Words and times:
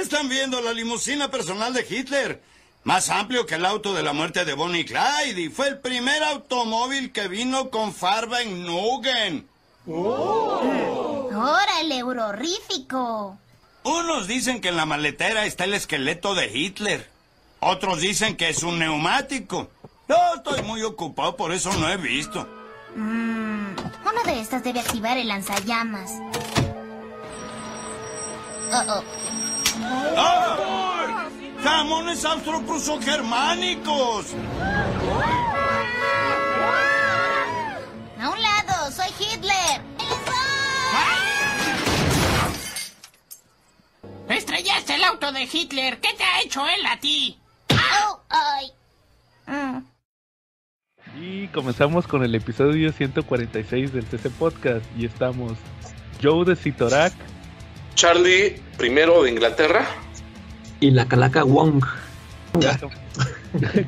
Están 0.00 0.30
viendo 0.30 0.62
la 0.62 0.72
limusina 0.72 1.30
personal 1.30 1.74
de 1.74 1.86
Hitler. 1.88 2.42
Más 2.84 3.10
amplio 3.10 3.44
que 3.44 3.56
el 3.56 3.66
auto 3.66 3.92
de 3.92 4.02
la 4.02 4.14
muerte 4.14 4.46
de 4.46 4.54
Bonnie 4.54 4.86
Clyde. 4.86 5.38
Y 5.38 5.50
fue 5.50 5.68
el 5.68 5.78
primer 5.78 6.24
automóvil 6.24 7.12
que 7.12 7.28
vino 7.28 7.68
con 7.68 7.92
farba 7.92 8.40
en 8.40 8.64
Nugen. 8.64 9.46
¡Órale, 9.86 12.02
horrorífico! 12.02 13.38
Unos 13.82 14.26
dicen 14.26 14.62
que 14.62 14.70
en 14.70 14.78
la 14.78 14.86
maletera 14.86 15.44
está 15.44 15.64
el 15.64 15.74
esqueleto 15.74 16.34
de 16.34 16.46
Hitler. 16.46 17.06
Otros 17.60 18.00
dicen 18.00 18.38
que 18.38 18.48
es 18.48 18.62
un 18.62 18.78
neumático. 18.78 19.68
Yo 20.08 20.16
estoy 20.36 20.62
muy 20.62 20.82
ocupado, 20.82 21.36
por 21.36 21.52
eso 21.52 21.74
no 21.74 21.90
he 21.90 21.98
visto. 21.98 22.48
Mm, 22.96 23.74
una 24.08 24.22
de 24.24 24.40
estas 24.40 24.64
debe 24.64 24.80
activar 24.80 25.18
el 25.18 25.28
lanzallamas. 25.28 26.10
Oh, 28.72 28.84
oh. 28.88 29.39
¡Ah! 29.90 31.28
¡Jamones 31.62 32.24
austro-pruso-germánicos! 32.24 34.26
A 38.20 38.28
un 38.30 38.42
lado, 38.42 38.90
soy 38.92 39.08
Hitler. 39.18 39.80
Estrellaste 44.28 44.94
el 44.94 45.02
auto 45.04 45.32
de 45.32 45.48
Hitler. 45.52 45.98
¿Qué 46.00 46.12
te 46.16 46.22
ha 46.22 46.40
hecho 46.42 46.64
él 46.66 46.86
a 46.86 46.98
ti? 47.00 47.36
Oh, 47.72 48.20
ay. 48.28 48.70
Mm. 49.46 49.78
Y 51.20 51.48
comenzamos 51.48 52.06
con 52.06 52.22
el 52.22 52.34
episodio 52.36 52.92
146 52.92 53.92
del 53.92 54.06
CC 54.06 54.30
Podcast. 54.30 54.86
Y 54.96 55.06
estamos 55.06 55.54
Joe 56.22 56.44
de 56.44 56.54
Citorak, 56.54 57.12
Charlie 58.00 58.54
primero 58.78 59.24
de 59.24 59.30
Inglaterra. 59.30 59.84
Y 60.80 60.90
la 60.90 61.04
calaca 61.06 61.44
Wong. 61.44 61.84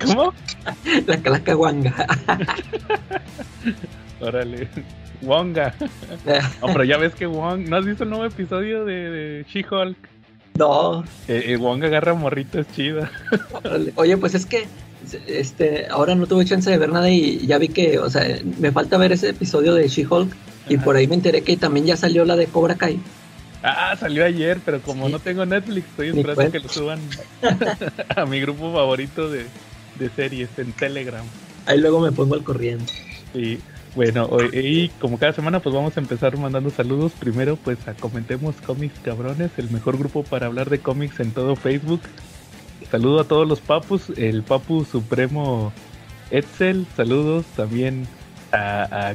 ¿Cómo? 0.04 0.34
La 1.06 1.16
calaca 1.22 1.56
Wanga. 1.56 2.06
Órale. 4.20 4.68
Wonga. 5.22 5.74
No, 6.60 6.66
pero 6.66 6.84
ya 6.84 6.98
ves 6.98 7.14
que 7.14 7.24
Wong. 7.24 7.66
¿No 7.70 7.76
has 7.78 7.86
visto 7.86 8.04
el 8.04 8.10
nuevo 8.10 8.26
episodio 8.26 8.84
de, 8.84 8.92
de 8.92 9.46
She-Hulk? 9.50 9.96
No. 10.58 11.04
Eh, 11.26 11.44
eh, 11.46 11.56
Wong 11.56 11.82
agarra 11.82 12.12
morritos 12.12 12.66
chida. 12.76 13.10
órale. 13.64 13.94
Oye, 13.96 14.18
pues 14.18 14.34
es 14.34 14.44
que 14.44 14.66
este 15.26 15.86
ahora 15.88 16.14
no 16.14 16.26
tuve 16.26 16.44
chance 16.44 16.68
de 16.70 16.76
ver 16.76 16.90
nada 16.90 17.08
y 17.08 17.46
ya 17.46 17.56
vi 17.56 17.68
que, 17.68 17.98
o 17.98 18.10
sea, 18.10 18.26
me 18.58 18.72
falta 18.72 18.98
ver 18.98 19.12
ese 19.12 19.30
episodio 19.30 19.72
de 19.72 19.88
She-Hulk 19.88 20.30
y 20.68 20.76
por 20.76 20.96
ahí 20.96 21.06
me 21.06 21.14
enteré 21.14 21.40
que 21.40 21.56
también 21.56 21.86
ya 21.86 21.96
salió 21.96 22.26
la 22.26 22.36
de 22.36 22.44
Cobra 22.44 22.74
Kai. 22.74 23.00
Ah, 23.62 23.94
salió 23.98 24.24
ayer, 24.24 24.58
pero 24.64 24.80
como 24.80 25.06
Sí. 25.06 25.12
no 25.12 25.18
tengo 25.20 25.46
Netflix, 25.46 25.86
estoy 25.88 26.08
esperando 26.08 26.50
que 26.50 26.58
lo 26.60 26.68
suban 26.68 26.98
a 28.16 28.26
mi 28.26 28.40
grupo 28.40 28.72
favorito 28.72 29.30
de, 29.30 29.46
de 29.98 30.10
series 30.10 30.48
en 30.58 30.72
Telegram. 30.72 31.24
Ahí 31.66 31.78
luego 31.78 32.00
me 32.00 32.10
pongo 32.12 32.34
al 32.34 32.42
corriente. 32.42 32.92
Y 33.34 33.58
bueno, 33.94 34.26
hoy- 34.26 34.50
y 34.52 34.88
como 35.00 35.18
cada 35.18 35.32
semana, 35.32 35.60
pues 35.60 35.74
vamos 35.74 35.96
a 35.96 36.00
empezar 36.00 36.36
mandando 36.36 36.70
saludos. 36.70 37.12
Primero, 37.18 37.56
pues 37.56 37.78
a 37.86 37.94
Comentemos 37.94 38.56
Cómics 38.66 38.98
Cabrones, 39.00 39.50
el 39.58 39.70
mejor 39.70 39.96
grupo 39.98 40.24
para 40.24 40.46
hablar 40.46 40.68
de 40.68 40.80
cómics 40.80 41.20
en 41.20 41.30
todo 41.30 41.54
Facebook. 41.54 42.00
Saludo 42.90 43.20
a 43.20 43.24
todos 43.24 43.46
los 43.48 43.60
papus, 43.60 44.10
el 44.16 44.42
papu 44.42 44.84
supremo 44.84 45.72
Etzel, 46.30 46.86
saludos 46.96 47.44
también 47.56 48.06
a, 48.50 49.10
a. 49.10 49.14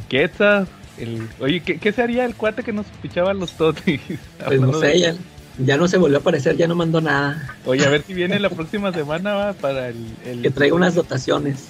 El, 0.97 1.27
oye, 1.39 1.61
¿qué, 1.61 1.77
qué 1.77 1.91
sería 1.91 2.25
el 2.25 2.35
cuate 2.35 2.63
que 2.63 2.73
nos 2.73 2.85
pichaba 3.01 3.33
los 3.33 3.51
totis? 3.51 4.01
Pues 4.45 4.59
no 4.59 4.73
sé, 4.79 4.99
ya, 4.99 5.15
ya 5.59 5.77
no 5.77 5.87
se 5.87 5.97
volvió 5.97 6.17
a 6.17 6.21
aparecer, 6.21 6.55
ya 6.57 6.67
no 6.67 6.75
mandó 6.75 7.01
nada. 7.01 7.55
Oye, 7.65 7.85
a 7.85 7.89
ver 7.89 8.03
si 8.03 8.13
viene 8.13 8.39
la 8.39 8.49
próxima 8.49 8.91
semana 8.91 9.33
va, 9.33 9.53
para 9.53 9.89
el, 9.89 9.97
el- 10.25 10.41
Que 10.41 10.49
traiga 10.51 10.75
unas 10.75 10.95
dotaciones. 10.95 11.65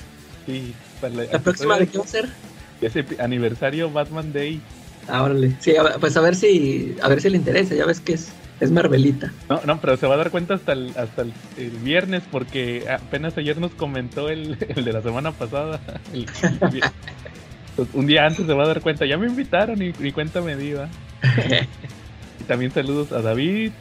Sí, 0.45 0.73
para 1.01 1.13
la, 1.13 1.23
¿La 1.31 1.39
próxima 1.39 1.77
de 1.77 1.87
qué 1.87 1.97
va 1.97 2.03
a 2.03 2.07
ser? 2.07 2.29
ese 2.81 3.05
aniversario 3.19 3.91
Batman 3.91 4.31
Day. 4.31 4.61
Ah, 5.07 5.23
órale. 5.23 5.51
Sí, 5.59 5.75
a 5.75 5.83
pues 5.99 6.15
a 6.17 6.21
ver 6.21 6.35
si 6.35 6.95
a 7.01 7.07
ver 7.09 7.21
si 7.21 7.29
le 7.29 7.37
interesa, 7.37 7.73
ya 7.75 7.85
ves 7.85 7.99
que 8.01 8.13
es, 8.13 8.27
es 8.59 8.71
Marvelita. 8.71 9.31
No, 9.49 9.59
no, 9.65 9.79
pero 9.81 9.97
se 9.97 10.05
va 10.05 10.13
a 10.15 10.17
dar 10.17 10.31
cuenta 10.31 10.53
hasta 10.55 10.73
el, 10.73 10.93
hasta 10.97 11.23
el, 11.23 11.33
el 11.57 11.69
viernes 11.71 12.23
porque 12.31 12.85
apenas 12.89 13.37
ayer 13.37 13.57
nos 13.57 13.71
comentó 13.71 14.29
el, 14.29 14.57
el 14.75 14.85
de 14.85 14.93
la 14.93 15.01
semana 15.01 15.31
pasada. 15.31 15.79
El- 16.13 16.27
un 17.93 18.07
día 18.07 18.25
antes 18.25 18.45
se 18.45 18.53
va 18.53 18.63
a 18.63 18.67
dar 18.67 18.81
cuenta. 18.81 19.05
Ya 19.05 19.17
me 19.17 19.27
invitaron 19.27 19.81
y, 19.81 19.93
y 19.99 20.11
cuenta 20.11 20.41
me 20.41 20.55
¿va? 20.73 20.89
Y 22.39 22.43
también 22.43 22.71
saludos 22.71 23.11
a 23.11 23.21
David. 23.21 23.71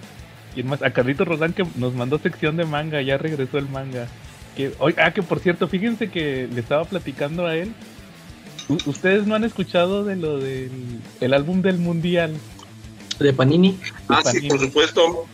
Y 0.55 0.63
más, 0.63 0.83
a 0.83 0.91
Carlitos 0.91 1.29
Rodán 1.29 1.53
que 1.53 1.65
nos 1.77 1.95
mandó 1.95 2.19
sección 2.19 2.57
de 2.57 2.65
manga. 2.65 3.03
Ya 3.03 3.19
regresó 3.19 3.59
el 3.59 3.69
manga. 3.69 4.07
Que, 4.57 4.73
oye, 4.79 4.97
ah, 4.99 5.13
que 5.13 5.23
por 5.23 5.39
cierto, 5.41 5.69
fíjense 5.69 6.09
que 6.11 6.49
le 6.53 6.61
estaba 6.61 6.85
platicando 6.85 7.47
a 7.47 7.55
él. 7.57 7.73
U- 8.69 8.79
Ustedes 8.87 9.27
no 9.27 9.35
han 9.35 9.45
escuchado 9.45 10.05
de 10.05 10.17
lo 10.17 10.39
del 10.39 10.71
el 11.21 11.35
álbum 11.35 11.61
del 11.63 11.79
mundial. 11.79 12.35
De 13.19 13.33
Panini. 13.33 13.79
Ah, 14.09 14.23
sí, 14.25 14.49
por 14.49 14.59
supuesto. 14.61 15.27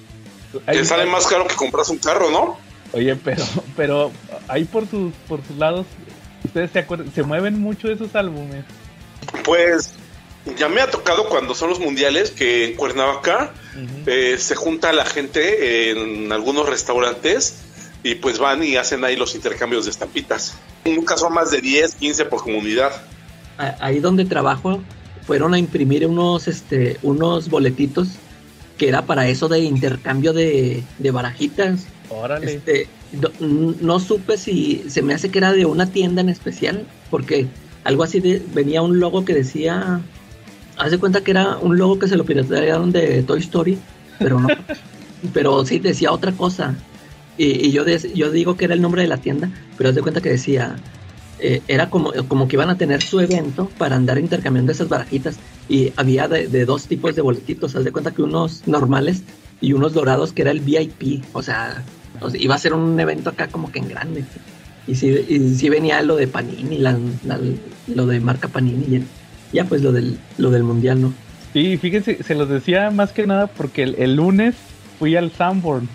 Hay- 0.67 0.79
Que 0.79 0.85
sale 0.85 1.07
más 1.07 1.27
caro 1.27 1.47
que 1.47 1.55
compras 1.55 1.89
un 1.89 1.99
carro, 1.99 2.31
¿no? 2.31 2.59
Oye, 2.93 3.17
pero, 3.17 3.43
pero 3.77 4.13
ahí 4.49 4.65
por 4.65 4.87
sus, 4.87 5.13
por 5.27 5.41
sus 5.47 5.57
lados, 5.57 5.87
ustedes 6.45 6.71
se 6.71 6.79
acuerdan, 6.81 7.13
se 7.13 7.23
mueven 7.23 7.61
mucho 7.61 7.91
esos 7.91 8.15
álbumes. 8.15 8.65
Pues 9.45 9.95
ya 10.59 10.69
me 10.69 10.81
ha 10.81 10.91
tocado 10.91 11.29
cuando 11.29 11.55
son 11.55 11.71
los 11.71 11.79
mundiales 11.79 12.31
que 12.31 12.67
en 12.67 12.77
Cuernavaca 12.77 13.53
eh, 14.07 14.37
se 14.39 14.55
junta 14.55 14.93
la 14.93 15.05
gente 15.05 15.91
en 15.91 16.33
algunos 16.33 16.69
restaurantes 16.69 17.63
y 18.03 18.17
pues 18.17 18.39
van 18.39 18.63
y 18.65 18.77
hacen 18.77 19.05
ahí 19.05 19.17
los 19.17 19.35
intercambios 19.35 19.85
de 19.85 19.93
estampitas. 19.93 20.55
Nunca 20.85 21.17
son 21.17 21.33
más 21.35 21.51
de 21.51 21.61
10, 21.61 21.95
15 21.95 22.25
por 22.25 22.43
comunidad. 22.43 22.91
Ahí 23.81 24.01
donde 24.01 24.25
trabajo 24.25 24.83
fueron 25.27 25.55
a 25.55 25.59
imprimir 25.59 26.07
unos 26.07 26.49
este 26.49 26.99
unos 27.03 27.49
boletitos 27.49 28.09
que 28.77 28.89
era 28.89 29.03
para 29.03 29.29
eso 29.29 29.49
de 29.49 29.61
intercambio 29.61 30.33
de, 30.33 30.83
de 30.99 31.11
barajitas. 31.13 31.87
Órale. 32.09 32.55
Este, 32.55 32.89
no, 33.41 34.01
supe 34.01 34.37
si 34.39 34.85
se 34.89 35.03
me 35.03 35.15
hace 35.15 35.31
que 35.31 35.39
era 35.39 35.53
de 35.53 35.67
una 35.67 35.87
tienda 35.87 36.21
en 36.21 36.29
especial, 36.29 36.87
porque 37.11 37.47
algo 37.85 38.03
así 38.03 38.21
de, 38.21 38.43
venía 38.55 38.83
un 38.83 39.01
logo 39.01 39.25
que 39.25 39.35
decía, 39.35 40.01
haz 40.77 40.91
de 40.91 40.99
cuenta 40.99 41.23
que 41.23 41.33
era 41.33 41.59
un 41.59 41.77
logo 41.77 41.99
que 41.99 42.09
se 42.09 42.17
lo 42.17 42.25
piratearon 42.25 42.93
de 42.93 43.23
Toy 43.23 43.41
Story, 43.41 43.79
pero 44.19 44.41
no, 44.41 44.49
pero 45.33 45.65
sí 45.67 45.79
decía 45.79 46.13
otra 46.13 46.33
cosa. 46.33 46.75
Y, 47.37 47.67
y 47.67 47.73
yo, 47.73 47.85
yo 47.87 48.31
digo 48.31 48.57
que 48.57 48.67
era 48.67 48.75
el 48.75 48.83
nombre 48.83 49.03
de 49.03 49.09
la 49.09 49.19
tienda, 49.19 49.51
pero 49.77 49.91
haz 49.91 49.95
de 49.95 50.03
cuenta 50.03 50.21
que 50.21 50.31
decía, 50.31 50.77
eh, 51.39 51.61
era 51.67 51.91
como, 51.91 52.13
como 52.29 52.47
que 52.47 52.57
iban 52.57 52.71
a 52.71 52.79
tener 52.79 53.03
su 53.03 53.21
evento 53.21 53.69
para 53.79 53.97
andar 53.97 54.19
intercambiando 54.19 54.73
esas 54.73 54.89
barajitas 54.89 55.37
y 55.69 55.93
había 55.97 56.29
de 56.29 56.65
dos 56.65 56.87
tipos 56.87 57.15
de 57.15 57.23
boletitos, 57.23 57.75
haz 57.75 57.85
de 57.85 57.93
cuenta 57.93 58.13
que 58.13 58.23
unos 58.23 58.67
normales 58.67 59.23
y 59.61 59.73
unos 59.73 59.93
dorados 59.93 60.33
que 60.33 60.43
era 60.43 60.51
el 60.51 60.61
VIP, 60.61 61.25
o 61.33 61.43
sea, 61.43 61.83
o 62.23 62.31
sea, 62.31 62.41
iba 62.41 62.55
a 62.55 62.59
ser 62.59 62.73
un 62.75 62.99
evento 62.99 63.31
acá 63.31 63.49
como 63.49 63.71
que 63.73 63.79
en 63.79 63.89
grande. 63.89 64.25
Y 64.87 64.95
sí, 64.97 65.09
y 65.29 65.55
sí 65.55 65.69
venía 65.69 66.03
lo 66.03 66.17
de 66.17 66.27
Panini, 66.27 66.79
la- 66.79 66.99
la- 67.25 67.39
lo 67.95 68.07
de 68.07 68.21
marca 68.21 68.49
Panini 68.49 69.03
ya 69.53 69.65
pues 69.65 69.83
lo 69.83 69.93
del, 69.93 70.19
lo 70.39 70.51
del 70.51 70.63
mundial, 70.65 71.01
¿no? 71.03 71.13
Sí, 71.53 71.77
fíjense, 71.77 72.23
se 72.23 72.35
los 72.35 72.49
decía 72.49 72.91
más 72.91 73.13
que 73.13 73.27
nada 73.27 73.47
porque 73.49 73.83
el, 73.83 73.95
el 73.99 74.17
lunes 74.17 74.55
fui 74.99 75.15
al 75.17 75.31
Sanborn 75.31 75.89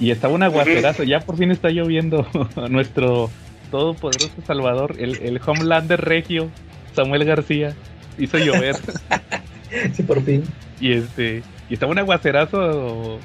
y 0.00 0.10
estaba 0.10 0.32
un 0.34 0.42
aguacerazo. 0.42 1.02
Ya 1.02 1.20
por 1.20 1.36
fin 1.36 1.50
está 1.50 1.68
lloviendo 1.70 2.26
nuestro 2.70 3.30
todopoderoso 3.70 4.32
Salvador, 4.46 4.94
el, 4.98 5.16
el 5.22 5.40
Homelander 5.44 6.00
Regio, 6.00 6.48
Samuel 6.94 7.24
García, 7.24 7.74
hizo 8.18 8.38
llover. 8.38 8.76
Sí, 9.94 10.04
por 10.04 10.22
fin. 10.22 10.44
y 10.80 10.92
este 10.92 11.42
y 11.68 11.74
estaba 11.74 11.90
un 11.90 11.98
aguacerazo 11.98 13.18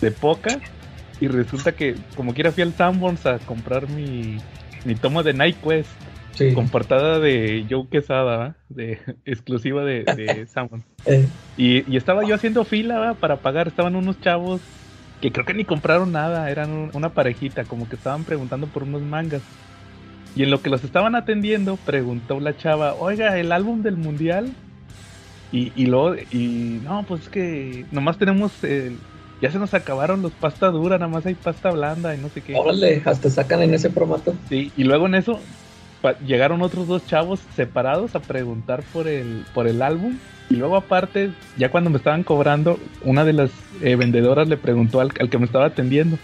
de 0.00 0.10
poca 0.12 0.60
y 1.20 1.28
resulta 1.28 1.72
que 1.72 1.94
como 2.16 2.32
quiera 2.34 2.52
fui 2.52 2.62
al 2.62 2.72
Sanborns 2.74 3.26
a 3.26 3.38
comprar 3.38 3.88
mi, 3.88 4.38
mi 4.84 4.94
tomo 4.94 5.22
de 5.22 5.32
Night 5.34 5.56
Quest 5.62 5.90
Sí. 6.34 6.52
con 6.54 6.68
portada 6.68 7.18
de 7.18 7.66
Joe 7.68 7.88
Quesada 7.90 8.54
de 8.68 9.00
exclusiva 9.24 9.84
de, 9.84 10.04
de 10.04 10.46
Sanborns. 10.52 10.84
Eh, 11.04 11.26
y, 11.56 11.92
y 11.92 11.96
estaba 11.96 12.24
yo 12.24 12.36
haciendo 12.36 12.64
fila 12.64 13.14
para 13.18 13.38
pagar 13.38 13.66
estaban 13.66 13.96
unos 13.96 14.20
chavos 14.20 14.60
que 15.20 15.32
creo 15.32 15.44
que 15.44 15.54
ni 15.54 15.64
compraron 15.64 16.12
nada 16.12 16.48
eran 16.48 16.70
un- 16.70 16.90
una 16.92 17.08
parejita 17.08 17.64
como 17.64 17.88
que 17.88 17.96
estaban 17.96 18.22
preguntando 18.22 18.68
por 18.68 18.84
unos 18.84 19.02
mangas. 19.02 19.42
Y 20.36 20.44
en 20.44 20.50
lo 20.50 20.62
que 20.62 20.70
los 20.70 20.84
estaban 20.84 21.16
atendiendo 21.16 21.74
preguntó 21.76 22.38
la 22.38 22.56
chava 22.56 22.94
oiga 22.94 23.36
el 23.40 23.50
álbum 23.50 23.82
del 23.82 23.96
mundial 23.96 24.52
y, 25.50 25.72
y 25.74 25.86
luego, 25.86 26.14
y 26.30 26.78
no, 26.84 27.02
pues 27.04 27.22
es 27.22 27.28
que 27.30 27.84
nomás 27.90 28.16
tenemos, 28.18 28.62
el- 28.62 28.98
ya 29.40 29.50
se 29.50 29.58
nos 29.58 29.74
acabaron 29.74 30.22
los 30.22 30.32
pasta 30.32 30.68
dura, 30.68 30.98
nada 30.98 31.10
más 31.10 31.26
hay 31.26 31.34
pasta 31.34 31.70
blanda 31.70 32.14
y 32.14 32.18
no 32.18 32.28
sé 32.28 32.40
qué. 32.40 32.54
órale, 32.54 33.02
hasta 33.04 33.30
sacan 33.30 33.62
en 33.62 33.74
ese 33.74 33.90
formato. 33.90 34.34
Sí, 34.48 34.72
y 34.76 34.84
luego 34.84 35.06
en 35.06 35.14
eso 35.14 35.40
llegaron 36.26 36.62
otros 36.62 36.86
dos 36.86 37.06
chavos 37.06 37.40
separados 37.54 38.14
a 38.14 38.20
preguntar 38.20 38.82
por 38.92 39.08
el, 39.08 39.44
por 39.54 39.66
el 39.66 39.82
álbum. 39.82 40.16
Y 40.50 40.56
luego 40.56 40.76
aparte, 40.76 41.30
ya 41.58 41.70
cuando 41.70 41.90
me 41.90 41.98
estaban 41.98 42.22
cobrando, 42.22 42.78
una 43.04 43.24
de 43.24 43.34
las 43.34 43.50
eh, 43.82 43.96
vendedoras 43.96 44.48
le 44.48 44.56
preguntó 44.56 45.00
al, 45.00 45.10
al 45.20 45.28
que 45.28 45.38
me 45.38 45.44
estaba 45.44 45.66
atendiendo. 45.66 46.18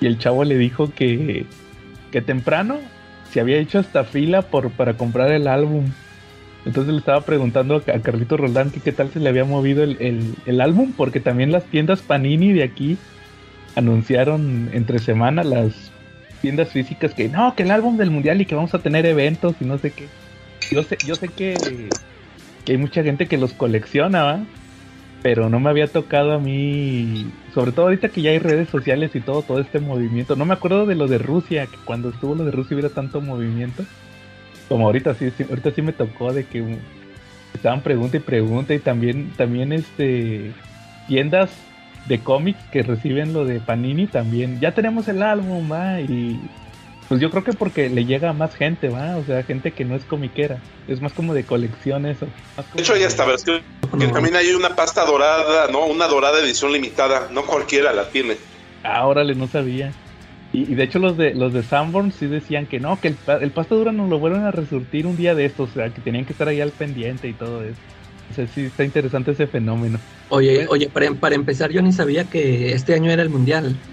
Y 0.00 0.06
el 0.06 0.18
chavo 0.18 0.42
le 0.42 0.58
dijo 0.58 0.90
que, 0.92 1.46
que 2.10 2.22
temprano 2.22 2.78
se 3.30 3.40
había 3.40 3.58
hecho 3.58 3.78
hasta 3.78 4.04
fila 4.04 4.42
por, 4.42 4.70
para 4.70 4.94
comprar 4.94 5.30
el 5.30 5.46
álbum. 5.46 5.86
Entonces 6.64 6.92
le 6.92 6.98
estaba 7.00 7.22
preguntando 7.22 7.76
a, 7.76 7.80
Carlito 8.00 8.36
Roldán 8.36 8.70
que 8.70 8.80
qué 8.80 8.92
tal 8.92 9.10
se 9.10 9.18
le 9.20 9.28
había 9.28 9.44
movido 9.44 9.82
el, 9.82 9.96
el- 10.00 10.34
el 10.46 10.60
álbum, 10.60 10.92
porque 10.96 11.20
también 11.20 11.50
las 11.52 11.64
tiendas 11.64 12.02
Panini 12.02 12.52
de 12.52 12.62
aquí 12.62 12.98
anunciaron 13.74 14.70
entre 14.72 15.00
semana 15.00 15.44
las 15.44 15.90
tiendas 16.40 16.70
físicas 16.70 17.14
que 17.14 17.28
no, 17.28 17.54
que 17.54 17.62
el 17.62 17.70
álbum 17.70 17.96
del 17.96 18.10
mundial 18.10 18.40
y 18.40 18.46
que 18.46 18.54
vamos 18.54 18.74
a 18.74 18.78
tener 18.80 19.06
eventos 19.06 19.56
y 19.60 19.64
no 19.64 19.78
sé 19.78 19.92
qué. 19.92 20.08
Yo 20.70 20.82
sé, 20.82 20.98
yo 21.04 21.16
sé 21.16 21.28
que, 21.28 21.92
que 22.64 22.72
hay 22.72 22.78
mucha 22.78 23.02
gente 23.02 23.26
que 23.26 23.38
los 23.38 23.52
colecciona, 23.52 24.22
¿va? 24.22 24.40
pero 25.22 25.48
no 25.48 25.60
me 25.60 25.70
había 25.70 25.86
tocado 25.86 26.32
a 26.32 26.40
mí, 26.40 27.26
sobre 27.54 27.70
todo 27.70 27.86
ahorita 27.86 28.08
que 28.08 28.22
ya 28.22 28.30
hay 28.30 28.40
redes 28.40 28.68
sociales 28.68 29.14
y 29.14 29.20
todo, 29.20 29.42
todo 29.42 29.60
este 29.60 29.78
movimiento. 29.78 30.34
No 30.34 30.44
me 30.44 30.54
acuerdo 30.54 30.84
de 30.84 30.96
lo 30.96 31.06
de 31.06 31.18
Rusia, 31.18 31.66
que 31.66 31.76
cuando 31.84 32.10
estuvo 32.10 32.34
lo 32.34 32.44
de 32.44 32.50
Rusia 32.50 32.74
hubiera 32.74 32.88
tanto 32.92 33.20
movimiento. 33.20 33.84
Como 34.68 34.86
ahorita 34.86 35.14
sí, 35.14 35.30
sí 35.36 35.44
ahorita 35.48 35.72
sí 35.72 35.82
me 35.82 35.92
tocó 35.92 36.32
de 36.32 36.46
que 36.46 36.78
estaban 37.54 37.82
pregunta 37.82 38.16
y 38.16 38.20
pregunta 38.20 38.74
y 38.74 38.78
también, 38.78 39.32
también 39.36 39.72
este 39.72 40.52
tiendas 41.08 41.50
de 42.06 42.18
cómics 42.20 42.60
que 42.72 42.82
reciben 42.82 43.32
lo 43.32 43.44
de 43.44 43.60
Panini 43.60 44.06
también. 44.06 44.60
Ya 44.60 44.72
tenemos 44.72 45.08
el 45.08 45.22
álbum, 45.22 45.70
va, 45.70 46.00
y 46.00 46.40
pues 47.08 47.20
yo 47.20 47.30
creo 47.30 47.44
que 47.44 47.52
porque 47.52 47.88
le 47.88 48.04
llega 48.04 48.30
a 48.30 48.32
más 48.32 48.54
gente, 48.54 48.88
va, 48.88 49.16
o 49.16 49.24
sea, 49.24 49.42
gente 49.42 49.72
que 49.72 49.84
no 49.84 49.94
es 49.94 50.04
comiquera. 50.04 50.58
Es 50.88 51.00
más 51.00 51.12
como 51.12 51.34
de 51.34 51.44
colección 51.44 52.06
eso. 52.06 52.26
Más 52.56 52.66
como 52.66 52.76
De 52.76 52.82
hecho, 52.82 52.94
hay 52.94 53.02
esta 53.02 53.24
versión 53.24 53.60
que 53.98 54.06
también 54.08 54.34
hay 54.34 54.50
una 54.52 54.74
pasta 54.74 55.04
dorada, 55.04 55.68
¿no? 55.70 55.86
Una 55.86 56.06
dorada 56.08 56.40
edición 56.40 56.72
limitada. 56.72 57.28
No 57.30 57.44
cualquiera 57.44 57.92
la 57.92 58.08
tiene. 58.08 58.36
Ah, 58.82 59.06
órale, 59.06 59.34
no 59.34 59.46
sabía. 59.46 59.92
Y, 60.52 60.70
y 60.70 60.74
de 60.74 60.82
hecho 60.84 60.98
los 60.98 61.16
de 61.16 61.34
los 61.34 61.52
de 61.52 61.62
Sanborn 61.62 62.12
sí 62.12 62.26
decían 62.26 62.66
que 62.66 62.78
no, 62.78 63.00
que 63.00 63.08
el, 63.08 63.16
el 63.40 63.50
pasta 63.52 63.74
dura 63.74 63.90
nos 63.92 64.08
lo 64.10 64.18
vuelven 64.18 64.42
a 64.42 64.50
resurtir 64.50 65.06
un 65.06 65.16
día 65.16 65.34
de 65.34 65.46
estos, 65.46 65.70
o 65.70 65.72
sea, 65.72 65.90
que 65.90 66.00
tenían 66.02 66.26
que 66.26 66.32
estar 66.32 66.46
ahí 66.48 66.60
al 66.60 66.72
pendiente 66.72 67.28
y 67.28 67.34
todo 67.34 67.62
eso. 67.64 67.80
O 68.30 68.34
sea, 68.34 68.46
sí 68.46 68.62
está 68.62 68.84
interesante 68.84 69.30
ese 69.32 69.46
fenómeno. 69.46 69.98
Oye, 70.28 70.66
oye, 70.68 70.88
para, 70.88 71.10
para 71.14 71.34
empezar, 71.34 71.70
yo 71.70 71.82
ni 71.82 71.92
sabía 71.92 72.24
que 72.24 72.72
este 72.72 72.94
año 72.94 73.10
era 73.10 73.22
el 73.22 73.30
mundial. 73.30 73.76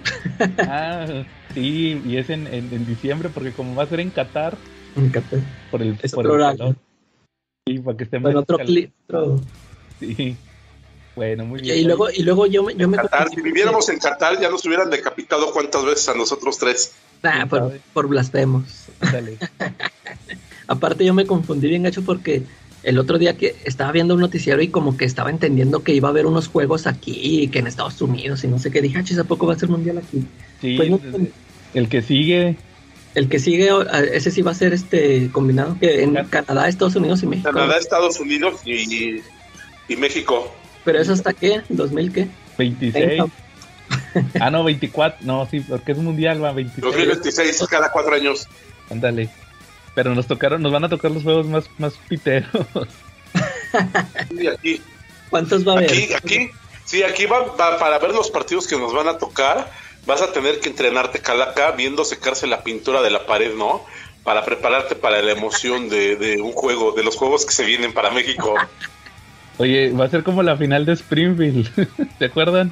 Ah, 0.60 1.26
sí, 1.54 2.02
y 2.06 2.18
es 2.18 2.30
en, 2.30 2.48
en, 2.48 2.72
en 2.74 2.86
diciembre 2.86 3.30
porque 3.30 3.52
como 3.54 3.76
va 3.76 3.84
a 3.84 3.88
ser 3.88 4.00
en 4.00 4.12
Qatar 4.12 4.58
Me 4.96 5.06
encanta. 5.08 5.38
por 5.70 5.82
el, 5.82 5.98
Es 6.02 6.14
por 6.14 6.26
el 6.26 6.32
calor. 6.40 6.76
Sí, 7.68 7.80
para 7.80 7.98
que 7.98 8.04
esté 8.04 8.20
Bueno, 8.20 8.38
más 8.38 8.44
otro 8.44 8.58
cal- 8.58 8.66
clip. 8.68 8.92
otro- 9.08 9.42
Sí. 10.00 10.38
Bueno, 11.16 11.46
muy 11.46 11.62
bien. 11.62 11.78
y 11.78 11.84
luego, 11.84 12.10
y 12.10 12.24
luego 12.24 12.46
yo, 12.46 12.70
yo 12.70 12.88
me 12.88 12.98
Qatar, 12.98 13.30
si 13.30 13.42
viviéramos 13.42 13.90
en 13.90 14.00
Qatar, 14.00 14.40
ya 14.40 14.50
nos 14.50 14.66
hubieran 14.66 14.90
decapitado 14.90 15.52
cuántas 15.52 15.84
veces 15.84 16.08
a 16.10 16.14
nosotros 16.14 16.58
tres. 16.58 16.94
Ah, 17.24 17.46
por, 17.50 17.78
por 17.94 18.08
blasfemos. 18.08 18.64
Dale. 19.02 19.38
Aparte 20.68 21.04
yo 21.04 21.14
me 21.14 21.26
confundí 21.26 21.68
bien 21.68 21.84
gacho 21.84 22.04
porque 22.04 22.44
el 22.84 22.98
otro 23.00 23.18
día 23.18 23.36
que 23.36 23.56
estaba 23.66 23.92
viendo 23.92 24.14
un 24.14 24.22
noticiero 24.22 24.62
y 24.62 24.70
como 24.70 24.96
que 24.96 25.06
estaba 25.06 25.30
entendiendo 25.30 25.84
que 25.84 25.94
iba 25.94 26.08
a 26.08 26.12
haber 26.12 26.26
unos 26.26 26.48
juegos 26.48 26.88
aquí 26.88 27.12
y 27.22 27.48
que 27.50 27.60
en 27.60 27.68
Estados 27.68 28.02
Unidos 28.02 28.44
y 28.44 28.48
no 28.48 28.60
sé 28.60 28.72
qué. 28.72 28.82
Dije, 28.82 29.00
ah, 29.00 29.04
chis, 29.04 29.18
¿a 29.18 29.24
poco 29.26 29.48
va 29.48 29.54
a 29.56 29.60
ser 29.60 29.70
mundial 29.70 29.98
aquí? 29.98 30.24
Sí, 30.62 30.76
Pues 30.78 30.90
no- 30.90 30.98
desde- 31.00 31.32
el 31.74 31.90
que 31.90 32.02
sigue, 32.02 32.56
El 33.16 33.28
que 33.28 33.40
sigue, 33.40 33.70
ese 34.14 34.30
sí 34.32 34.44
va 34.44 34.52
a 34.52 34.56
ser 34.56 34.72
este 34.74 35.30
combinado, 35.32 35.76
que 35.80 36.04
en 36.04 36.14
Canadá, 36.30 36.68
Estados 36.70 36.96
Unidos 36.96 37.24
y 37.24 37.28
México. 37.28 37.50
Canadá, 37.52 37.78
Estados 37.78 38.20
Unidos 38.20 38.62
y, 38.66 39.22
y 39.88 39.96
México. 39.98 40.54
Pero 40.84 41.00
eso 41.02 41.14
hasta 41.14 41.34
qué, 41.34 41.62
2000 41.70 42.14
qué. 42.14 42.28
26. 42.58 43.24
Ah, 44.40 44.50
no, 44.52 44.64
24. 44.64 45.20
No, 45.22 45.48
sí, 45.50 45.62
porque 45.62 45.92
es 45.94 45.98
mundial, 45.98 46.44
va 46.44 46.52
26. 46.52 46.84
2026, 46.84 47.68
cada 47.70 47.92
cuatro 47.92 48.16
años. 48.16 48.48
Ándale. 48.90 49.30
Pero 49.96 50.14
nos 50.16 50.28
tocaron, 50.28 50.62
nos 50.62 50.72
van 50.72 50.84
a 50.86 50.90
tocar 50.90 51.12
los 51.12 51.24
juegos 51.24 51.46
más, 51.48 51.66
más 51.78 51.94
piteros. 52.08 52.50
Aquí, 54.54 54.82
¿Cuántos 55.30 55.68
va 55.68 55.74
a 55.74 55.78
haber? 55.78 55.90
aquí, 55.92 56.14
aquí, 56.14 56.50
sí, 56.86 57.04
aquí 57.04 57.26
va, 57.26 57.40
va- 57.56 57.78
para 57.78 58.00
ver 58.00 58.12
los 58.12 58.32
partidos 58.32 58.68
que 58.68 58.78
nos 58.78 58.94
van 58.94 59.08
a 59.08 59.18
tocar, 59.18 59.72
vas 60.06 60.22
a 60.22 60.32
tener 60.32 60.60
que 60.60 60.70
entrenarte 60.70 61.20
calaca 61.20 61.72
viendo 61.72 62.04
secarse 62.06 62.48
la 62.48 62.64
pintura 62.64 63.02
de 63.02 63.12
la 63.12 63.26
pared, 63.26 63.54
¿no? 63.56 63.86
Para 64.24 64.44
prepararte 64.46 64.96
para 64.96 65.22
la 65.22 65.32
emoción 65.32 65.90
de, 65.90 66.16
de 66.16 66.42
un 66.42 66.52
juego, 66.54 66.92
de 66.94 67.04
los 67.04 67.16
juegos 67.16 67.46
que 67.46 67.54
se 67.54 67.66
vienen 67.66 67.94
para 67.94 68.10
México. 68.12 68.56
Oye, 69.60 69.92
va 69.92 70.06
a 70.06 70.10
ser 70.10 70.24
como 70.24 70.42
la 70.44 70.58
final 70.58 70.86
de 70.86 70.94
Springfield. 70.94 71.70
¿Se 72.20 72.26
acuerdan? 72.26 72.72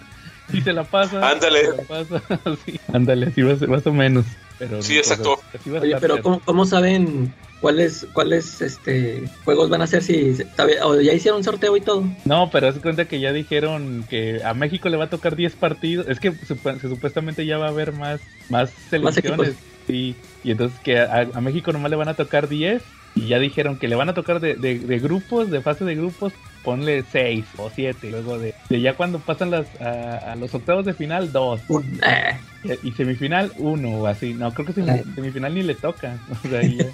Sí, 0.49 0.61
se 0.61 0.71
la 0.73 0.83
pasa. 0.85 1.29
Ándale. 1.29 1.59
se 1.65 1.77
la 1.77 1.83
pasa, 1.83 2.21
sí. 2.65 2.79
Ándale, 2.93 3.27
así 3.27 3.41
va 3.41 3.53
a 3.53 3.57
ser 3.57 3.67
más 3.69 3.85
o 3.85 3.91
menos. 3.93 4.25
Pero, 4.57 4.81
Sí, 4.81 4.97
exacto. 4.97 5.39
Oye, 5.79 5.95
pero 5.99 6.21
¿cómo, 6.21 6.39
cómo 6.39 6.65
saben 6.65 7.31
cuáles 7.59 8.07
cuáles 8.13 8.61
este 8.61 9.23
juegos 9.43 9.69
van 9.69 9.81
a 9.81 9.87
ser 9.87 10.01
si 10.03 10.35
o 10.83 10.99
ya 11.01 11.13
hicieron 11.13 11.43
sorteo 11.43 11.75
y 11.77 11.81
todo? 11.81 12.05
No, 12.25 12.49
pero 12.49 12.67
haz 12.69 12.79
cuenta 12.79 13.05
que 13.05 13.19
ya 13.19 13.33
dijeron 13.33 14.03
que 14.09 14.41
a 14.43 14.53
México 14.55 14.89
le 14.89 14.97
va 14.97 15.05
a 15.05 15.09
tocar 15.09 15.35
10 15.35 15.55
partidos. 15.57 16.07
Es 16.07 16.19
que 16.19 16.31
supu- 16.31 16.79
se- 16.79 16.87
supuestamente 16.89 17.45
ya 17.45 17.57
va 17.57 17.65
a 17.65 17.69
haber 17.69 17.91
más, 17.91 18.21
más 18.49 18.71
selecciones. 18.89 19.55
sí, 19.85 20.15
y 20.43 20.51
entonces 20.51 20.79
que 20.79 20.97
a, 20.99 21.27
a 21.33 21.41
México 21.41 21.71
nomás 21.73 21.91
le 21.91 21.97
van 21.97 22.07
a 22.09 22.15
tocar 22.15 22.47
10. 22.47 22.81
Y 23.15 23.27
ya 23.27 23.39
dijeron 23.39 23.77
que 23.77 23.87
le 23.87 23.95
van 23.95 24.09
a 24.09 24.13
tocar 24.13 24.39
de, 24.39 24.53
de- 24.55 24.77
de 24.79 24.99
grupos, 24.99 25.49
de 25.51 25.61
fase 25.61 25.83
de 25.85 25.95
grupos, 25.95 26.33
ponle 26.67 27.01
6 27.09 27.45
o 27.59 27.71
7. 27.73 28.11
Luego 28.11 28.37
de, 28.37 28.53
de 28.67 28.81
ya 28.81 28.93
cuando 28.93 29.19
pasan 29.19 29.51
las, 29.51 29.67
a, 29.79 30.33
a 30.33 30.35
los 30.35 30.53
octavos 30.53 30.83
de 30.83 30.93
final, 30.93 31.31
2. 31.31 31.61
Un- 31.69 32.01
eh, 32.05 32.77
Y 32.83 32.91
semifinal, 32.91 33.53
1 33.57 33.89
o 33.89 34.05
así. 34.05 34.33
No, 34.33 34.53
creo 34.53 34.65
que 34.65 34.73
semi- 34.73 35.01
semifinal 35.15 35.55
ni 35.55 35.63
le 35.63 35.75
toca. 35.75 36.17
O 36.43 36.49
sea, 36.49 36.61
y 36.61 36.75
ya, 36.75 36.85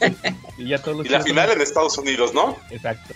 y 0.59 0.65
ya 0.67 0.77
todos 0.77 0.97
los 0.97 1.07
Y 1.07 1.09
la 1.09 1.21
final 1.21 1.49
en 1.49 1.61
Estados 1.61 1.97
Unidos, 1.97 2.35
¿no? 2.35 2.55
Exacto. 2.69 3.15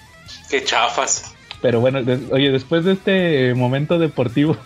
Qué 0.49 0.63
chafas. 0.63 1.31
Pero 1.61 1.79
bueno, 1.79 2.01
des- 2.03 2.21
oye, 2.31 2.49
después 2.51 2.83
de 2.85 2.93
este 2.93 3.53
momento 3.53 3.99
deportivo, 3.99 4.57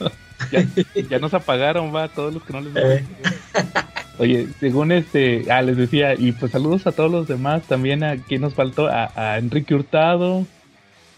ya, 0.52 0.64
ya 1.10 1.18
nos 1.18 1.34
apagaron, 1.34 1.92
va, 1.92 2.06
todos 2.06 2.32
los 2.32 2.44
que 2.44 2.52
no 2.52 2.60
les 2.60 2.76
Eh. 2.76 3.04
Oye, 4.18 4.46
según 4.60 4.92
este, 4.92 5.46
ah, 5.50 5.62
les 5.62 5.76
decía, 5.78 6.14
y 6.14 6.30
pues 6.32 6.52
saludos 6.52 6.86
a 6.86 6.92
todos 6.92 7.10
los 7.10 7.26
demás, 7.26 7.62
también 7.62 8.04
a 8.04 8.18
quien 8.18 8.42
nos 8.42 8.52
faltó, 8.54 8.86
a, 8.86 9.10
a 9.16 9.38
Enrique 9.38 9.74
Hurtado. 9.74 10.46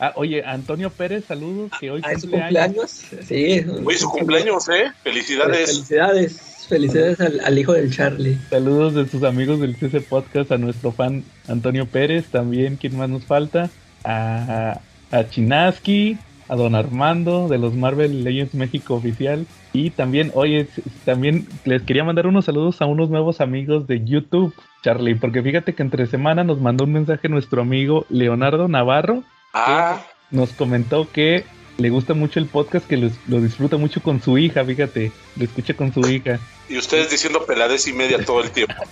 Ah, 0.05 0.13
oye, 0.17 0.43
Antonio 0.45 0.91
Pérez, 0.91 1.27
saludos, 1.27 1.71
que 1.79 1.93
hoy 1.93 2.01
¿Ah, 2.03 2.11
es 2.11 2.23
su 2.23 2.29
cumple 2.29 2.59
años. 2.59 3.05
cumpleaños? 3.05 3.27
Sí. 3.29 3.65
Hoy 3.87 3.95
es 3.95 4.01
su 4.01 4.09
cumpleaños, 4.09 4.69
¿eh? 4.69 4.91
Felicidades. 5.05 5.71
Felicidades. 5.71 6.67
Felicidades 6.69 7.21
al, 7.21 7.39
al 7.39 7.57
hijo 7.57 7.73
del 7.73 7.93
Charlie. 7.95 8.37
Saludos 8.51 8.95
de 8.95 9.07
sus 9.07 9.23
amigos 9.23 9.61
del 9.61 9.77
CC 9.77 10.01
Podcast, 10.01 10.51
a 10.51 10.59
nuestro 10.59 10.91
fan 10.91 11.23
Antonio 11.47 11.87
Pérez, 11.87 12.27
también, 12.33 12.79
¿quién 12.81 12.97
más 12.97 13.11
nos 13.11 13.25
falta? 13.27 13.71
A, 14.03 14.81
a 15.13 15.29
Chinaski, 15.29 16.19
a 16.49 16.57
Don 16.57 16.75
Armando 16.75 17.47
de 17.47 17.59
los 17.59 17.73
Marvel 17.75 18.25
Legends 18.25 18.55
México 18.55 18.95
Oficial. 18.95 19.47
Y 19.73 19.91
también, 19.91 20.33
oye, 20.35 20.67
también 21.05 21.47
les 21.65 21.83
quería 21.83 22.03
mandar 22.03 22.27
unos 22.27 22.47
saludos 22.47 22.83
a 22.83 22.87
unos 22.87 23.09
nuevos 23.09 23.41
amigos 23.41 23.87
de 23.87 24.05
YouTube, 24.05 24.53
Charlie, 24.83 25.15
porque 25.15 25.45
fíjate 25.45 25.77
que 25.77 25.83
entre 25.85 26.09
semana 26.09 26.43
nos 26.43 26.61
mandó 26.61 26.83
un 26.83 26.93
mensaje 26.93 27.29
nuestro 27.29 27.63
amigo 27.63 28.05
Leonardo 28.11 28.67
Navarro, 28.67 29.23
Ah, 29.53 30.03
nos 30.31 30.51
comentó 30.53 31.11
que 31.11 31.45
le 31.79 31.91
gusta 31.91 32.15
mucho 32.15 32.39
el 32.39 32.47
podcast, 32.47 32.87
que 32.87 32.97
lo 32.97 33.41
disfruta 33.41 33.77
mucho 33.77 34.03
con 34.03 34.21
su 34.23 34.39
hija, 34.39 34.65
fíjate, 34.65 35.11
lo 35.37 35.45
escucha 35.45 35.75
con 35.75 35.93
su 35.93 36.01
hija. 36.09 36.39
y 36.69 36.79
ustedes 36.79 37.11
diciendo 37.11 37.45
peladez 37.47 37.87
y 37.89 37.93
media 37.93 38.25
todo 38.25 38.43
el 38.43 38.51
tiempo. 38.51 38.75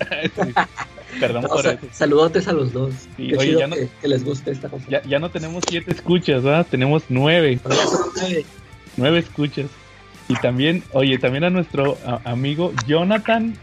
Sí. 1.12 1.19
Perdón 1.19 1.45
O 1.47 1.49
por 1.49 1.62
sea, 1.62 1.73
eso. 1.73 1.87
saludotes 1.93 2.47
a 2.47 2.52
los 2.52 2.73
dos. 2.73 2.95
Sí, 3.17 3.29
Qué 3.29 3.37
oye, 3.37 3.47
chido 3.49 3.61
ya 3.61 3.67
no- 3.67 3.75
que, 3.75 3.88
que 4.00 4.07
les 4.09 4.23
guste 4.25 4.52
esta 4.52 4.69
cosa. 4.69 4.85
Ya, 4.88 5.02
ya 5.02 5.19
no 5.19 5.31
tenemos 5.31 5.64
siete 5.69 5.90
escuchas, 5.90 6.43
¿verdad? 6.45 6.64
Tenemos 6.71 7.02
nueve, 7.09 7.59
nueve. 7.64 8.45
nueve 8.97 9.19
escuchas. 9.19 9.67
Y 10.29 10.35
también, 10.37 10.85
oye, 10.93 11.19
también 11.19 11.43
a 11.45 11.50
nuestro 11.50 11.99
a- 12.07 12.21
amigo 12.31 12.73
Jonathan 12.87 13.57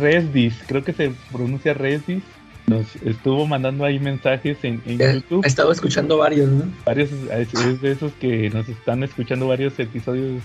Resdis, 0.00 0.54
creo 0.66 0.82
que 0.82 0.92
se 0.92 1.12
pronuncia 1.30 1.74
Resdis, 1.74 2.22
nos 2.70 2.96
estuvo 3.04 3.46
mandando 3.46 3.84
ahí 3.84 3.98
mensajes 3.98 4.56
en, 4.62 4.82
en 4.86 4.98
Ya, 4.98 5.12
YouTube. 5.12 5.44
He 5.44 5.48
estado 5.48 5.72
escuchando 5.72 6.16
varios, 6.18 6.48
¿no? 6.48 6.64
Varios, 6.86 7.10
es 7.12 7.52
es 7.54 7.80
de 7.82 7.92
esos 7.92 8.12
que 8.20 8.48
nos 8.50 8.68
están 8.68 9.02
escuchando 9.02 9.48
varios 9.48 9.78
episodios 9.78 10.42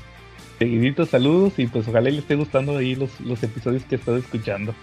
seguiditos. 0.60 1.10
Saludos 1.10 1.54
y 1.58 1.68
pues 1.68 1.88
ojalá 1.88 2.10
les 2.10 2.20
esté 2.20 2.36
gustando 2.36 2.78
ahí 2.78 2.96
los, 2.96 3.20
los 3.22 3.42
episodios 3.44 3.84
que 3.84 3.96
he 3.96 3.98
estado 4.00 4.18
escuchando. 4.18 4.74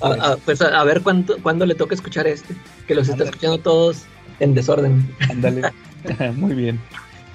A, 0.00 0.08
a- 0.32 0.36
pues 0.36 0.60
a, 0.62 0.78
a 0.80 0.84
ver 0.84 1.02
cuánto, 1.02 1.36
cuándo 1.42 1.66
le 1.66 1.74
toca 1.74 1.94
escuchar 1.94 2.26
este. 2.26 2.54
Que 2.86 2.94
los 2.94 3.04
está 3.04 3.14
Ándale. 3.14 3.30
escuchando 3.30 3.58
todos 3.58 4.02
en 4.40 4.54
desorden. 4.54 5.14
Ándale. 5.30 5.62
Muy 6.36 6.54
bien. 6.54 6.78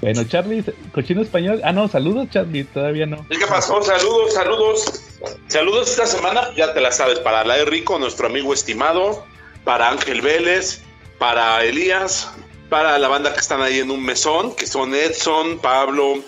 Bueno, 0.01 0.24
Charlie, 0.24 0.63
cochino 0.93 1.22
español. 1.22 1.62
Ah, 1.63 1.72
no, 1.74 1.88
saludos, 1.88 2.27
Charlie, 2.31 2.63
todavía 2.63 3.05
no. 3.05 3.24
¿Y 3.29 3.38
¿Qué 3.38 3.46
pasó? 3.48 3.84
Saludos, 3.84 4.34
saludos. 4.34 5.03
Saludos 5.48 5.91
esta 5.91 6.08
semana, 6.08 6.41
ya 6.58 6.74
te 6.74 6.81
la 6.81 6.91
sabes, 6.91 7.20
para 7.20 7.43
la 7.43 7.55
de 7.58 7.65
Rico, 7.65 8.00
nuestro 8.00 8.25
amigo 8.25 8.51
estimado, 8.51 9.24
para 9.63 9.89
Ángel 9.89 10.21
Vélez, 10.21 10.81
para 11.17 11.63
Elías, 11.63 12.31
para 12.69 12.97
la 12.97 13.07
banda 13.07 13.33
que 13.33 13.39
están 13.39 13.61
ahí 13.61 13.79
en 13.79 13.91
un 13.91 14.03
mesón, 14.03 14.55
que 14.55 14.65
son 14.65 14.95
Edson, 14.95 15.59
Pablo, 15.59 16.23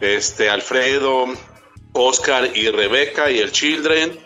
este, 0.00 0.48
Alfredo, 0.48 1.26
Oscar 1.92 2.56
y 2.56 2.70
Rebeca 2.70 3.30
y 3.30 3.38
el 3.38 3.52
Children. 3.52 4.18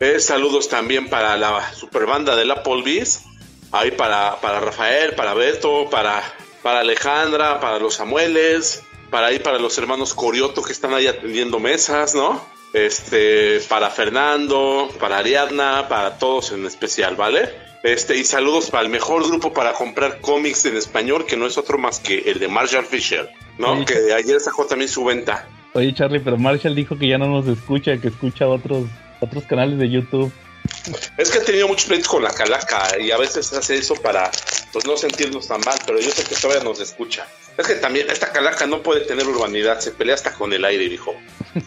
Eh, 0.00 0.20
saludos 0.20 0.68
también 0.68 1.08
para 1.08 1.36
la 1.36 1.72
super 1.72 2.06
banda 2.06 2.36
de 2.36 2.44
la 2.44 2.62
Polvis, 2.62 3.22
ahí 3.72 3.90
para, 3.92 4.40
para 4.40 4.60
Rafael, 4.60 5.14
para 5.14 5.34
Beto, 5.34 5.88
para, 5.90 6.22
para 6.62 6.80
Alejandra, 6.80 7.60
para 7.60 7.78
los 7.78 7.94
Samueles, 7.94 8.82
para 9.10 9.28
ahí 9.28 9.38
para 9.38 9.58
los 9.58 9.78
hermanos 9.78 10.12
Corioto 10.12 10.62
que 10.62 10.72
están 10.72 10.92
ahí 10.92 11.06
atendiendo 11.06 11.58
mesas, 11.58 12.14
¿no? 12.14 12.44
Este, 12.74 13.60
para 13.68 13.88
Fernando, 13.88 14.90
para 15.00 15.18
Ariadna, 15.18 15.88
para 15.88 16.18
todos 16.18 16.52
en 16.52 16.66
especial, 16.66 17.16
¿vale? 17.16 17.48
Este, 17.82 18.16
y 18.16 18.24
saludos 18.24 18.70
para 18.70 18.82
el 18.82 18.90
mejor 18.90 19.26
grupo 19.26 19.52
para 19.52 19.72
comprar 19.72 20.20
cómics 20.20 20.64
en 20.64 20.76
español, 20.76 21.24
que 21.24 21.36
no 21.36 21.46
es 21.46 21.56
otro 21.56 21.78
más 21.78 22.00
que 22.00 22.18
el 22.26 22.38
de 22.38 22.48
Marshall 22.48 22.84
Fisher, 22.84 23.30
¿no? 23.58 23.84
Que 23.84 24.12
ayer 24.12 24.40
sacó 24.40 24.66
también 24.66 24.90
su 24.90 25.04
venta. 25.04 25.46
Oye, 25.74 25.94
Charlie, 25.94 26.20
pero 26.20 26.36
Marshall 26.36 26.74
dijo 26.74 26.98
que 26.98 27.08
ya 27.08 27.16
no 27.16 27.26
nos 27.28 27.46
escucha, 27.46 27.96
que 27.98 28.08
escucha 28.08 28.46
otros 28.46 28.86
otros 29.20 29.44
canales 29.44 29.78
de 29.78 29.90
YouTube. 29.90 30.32
Es 31.16 31.30
que 31.30 31.38
he 31.38 31.40
tenido 31.42 31.68
muchos 31.68 31.86
pleitos 31.86 32.08
con 32.08 32.22
la 32.22 32.30
calaca 32.30 32.98
y 33.00 33.10
a 33.10 33.16
veces 33.16 33.52
hace 33.52 33.76
eso 33.76 33.94
para 33.94 34.30
pues 34.72 34.84
no 34.84 34.96
sentirnos 34.96 35.48
tan 35.48 35.60
mal, 35.60 35.78
pero 35.86 36.00
yo 36.00 36.10
sé 36.10 36.24
que 36.24 36.34
todavía 36.34 36.64
nos 36.64 36.80
escucha. 36.80 37.26
Es 37.56 37.66
que 37.68 37.74
también 37.76 38.10
esta 38.10 38.32
calaca 38.32 38.66
no 38.66 38.82
puede 38.82 39.02
tener 39.02 39.26
urbanidad, 39.28 39.78
se 39.80 39.92
pelea 39.92 40.14
hasta 40.14 40.32
con 40.34 40.52
el 40.52 40.64
aire, 40.64 40.88
dijo. 40.88 41.14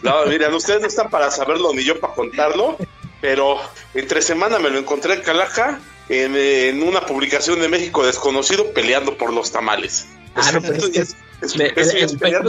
No, 0.02 0.26
miren, 0.26 0.52
ustedes 0.52 0.80
no 0.82 0.86
están 0.86 1.08
para 1.08 1.30
saberlo 1.30 1.72
ni 1.72 1.82
yo 1.82 1.98
para 1.98 2.12
contarlo, 2.14 2.76
pero 3.22 3.56
entre 3.94 4.20
semana 4.20 4.58
me 4.58 4.68
lo 4.70 4.78
encontré 4.78 5.14
en 5.14 5.22
calaca 5.22 5.80
en, 6.10 6.36
en 6.36 6.82
una 6.82 7.00
publicación 7.06 7.60
de 7.60 7.68
México 7.68 8.04
desconocido 8.04 8.70
peleando 8.72 9.16
por 9.16 9.32
los 9.32 9.50
tamales. 9.50 10.08
Ah, 10.34 10.52
no, 10.52 10.60
pero 10.60 10.74
es 10.74 10.82
es- 10.98 11.16
es- 11.40 11.94
es- 11.94 12.12
pelear 12.16 12.44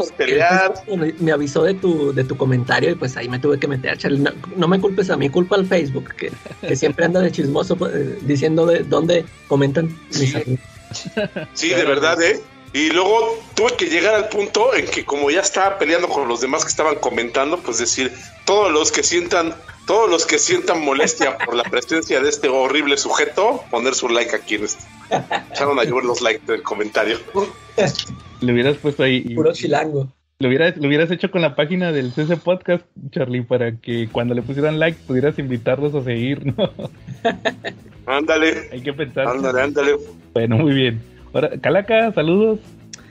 me 1.20 1.32
avisó 1.32 1.64
de 1.64 1.76
tu, 1.76 2.12
de 2.14 2.24
tu 2.24 2.36
comentario 2.36 2.90
y 2.90 2.96
pues 2.96 3.16
ahí 3.18 3.30
me 3.30 3.40
tuve 3.40 3.58
que 3.60 3.68
meter, 3.68 3.98
Charlie. 3.98 4.20
No, 4.20 4.32
no 4.56 4.68
me 4.68 4.80
culpes 4.82 5.10
a 5.12 5.16
mí, 5.18 5.30
culpa 5.30 5.56
al 5.56 5.66
Facebook, 5.66 6.14
que, 6.16 6.32
que 6.62 6.76
siempre 6.76 7.06
anda 7.06 7.20
de 7.22 7.32
chismoso 7.32 7.78
eh, 7.88 8.18
diciendo 8.22 8.66
de 8.66 8.80
dónde 8.84 9.26
comentan 9.48 9.96
mis 10.20 10.36
amigos. 10.36 10.60
Sí, 11.54 11.70
de 11.70 11.86
verdad, 11.86 12.22
¿eh? 12.22 12.42
Y 12.74 12.90
luego 12.92 13.38
tuve 13.56 13.76
que 13.78 13.86
llegar 13.88 14.14
al 14.14 14.30
punto 14.30 14.76
en 14.76 14.86
que 14.86 15.04
como 15.04 15.32
ya 15.32 15.42
estaba 15.42 15.78
peleando 15.80 16.08
con 16.08 16.28
los 16.28 16.40
demás 16.42 16.64
que 16.64 16.70
estaban 16.70 16.96
comentando, 16.96 17.58
pues 17.60 17.80
decir, 17.80 18.12
todos 18.46 18.72
los 18.72 18.92
que 18.92 19.02
sientan, 19.02 19.56
todos 19.88 20.10
los 20.10 20.26
que 20.28 20.38
sientan 20.38 20.82
molestia 20.86 21.38
por 21.46 21.56
la 21.56 21.64
presencia 21.64 22.20
de 22.22 22.30
este 22.30 22.48
horrible 22.48 22.98
sujeto, 22.98 23.64
poner 23.72 23.96
su 23.96 24.08
like 24.10 24.36
aquí 24.36 24.56
en 24.56 24.66
este. 24.66 24.84
Echaron 25.52 25.80
a 25.80 25.84
llover 25.84 26.06
los 26.06 26.22
likes 26.22 26.46
del 26.46 26.62
comentario. 26.62 27.18
Le 28.42 28.54
hubieras 28.54 28.78
puesto 28.78 29.04
ahí. 29.04 29.24
y- 29.26 29.36
Puro 29.36 29.52
chilango. 29.54 30.08
Lo 30.42 30.48
hubieras, 30.48 30.78
lo 30.78 30.88
hubieras 30.88 31.12
hecho 31.12 31.30
con 31.32 31.42
la 31.42 31.54
página 31.54 31.92
del 31.92 32.14
CC 32.14 32.38
Podcast, 32.38 32.86
Charlie, 33.12 33.42
para 33.42 33.76
que 33.76 34.08
cuando 34.10 34.34
le 34.34 34.42
pusieran 34.42 34.80
like 34.80 34.98
pudieras 35.06 35.38
invitarlos 35.38 35.94
a 35.96 36.02
seguir, 36.02 36.46
¿no? 36.56 36.72
Ándale, 38.06 38.70
Hay 38.72 38.82
que 38.82 38.94
pensar. 38.94 39.28
ándale, 39.28 39.62
ándale. 39.62 39.98
Bueno, 40.34 40.58
muy 40.60 40.74
bien. 40.74 41.02
Ahora, 41.34 41.52
Calaca, 41.60 42.12
saludos. 42.14 42.60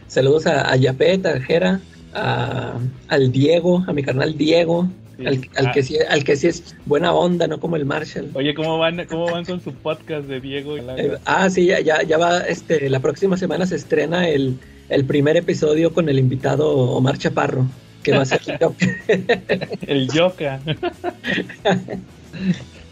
Saludos 0.07 0.47
a, 0.47 0.71
a 0.73 0.77
Yapet, 0.77 1.27
a 1.27 1.41
Jera, 1.41 1.81
a, 2.15 2.75
al 3.09 3.33
Diego, 3.33 3.85
a 3.87 3.93
mi 3.93 4.03
carnal 4.03 4.37
Diego, 4.37 4.89
Sí. 5.19 5.27
al, 5.27 5.41
al 5.57 5.67
Ah. 5.67 5.73
que 5.73 5.83
sí, 5.83 5.97
al 6.09 6.23
que 6.23 6.37
sí 6.37 6.47
es 6.47 6.77
buena 6.87 7.13
onda, 7.13 7.49
no 7.49 7.59
como 7.59 7.75
el 7.75 7.85
Marshall. 7.85 8.31
Oye, 8.35 8.55
¿cómo 8.55 8.79
van, 8.79 9.05
cómo 9.07 9.25
van 9.29 9.45
con 9.45 9.61
su 9.61 9.73
podcast 9.75 10.29
de 10.29 10.41
Diego 10.41 10.77
y? 10.79 10.81
Eh, 10.97 11.17
ah, 11.25 11.51
sí, 11.51 11.67
ya, 11.67 11.81
ya, 11.81 12.05
ya 12.05 12.19
va, 12.19 12.39
este, 12.43 12.89
la 12.89 13.01
próxima 13.01 13.37
semana 13.37 13.67
se 13.67 13.75
estrena 13.75 14.29
el, 14.29 14.59
el 14.89 15.05
primer 15.07 15.37
episodio 15.37 15.93
con 15.93 16.09
el 16.09 16.21
invitado 16.21 16.71
Omar 16.73 17.19
Chaparro, 17.19 17.67
que 18.05 18.13
va 18.13 18.23
a 18.23 18.27
ser 18.27 18.41
El 19.89 20.09
Yoka. 20.15 20.61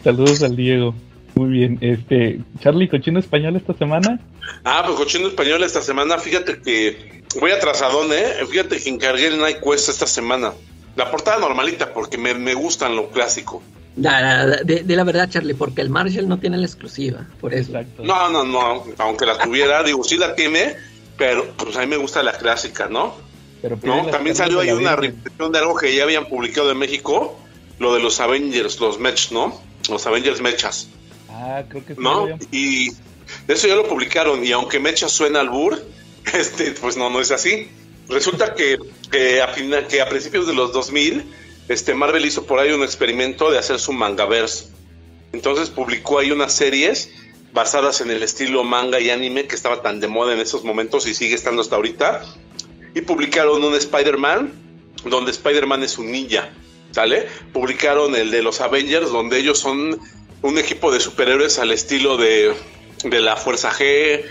Saludos 0.03 0.43
al 0.43 0.57
Diego. 0.57 0.93
Muy 1.37 1.49
bien. 1.49 1.77
Este, 1.81 2.39
Charlie, 2.61 2.87
cochino 2.89 3.19
español 3.19 3.55
esta 3.55 3.73
semana. 3.73 4.19
Ah, 4.63 4.83
pues 4.85 4.97
cochino 4.97 5.27
español 5.27 5.63
esta 5.63 5.81
semana, 5.81 6.17
fíjate 6.17 6.59
que 6.61 7.23
voy 7.39 7.51
atrasadón, 7.51 8.11
¿eh? 8.13 8.45
Fíjate 8.49 8.77
que 8.81 8.89
encargué 8.89 9.27
el 9.27 9.37
Night 9.39 9.57
Quest 9.63 9.89
esta 9.89 10.07
semana. 10.07 10.53
La 10.95 11.11
portada 11.11 11.37
normalita, 11.39 11.93
porque 11.93 12.17
me, 12.17 12.33
me 12.33 12.53
gustan 12.55 12.95
lo 12.95 13.09
clásico. 13.09 13.61
Da- 13.95 14.45
da- 14.45 14.63
de, 14.63 14.83
de 14.83 14.95
la 14.95 15.03
verdad, 15.03 15.29
Charlie, 15.29 15.53
porque 15.53 15.81
el 15.81 15.89
Marshall 15.89 16.27
no 16.27 16.39
tiene 16.39 16.57
la 16.57 16.65
exclusiva, 16.65 17.25
por 17.39 17.53
eso. 17.53 17.71
Exacto. 17.77 18.03
No, 18.03 18.29
no, 18.29 18.43
no, 18.43 18.83
aunque 18.97 19.25
la 19.25 19.37
tuviera, 19.37 19.83
digo, 19.89 20.03
sí 20.03 20.17
la 20.17 20.33
tiene, 20.35 20.75
pero 21.17 21.45
pues 21.57 21.75
a 21.77 21.81
mí 21.81 21.87
me 21.87 21.97
gusta 21.97 22.23
la 22.23 22.33
clásica, 22.33 22.87
¿no? 22.89 23.15
Pero 23.61 23.77
¿No? 23.83 24.05
También 24.07 24.35
salió 24.35 24.59
ahí 24.59 24.71
una 24.71 24.95
reimpresión 24.95 25.51
de 25.51 25.59
algo 25.59 25.75
que 25.75 25.95
ya 25.95 26.03
habían 26.03 26.25
publicado 26.27 26.71
en 26.71 26.77
México, 26.77 27.39
lo 27.79 27.93
de 27.93 27.99
los 28.01 28.19
Avengers, 28.19 28.79
los 28.79 28.99
Mech, 28.99 29.31
¿no? 29.31 29.59
Los 29.89 30.05
Avengers 30.05 30.41
Mechas, 30.41 30.89
Ah, 31.29 31.63
creo 31.67 31.85
que. 31.85 31.95
¿no? 31.95 32.27
Y 32.51 32.91
eso 33.47 33.67
ya 33.67 33.75
lo 33.75 33.87
publicaron, 33.87 34.45
y 34.45 34.51
aunque 34.51 34.79
Mecha 34.79 35.09
suena 35.09 35.41
al 35.41 35.49
bur, 35.49 35.81
este, 36.33 36.71
pues 36.71 36.97
no, 36.97 37.09
no 37.09 37.21
es 37.21 37.31
así. 37.31 37.69
Resulta 38.09 38.53
que, 38.53 38.77
que, 39.11 39.41
a, 39.41 39.53
que 39.87 40.01
a 40.01 40.09
principios 40.09 40.47
de 40.47 40.53
los 40.53 40.71
2000, 40.71 41.25
este, 41.67 41.93
Marvel 41.93 42.25
hizo 42.25 42.45
por 42.45 42.59
ahí 42.59 42.71
un 42.71 42.83
experimento 42.83 43.51
de 43.51 43.57
hacer 43.57 43.79
su 43.79 43.91
mangaverse. 43.91 44.69
Entonces 45.33 45.69
publicó 45.69 46.19
ahí 46.19 46.31
unas 46.31 46.53
series 46.53 47.11
basadas 47.53 48.01
en 48.01 48.11
el 48.11 48.23
estilo 48.23 48.63
manga 48.63 48.99
y 48.99 49.09
anime 49.09 49.45
que 49.45 49.55
estaba 49.55 49.81
tan 49.81 49.99
de 49.99 50.07
moda 50.07 50.33
en 50.33 50.39
esos 50.39 50.63
momentos 50.63 51.07
y 51.07 51.13
sigue 51.13 51.35
estando 51.35 51.61
hasta 51.61 51.75
ahorita. 51.75 52.23
Y 52.95 53.01
publicaron 53.01 53.63
un 53.63 53.75
Spider-Man, 53.75 54.53
donde 55.05 55.31
Spider-Man 55.31 55.83
es 55.83 55.97
un 55.97 56.11
ninja, 56.11 56.49
¿sale? 56.91 57.27
Publicaron 57.51 58.15
el 58.15 58.31
de 58.31 58.41
los 58.41 58.61
Avengers, 58.61 59.11
donde 59.11 59.39
ellos 59.39 59.59
son 59.59 59.99
un 60.41 60.57
equipo 60.57 60.91
de 60.91 60.99
superhéroes 60.99 61.59
al 61.59 61.71
estilo 61.71 62.17
de, 62.17 62.53
de 63.03 63.21
la 63.21 63.35
Fuerza 63.35 63.71
G, 63.71 64.23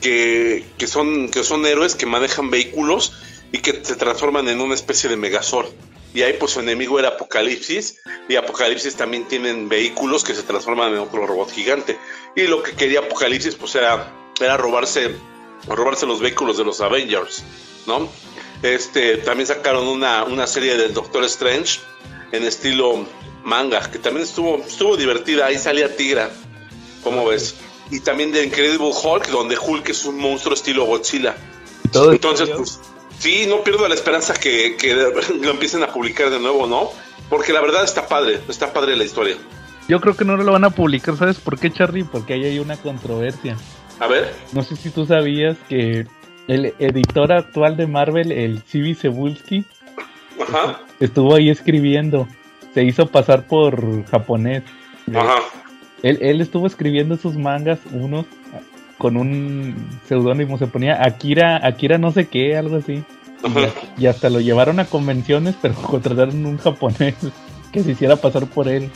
que, 0.00 0.64
que, 0.78 0.86
son, 0.86 1.28
que 1.28 1.44
son 1.44 1.66
héroes 1.66 1.94
que 1.94 2.06
manejan 2.06 2.50
vehículos 2.50 3.12
y 3.52 3.58
que 3.58 3.84
se 3.84 3.96
transforman 3.96 4.48
en 4.48 4.60
una 4.60 4.74
especie 4.74 5.10
de 5.10 5.16
Megazord. 5.16 5.68
Y 6.12 6.22
ahí 6.22 6.34
pues 6.38 6.52
su 6.52 6.60
enemigo 6.60 6.98
era 6.98 7.10
Apocalipsis 7.10 8.00
y 8.28 8.34
Apocalipsis 8.34 8.96
también 8.96 9.28
tienen 9.28 9.68
vehículos 9.68 10.24
que 10.24 10.34
se 10.34 10.42
transforman 10.42 10.92
en 10.92 10.98
otro 10.98 11.26
robot 11.26 11.52
gigante. 11.52 11.98
Y 12.34 12.42
lo 12.42 12.62
que 12.62 12.72
quería 12.72 13.00
Apocalipsis 13.00 13.54
pues 13.54 13.74
era, 13.76 14.12
era 14.40 14.56
robarse, 14.56 15.14
robarse 15.68 16.06
los 16.06 16.20
vehículos 16.20 16.58
de 16.58 16.64
los 16.64 16.80
Avengers, 16.80 17.44
¿no? 17.86 18.08
Este, 18.62 19.18
también 19.18 19.46
sacaron 19.46 19.86
una, 19.86 20.24
una 20.24 20.46
serie 20.46 20.76
del 20.76 20.92
Doctor 20.92 21.24
Strange 21.24 21.80
en 22.32 22.44
estilo 22.44 23.06
manga, 23.44 23.90
que 23.90 23.98
también 23.98 24.24
estuvo, 24.24 24.56
estuvo 24.58 24.96
divertida, 24.96 25.46
ahí 25.46 25.58
salía 25.58 25.96
Tigra, 25.96 26.30
¿cómo 27.02 27.26
ves? 27.26 27.56
Y 27.90 28.00
también 28.00 28.32
de 28.32 28.44
Incredible 28.44 28.90
Hulk, 28.92 29.28
donde 29.28 29.58
Hulk 29.58 29.88
es 29.88 30.04
un 30.04 30.18
monstruo 30.18 30.54
estilo 30.54 30.84
Godzilla. 30.84 31.36
Todo 31.92 32.12
Entonces, 32.12 32.48
pues, 32.50 32.80
sí, 33.18 33.46
no 33.48 33.64
pierdo 33.64 33.88
la 33.88 33.94
esperanza 33.94 34.34
que, 34.34 34.76
que 34.76 34.94
lo 35.40 35.50
empiecen 35.50 35.82
a 35.82 35.88
publicar 35.88 36.30
de 36.30 36.38
nuevo, 36.38 36.66
¿no? 36.66 36.90
Porque 37.28 37.52
la 37.52 37.60
verdad 37.60 37.84
está 37.84 38.06
padre, 38.06 38.40
está 38.48 38.72
padre 38.72 38.96
la 38.96 39.04
historia. 39.04 39.36
Yo 39.88 40.00
creo 40.00 40.16
que 40.16 40.24
no 40.24 40.36
lo 40.36 40.52
van 40.52 40.64
a 40.64 40.70
publicar, 40.70 41.16
¿sabes 41.16 41.38
por 41.38 41.58
qué, 41.58 41.72
Charlie? 41.72 42.04
Porque 42.04 42.34
ahí 42.34 42.44
hay 42.44 42.58
una 42.58 42.76
controversia. 42.76 43.56
A 43.98 44.06
ver, 44.06 44.32
No 44.52 44.62
sé 44.62 44.76
si 44.76 44.90
tú 44.90 45.04
sabías 45.04 45.56
que 45.68 46.06
el 46.46 46.74
editor 46.78 47.32
actual 47.32 47.76
de 47.76 47.86
Marvel, 47.86 48.32
el 48.32 48.62
C.B. 48.62 48.94
Cebulski, 48.94 49.64
estuvo 51.00 51.34
ahí 51.34 51.50
escribiendo. 51.50 52.26
Se 52.74 52.84
hizo 52.84 53.06
pasar 53.06 53.46
por 53.46 54.04
japonés. 54.06 54.62
ajá, 55.14 55.36
Él, 56.02 56.18
él 56.20 56.40
estuvo 56.40 56.66
escribiendo 56.66 57.16
sus 57.16 57.36
mangas, 57.36 57.80
unos 57.92 58.26
con 58.98 59.16
un 59.16 59.74
seudónimo, 60.06 60.58
se 60.58 60.66
ponía 60.66 61.02
Akira, 61.02 61.66
Akira 61.66 61.96
no 61.96 62.12
sé 62.12 62.28
qué, 62.28 62.56
algo 62.56 62.76
así. 62.76 63.02
ajá. 63.42 63.68
Y 63.98 64.06
hasta 64.06 64.28
lo 64.28 64.40
llevaron 64.40 64.78
a 64.78 64.84
convenciones, 64.84 65.54
pero 65.60 65.74
contrataron 65.82 66.44
un 66.44 66.58
japonés 66.58 67.14
que 67.72 67.82
se 67.82 67.92
hiciera 67.92 68.16
pasar 68.16 68.46
por 68.46 68.68
él. 68.68 68.90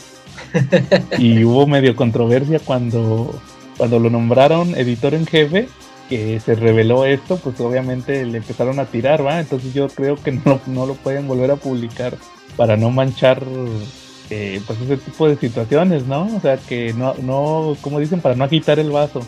Y 1.18 1.44
hubo 1.44 1.66
medio 1.66 1.94
controversia 1.96 2.58
cuando, 2.58 3.40
cuando 3.78 3.98
lo 3.98 4.10
nombraron 4.10 4.74
editor 4.76 5.14
en 5.14 5.26
jefe, 5.26 5.68
que 6.08 6.38
se 6.40 6.54
reveló 6.54 7.04
esto, 7.06 7.36
pues 7.38 7.58
obviamente 7.60 8.24
le 8.26 8.38
empezaron 8.38 8.78
a 8.80 8.84
tirar, 8.84 9.24
¿va? 9.24 9.40
Entonces 9.40 9.72
yo 9.72 9.88
creo 9.88 10.16
que 10.16 10.32
no, 10.32 10.60
no 10.66 10.86
lo 10.86 10.94
pueden 10.94 11.26
volver 11.26 11.50
a 11.52 11.56
publicar 11.56 12.14
para 12.56 12.76
no 12.76 12.90
manchar 12.90 13.42
eh, 14.30 14.60
pues 14.66 14.80
ese 14.80 14.96
tipo 14.96 15.28
de 15.28 15.36
situaciones, 15.36 16.06
¿no? 16.06 16.28
O 16.36 16.40
sea, 16.40 16.56
que 16.56 16.92
no, 16.94 17.14
no, 17.22 17.76
como 17.80 18.00
dicen, 18.00 18.20
para 18.20 18.34
no 18.34 18.44
agitar 18.44 18.78
el 18.78 18.90
vaso. 18.90 19.20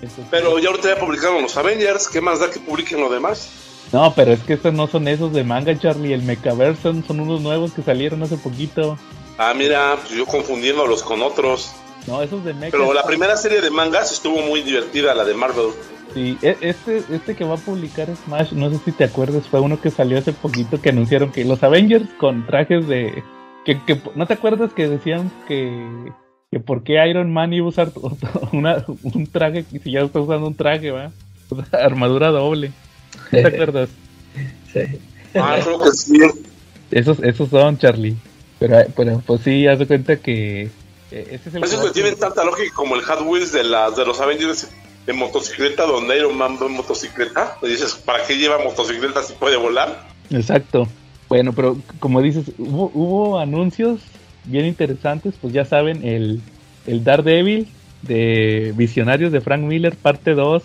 Entonces- 0.00 0.24
Pero 0.30 0.58
ya 0.58 0.68
ahorita 0.68 0.94
ya 0.94 1.00
publicaron 1.00 1.42
los 1.42 1.56
Avengers, 1.56 2.08
¿qué 2.08 2.20
más 2.20 2.40
da 2.40 2.50
que 2.50 2.60
publiquen 2.60 3.00
lo 3.00 3.08
demás? 3.10 3.50
No, 3.92 4.12
pero 4.14 4.32
es 4.32 4.40
que 4.40 4.54
estos 4.54 4.72
no 4.74 4.86
son 4.88 5.06
esos 5.08 5.32
de 5.32 5.44
manga, 5.44 5.78
Charlie. 5.78 6.12
El 6.14 6.22
Mechaverse 6.22 6.82
son, 6.82 7.04
son 7.06 7.20
unos 7.20 7.40
nuevos 7.42 7.72
que 7.72 7.82
salieron 7.82 8.22
hace 8.22 8.36
poquito. 8.36 8.98
Ah, 9.38 9.52
mira, 9.54 9.96
pues 10.00 10.14
yo 10.16 10.26
confundiéndolos 10.26 11.02
con 11.02 11.22
otros. 11.22 11.70
No, 12.06 12.20
esos 12.22 12.44
de 12.44 12.54
Mecha. 12.54 12.76
Pero 12.76 12.92
la 12.92 13.04
primera 13.04 13.36
serie 13.36 13.60
de 13.60 13.70
mangas 13.70 14.10
estuvo 14.12 14.40
muy 14.42 14.62
divertida, 14.62 15.14
la 15.14 15.24
de 15.24 15.34
Marvel. 15.34 15.66
Sí, 16.14 16.38
e- 16.42 16.56
este, 16.60 17.02
este 17.10 17.34
que 17.34 17.44
va 17.44 17.54
a 17.56 17.58
publicar 17.58 18.08
Smash, 18.24 18.52
no 18.52 18.70
sé 18.70 18.78
si 18.84 18.92
te 18.92 19.04
acuerdas, 19.04 19.48
fue 19.48 19.60
uno 19.60 19.80
que 19.80 19.90
salió 19.90 20.18
hace 20.18 20.32
poquito 20.32 20.80
que 20.80 20.90
anunciaron 20.90 21.32
que 21.32 21.44
los 21.44 21.62
Avengers 21.62 22.08
con 22.18 22.46
trajes 22.46 22.86
de... 22.86 23.22
Que, 23.64 23.80
que, 23.84 24.00
¿No 24.14 24.26
te 24.26 24.34
acuerdas 24.34 24.72
que 24.74 24.88
decían 24.88 25.30
que, 25.48 26.12
que 26.52 26.60
por 26.60 26.84
qué 26.84 27.04
Iron 27.08 27.32
Man 27.32 27.52
iba 27.52 27.66
a 27.66 27.70
usar 27.70 27.92
una- 28.52 28.84
un 29.02 29.26
traje 29.26 29.64
si 29.82 29.90
ya 29.90 30.00
está 30.00 30.20
usando 30.20 30.46
un 30.46 30.54
traje, 30.54 30.90
va? 30.90 31.10
O 31.50 31.56
sea, 31.64 31.80
armadura 31.84 32.28
doble. 32.28 32.70
¿No 33.32 33.40
te 33.40 33.46
acuerdas? 33.48 33.88
Sí. 34.72 34.80
Ah, 35.34 35.58
creo 35.64 35.78
que 35.80 35.90
sí. 35.96 36.18
Esos, 36.90 37.18
esos 37.24 37.48
son, 37.48 37.76
Charlie. 37.78 38.14
Pero, 38.60 38.76
pero 38.94 39.20
pues 39.26 39.40
sí, 39.40 39.66
haz 39.66 39.80
de 39.80 39.86
cuenta 39.86 40.16
que... 40.16 40.62
eh, 41.10 41.26
Ese 41.32 41.48
es 41.48 41.54
el 41.56 41.62
que 41.62 41.90
tienen 41.92 42.16
tanta 42.18 42.44
lógica 42.44 42.72
como 42.74 42.94
el 42.94 43.02
Hot 43.02 43.22
Wheels 43.26 43.50
de, 43.52 43.64
las 43.64 43.96
de 43.96 44.04
los 44.06 44.20
Avengers 44.20 44.70
de 45.06 45.12
motocicleta, 45.12 45.84
donde 45.84 46.16
Iron 46.16 46.36
Man 46.36 46.56
va 46.60 46.66
en 46.66 46.72
motocicleta. 46.72 47.58
Y 47.62 47.68
dices, 47.68 47.94
¿para 47.94 48.24
qué 48.26 48.36
lleva 48.36 48.58
motocicleta 48.58 49.22
si 49.22 49.34
puede 49.34 49.56
volar? 49.56 50.06
Exacto. 50.30 50.88
Bueno, 51.28 51.52
pero 51.52 51.76
como 52.00 52.22
dices, 52.22 52.52
hubo, 52.58 52.90
hubo 52.94 53.38
anuncios 53.38 54.00
bien 54.44 54.66
interesantes, 54.66 55.34
pues 55.40 55.52
ya 55.52 55.64
saben, 55.64 56.06
el, 56.06 56.40
el 56.86 57.04
Daredevil 57.04 57.68
de 58.02 58.72
Visionarios 58.76 59.32
de 59.32 59.40
Frank 59.40 59.62
Miller, 59.62 59.96
parte 59.96 60.34
2, 60.34 60.62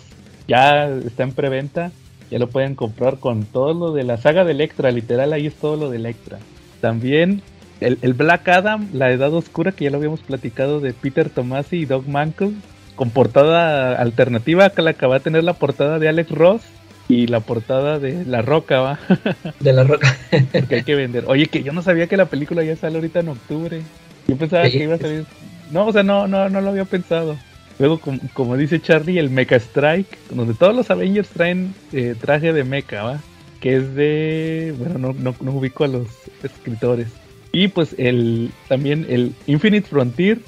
ya 0.48 0.88
está 0.88 1.22
en 1.22 1.32
preventa, 1.32 1.90
ya 2.30 2.38
lo 2.38 2.48
pueden 2.48 2.74
comprar 2.74 3.18
con 3.18 3.44
todo 3.44 3.72
lo 3.72 3.92
de 3.92 4.04
la 4.04 4.18
saga 4.18 4.44
de 4.44 4.52
Electra, 4.52 4.90
literal 4.90 5.32
ahí 5.32 5.46
es 5.46 5.54
todo 5.54 5.76
lo 5.76 5.90
de 5.90 5.96
Electra. 5.96 6.38
También 6.80 7.42
el, 7.80 7.98
el 8.02 8.14
Black 8.14 8.48
Adam, 8.48 8.88
la 8.92 9.10
Edad 9.10 9.32
Oscura, 9.32 9.72
que 9.72 9.84
ya 9.84 9.90
lo 9.90 9.96
habíamos 9.96 10.20
platicado 10.20 10.80
de 10.80 10.92
Peter 10.92 11.30
Tomasi 11.30 11.78
y 11.78 11.86
Doug 11.86 12.06
Mankel, 12.08 12.54
con 13.00 13.08
portada 13.08 13.94
alternativa, 13.98 14.68
que 14.68 14.82
la 14.82 14.92
que 14.92 15.06
va 15.06 15.16
a 15.16 15.20
tener 15.20 15.42
la 15.42 15.54
portada 15.54 15.98
de 15.98 16.06
Alex 16.06 16.30
Ross 16.32 16.60
y 17.08 17.28
la 17.28 17.40
portada 17.40 17.98
de 17.98 18.26
La 18.26 18.42
Roca, 18.42 18.80
va. 18.82 18.98
De 19.58 19.72
la 19.72 19.84
roca. 19.84 20.14
Porque 20.52 20.74
hay 20.74 20.82
que 20.82 20.94
vender. 20.96 21.24
Oye, 21.26 21.46
que 21.46 21.62
yo 21.62 21.72
no 21.72 21.80
sabía 21.80 22.08
que 22.08 22.18
la 22.18 22.26
película 22.26 22.62
ya 22.62 22.76
sale 22.76 22.96
ahorita 22.96 23.20
en 23.20 23.30
octubre. 23.30 23.80
Yo 24.28 24.36
pensaba 24.36 24.66
Sí, 24.66 24.72
que 24.72 24.84
iba 24.84 24.96
a 24.96 24.98
salir. 24.98 25.24
No, 25.70 25.86
o 25.86 25.92
sea, 25.94 26.02
no, 26.02 26.28
no, 26.28 26.50
no 26.50 26.60
lo 26.60 26.68
había 26.68 26.84
pensado. 26.84 27.38
Luego, 27.78 27.98
com- 28.00 28.20
como, 28.34 28.54
dice 28.58 28.80
Charlie, 28.82 29.18
el 29.18 29.30
Mecha 29.30 29.56
Strike, 29.56 30.18
donde 30.28 30.52
todos 30.52 30.76
los 30.76 30.90
Avengers 30.90 31.30
traen 31.30 31.72
eh, 31.94 32.14
traje 32.20 32.52
de 32.52 32.64
mecha, 32.64 33.02
¿va? 33.02 33.20
Que 33.62 33.76
es 33.76 33.94
de. 33.94 34.74
Bueno, 34.78 34.98
no, 34.98 35.14
no, 35.18 35.34
no 35.40 35.52
ubico 35.52 35.84
a 35.84 35.88
los 35.88 36.06
escritores. 36.42 37.08
Y 37.50 37.68
pues 37.68 37.94
el 37.96 38.50
también 38.68 39.06
el 39.08 39.32
Infinite 39.46 39.88
Frontier 39.88 40.38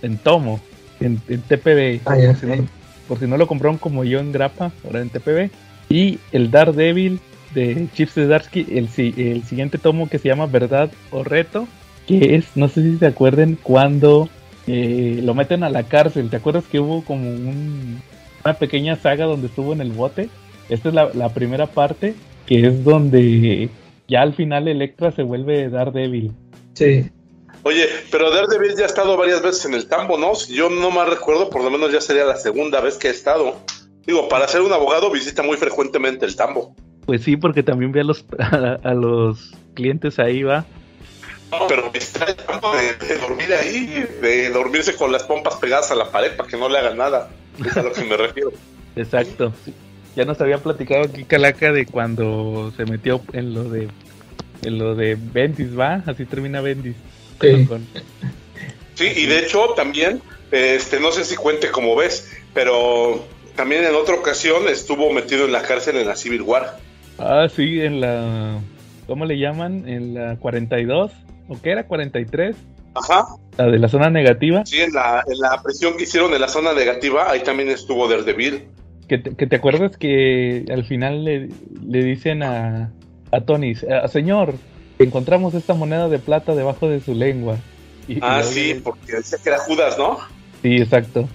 en 0.00 0.16
tomo, 0.16 0.58
en, 1.04 1.20
en 1.28 1.40
TPB. 1.42 2.00
Ah, 2.06 2.14
por, 2.14 2.36
si 2.36 2.46
no, 2.46 2.54
sé. 2.56 2.62
por 3.08 3.18
si 3.18 3.26
no 3.26 3.36
lo 3.36 3.46
compraron 3.46 3.78
como 3.78 4.04
yo 4.04 4.18
en 4.20 4.32
grapa, 4.32 4.72
ahora 4.84 5.00
en 5.00 5.08
TPB. 5.10 5.50
Y 5.88 6.18
el 6.32 6.50
Daredevil 6.50 7.20
de 7.54 7.86
Chip 7.94 8.08
Zdarsky, 8.08 8.66
el, 8.70 8.88
el 9.18 9.42
siguiente 9.44 9.78
tomo 9.78 10.08
que 10.08 10.18
se 10.18 10.28
llama 10.28 10.46
Verdad 10.46 10.90
o 11.10 11.22
Reto, 11.22 11.66
que 12.06 12.36
es, 12.36 12.56
no 12.56 12.68
sé 12.68 12.82
si 12.82 12.96
se 12.98 13.06
acuerden, 13.06 13.58
cuando 13.62 14.28
eh, 14.66 15.20
lo 15.22 15.34
meten 15.34 15.62
a 15.64 15.70
la 15.70 15.82
cárcel. 15.82 16.30
¿Te 16.30 16.36
acuerdas 16.36 16.64
que 16.70 16.80
hubo 16.80 17.02
como 17.04 17.28
un- 17.28 18.00
una 18.44 18.54
pequeña 18.54 18.96
saga 18.96 19.26
donde 19.26 19.48
estuvo 19.48 19.72
en 19.72 19.80
el 19.82 19.92
bote? 19.92 20.28
Esta 20.68 20.88
es 20.88 20.94
la, 20.94 21.10
la 21.14 21.28
primera 21.28 21.66
parte, 21.66 22.14
que 22.46 22.66
es 22.66 22.82
donde 22.84 23.68
ya 24.08 24.22
al 24.22 24.32
final 24.34 24.66
Electra 24.68 25.10
se 25.12 25.22
vuelve 25.22 25.68
Daredevil. 25.68 26.32
Sí. 26.74 27.04
Oye, 27.64 27.88
pero 28.10 28.30
Daredevil 28.30 28.76
ya 28.76 28.84
ha 28.84 28.86
estado 28.86 29.16
varias 29.16 29.42
veces 29.42 29.64
en 29.66 29.74
el 29.74 29.86
tambo, 29.86 30.18
¿no? 30.18 30.34
Si 30.34 30.54
yo 30.54 30.68
no 30.68 30.90
más 30.90 31.08
recuerdo, 31.08 31.48
por 31.48 31.62
lo 31.62 31.70
menos 31.70 31.92
ya 31.92 32.00
sería 32.00 32.24
la 32.24 32.36
segunda 32.36 32.80
vez 32.80 32.96
que 32.96 33.08
ha 33.08 33.12
estado. 33.12 33.56
Digo, 34.04 34.28
para 34.28 34.48
ser 34.48 34.62
un 34.62 34.72
abogado 34.72 35.10
visita 35.10 35.42
muy 35.42 35.56
frecuentemente 35.56 36.26
el 36.26 36.34
tambo. 36.34 36.74
Pues 37.06 37.22
sí, 37.22 37.36
porque 37.36 37.62
también 37.62 37.92
ve 37.92 38.00
a 38.00 38.04
los, 38.04 38.24
a, 38.38 38.78
a 38.82 38.94
los 38.94 39.52
clientes 39.74 40.18
ahí, 40.18 40.42
va. 40.42 40.64
No, 41.52 41.66
pero 41.68 41.90
visita 41.90 42.24
el 42.24 42.34
tambo 42.34 42.72
de, 42.74 42.94
de 42.94 43.18
dormir 43.18 43.52
ahí, 43.52 44.06
de 44.20 44.50
dormirse 44.50 44.96
con 44.96 45.12
las 45.12 45.22
pompas 45.24 45.56
pegadas 45.56 45.90
a 45.90 45.94
la 45.94 46.10
pared 46.10 46.34
para 46.36 46.48
que 46.48 46.56
no 46.56 46.68
le 46.68 46.78
hagan 46.78 46.96
nada. 46.96 47.30
Es 47.64 47.76
a 47.76 47.82
lo 47.82 47.92
que 47.92 48.04
me 48.04 48.16
refiero. 48.16 48.52
Exacto. 48.96 49.52
sí. 49.64 49.72
Ya 50.14 50.24
nos 50.24 50.40
había 50.40 50.58
platicado 50.58 51.04
aquí 51.04 51.24
Calaca 51.24 51.72
de 51.72 51.86
cuando 51.86 52.70
se 52.76 52.84
metió 52.84 53.22
en 53.32 53.54
lo 53.54 53.64
de 53.64 53.88
en 54.62 54.78
lo 54.78 54.94
de 54.94 55.16
Bendis, 55.18 55.78
¿va? 55.78 56.02
Así 56.06 56.26
termina 56.26 56.60
Bendis. 56.60 56.96
Sí. 58.94 59.06
Y 59.16 59.26
de 59.26 59.38
hecho 59.40 59.68
también, 59.74 60.20
este, 60.50 61.00
no 61.00 61.10
sé 61.12 61.24
si 61.24 61.34
cuente 61.36 61.70
como 61.70 61.96
ves, 61.96 62.30
pero 62.54 63.24
también 63.56 63.84
en 63.84 63.94
otra 63.94 64.14
ocasión 64.14 64.68
estuvo 64.68 65.12
metido 65.12 65.44
en 65.46 65.52
la 65.52 65.62
cárcel 65.62 65.96
en 65.96 66.06
la 66.06 66.16
Civil 66.16 66.42
War. 66.42 66.78
Ah, 67.18 67.46
sí, 67.54 67.80
en 67.80 68.00
la 68.00 68.58
¿cómo 69.06 69.24
le 69.24 69.38
llaman? 69.38 69.88
En 69.88 70.14
la 70.14 70.36
42 70.36 71.10
¿o 71.48 71.60
qué 71.60 71.70
era? 71.70 71.86
43, 71.86 72.56
Ajá. 72.94 73.24
la 73.58 73.66
de 73.66 73.78
la 73.78 73.88
zona 73.88 74.10
negativa, 74.10 74.64
Sí, 74.66 74.80
en 74.80 74.92
la, 74.92 75.24
en 75.26 75.38
la 75.38 75.60
prisión 75.62 75.96
que 75.96 76.04
hicieron 76.04 76.32
en 76.34 76.40
la 76.40 76.48
zona 76.48 76.72
negativa, 76.72 77.30
ahí 77.30 77.40
también 77.40 77.68
estuvo 77.70 78.06
Daredevil. 78.08 78.64
que 79.08 79.18
te, 79.18 79.34
que 79.34 79.46
te 79.46 79.56
acuerdas 79.56 79.96
que 79.96 80.64
al 80.70 80.84
final 80.84 81.24
le, 81.24 81.48
le 81.86 82.04
dicen 82.04 82.42
a 82.42 82.92
a 83.34 83.40
Tony, 83.40 83.72
"Ah, 83.90 84.08
señor, 84.08 84.54
encontramos 84.98 85.54
esta 85.54 85.74
moneda 85.74 86.08
de 86.08 86.18
plata 86.18 86.54
debajo 86.54 86.88
de 86.88 87.00
su 87.00 87.14
lengua. 87.14 87.56
Y- 88.08 88.18
Ah, 88.20 88.42
sí, 88.42 88.74
le- 88.74 88.80
porque 88.80 89.12
decía 89.12 89.38
que 89.42 89.48
era 89.50 89.58
Judas, 89.58 89.96
¿no? 89.98 90.18
Sí, 90.62 90.76
exacto. 90.76 91.28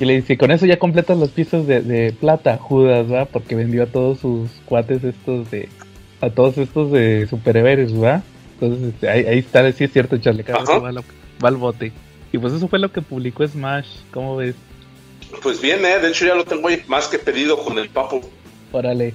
Y 0.00 0.04
le 0.06 0.16
dice, 0.16 0.36
con 0.36 0.50
eso 0.50 0.66
ya 0.66 0.78
completas 0.78 1.16
las 1.18 1.30
piezas 1.30 1.66
de, 1.66 1.80
de 1.80 2.12
plata, 2.12 2.56
Judas, 2.58 3.06
¿va? 3.10 3.26
Porque 3.26 3.54
vendió 3.54 3.84
a 3.84 3.86
todos 3.86 4.18
sus 4.18 4.50
cuates 4.66 5.04
estos 5.04 5.50
de... 5.50 5.68
A 6.20 6.30
todos 6.30 6.58
estos 6.58 6.90
de 6.90 7.26
superhéroes, 7.28 7.94
¿va? 8.02 8.22
Entonces, 8.60 8.94
este, 8.94 9.08
ahí, 9.08 9.24
ahí 9.26 9.38
está, 9.38 9.70
sí 9.72 9.84
es 9.84 9.92
cierto, 9.92 10.16
Charlie, 10.18 10.42
va, 10.44 10.90
lo- 10.92 11.04
va 11.44 11.48
al 11.48 11.56
bote. 11.56 11.92
Y 12.32 12.38
pues 12.38 12.52
eso 12.54 12.66
fue 12.66 12.78
lo 12.78 12.90
que 12.90 13.02
publicó 13.02 13.46
Smash, 13.46 13.86
¿cómo 14.12 14.36
ves? 14.36 14.54
Pues 15.42 15.60
bien, 15.60 15.84
¿eh? 15.84 15.98
De 16.00 16.08
hecho 16.08 16.26
ya 16.26 16.34
lo 16.34 16.44
tengo 16.44 16.68
ahí 16.68 16.82
más 16.88 17.06
que 17.08 17.18
pedido 17.18 17.58
con 17.62 17.78
el 17.78 17.88
papo. 17.88 18.20
Órale. 18.72 19.14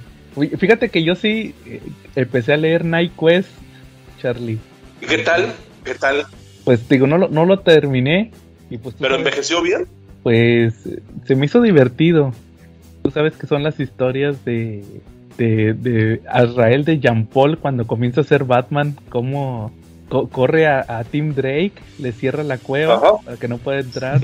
Fíjate 0.58 0.88
que 0.90 1.02
yo 1.04 1.14
sí 1.14 1.54
eh, 1.66 1.80
empecé 2.16 2.52
a 2.52 2.56
leer 2.56 2.84
Night 2.84 3.12
Quest, 3.18 3.48
Charlie. 4.20 4.58
¿Y 5.00 5.06
qué 5.06 5.18
tal? 5.18 5.52
¿Qué 5.84 5.94
tal? 5.94 6.24
Pues 6.64 6.88
digo, 6.88 7.06
no 7.06 7.18
lo, 7.18 7.28
no 7.28 7.44
lo 7.46 7.60
terminé. 7.60 8.30
Y 8.70 8.78
pues 8.78 8.94
¿Pero 8.98 9.14
sabes- 9.14 9.26
envejeció 9.26 9.62
bien? 9.62 9.86
Pues 10.22 10.74
se 11.26 11.34
me 11.34 11.46
hizo 11.46 11.60
divertido. 11.62 12.32
Tú 13.02 13.10
sabes 13.10 13.34
que 13.36 13.46
son 13.46 13.62
las 13.62 13.80
historias 13.80 14.44
de, 14.44 14.84
de, 15.38 15.72
de 15.72 16.20
Azrael 16.28 16.84
de 16.84 17.00
Jean 17.00 17.26
Paul 17.26 17.58
cuando 17.58 17.86
comienza 17.86 18.20
a 18.20 18.24
ser 18.24 18.44
Batman, 18.44 18.94
cómo 19.08 19.72
co- 20.10 20.28
corre 20.28 20.66
a, 20.66 20.84
a 20.86 21.04
Tim 21.04 21.34
Drake, 21.34 21.72
le 21.98 22.12
cierra 22.12 22.42
la 22.44 22.58
cueva 22.58 22.96
Ajá. 22.96 23.12
para 23.24 23.36
que 23.38 23.48
no 23.48 23.56
pueda 23.58 23.80
entrar. 23.80 24.20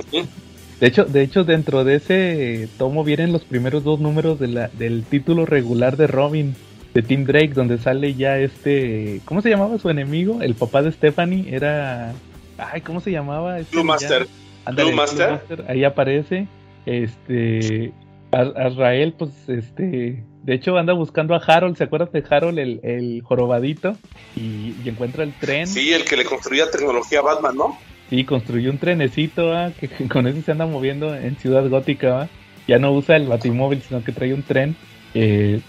De 0.80 0.86
hecho, 0.86 1.04
de 1.04 1.22
hecho 1.22 1.44
dentro 1.44 1.84
de 1.84 1.96
ese 1.96 2.68
tomo 2.78 3.02
vienen 3.02 3.32
los 3.32 3.44
primeros 3.44 3.82
dos 3.82 3.98
números 3.98 4.38
de 4.38 4.48
la, 4.48 4.68
del 4.68 5.04
título 5.04 5.46
regular 5.46 5.96
de 5.96 6.06
Robin 6.06 6.54
de 6.92 7.02
Tim 7.02 7.24
Drake, 7.24 7.52
donde 7.54 7.78
sale 7.78 8.14
ya 8.14 8.38
este, 8.38 9.20
¿cómo 9.24 9.42
se 9.42 9.50
llamaba 9.50 9.78
su 9.78 9.90
enemigo? 9.90 10.40
El 10.42 10.54
papá 10.54 10.82
de 10.82 10.92
Stephanie 10.92 11.54
era, 11.54 12.14
ay, 12.58 12.80
¿cómo 12.80 13.00
se 13.00 13.10
llamaba? 13.10 13.58
Este 13.58 13.76
Blue? 13.76 13.84
Master. 13.84 14.26
Ándale, 14.64 14.90
Blue 14.90 14.96
Master. 14.96 15.64
ahí 15.68 15.84
aparece. 15.84 16.48
Este. 16.86 17.92
Azrael, 18.32 19.12
pues, 19.12 19.30
este. 19.48 20.24
De 20.42 20.54
hecho, 20.54 20.76
anda 20.76 20.92
buscando 20.92 21.34
a 21.34 21.38
Harold. 21.38 21.76
¿Se 21.76 21.84
acuerdan 21.84 22.10
de 22.12 22.24
Harold, 22.28 22.58
el, 22.58 22.80
el 22.82 23.22
jorobadito? 23.22 23.96
Y, 24.36 24.74
y 24.84 24.88
encuentra 24.88 25.24
el 25.24 25.32
tren. 25.34 25.66
Sí, 25.66 25.92
el 25.92 26.04
que 26.04 26.16
le 26.16 26.24
construía 26.24 26.70
tecnología 26.70 27.18
a 27.20 27.22
Batman, 27.22 27.56
¿no? 27.56 27.78
Y 28.10 28.24
construyó 28.24 28.70
un 28.70 28.78
trenecito, 28.78 29.46
¿va? 29.48 29.70
que 29.72 29.88
con 30.08 30.26
eso 30.26 30.40
se 30.42 30.52
anda 30.52 30.66
moviendo 30.66 31.14
en 31.14 31.36
Ciudad 31.36 31.68
Gótica. 31.68 32.12
¿va? 32.12 32.28
Ya 32.68 32.78
no 32.78 32.92
usa 32.92 33.16
el 33.16 33.26
batimóvil, 33.26 33.82
sino 33.82 34.02
que 34.02 34.12
trae 34.12 34.34
un 34.34 34.42
tren. 34.42 34.76
Eh, 35.14 35.60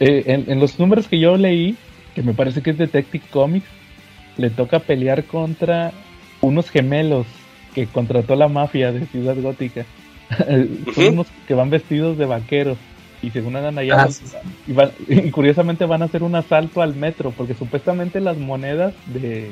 eh, 0.00 0.22
en, 0.26 0.44
en 0.50 0.60
los 0.60 0.78
números 0.78 1.08
que 1.08 1.18
yo 1.18 1.36
leí, 1.36 1.76
que 2.14 2.22
me 2.22 2.34
parece 2.34 2.62
que 2.62 2.70
es 2.70 2.78
Detective 2.78 3.24
Comics, 3.30 3.66
le 4.36 4.50
toca 4.50 4.78
pelear 4.78 5.24
contra 5.24 5.92
unos 6.40 6.70
gemelos 6.70 7.26
que 7.74 7.86
contrató 7.86 8.36
la 8.36 8.48
mafia 8.48 8.92
de 8.92 9.06
Ciudad 9.06 9.36
Gótica. 9.40 9.84
Son 10.94 11.06
unos 11.14 11.26
que 11.46 11.54
van 11.54 11.70
vestidos 11.70 12.18
de 12.18 12.26
vaqueros 12.26 12.78
y 13.22 13.30
según 13.30 13.56
andan 13.56 13.78
allá 13.78 14.02
Ah, 14.02 14.08
sí. 14.10 14.24
y, 15.08 15.14
y 15.26 15.30
curiosamente 15.30 15.84
van 15.86 16.02
a 16.02 16.04
hacer 16.04 16.22
un 16.22 16.34
asalto 16.34 16.82
al 16.82 16.94
metro 16.94 17.32
porque 17.36 17.54
supuestamente 17.54 18.20
las 18.20 18.36
monedas 18.36 18.94
de, 19.06 19.50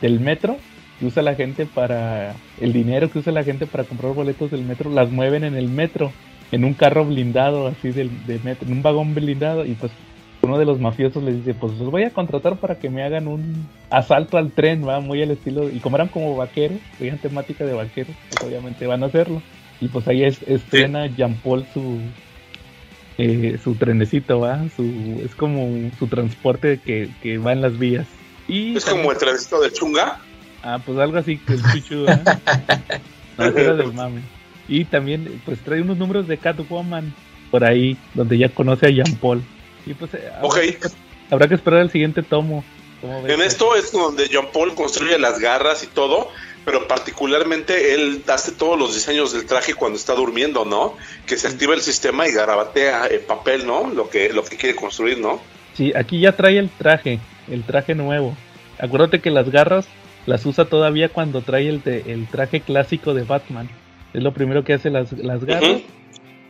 del 0.00 0.20
metro 0.20 0.56
que 1.02 1.06
usa 1.08 1.20
la 1.20 1.34
gente 1.34 1.66
para 1.66 2.36
el 2.60 2.72
dinero 2.72 3.10
que 3.10 3.18
usa 3.18 3.32
la 3.32 3.42
gente 3.42 3.66
para 3.66 3.82
comprar 3.82 4.14
boletos 4.14 4.52
del 4.52 4.62
metro 4.62 4.88
las 4.88 5.10
mueven 5.10 5.42
en 5.42 5.56
el 5.56 5.66
metro 5.66 6.12
en 6.52 6.64
un 6.64 6.74
carro 6.74 7.04
blindado 7.04 7.66
así 7.66 7.90
del, 7.90 8.24
de 8.24 8.38
metro 8.38 8.68
en 8.68 8.74
un 8.74 8.82
vagón 8.82 9.12
blindado 9.12 9.66
y 9.66 9.72
pues 9.72 9.90
uno 10.42 10.58
de 10.58 10.64
los 10.64 10.80
mafiosos 10.80 11.22
le 11.24 11.32
dice, 11.32 11.54
pues 11.54 11.72
los 11.74 11.90
voy 11.90 12.04
a 12.04 12.10
contratar 12.10 12.56
para 12.56 12.78
que 12.78 12.90
me 12.90 13.02
hagan 13.02 13.28
un 13.28 13.68
asalto 13.90 14.38
al 14.38 14.50
tren, 14.50 14.86
va 14.86 14.98
muy 14.98 15.22
al 15.22 15.30
estilo, 15.30 15.68
y 15.68 15.78
como 15.78 15.96
eran 15.96 16.08
como 16.08 16.34
vaqueros, 16.34 16.78
tenían 16.98 17.18
temática 17.18 17.64
de 17.64 17.74
vaqueros, 17.74 18.16
pues 18.28 18.42
obviamente 18.42 18.88
van 18.88 19.04
a 19.04 19.06
hacerlo. 19.06 19.40
Y 19.80 19.86
pues 19.86 20.08
ahí 20.08 20.24
es, 20.24 20.42
estrena 20.42 21.06
Jean 21.06 21.34
Paul 21.34 21.64
su 21.72 22.00
eh, 23.18 23.56
su 23.62 23.76
trenecito, 23.76 24.40
va, 24.40 24.64
su 24.74 25.22
es 25.24 25.32
como 25.36 25.88
su 26.00 26.08
transporte 26.08 26.80
que, 26.84 27.08
que 27.22 27.38
va 27.38 27.52
en 27.52 27.62
las 27.62 27.78
vías. 27.78 28.08
Y 28.48 28.76
es 28.76 28.84
como 28.84 29.12
el 29.12 29.18
trenecito 29.18 29.60
del 29.60 29.72
chunga. 29.72 30.20
Ah, 30.62 30.78
pues 30.84 30.98
algo 30.98 31.18
así 31.18 31.38
que 31.38 31.54
el 31.54 31.62
chuchu, 31.62 32.06
¿eh? 32.06 32.22
no, 33.38 33.44
era 33.44 33.74
del 33.74 33.92
mame. 33.92 34.22
Y 34.68 34.84
también 34.84 35.40
pues 35.44 35.58
trae 35.60 35.82
unos 35.82 35.96
números 35.98 36.28
de 36.28 36.38
Catwoman 36.38 37.12
por 37.50 37.64
ahí, 37.64 37.96
donde 38.14 38.38
ya 38.38 38.48
conoce 38.48 38.86
a 38.86 38.90
Jean 38.90 39.16
Paul. 39.16 39.42
Y 39.84 39.94
pues 39.94 40.14
eh, 40.14 40.28
habrá, 40.34 40.48
Ok. 40.48 40.54
que, 40.56 40.78
habrá 41.30 41.48
que 41.48 41.54
esperar 41.54 41.80
el 41.80 41.90
siguiente 41.90 42.22
tomo. 42.22 42.64
En 43.26 43.40
esto 43.42 43.74
es 43.74 43.90
donde 43.90 44.30
John 44.32 44.46
Paul 44.52 44.76
construye 44.76 45.18
las 45.18 45.40
garras 45.40 45.82
y 45.82 45.88
todo, 45.88 46.28
pero 46.64 46.86
particularmente 46.86 47.94
él 47.94 48.22
hace 48.28 48.52
todos 48.52 48.78
los 48.78 48.94
diseños 48.94 49.32
del 49.32 49.44
traje 49.44 49.74
cuando 49.74 49.98
está 49.98 50.14
durmiendo, 50.14 50.64
¿no? 50.64 50.96
Que 51.26 51.36
se 51.36 51.48
activa 51.48 51.74
el 51.74 51.80
sistema 51.80 52.28
y 52.28 52.32
garabatea 52.32 53.06
el 53.06 53.20
papel, 53.20 53.66
¿no? 53.66 53.90
Lo 53.90 54.08
que, 54.08 54.32
lo 54.32 54.44
que 54.44 54.56
quiere 54.56 54.76
construir, 54.76 55.18
¿no? 55.18 55.40
Sí, 55.74 55.92
aquí 55.96 56.20
ya 56.20 56.36
trae 56.36 56.58
el 56.58 56.70
traje, 56.70 57.18
el 57.50 57.64
traje 57.64 57.96
nuevo. 57.96 58.36
Acuérdate 58.78 59.20
que 59.20 59.30
las 59.30 59.50
garras 59.50 59.86
las 60.26 60.44
usa 60.46 60.66
todavía 60.66 61.08
cuando 61.08 61.42
trae 61.42 61.68
el, 61.68 61.82
de- 61.82 62.12
el 62.12 62.26
traje 62.28 62.60
clásico 62.60 63.14
de 63.14 63.24
Batman. 63.24 63.68
Es 64.14 64.22
lo 64.22 64.32
primero 64.32 64.64
que 64.64 64.74
hace 64.74 64.90
las, 64.90 65.12
las 65.12 65.44
garras. 65.44 65.80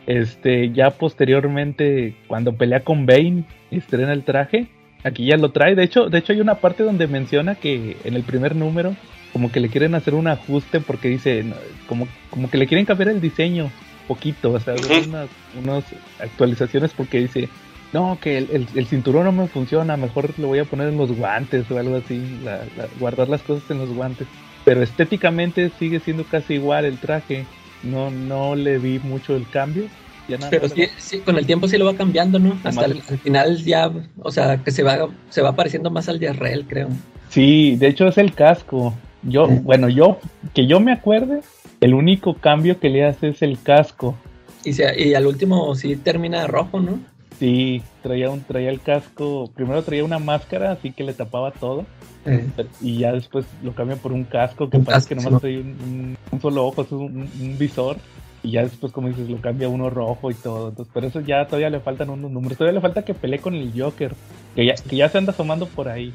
Este, 0.05 0.71
ya 0.71 0.91
posteriormente, 0.91 2.15
cuando 2.27 2.53
pelea 2.53 2.81
con 2.83 3.05
Bane, 3.05 3.45
estrena 3.71 4.13
el 4.13 4.23
traje. 4.23 4.67
Aquí 5.03 5.25
ya 5.25 5.37
lo 5.37 5.51
trae. 5.51 5.75
De 5.75 5.83
hecho, 5.83 6.09
de 6.09 6.17
hecho 6.19 6.33
hay 6.33 6.41
una 6.41 6.55
parte 6.55 6.83
donde 6.83 7.07
menciona 7.07 7.55
que 7.55 7.97
en 8.03 8.13
el 8.15 8.23
primer 8.23 8.55
número, 8.55 8.95
como 9.31 9.51
que 9.51 9.59
le 9.59 9.69
quieren 9.69 9.95
hacer 9.95 10.13
un 10.13 10.27
ajuste 10.27 10.79
porque 10.79 11.07
dice, 11.09 11.43
como, 11.87 12.07
como 12.29 12.49
que 12.49 12.57
le 12.57 12.67
quieren 12.67 12.85
cambiar 12.85 13.09
el 13.09 13.21
diseño 13.21 13.69
poquito, 14.07 14.51
o 14.51 14.59
sea, 14.59 14.75
unas, 15.07 15.29
unas 15.61 15.85
actualizaciones 16.19 16.91
porque 16.93 17.19
dice, 17.19 17.47
no, 17.93 18.17
que 18.19 18.37
el, 18.37 18.49
el- 18.51 18.67
el 18.75 18.85
cinturón 18.87 19.25
no 19.25 19.31
me 19.31 19.47
funciona, 19.47 19.95
mejor 19.97 20.31
lo 20.37 20.47
voy 20.47 20.59
a 20.59 20.65
poner 20.65 20.89
en 20.89 20.97
los 20.97 21.11
guantes 21.15 21.69
o 21.71 21.77
algo 21.77 21.95
así, 21.97 22.21
la- 22.43 22.65
la- 22.77 22.87
guardar 22.99 23.29
las 23.29 23.41
cosas 23.43 23.69
en 23.71 23.77
los 23.79 23.89
guantes. 23.93 24.27
Pero 24.65 24.81
estéticamente 24.81 25.69
sigue 25.77 25.99
siendo 25.99 26.23
casi 26.23 26.55
igual 26.55 26.85
el 26.85 26.97
traje. 26.97 27.45
No, 27.83 28.09
no 28.11 28.55
le 28.55 28.77
vi 28.79 28.99
mucho 28.99 29.35
el 29.35 29.47
cambio. 29.49 29.85
Ya 30.29 30.37
nada 30.37 30.49
Pero 30.51 30.69
sí, 30.69 30.85
sí, 30.97 31.19
con 31.19 31.37
el 31.37 31.45
tiempo 31.45 31.67
sí 31.67 31.77
lo 31.77 31.83
va 31.85 31.95
cambiando, 31.95 32.39
¿no? 32.39 32.57
Hasta 32.63 32.85
el, 32.85 33.03
al 33.09 33.17
final 33.19 33.57
ya, 33.57 33.91
o 34.21 34.31
sea, 34.31 34.63
que 34.63 34.71
se 34.71 34.81
va, 34.81 35.09
se 35.29 35.41
va 35.41 35.53
pareciendo 35.53 35.91
más 35.91 36.07
al 36.07 36.17
de 36.17 36.31
Israel, 36.31 36.65
creo. 36.67 36.87
Sí, 37.29 37.75
de 37.75 37.87
hecho 37.87 38.07
es 38.07 38.17
el 38.17 38.33
casco. 38.33 38.93
Yo, 39.23 39.47
bueno, 39.47 39.89
yo, 39.89 40.19
que 40.53 40.65
yo 40.65 40.79
me 40.79 40.93
acuerde, 40.93 41.41
el 41.81 41.93
único 41.93 42.35
cambio 42.35 42.79
que 42.79 42.89
le 42.89 43.05
hace 43.05 43.29
es 43.29 43.41
el 43.41 43.61
casco. 43.61 44.15
Y, 44.63 44.71
se, 44.71 45.01
y 45.01 45.13
al 45.13 45.27
último 45.27 45.75
sí 45.75 45.97
termina 45.97 46.47
rojo, 46.47 46.79
¿no? 46.79 46.99
Sí, 47.39 47.81
traía 48.01 48.29
un, 48.29 48.41
traía 48.43 48.69
el 48.69 48.79
casco, 48.81 49.49
primero 49.55 49.81
traía 49.83 50.03
una 50.05 50.19
máscara, 50.19 50.71
así 50.71 50.91
que 50.91 51.03
le 51.03 51.13
tapaba 51.13 51.51
todo, 51.51 51.85
Eh, 52.25 52.47
y 52.79 52.99
ya 52.99 53.11
después 53.11 53.45
lo 53.63 53.73
cambia 53.73 53.97
por 53.97 54.13
un 54.13 54.23
casco 54.23 54.69
que 54.69 54.77
Un 54.77 54.85
parece 54.85 55.09
que 55.09 55.15
casco, 55.15 55.29
nomás 55.29 55.41
sí. 55.41 55.47
trae 55.47 55.59
un, 55.59 55.67
un- 55.67 56.17
un 56.31 56.41
solo 56.41 56.65
ojo, 56.65 56.83
es 56.83 56.91
un, 56.93 57.29
un 57.39 57.57
visor, 57.57 57.97
y 58.43 58.51
ya 58.51 58.63
después, 58.63 58.91
como 58.93 59.09
dices, 59.09 59.29
lo 59.29 59.41
cambia 59.41 59.67
a 59.67 59.69
uno 59.69 59.89
rojo 59.89 60.31
y 60.31 60.33
todo. 60.35 60.69
Entonces, 60.69 60.91
pero 60.93 61.07
eso 61.07 61.19
ya 61.21 61.45
todavía 61.47 61.69
le 61.69 61.79
faltan 61.81 62.09
unos 62.09 62.31
números, 62.31 62.57
todavía 62.57 62.75
le 62.75 62.81
falta 62.81 63.03
que 63.03 63.13
pelee 63.13 63.39
con 63.39 63.55
el 63.55 63.71
Joker, 63.77 64.13
que 64.55 64.65
ya, 64.65 64.75
que 64.75 64.95
ya 64.95 65.09
se 65.09 65.17
anda 65.17 65.31
asomando 65.33 65.65
por 65.67 65.89
ahí. 65.89 66.13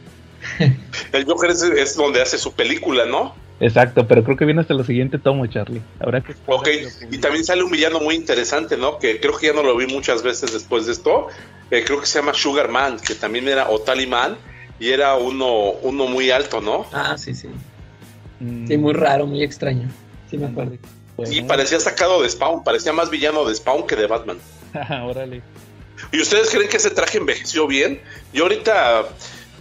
El 1.12 1.24
Joker 1.26 1.50
es, 1.50 1.62
es 1.62 1.96
donde 1.96 2.22
hace 2.22 2.38
su 2.38 2.52
película, 2.52 3.04
¿no? 3.06 3.34
Exacto, 3.60 4.06
pero 4.06 4.22
creo 4.22 4.36
que 4.36 4.44
viene 4.44 4.60
hasta 4.60 4.74
lo 4.74 4.84
siguiente 4.84 5.18
tomo, 5.18 5.46
Charlie. 5.46 5.82
Habrá 5.98 6.20
que 6.20 6.32
esperar 6.32 6.60
Ok, 6.60 6.68
y 7.10 7.18
también 7.18 7.44
sale 7.44 7.62
un 7.64 7.70
villano 7.72 7.98
muy 8.00 8.14
interesante, 8.14 8.76
¿no? 8.76 8.98
Que 8.98 9.18
creo 9.20 9.36
que 9.36 9.48
ya 9.48 9.52
no 9.52 9.62
lo 9.62 9.76
vi 9.76 9.86
muchas 9.86 10.22
veces 10.22 10.52
después 10.52 10.86
de 10.86 10.92
esto. 10.92 11.26
Eh, 11.70 11.82
creo 11.84 12.00
que 12.00 12.06
se 12.06 12.20
llama 12.20 12.34
Sugar 12.34 12.68
Man, 12.68 12.98
que 13.04 13.14
también 13.14 13.48
era 13.48 13.68
o 13.68 13.80
Taliman, 13.80 14.36
y 14.78 14.90
era 14.90 15.16
uno, 15.16 15.72
uno 15.82 16.06
muy 16.06 16.30
alto, 16.30 16.60
¿no? 16.60 16.86
ah, 16.92 17.16
sí, 17.18 17.34
sí. 17.34 17.48
Mm, 18.40 18.68
Sí, 18.68 18.76
muy 18.78 18.92
raro, 18.94 19.26
muy 19.26 19.42
extraño. 19.42 19.88
Sí, 20.30 20.38
me 20.38 20.46
acuerdo. 20.46 20.76
bueno. 21.16 21.32
Y 21.32 21.42
parecía 21.42 21.80
sacado 21.80 22.22
de 22.22 22.30
Spawn, 22.30 22.62
parecía 22.62 22.92
más 22.92 23.10
villano 23.10 23.44
de 23.44 23.54
Spawn 23.56 23.86
que 23.88 23.96
de 23.96 24.06
Batman. 24.06 24.38
Órale. 25.04 25.42
¿Y 26.12 26.20
ustedes 26.20 26.48
creen 26.50 26.68
que 26.68 26.76
ese 26.76 26.90
traje 26.90 27.18
envejeció 27.18 27.66
bien? 27.66 28.00
Yo 28.32 28.44
ahorita, 28.44 29.08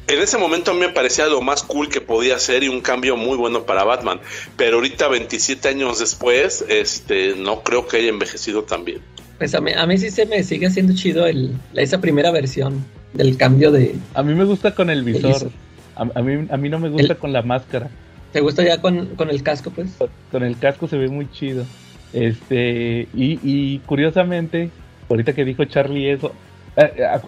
en 0.07 0.19
ese 0.19 0.37
momento 0.37 0.71
a 0.71 0.73
mí 0.73 0.79
me 0.79 0.89
parecía 0.89 1.27
lo 1.27 1.41
más 1.41 1.63
cool 1.63 1.89
que 1.89 2.01
podía 2.01 2.39
ser 2.39 2.63
y 2.63 2.67
un 2.69 2.81
cambio 2.81 3.17
muy 3.17 3.35
bueno 3.37 3.63
para 3.63 3.83
Batman. 3.83 4.19
Pero 4.55 4.77
ahorita, 4.77 5.07
27 5.07 5.67
años 5.67 5.99
después, 5.99 6.63
este, 6.69 7.35
no 7.37 7.61
creo 7.61 7.87
que 7.87 7.97
haya 7.97 8.09
envejecido 8.09 8.63
tan 8.63 8.85
bien. 8.85 8.99
Pues 9.37 9.53
a 9.53 9.61
mí, 9.61 9.71
a 9.75 9.85
mí 9.85 9.97
sí 9.97 10.09
se 10.09 10.25
me 10.25 10.43
sigue 10.43 10.67
haciendo 10.67 10.93
chido 10.95 11.27
el, 11.27 11.51
la- 11.73 11.81
esa 11.81 11.99
primera 12.01 12.31
versión 12.31 12.85
del 13.13 13.37
cambio 13.37 13.71
de... 13.71 13.95
A 14.13 14.23
mí 14.23 14.33
me 14.33 14.45
gusta 14.45 14.73
con 14.73 14.89
el 14.89 15.03
visor. 15.03 15.51
A, 15.95 16.07
a 16.15 16.21
mí, 16.21 16.47
a 16.49 16.57
mí 16.57 16.69
no 16.69 16.79
me 16.79 16.89
gusta 16.89 17.13
El- 17.13 17.17
con 17.19 17.33
la 17.33 17.41
máscara. 17.41 17.89
¿Te 18.33 18.41
gusta 18.41 18.63
ya 18.63 18.81
con, 18.81 19.07
con 19.15 19.29
el 19.29 19.41
casco, 19.43 19.71
pues? 19.71 19.89
Con 20.31 20.43
el 20.43 20.57
casco 20.57 20.87
se 20.87 20.97
ve 20.97 21.07
muy 21.07 21.29
chido. 21.31 21.65
Este, 22.13 23.07
y, 23.15 23.39
y 23.43 23.79
curiosamente, 23.85 24.69
ahorita 25.09 25.33
que 25.33 25.45
dijo 25.45 25.65
Charlie 25.65 26.11
eso, 26.11 26.33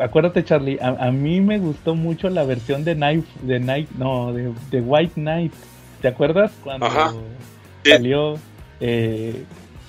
acuérdate 0.01 0.43
Charlie, 0.43 0.77
a, 0.79 0.89
a 1.07 1.11
mí 1.11 1.41
me 1.41 1.57
gustó 1.59 1.95
mucho 1.95 2.29
la 2.29 2.43
versión 2.43 2.83
de 2.83 2.95
Night, 2.95 3.25
de 3.41 3.59
Night, 3.59 3.89
no, 3.97 4.31
de, 4.33 4.51
de 4.71 4.81
White 4.81 5.13
Knight. 5.15 5.53
¿Te 6.01 6.07
acuerdas 6.07 6.51
cuando 6.63 6.85
Ajá. 6.85 7.13
Salió 7.83 8.35
eh, 8.79 9.43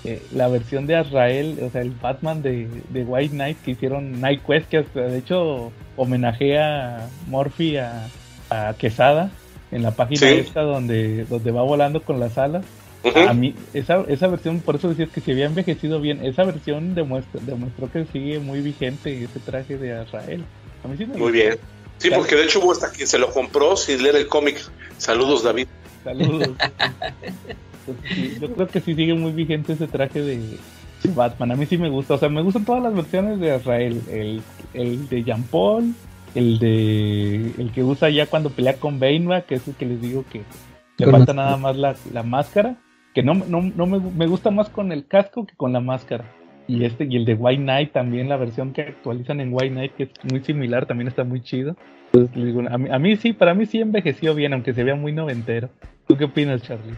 eh, 0.05 0.23
la 0.33 0.49
versión 0.49 0.87
de 0.87 0.97
Azrael, 0.97 1.59
o 1.63 1.71
sea, 1.71 1.83
el 1.83 1.91
Batman 1.91 2.43
de, 2.43 2.69
de 2.89 3.05
White 3.05 3.35
Knight 3.35 3.59
que 3.63 3.73
hicieron 3.73 4.21
Night 4.21 4.43
Quest, 4.47 4.69
que 4.69 4.79
hasta, 4.79 5.01
de 5.03 5.19
hecho 5.19 5.73
homenajea 5.97 6.97
a 7.05 7.09
Morphy 7.29 7.77
a, 7.77 8.07
a 8.49 8.75
Quesada 8.79 9.31
en 9.71 9.83
la 9.83 9.91
página 9.93 10.21
Sí. 10.21 10.27
esta 10.39 10.63
donde, 10.63 11.25
donde 11.27 11.51
va 11.51 11.63
volando 11.63 12.03
con 12.03 12.19
las 12.19 12.39
alas. 12.39 12.65
A 13.03 13.33
mí, 13.33 13.55
esa, 13.73 14.03
esa 14.09 14.27
versión, 14.29 14.61
por 14.61 14.77
eso 14.77 14.89
decías 14.91 15.09
que 15.09 15.21
se 15.21 15.33
había 15.33 15.47
envejecido 15.47 16.01
bien, 16.01 16.25
esa 16.25 16.45
versión 16.45 16.95
demuestra, 16.95 17.41
demostró 17.45 17.91
que 17.91 18.05
sigue 18.13 18.39
muy 18.39 18.61
vigente 18.61 19.25
ese 19.25 19.41
traje 19.41 19.79
de 19.79 19.95
Azrael. 19.95 20.45
A 20.85 20.89
mí 20.89 20.97
sí 20.99 21.07
me 21.07 21.17
Muy 21.17 21.33
bien. 21.33 21.59
Sí, 21.99 22.11
porque 22.11 22.35
de 22.35 22.45
hecho 22.45 22.61
hubo 22.61 22.73
hasta 22.73 22.91
quien 22.91 23.07
se 23.07 23.19
lo 23.19 23.31
compró 23.31 23.77
sin 23.77 24.03
leer 24.03 24.17
el 24.17 24.27
cómic. 24.27 24.59
Saludos, 24.97 25.43
David. 25.43 25.67
Saludos. 26.03 26.51
Entonces, 27.87 28.15
sí, 28.15 28.39
yo 28.41 28.53
creo 28.53 28.69
que 28.69 28.81
sí 28.81 28.95
sigue 28.95 29.15
muy 29.15 29.33
vigente 29.33 29.75
ese 29.75 29.87
traje 29.87 30.23
de, 30.23 30.59
Batman. 31.15 31.53
A 31.53 31.57
mí 31.57 31.67
sí 31.67 31.77
me 31.79 31.91
gusta. 31.91 32.15
O 32.15 32.19
sea, 32.19 32.29
me 32.29 32.43
gustan 32.43 32.65
todas 32.65 32.83
las 32.83 32.95
versiones 32.95 33.39
de 33.41 33.53
Azrael. 33.53 34.03
El, 34.11 34.43
el 34.75 35.09
de 35.09 35.25
Jean 35.25 35.43
Paul, 35.45 35.95
el 36.35 36.59
de 36.59 37.53
el 37.59 37.73
que 37.73 37.83
usa 37.83 38.09
ya 38.11 38.27
cuando 38.27 38.51
pelea 38.51 38.75
con 38.75 38.99
Bane, 38.99 39.45
que 39.47 39.57
es 39.57 39.69
el 39.69 39.75
que 39.75 39.87
les 39.87 40.01
digo 40.01 40.25
que 40.31 40.43
le 40.99 41.11
falta 41.11 41.33
nada 41.33 41.57
más 41.57 41.77
la, 41.77 41.97
la 42.13 42.23
máscara. 42.23 42.77
Que 43.15 43.23
no, 43.23 43.35
no, 43.35 43.63
no 43.63 43.87
me, 43.87 43.99
me 43.99 44.27
gusta 44.27 44.51
más 44.51 44.69
con 44.69 44.93
el 44.93 45.07
casco 45.07 45.47
que 45.47 45.57
con 45.57 45.73
la 45.73 45.81
máscara. 45.81 46.25
Y 46.69 46.85
este, 46.85 47.05
y 47.11 47.17
el 47.17 47.25
de 47.25 47.35
White 47.35 47.63
Knight 47.63 47.93
también, 47.93 48.29
la 48.29 48.37
versión 48.37 48.73
que 48.73 48.83
actualizan 48.83 49.41
en 49.41 49.53
White 49.53 49.71
Knight, 49.71 49.95
que 49.97 50.05
es 50.05 50.11
muy 50.31 50.41
similar, 50.45 50.87
también 50.87 51.09
está 51.09 51.25
muy 51.25 51.43
chido. 51.43 51.75
Entonces, 52.13 52.37
les 52.37 52.47
digo, 52.47 52.63
a, 52.69 52.79
mí, 52.79 52.89
a 52.91 52.99
mí 52.99 53.17
sí, 53.17 53.33
para 53.33 53.55
mí 53.55 53.67
sí 53.67 53.81
envejeció 53.81 54.35
bien, 54.35 54.53
aunque 54.53 54.73
se 54.73 54.85
vea 54.85 54.95
muy 54.95 55.13
noventero. 55.13 55.69
¿Tú 56.07 56.17
qué 56.17 56.25
opinas, 56.25 56.63
Charlie? 56.63 56.95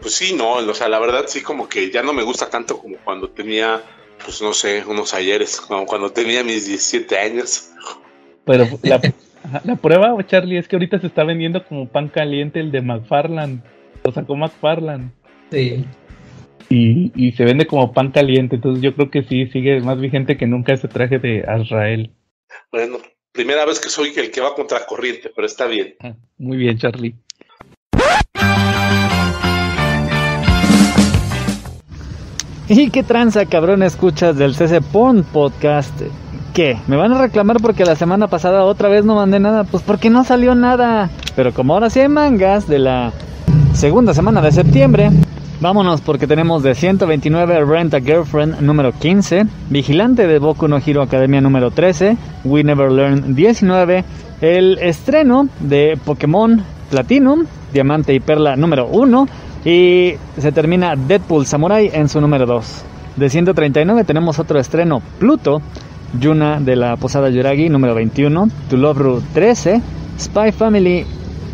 Pues 0.00 0.14
sí, 0.14 0.34
no, 0.34 0.54
o 0.54 0.74
sea, 0.74 0.88
la 0.88 0.98
verdad 0.98 1.24
sí 1.26 1.42
como 1.42 1.68
que 1.68 1.90
ya 1.90 2.02
no 2.02 2.12
me 2.12 2.22
gusta 2.22 2.50
tanto 2.50 2.78
como 2.78 2.96
cuando 3.04 3.28
tenía, 3.30 3.80
pues 4.24 4.42
no 4.42 4.52
sé, 4.52 4.84
unos 4.86 5.14
ayeres, 5.14 5.60
como 5.60 5.86
cuando 5.86 6.10
tenía 6.10 6.42
mis 6.42 6.66
17 6.66 7.18
años. 7.18 7.70
Pero 8.44 8.66
la, 8.82 9.00
la 9.64 9.76
prueba, 9.76 10.16
Charlie, 10.26 10.58
es 10.58 10.66
que 10.66 10.76
ahorita 10.76 10.98
se 10.98 11.06
está 11.06 11.24
vendiendo 11.24 11.64
como 11.64 11.88
pan 11.88 12.08
caliente 12.08 12.58
el 12.58 12.72
de 12.72 12.80
McFarland. 12.80 13.62
Lo 14.04 14.12
sacó 14.12 14.36
McFarland. 14.36 15.12
Sí. 15.50 15.84
Y, 16.68 17.12
y 17.14 17.32
se 17.32 17.44
vende 17.44 17.66
como 17.66 17.92
pan 17.92 18.10
caliente. 18.10 18.56
Entonces 18.56 18.82
yo 18.82 18.94
creo 18.94 19.10
que 19.10 19.22
sí, 19.24 19.46
sigue 19.46 19.80
más 19.80 20.00
vigente 20.00 20.36
que 20.36 20.46
nunca 20.46 20.72
ese 20.72 20.88
traje 20.88 21.18
de 21.18 21.44
Azrael. 21.46 22.12
Bueno, 22.70 22.98
primera 23.32 23.64
vez 23.64 23.80
que 23.80 23.88
soy 23.88 24.12
el 24.16 24.30
que 24.30 24.40
va 24.40 24.54
contra 24.54 24.84
corriente, 24.86 25.30
pero 25.34 25.46
está 25.46 25.66
bien. 25.66 25.94
Ajá, 26.00 26.16
Muy 26.38 26.56
bien, 26.56 26.78
Charlie. 26.78 27.14
¿Y 32.68 32.90
qué 32.90 33.02
tranza, 33.02 33.44
cabrón, 33.46 33.82
escuchas 33.82 34.38
del 34.38 34.54
CC 34.54 34.80
Pon 34.80 35.24
Podcast? 35.24 36.00
¿Qué? 36.54 36.78
¿Me 36.86 36.96
van 36.96 37.12
a 37.12 37.20
reclamar 37.20 37.58
porque 37.60 37.84
la 37.84 37.96
semana 37.96 38.28
pasada 38.28 38.64
otra 38.64 38.88
vez 38.88 39.04
no 39.04 39.14
mandé 39.14 39.40
nada? 39.40 39.64
Pues 39.64 39.82
porque 39.82 40.10
no 40.10 40.24
salió 40.24 40.54
nada. 40.54 41.10
Pero 41.36 41.52
como 41.52 41.74
ahora 41.74 41.90
sí 41.90 42.00
hay 42.00 42.08
mangas 42.08 42.68
de 42.68 42.78
la 42.78 43.12
segunda 43.74 44.14
semana 44.14 44.40
de 44.40 44.52
septiembre, 44.52 45.10
Vámonos 45.62 46.00
porque 46.00 46.26
tenemos 46.26 46.64
de 46.64 46.74
129 46.74 47.64
Rent 47.64 47.94
a 47.94 48.00
Girlfriend 48.00 48.60
número 48.62 48.90
15, 48.90 49.46
Vigilante 49.70 50.26
de 50.26 50.40
Boku 50.40 50.66
no 50.66 50.78
Hero 50.84 51.02
Academia 51.02 51.40
número 51.40 51.70
13, 51.70 52.16
We 52.42 52.64
Never 52.64 52.90
Learn 52.90 53.36
19, 53.36 54.04
el 54.40 54.78
estreno 54.78 55.48
de 55.60 55.96
Pokémon 56.04 56.64
Platinum, 56.90 57.44
Diamante 57.72 58.12
y 58.12 58.18
Perla 58.18 58.56
número 58.56 58.88
1 58.88 59.28
y 59.64 60.14
se 60.36 60.50
termina 60.50 60.96
Deadpool 60.96 61.46
Samurai 61.46 61.92
en 61.94 62.08
su 62.08 62.20
número 62.20 62.44
2. 62.44 62.84
De 63.14 63.30
139 63.30 64.02
tenemos 64.02 64.40
otro 64.40 64.58
estreno, 64.58 65.00
Pluto, 65.20 65.62
Yuna 66.18 66.58
de 66.58 66.74
la 66.74 66.96
Posada 66.96 67.30
Yuragi 67.30 67.68
número 67.68 67.94
21, 67.94 68.48
To 68.68 68.76
Love 68.76 68.98
Ru 68.98 69.22
13, 69.32 69.80
Spy 70.18 70.50
Family 70.50 71.06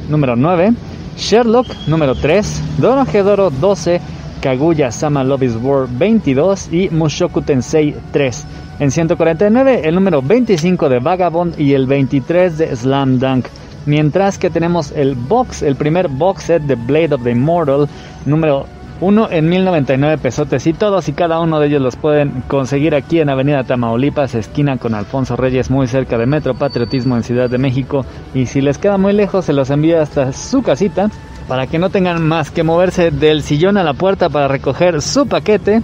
número 0.09 0.35
9, 0.35 0.73
Sherlock 1.19 1.67
número 1.89 2.15
3, 2.15 2.79
Dorohedoro 2.79 3.51
12, 3.51 4.01
Kaguya 4.41 4.93
Sama 4.93 5.25
Love 5.25 5.43
is 5.43 5.57
War 5.61 5.89
22 5.89 6.73
y 6.73 6.89
Mushoku 6.91 7.43
Tensei 7.43 7.95
3. 8.13 8.47
En 8.79 8.91
149 8.93 9.83
el 9.85 9.95
número 9.97 10.23
25 10.23 10.89
de 10.89 11.01
Vagabond 11.01 11.59
y 11.59 11.75
el 11.75 11.87
23 11.87 12.57
de 12.57 12.77
Slam 12.77 13.19
Dunk. 13.19 13.47
Mientras 13.87 14.39
que 14.39 14.49
tenemos 14.49 14.93
el 14.93 15.17
box, 15.17 15.63
el 15.63 15.75
primer 15.75 16.07
box 16.09 16.45
set 16.45 16.63
de 16.63 16.77
Blade 16.77 17.15
of 17.15 17.25
the 17.25 17.33
Immortal 17.33 17.89
número 18.25 18.67
uno 19.01 19.29
en 19.31 19.49
1099 19.49 20.19
pesotes 20.19 20.67
y 20.67 20.73
todos 20.73 21.09
y 21.09 21.13
cada 21.13 21.41
uno 21.41 21.61
de 21.61 21.69
ellos 21.69 21.81
los 21.81 21.97
pueden 21.97 22.43
conseguir 22.49 22.95
aquí 22.95 23.21
en 23.21 23.29
Avenida 23.29 23.63
Tamaulipas, 23.63 24.35
esquina 24.35 24.77
con 24.77 24.95
Alfonso 24.95 25.37
Reyes, 25.37 25.71
muy 25.71 25.87
cerca 25.87 26.19
de 26.19 26.27
Metro 26.27 26.55
Patriotismo 26.55 27.17
en 27.17 27.23
Ciudad 27.23 27.49
de 27.49 27.59
México. 27.59 28.05
Y 28.35 28.47
si 28.47 28.61
les 28.61 28.79
queda 28.79 28.99
muy 28.99 29.13
lejos, 29.13 29.45
se 29.45 29.53
los 29.53 29.71
envía 29.71 30.03
hasta 30.03 30.33
su 30.33 30.63
casita 30.63 31.11
para 31.47 31.67
que 31.67 31.79
no 31.79 31.91
tengan 31.91 32.27
más 32.27 32.51
que 32.51 32.65
moverse 32.65 33.11
del 33.11 33.43
sillón 33.43 33.77
a 33.77 33.85
la 33.85 33.95
puerta 33.95 34.29
para 34.29 34.49
recoger 34.49 35.01
su 35.01 35.27
paquete. 35.27 35.81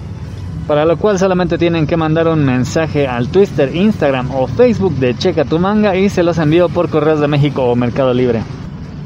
Para 0.66 0.86
lo 0.86 0.96
cual 0.96 1.18
solamente 1.18 1.58
tienen 1.58 1.86
que 1.86 1.96
mandar 1.96 2.26
un 2.26 2.42
mensaje 2.42 3.06
al 3.06 3.28
Twitter, 3.28 3.76
Instagram 3.76 4.30
o 4.34 4.46
Facebook 4.46 4.94
de 4.94 5.14
Checa 5.14 5.44
tu 5.44 5.58
manga 5.58 5.94
y 5.94 6.08
se 6.08 6.22
los 6.22 6.38
envío 6.38 6.70
por 6.70 6.88
Correos 6.88 7.20
de 7.20 7.28
México 7.28 7.64
o 7.64 7.76
Mercado 7.76 8.14
Libre. 8.14 8.40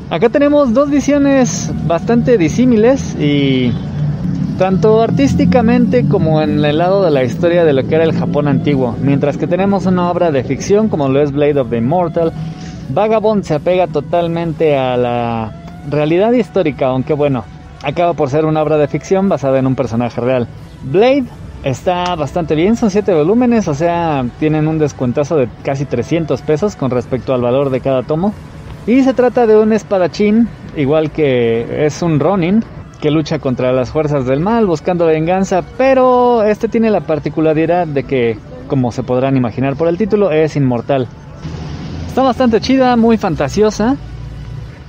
Acá 0.09 0.29
tenemos 0.31 0.73
dos 0.73 0.89
visiones 0.89 1.71
bastante 1.87 2.39
disímiles 2.39 3.15
y 3.17 3.73
tanto 4.59 5.01
artísticamente 5.01 6.09
como 6.09 6.43
en 6.43 6.65
el 6.65 6.79
lado 6.79 7.05
de 7.05 7.13
la 7.13 7.23
historia 7.23 7.65
de 7.65 7.73
lo 7.73 7.87
que 7.87 7.95
era 7.95 8.03
el 8.03 8.13
Japón 8.13 8.49
antiguo. 8.49 8.97
Mientras 9.01 9.37
que 9.37 9.47
tenemos 9.47 9.87
una 9.87 10.11
obra 10.11 10.33
de 10.33 10.43
ficción 10.43 10.89
como 10.89 11.09
lo 11.09 11.23
es 11.23 11.31
Blade 11.31 11.61
of 11.61 11.71
the 11.71 11.79
Immortal, 11.79 12.33
Vagabond 12.89 13.45
se 13.45 13.55
apega 13.55 13.87
totalmente 13.87 14.77
a 14.77 14.97
la 14.97 15.53
realidad 15.89 16.33
histórica, 16.33 16.87
aunque 16.87 17.15
bueno, 17.15 17.45
acaba 17.85 18.15
por 18.15 18.31
ser 18.31 18.45
una 18.45 18.61
obra 18.61 18.79
de 18.79 18.89
ficción 18.89 19.29
basada 19.29 19.61
en 19.61 19.67
un 19.69 19.77
personaje 19.77 20.21
real. 20.21 20.49
Blade 20.83 21.25
está 21.63 22.17
bastante 22.17 22.57
bien, 22.57 22.75
son 22.75 22.91
7 22.91 23.15
volúmenes, 23.15 23.69
o 23.69 23.75
sea, 23.75 24.27
tienen 24.41 24.67
un 24.67 24.81
descuentazo 24.81 25.37
de 25.37 25.49
casi 25.63 25.85
300 25.85 26.43
pesos 26.43 26.75
con 26.75 26.91
respecto 26.91 27.33
al 27.33 27.43
valor 27.43 27.71
de 27.71 27.81
cada 27.81 28.03
tomo. 28.03 28.35
Y 28.89 29.05
se 29.05 29.15
trata 29.15 29.47
de 29.47 29.57
un 29.57 29.73
espadachín, 29.73 30.49
igual 30.77 31.13
que 31.13 31.87
es 31.87 32.03
un 32.03 32.19
Ronin, 32.19 32.65
que 33.01 33.11
lucha 33.11 33.39
contra 33.39 33.73
las 33.73 33.91
fuerzas 33.91 34.27
del 34.27 34.41
mal 34.41 34.67
buscando 34.67 35.07
venganza, 35.07 35.63
pero 35.77 36.43
este 36.43 36.69
tiene 36.69 36.91
la 36.91 37.01
particularidad 37.01 37.87
de 37.87 38.05
que, 38.05 38.39
como 38.67 38.91
se 38.91 39.03
podrán 39.03 39.37
imaginar 39.37 39.77
por 39.77 39.89
el 39.89 39.97
título, 39.97 40.31
es 40.31 40.57
inmortal. 40.57 41.07
Está 42.09 42.23
bastante 42.23 42.61
chida, 42.61 42.97
muy 42.97 43.17
fantasiosa. 43.17 43.97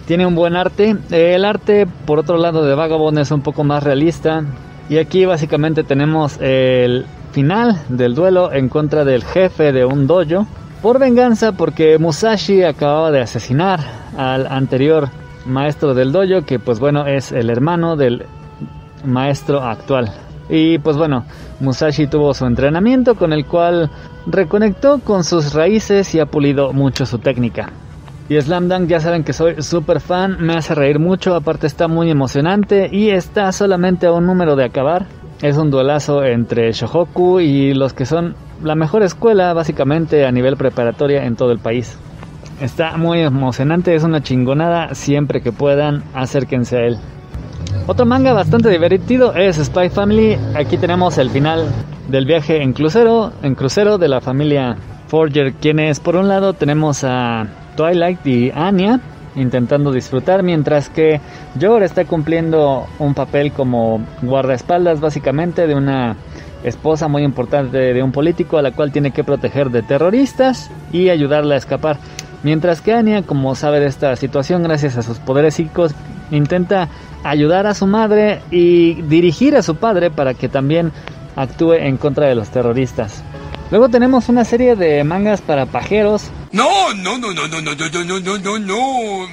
Tiene 0.07 0.25
un 0.25 0.33
buen 0.33 0.55
arte. 0.55 0.95
El 1.11 1.45
arte, 1.45 1.85
por 2.05 2.17
otro 2.17 2.37
lado, 2.37 2.65
de 2.65 2.73
Vagabond 2.73 3.19
es 3.19 3.29
un 3.29 3.41
poco 3.41 3.63
más 3.63 3.83
realista. 3.83 4.43
Y 4.89 4.97
aquí 4.97 5.25
básicamente 5.25 5.83
tenemos 5.83 6.39
el 6.41 7.05
final 7.31 7.79
del 7.89 8.15
duelo 8.15 8.51
en 8.51 8.69
contra 8.69 9.05
del 9.05 9.23
jefe 9.23 9.71
de 9.71 9.85
un 9.85 10.07
dojo. 10.07 10.47
Por 10.81 10.97
venganza 10.97 11.51
porque 11.51 11.99
Musashi 11.99 12.63
acababa 12.63 13.11
de 13.11 13.21
asesinar 13.21 13.81
al 14.17 14.47
anterior 14.47 15.09
maestro 15.49 15.93
del 15.93 16.11
dojo, 16.11 16.45
que 16.45 16.59
pues 16.59 16.79
bueno 16.79 17.05
es 17.05 17.31
el 17.31 17.49
hermano 17.49 17.95
del 17.95 18.25
maestro 19.03 19.61
actual. 19.61 20.11
Y 20.49 20.79
pues 20.79 20.97
bueno, 20.97 21.25
Musashi 21.59 22.07
tuvo 22.07 22.33
su 22.33 22.45
entrenamiento 22.45 23.15
con 23.15 23.33
el 23.33 23.45
cual 23.45 23.89
reconectó 24.25 24.99
con 24.99 25.23
sus 25.23 25.53
raíces 25.53 26.13
y 26.15 26.19
ha 26.19 26.25
pulido 26.25 26.73
mucho 26.73 27.05
su 27.05 27.19
técnica. 27.19 27.69
Y 28.29 28.39
Slam 28.39 28.67
Dunk 28.67 28.87
ya 28.87 28.99
saben 28.99 29.23
que 29.23 29.33
soy 29.33 29.61
súper 29.61 29.99
fan, 29.99 30.37
me 30.39 30.53
hace 30.53 30.75
reír 30.75 30.99
mucho, 30.99 31.35
aparte 31.35 31.65
está 31.65 31.87
muy 31.87 32.11
emocionante 32.11 32.87
y 32.91 33.09
está 33.09 33.51
solamente 33.51 34.05
a 34.05 34.11
un 34.11 34.25
número 34.25 34.55
de 34.55 34.65
acabar. 34.65 35.07
Es 35.41 35.57
un 35.57 35.71
duelazo 35.71 36.23
entre 36.23 36.71
Shohoku 36.71 37.39
y 37.39 37.73
los 37.73 37.93
que 37.93 38.05
son 38.05 38.35
la 38.61 38.75
mejor 38.75 39.03
escuela 39.03 39.53
básicamente 39.53 40.25
a 40.25 40.31
nivel 40.31 40.57
preparatoria 40.57 41.25
en 41.25 41.35
todo 41.35 41.51
el 41.51 41.59
país. 41.59 41.97
Está 42.61 42.97
muy 42.97 43.21
emocionante, 43.21 43.95
es 43.95 44.03
una 44.03 44.21
chingonada. 44.21 44.93
Siempre 44.93 45.41
que 45.41 45.53
puedan, 45.53 46.03
acérquense 46.13 46.77
a 46.77 46.81
él. 46.81 46.97
Otro 47.87 48.05
manga 48.05 48.33
bastante 48.33 48.69
divertido 48.69 49.33
es 49.33 49.55
Spy 49.55 49.89
Family. 49.89 50.37
Aquí 50.55 50.77
tenemos 50.77 51.17
el 51.17 51.29
final 51.29 51.67
del 52.09 52.25
viaje 52.25 52.61
en 52.61 52.73
crucero, 52.73 53.31
en 53.43 53.55
crucero 53.55 53.97
de 53.97 54.09
la 54.09 54.19
familia 54.19 54.75
Forger, 55.07 55.53
quienes 55.53 55.99
por 56.01 56.17
un 56.17 56.27
lado 56.27 56.53
tenemos 56.53 57.03
a 57.03 57.47
Twilight 57.77 58.27
y 58.27 58.51
Anya 58.51 58.99
intentando 59.35 59.91
disfrutar, 59.91 60.43
mientras 60.43 60.89
que 60.89 61.21
Yor 61.55 61.83
está 61.83 62.03
cumpliendo 62.03 62.87
un 62.99 63.13
papel 63.13 63.53
como 63.53 64.05
guardaespaldas 64.21 64.99
básicamente 64.99 65.65
de 65.65 65.75
una 65.75 66.17
esposa 66.63 67.07
muy 67.07 67.23
importante 67.23 67.77
de 67.93 68.03
un 68.03 68.11
político 68.11 68.57
a 68.57 68.61
la 68.61 68.71
cual 68.71 68.91
tiene 68.91 69.11
que 69.11 69.23
proteger 69.23 69.69
de 69.69 69.81
terroristas 69.81 70.69
y 70.91 71.09
ayudarla 71.09 71.55
a 71.55 71.57
escapar. 71.57 71.97
Mientras 72.43 72.81
que 72.81 72.93
Anya, 72.93 73.23
como 73.23 73.53
sabe 73.55 73.79
de 73.79 73.87
esta 73.87 74.15
situación 74.15 74.63
gracias 74.63 74.97
a 74.97 75.03
sus 75.03 75.19
poderes 75.19 75.55
psíquicos, 75.55 75.93
intenta 76.31 76.87
ayudar 77.23 77.67
a 77.67 77.73
su 77.73 77.85
madre 77.85 78.41
y 78.51 79.01
dirigir 79.03 79.55
a 79.57 79.63
su 79.63 79.75
padre 79.75 80.09
para 80.09 80.33
que 80.33 80.47
también 80.47 80.91
actúe 81.35 81.73
en 81.73 81.97
contra 81.97 82.27
de 82.27 82.35
los 82.35 82.49
terroristas. 82.49 83.23
Luego 83.71 83.89
tenemos 83.89 84.29
una 84.29 84.45
serie 84.45 84.75
de 84.75 85.03
mangas 85.03 85.41
para 85.41 85.65
pajeros. 85.65 86.31
No, 86.51 86.93
no, 86.95 87.17
no, 87.17 87.33
no, 87.33 87.47
no, 87.47 87.61
no, 87.61 87.75
no, 87.75 88.03
no, 88.03 88.19
no, 88.19 88.37
no, 88.37 88.59
no. 88.59 89.27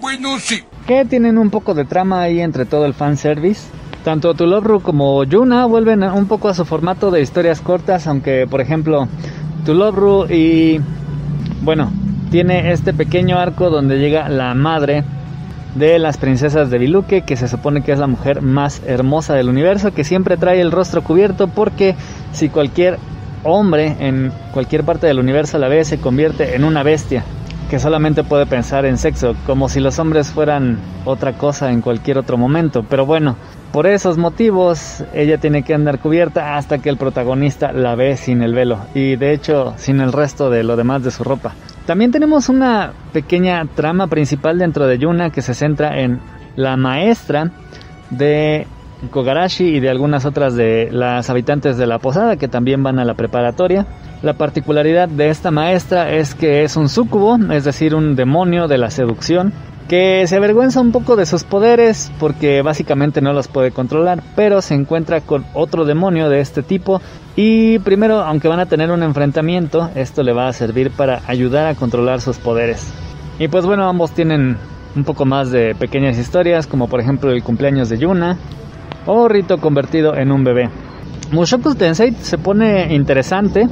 Bueno, 0.00 0.38
sí. 0.38 0.62
Que 0.86 1.04
tienen 1.04 1.36
un 1.36 1.50
poco 1.50 1.74
de 1.74 1.84
trama 1.84 2.22
ahí 2.22 2.40
entre 2.40 2.64
todo 2.64 2.86
el 2.86 2.94
fanservice. 2.94 3.68
Tanto 4.04 4.32
Tulobru 4.32 4.80
como 4.80 5.24
Yuna 5.24 5.66
vuelven 5.66 6.02
un 6.02 6.26
poco 6.26 6.48
a 6.48 6.54
su 6.54 6.64
formato 6.64 7.10
de 7.10 7.20
historias 7.20 7.60
cortas, 7.60 8.06
aunque 8.06 8.46
por 8.48 8.62
ejemplo 8.62 9.06
Tulobru 9.66 10.24
y 10.24 10.80
bueno, 11.62 11.90
tiene 12.30 12.72
este 12.72 12.92
pequeño 12.94 13.38
arco 13.38 13.70
donde 13.70 13.98
llega 13.98 14.28
la 14.28 14.54
madre 14.54 15.04
de 15.74 15.98
las 15.98 16.16
princesas 16.16 16.70
de 16.70 16.78
Biluque, 16.78 17.22
que 17.22 17.36
se 17.36 17.48
supone 17.48 17.82
que 17.82 17.92
es 17.92 17.98
la 17.98 18.06
mujer 18.06 18.42
más 18.42 18.82
hermosa 18.86 19.34
del 19.34 19.48
universo, 19.48 19.92
que 19.92 20.04
siempre 20.04 20.36
trae 20.36 20.60
el 20.60 20.72
rostro 20.72 21.02
cubierto 21.02 21.48
porque 21.48 21.94
si 22.32 22.48
cualquier 22.48 22.98
hombre 23.44 23.96
en 24.00 24.32
cualquier 24.52 24.84
parte 24.84 25.06
del 25.06 25.18
universo 25.18 25.58
la 25.58 25.68
ve 25.68 25.84
se 25.84 25.98
convierte 25.98 26.56
en 26.56 26.64
una 26.64 26.82
bestia 26.82 27.24
que 27.70 27.78
solamente 27.78 28.24
puede 28.24 28.46
pensar 28.46 28.84
en 28.84 28.98
sexo, 28.98 29.36
como 29.46 29.68
si 29.68 29.78
los 29.78 29.98
hombres 30.00 30.28
fueran 30.30 30.78
otra 31.04 31.34
cosa 31.34 31.70
en 31.70 31.82
cualquier 31.82 32.18
otro 32.18 32.36
momento. 32.36 32.84
Pero 32.88 33.06
bueno, 33.06 33.36
por 33.72 33.86
esos 33.86 34.18
motivos 34.18 35.04
ella 35.14 35.38
tiene 35.38 35.62
que 35.62 35.74
andar 35.74 36.00
cubierta 36.00 36.56
hasta 36.56 36.78
que 36.78 36.88
el 36.88 36.96
protagonista 36.96 37.72
la 37.72 37.94
ve 37.94 38.16
sin 38.16 38.42
el 38.42 38.54
velo 38.54 38.78
y 38.94 39.16
de 39.16 39.32
hecho 39.32 39.74
sin 39.76 40.00
el 40.00 40.12
resto 40.12 40.50
de 40.50 40.64
lo 40.64 40.76
demás 40.76 41.04
de 41.04 41.10
su 41.10 41.24
ropa. 41.24 41.54
También 41.86 42.10
tenemos 42.10 42.48
una 42.48 42.92
pequeña 43.12 43.64
trama 43.74 44.06
principal 44.06 44.58
dentro 44.58 44.86
de 44.86 44.98
Yuna 44.98 45.30
que 45.30 45.42
se 45.42 45.54
centra 45.54 46.00
en 46.00 46.20
la 46.56 46.76
maestra 46.76 47.50
de 48.10 48.66
Kogarashi 49.10 49.76
y 49.76 49.80
de 49.80 49.88
algunas 49.88 50.26
otras 50.26 50.54
de 50.54 50.88
las 50.92 51.30
habitantes 51.30 51.78
de 51.78 51.86
la 51.86 51.98
posada 51.98 52.36
que 52.36 52.48
también 52.48 52.82
van 52.82 52.98
a 52.98 53.04
la 53.04 53.14
preparatoria. 53.14 53.86
La 54.22 54.34
particularidad 54.34 55.08
de 55.08 55.30
esta 55.30 55.50
maestra 55.50 56.10
es 56.10 56.34
que 56.34 56.62
es 56.62 56.76
un 56.76 56.88
sucubo, 56.88 57.38
es 57.50 57.64
decir, 57.64 57.94
un 57.94 58.14
demonio 58.16 58.68
de 58.68 58.76
la 58.76 58.90
seducción 58.90 59.52
que 59.90 60.24
se 60.28 60.36
avergüenza 60.36 60.80
un 60.80 60.92
poco 60.92 61.16
de 61.16 61.26
sus 61.26 61.42
poderes 61.42 62.12
porque 62.20 62.62
básicamente 62.62 63.20
no 63.20 63.32
los 63.32 63.48
puede 63.48 63.72
controlar, 63.72 64.22
pero 64.36 64.62
se 64.62 64.74
encuentra 64.74 65.20
con 65.20 65.44
otro 65.52 65.84
demonio 65.84 66.28
de 66.28 66.38
este 66.38 66.62
tipo 66.62 67.02
y 67.34 67.80
primero, 67.80 68.20
aunque 68.20 68.46
van 68.46 68.60
a 68.60 68.66
tener 68.66 68.92
un 68.92 69.02
enfrentamiento, 69.02 69.90
esto 69.96 70.22
le 70.22 70.32
va 70.32 70.46
a 70.46 70.52
servir 70.52 70.92
para 70.92 71.22
ayudar 71.26 71.66
a 71.66 71.74
controlar 71.74 72.20
sus 72.20 72.38
poderes. 72.38 72.86
Y 73.40 73.48
pues 73.48 73.66
bueno, 73.66 73.88
ambos 73.88 74.12
tienen 74.12 74.58
un 74.94 75.02
poco 75.02 75.24
más 75.24 75.50
de 75.50 75.74
pequeñas 75.74 76.16
historias, 76.18 76.68
como 76.68 76.86
por 76.86 77.00
ejemplo 77.00 77.32
el 77.32 77.42
cumpleaños 77.42 77.88
de 77.88 77.98
Yuna 77.98 78.38
o 79.06 79.26
Rito 79.26 79.58
convertido 79.58 80.14
en 80.14 80.30
un 80.30 80.44
bebé. 80.44 80.70
Mushoku 81.32 81.74
Tensei 81.74 82.12
se 82.12 82.38
pone 82.38 82.94
interesante 82.94 83.66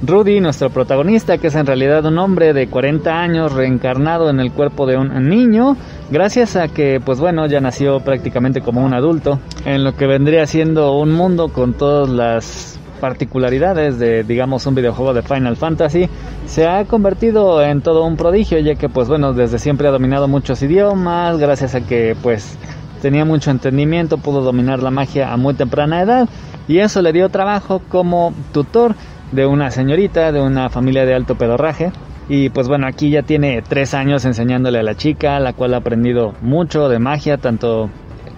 Rudy, 0.00 0.38
nuestro 0.38 0.70
protagonista, 0.70 1.38
que 1.38 1.48
es 1.48 1.56
en 1.56 1.66
realidad 1.66 2.04
un 2.06 2.18
hombre 2.18 2.52
de 2.52 2.68
40 2.68 3.20
años 3.20 3.52
reencarnado 3.52 4.30
en 4.30 4.38
el 4.38 4.52
cuerpo 4.52 4.86
de 4.86 4.96
un 4.96 5.28
niño, 5.28 5.76
gracias 6.08 6.54
a 6.54 6.68
que, 6.68 7.00
pues 7.04 7.18
bueno, 7.18 7.46
ya 7.46 7.60
nació 7.60 7.98
prácticamente 7.98 8.60
como 8.60 8.84
un 8.84 8.94
adulto, 8.94 9.40
en 9.64 9.82
lo 9.82 9.96
que 9.96 10.06
vendría 10.06 10.46
siendo 10.46 10.92
un 10.92 11.12
mundo 11.12 11.48
con 11.48 11.74
todas 11.74 12.08
las 12.08 12.78
particularidades 13.00 13.98
de, 13.98 14.22
digamos, 14.22 14.66
un 14.66 14.76
videojuego 14.76 15.14
de 15.14 15.22
Final 15.22 15.56
Fantasy, 15.56 16.08
se 16.46 16.68
ha 16.68 16.84
convertido 16.84 17.60
en 17.60 17.80
todo 17.80 18.04
un 18.04 18.16
prodigio, 18.16 18.60
ya 18.60 18.76
que, 18.76 18.88
pues 18.88 19.08
bueno, 19.08 19.32
desde 19.32 19.58
siempre 19.58 19.88
ha 19.88 19.90
dominado 19.90 20.28
muchos 20.28 20.62
idiomas, 20.62 21.38
gracias 21.38 21.74
a 21.74 21.80
que, 21.80 22.16
pues, 22.22 22.56
tenía 23.02 23.24
mucho 23.24 23.50
entendimiento, 23.50 24.18
pudo 24.18 24.42
dominar 24.42 24.80
la 24.80 24.92
magia 24.92 25.32
a 25.32 25.36
muy 25.36 25.54
temprana 25.54 26.02
edad, 26.02 26.28
y 26.68 26.78
eso 26.78 27.02
le 27.02 27.12
dio 27.12 27.28
trabajo 27.30 27.80
como 27.88 28.32
tutor 28.52 28.94
de 29.32 29.46
una 29.46 29.70
señorita 29.70 30.32
de 30.32 30.40
una 30.40 30.68
familia 30.68 31.04
de 31.04 31.14
alto 31.14 31.36
pedorraje. 31.36 31.92
Y 32.28 32.50
pues 32.50 32.68
bueno, 32.68 32.86
aquí 32.86 33.10
ya 33.10 33.22
tiene 33.22 33.62
tres 33.66 33.94
años 33.94 34.24
enseñándole 34.24 34.80
a 34.80 34.82
la 34.82 34.94
chica, 34.94 35.40
la 35.40 35.54
cual 35.54 35.74
ha 35.74 35.78
aprendido 35.78 36.34
mucho 36.42 36.88
de 36.88 36.98
magia, 36.98 37.38
tanto 37.38 37.88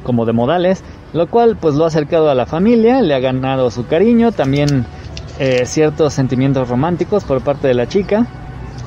como 0.05 0.27
de 0.27 0.33
modales, 0.33 0.85
lo 1.13 1.27
cual 1.27 1.57
pues 1.61 1.75
lo 1.75 1.85
ha 1.85 1.89
acercado 1.89 2.31
a 2.31 2.35
la 2.35 2.47
familia, 2.47 3.03
le 3.03 3.15
ha 3.15 3.19
ganado 3.19 3.71
su 3.71 3.87
cariño, 3.87 4.33
también 4.33 4.87
eh, 5.39 5.67
ciertos 5.67 6.15
sentimientos 6.15 6.69
románticos 6.69 7.25
por 7.25 7.43
parte 7.43 7.67
de 7.67 7.75
la 7.75 7.87
chica, 7.87 8.27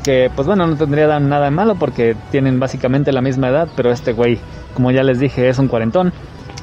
que 0.04 0.32
pues 0.34 0.48
bueno, 0.48 0.68
no 0.68 0.76
tendría 0.76 1.20
nada 1.20 1.46
de 1.46 1.52
malo 1.52 1.76
porque 1.76 2.16
tienen 2.32 2.60
básicamente 2.60 3.12
la 3.12 3.22
misma 3.22 3.50
edad, 3.50 3.68
pero 3.76 3.92
este 3.92 4.14
güey, 4.14 4.40
como 4.74 4.92
ya 4.92 5.04
les 5.04 5.20
dije, 5.20 5.50
es 5.50 5.60
un 5.60 5.68
cuarentón, 5.68 6.14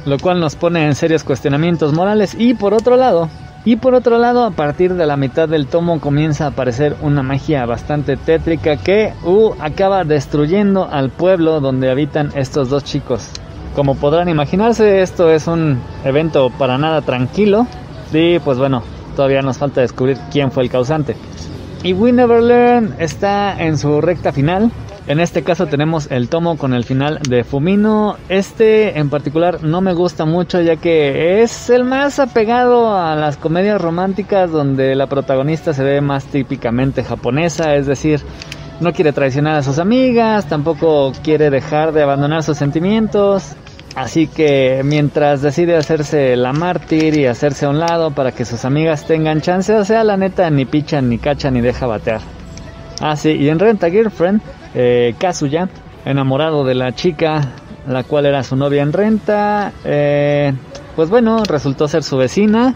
lo 0.07 0.19
cual 0.19 0.41
nos 0.41 0.57
pone 0.57 0.87
en 0.87 0.95
serios 0.95 1.25
cuestionamientos 1.25 1.93
morales 1.93 2.35
y 2.39 2.55
por 2.55 2.73
otro 2.73 2.97
lado, 2.97 3.29
y 3.65 3.77
por 3.77 3.95
otro 3.95 4.19
lado, 4.19 4.45
a 4.45 4.53
partir 4.53 4.95
de 4.95 5.07
la 5.07 5.17
mitad 5.17 5.49
del 5.49 5.67
tomo 5.67 6.01
comienza 6.01 6.45
a 6.45 6.49
aparecer 6.49 6.97
una 7.03 7.23
magia 7.23 7.67
bastante 7.67 8.17
tétrica 8.17 8.77
que 8.77 9.13
uh, 9.23 9.53
acaba 9.59 10.05
destruyendo 10.05 10.89
al 10.91 11.11
pueblo 11.11 11.61
donde 11.61 11.91
habitan 11.91 12.33
estos 12.35 12.71
dos 12.71 12.85
chicos. 12.85 13.29
Como 13.75 13.97
podrán 13.97 14.29
imaginarse, 14.29 15.03
esto 15.03 15.31
es 15.31 15.47
un 15.47 15.79
evento 16.05 16.51
para 16.51 16.79
nada 16.79 17.03
tranquilo 17.03 17.67
y 18.13 18.39
pues 18.39 18.59
bueno, 18.59 18.83
todavía 19.15 19.43
nos 19.43 19.59
falta 19.59 19.83
descubrir 19.83 20.17
quién 20.33 20.51
fue 20.51 20.65
el 20.65 20.71
causante. 20.71 21.15
Y 21.83 21.93
We 21.93 22.13
Never 22.13 22.43
Learn 22.43 22.95
está 22.99 23.63
en 23.63 23.79
su 23.79 24.01
recta 24.01 24.33
final, 24.33 24.71
en 25.11 25.19
este 25.19 25.43
caso 25.43 25.67
tenemos 25.67 26.09
el 26.13 26.29
tomo 26.29 26.57
con 26.57 26.73
el 26.73 26.85
final 26.85 27.19
de 27.29 27.43
Fumino. 27.43 28.17
Este 28.29 28.97
en 28.97 29.11
particular 29.11 29.65
no 29.65 29.81
me 29.81 29.93
gusta 29.93 30.25
mucho 30.25 30.61
ya 30.61 30.77
que 30.77 31.43
es 31.43 31.69
el 31.69 31.83
más 31.83 32.21
apegado 32.21 32.97
a 32.97 33.17
las 33.17 33.37
comedias 33.37 33.81
románticas 33.81 34.53
donde 34.53 34.95
la 34.95 35.09
protagonista 35.09 35.75
se 35.75 35.83
ve 35.83 36.01
más 36.01 36.27
típicamente 36.27 37.03
japonesa, 37.03 37.75
es 37.75 37.87
decir, 37.87 38.21
no 38.79 38.93
quiere 38.93 39.13
traicionar 39.13 39.57
a 39.57 39.65
sus 39.65 39.81
amigas, 39.81 40.49
tampoco 40.49 41.11
quiere 41.25 41.51
dejar 41.51 41.91
de 41.91 42.05
abandonar 42.05 42.45
sus 42.45 42.59
sentimientos. 42.59 43.57
Así 43.97 44.29
que 44.29 44.83
mientras 44.85 45.43
decide 45.43 45.77
hacerse 45.77 46.37
la 46.37 46.53
mártir 46.53 47.19
y 47.19 47.27
hacerse 47.27 47.67
a 47.67 47.71
un 47.71 47.81
lado 47.81 48.13
para 48.13 48.31
que 48.31 48.45
sus 48.45 48.65
amigas 48.65 49.05
tengan 49.05 49.41
chance, 49.41 49.75
o 49.75 49.85
sea, 49.85 50.05
la 50.05 50.17
neta 50.17 50.49
ni 50.51 50.67
picha, 50.67 51.01
ni 51.01 51.19
cacha, 51.19 51.51
ni 51.51 51.61
deja 51.61 51.89
batear. 51.89 52.21
Ah, 53.01 53.17
sí, 53.17 53.31
y 53.31 53.49
en 53.49 53.59
Renta 53.59 53.91
Girlfriend 53.91 54.41
eh, 54.75 55.15
Kazuya, 55.19 55.69
enamorado 56.05 56.65
de 56.65 56.75
la 56.75 56.93
chica, 56.93 57.53
la 57.87 58.05
cual 58.05 58.27
era 58.27 58.43
su 58.43 58.57
novia 58.57 58.83
en 58.83 58.93
renta, 58.93 59.73
eh, 59.85 60.53
pues 60.97 61.11
bueno, 61.11 61.43
resultó 61.45 61.89
ser 61.89 62.03
su 62.03 62.17
vecina. 62.17 62.75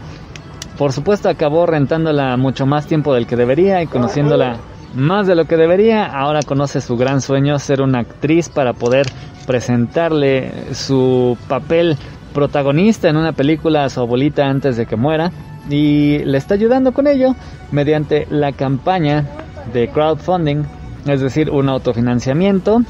Por 0.79 0.93
supuesto 0.93 1.29
acabó 1.29 1.67
rentándola 1.67 2.37
mucho 2.37 2.67
más 2.67 2.87
tiempo 2.87 3.15
del 3.15 3.27
que 3.27 3.37
debería 3.37 3.83
y 3.83 3.87
conociéndola 3.87 4.57
más 4.95 5.27
de 5.27 5.35
lo 5.35 5.45
que 5.45 5.57
debería. 5.57 6.07
Ahora 6.07 6.41
conoce 6.43 6.81
su 6.81 6.97
gran 6.97 7.21
sueño, 7.21 7.59
ser 7.59 7.81
una 7.81 8.01
actriz 8.01 8.49
para 8.49 8.73
poder 8.73 9.07
presentarle 9.47 10.75
su 10.75 11.37
papel 11.49 11.97
protagonista 12.33 13.09
en 13.09 13.17
una 13.17 13.33
película 13.33 13.85
a 13.85 13.91
su 13.91 14.01
abuelita 14.01 14.47
antes 14.47 14.77
de 14.77 14.87
que 14.87 14.97
muera. 14.97 15.31
Y 15.71 16.19
le 16.25 16.39
está 16.39 16.55
ayudando 16.55 16.93
con 16.93 17.07
ello 17.07 17.35
mediante 17.71 18.27
la 18.31 18.53
campaña 18.53 19.25
de 19.73 19.89
crowdfunding 19.89 20.65
es 21.07 21.21
decir, 21.21 21.51
un 21.51 21.69
autofinanciamiento. 21.69 22.83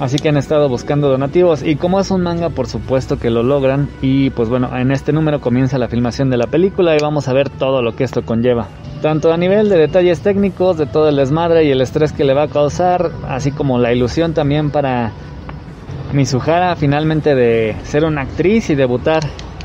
Así 0.00 0.18
que 0.18 0.28
han 0.28 0.36
estado 0.36 0.68
buscando 0.68 1.08
donativos 1.08 1.62
y 1.62 1.76
como 1.76 2.00
es 2.00 2.10
un 2.10 2.22
manga 2.22 2.50
por 2.50 2.66
supuesto 2.66 3.18
que 3.18 3.30
lo 3.30 3.42
logran 3.42 3.88
y 4.00 4.30
pues 4.30 4.48
bueno, 4.48 4.76
en 4.76 4.90
este 4.92 5.12
número 5.12 5.40
comienza 5.40 5.78
la 5.78 5.88
filmación 5.88 6.30
de 6.30 6.36
la 6.36 6.46
película 6.46 6.94
y 6.96 6.98
vamos 7.00 7.28
a 7.28 7.32
ver 7.32 7.48
todo 7.48 7.82
lo 7.82 7.94
que 7.94 8.04
esto 8.04 8.22
conlleva. 8.22 8.68
Tanto 9.02 9.32
a 9.32 9.36
nivel 9.36 9.68
de 9.68 9.78
detalles 9.78 10.20
técnicos, 10.20 10.78
de 10.78 10.86
todo 10.86 11.08
el 11.08 11.16
desmadre 11.16 11.64
y 11.64 11.70
el 11.70 11.80
estrés 11.80 12.12
que 12.12 12.24
le 12.24 12.34
va 12.34 12.44
a 12.44 12.48
causar, 12.48 13.10
así 13.28 13.52
como 13.52 13.78
la 13.78 13.92
ilusión 13.92 14.34
también 14.34 14.70
para 14.70 15.12
Mizuhara 16.12 16.74
finalmente 16.76 17.34
de 17.34 17.76
ser 17.84 18.04
una 18.04 18.22
actriz 18.22 18.70
y 18.70 18.74
debutar 18.74 19.22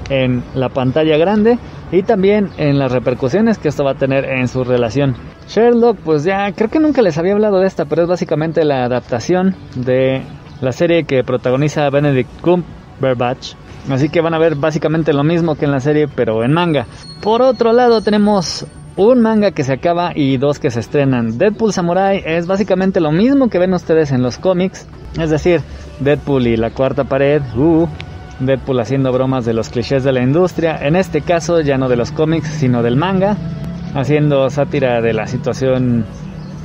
en 0.10 0.44
la 0.56 0.70
pantalla 0.70 1.18
grande 1.18 1.58
y 1.94 2.02
también 2.02 2.50
en 2.58 2.80
las 2.80 2.92
repercusiones 2.92 3.60
que 3.60 3.70
esto 3.70 3.84
va 3.84 3.92
a 3.92 3.96
tener 3.96 4.26
en 4.26 4.48
su 4.48 4.64
relación. 4.64 5.16
Sherlock, 5.48 5.98
pues 5.98 6.24
ya 6.24 6.52
creo 6.52 6.70
que 6.70 6.80
nunca 6.80 7.04
les 7.04 7.18
había 7.20 7.34
hablado 7.34 7.60
de 7.60 7.68
esta, 7.68 7.86
pero 7.86 8.02
es 8.04 8.08
básicamente 8.08 8.66
la 8.66 8.84
adaptación 8.84 9.56
de 9.76 10.24
la 10.60 10.72
serie 10.72 11.04
que 11.04 11.24
protagoniza 11.24 11.90
Benedict 11.92 12.30
Cumberbatch. 12.42 13.54
Así 13.90 14.10
que 14.10 14.22
van 14.22 14.34
a 14.34 14.40
ver 14.40 14.56
básicamente 14.56 15.14
lo 15.14 15.24
mismo 15.24 15.56
que 15.56 15.66
en 15.66 15.72
la 15.72 15.82
serie, 15.82 16.08
pero 16.08 16.44
en 16.44 16.54
manga. 16.54 16.88
Por 17.22 17.42
otro 17.42 17.74
lado, 17.74 18.02
tenemos 18.02 18.66
un 18.96 19.22
manga 19.22 19.52
que 19.52 19.64
se 19.64 19.74
acaba 19.74 20.14
y 20.16 20.38
dos 20.38 20.58
que 20.58 20.72
se 20.72 20.80
estrenan. 20.80 21.38
Deadpool 21.38 21.74
Samurai 21.74 22.24
es 22.26 22.48
básicamente 22.48 23.02
lo 23.02 23.12
mismo 23.12 23.50
que 23.50 23.60
ven 23.60 23.74
ustedes 23.74 24.12
en 24.12 24.24
los 24.24 24.40
cómics, 24.40 24.88
es 25.20 25.30
decir, 25.30 25.62
Deadpool 26.00 26.48
y 26.48 26.58
la 26.58 26.72
cuarta 26.72 27.04
pared, 27.04 27.42
uh, 27.56 27.88
Deadpool 28.46 28.80
haciendo 28.80 29.12
bromas 29.12 29.46
de 29.46 29.54
los 29.54 29.70
clichés 29.70 30.04
de 30.04 30.12
la 30.12 30.22
industria, 30.22 30.78
en 30.82 30.96
este 30.96 31.22
caso 31.22 31.62
ya 31.62 31.78
no 31.78 31.90
de 31.90 31.96
los 31.96 32.12
cómics, 32.12 32.48
sino 32.48 32.84
del 32.84 32.96
manga 32.96 33.38
haciendo 33.96 34.50
sátira 34.50 35.02
de 35.02 35.14
la 35.14 35.28
situación 35.28 36.06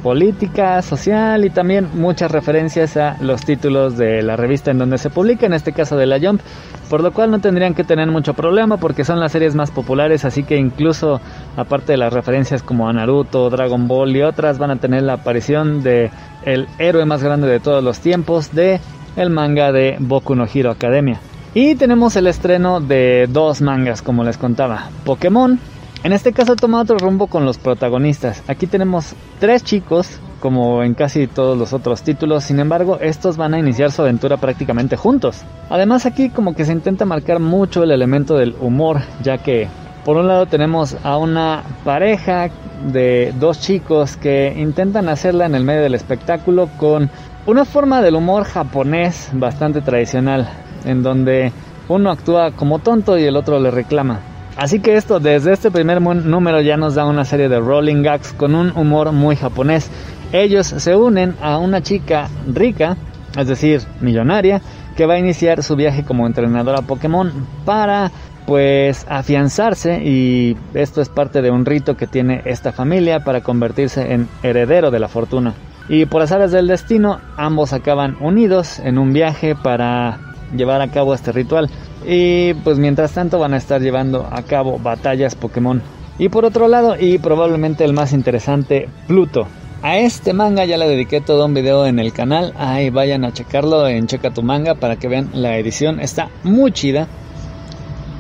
política, 0.03 0.81
social 0.81 1.45
y 1.45 1.51
también 1.51 1.89
muchas 1.95 2.31
referencias 2.31 2.97
a 2.97 3.17
los 3.21 3.45
títulos 3.45 3.97
de 3.97 4.23
la 4.23 4.37
revista 4.37 4.71
en 4.71 4.79
donde 4.79 4.97
se 4.97 5.11
publica, 5.11 5.47
en 5.47 5.53
este 5.53 5.73
caso 5.73 5.97
de 5.97 6.07
la 6.07 6.21
Jump, 6.21 6.41
por 6.89 7.03
lo 7.03 7.13
cual 7.13 7.31
no 7.31 7.41
tendrían 7.41 7.75
que 7.75 7.85
tener 7.85 8.09
mucho 8.09 8.33
problema 8.35 8.77
porque 8.77 9.05
son 9.05 9.21
las 9.21 9.33
series 9.33 9.55
más 9.55 9.71
populares, 9.71 10.25
así 10.25 10.45
que 10.45 10.57
incluso 10.57 11.21
aparte 11.57 11.93
de 11.93 11.99
las 11.99 12.13
referencias 12.13 12.63
como 12.63 12.89
a 12.89 12.93
Naruto, 12.93 13.51
Dragon 13.51 13.89
Ball 13.89 14.17
y 14.17 14.23
otras 14.23 14.59
van 14.59 14.71
a 14.71 14.77
tener 14.77 15.03
la 15.03 15.15
aparición 15.15 15.83
de 15.83 16.11
el 16.45 16.69
héroe 16.79 17.05
más 17.05 17.23
grande 17.23 17.49
de 17.49 17.61
todos 17.61 17.83
los 17.83 17.99
tiempos 17.99 18.55
de 18.55 18.81
el 19.17 19.31
manga 19.31 19.73
de 19.73 19.97
Boku 19.99 20.35
no 20.37 20.47
Hero 20.53 20.71
Academia. 20.71 21.21
Y 21.55 21.75
tenemos 21.77 22.17
el 22.17 22.27
estreno 22.27 22.81
de 22.81 23.27
dos 23.29 23.63
mangas, 23.63 24.03
como 24.03 24.23
les 24.25 24.37
contaba, 24.37 24.91
Pokémon 25.05 25.59
en 26.05 26.13
este 26.13 26.33
caso 26.33 26.55
toma 26.55 26.81
otro 26.81 26.97
rumbo 26.97 27.27
con 27.27 27.45
los 27.45 27.59
protagonistas. 27.59 28.45
Aquí 28.47 28.69
tenemos 28.69 29.15
tres 29.41 29.65
chicos, 29.65 30.21
como 30.39 30.85
en 30.85 30.95
casi 30.95 31.27
todos 31.27 31.59
los 31.59 31.73
otros 31.73 32.03
títulos, 32.03 32.45
sin 32.45 32.61
embargo 32.61 32.99
estos 33.01 33.37
van 33.37 33.55
a 33.55 33.59
iniciar 33.59 33.91
su 33.91 34.03
aventura 34.03 34.37
prácticamente 34.37 34.97
juntos. 34.97 35.43
Además 35.69 36.07
aquí 36.07 36.31
como 36.31 36.55
que 36.55 36.65
se 36.65 36.73
intenta 36.73 37.05
marcar 37.05 37.41
mucho 37.41 37.83
el 37.83 37.91
elemento 37.91 38.37
del 38.37 38.55
humor, 38.61 39.01
ya 39.23 39.39
que 39.39 39.67
por 40.05 40.17
un 40.17 40.29
lado 40.29 40.47
tenemos 40.47 40.97
a 41.03 41.19
una 41.19 41.65
pareja 41.85 42.49
de 42.93 43.35
dos 43.41 43.61
chicos 43.61 44.17
que 44.17 44.55
intentan 44.57 45.09
hacerla 45.09 45.47
en 45.47 45.57
el 45.57 45.65
medio 45.65 45.83
del 45.83 45.97
espectáculo 45.97 46.69
con 46.77 47.11
una 47.45 47.65
forma 47.65 48.03
del 48.03 48.15
humor 48.15 48.45
japonés 48.45 49.31
bastante 49.33 49.81
tradicional, 49.81 50.49
en 50.89 51.03
donde 51.03 51.53
uno 51.89 52.11
actúa 52.11 52.53
como 52.53 52.79
tonto 52.79 53.19
y 53.19 53.25
el 53.25 53.37
otro 53.37 53.61
le 53.61 53.71
reclama. 53.71 54.21
Así 54.57 54.81
que 54.81 54.97
esto 54.97 55.21
desde 55.21 55.53
este 55.53 55.71
primer 55.71 56.03
número 56.03 56.61
ya 56.61 56.77
nos 56.77 56.97
da 56.97 57.07
una 57.07 57.25
serie 57.25 57.49
de 57.49 57.61
rolling 57.61 58.03
gags 58.03 58.33
con 58.33 58.55
un 58.55 58.77
humor 58.77 59.13
muy 59.13 59.37
japonés. 59.37 59.89
Ellos 60.33 60.67
se 60.67 60.97
unen 60.97 61.37
a 61.41 61.59
una 61.59 61.81
chica 61.81 62.29
rica, 62.53 62.97
es 63.37 63.47
decir, 63.47 63.83
millonaria, 64.01 64.61
que 64.97 65.07
va 65.07 65.15
a 65.15 65.19
iniciar 65.19 65.63
su 65.63 65.77
viaje 65.77 66.05
como 66.05 66.27
entrenadora 66.27 66.83
Pokémon 66.83 67.33
para 67.65 68.11
pues 68.47 69.07
afianzarse 69.09 70.03
y 70.03 70.57
esto 70.75 71.03
es 71.03 71.09
parte 71.09 71.41
de 71.41 71.51
un 71.51 71.65
rito 71.65 71.97
que 71.97 72.07
tiene 72.07 72.43
esta 72.47 72.73
familia 72.73 73.21
para 73.21 73.43
convertirse 73.43 74.13
en 74.13 74.29
heredero 74.43 74.91
de 74.91 74.99
la 74.99 75.07
fortuna. 75.09 75.55
Y 75.89 76.07
por 76.07 76.21
las 76.21 76.33
aves 76.33 76.51
del 76.51 76.67
destino, 76.67 77.21
ambos 77.37 77.73
acaban 77.73 78.17
unidos 78.21 78.81
en 78.81 78.99
un 78.99 79.13
viaje 79.13 79.55
para 79.55 80.19
llevar 80.55 80.81
a 80.81 80.91
cabo 80.91 81.15
este 81.15 81.33
ritual. 81.33 81.71
Y 82.07 82.55
pues 82.55 82.79
mientras 82.79 83.13
tanto 83.13 83.39
van 83.39 83.55
a 83.55 83.59
estar 83.59 83.81
llevando 83.81 84.29
a 84.31 84.43
cabo 84.43 84.79
batallas 84.79 85.35
Pokémon. 85.35 85.83
Y 86.19 86.29
por 86.29 86.45
otro 86.45 86.69
lado, 86.69 86.97
y 86.99 87.19
probablemente 87.19 87.85
el 87.85 87.93
más 87.93 88.13
interesante, 88.13 88.89
Pluto. 89.07 89.47
A 89.81 89.99
este 89.99 90.33
manga 90.33 90.65
ya 90.65 90.77
le 90.77 90.89
dediqué 90.89 91.21
todo 91.21 91.47
un 91.47 91.55
video 91.55 91.87
en 91.87 92.01
el 92.01 92.13
canal. 92.13 92.53
Ahí 92.59 92.91
vayan 92.91 93.25
a 93.25 93.33
checarlo 93.33 93.87
en 93.87 94.09
Checa 94.09 94.35
tu 94.35 94.43
manga 94.43 94.75
para 94.75 94.97
que 94.97 95.07
vean 95.07 95.31
la 95.35 95.57
edición. 95.57 96.01
Está 96.01 96.31
muy 96.43 96.73
chida. 96.73 97.07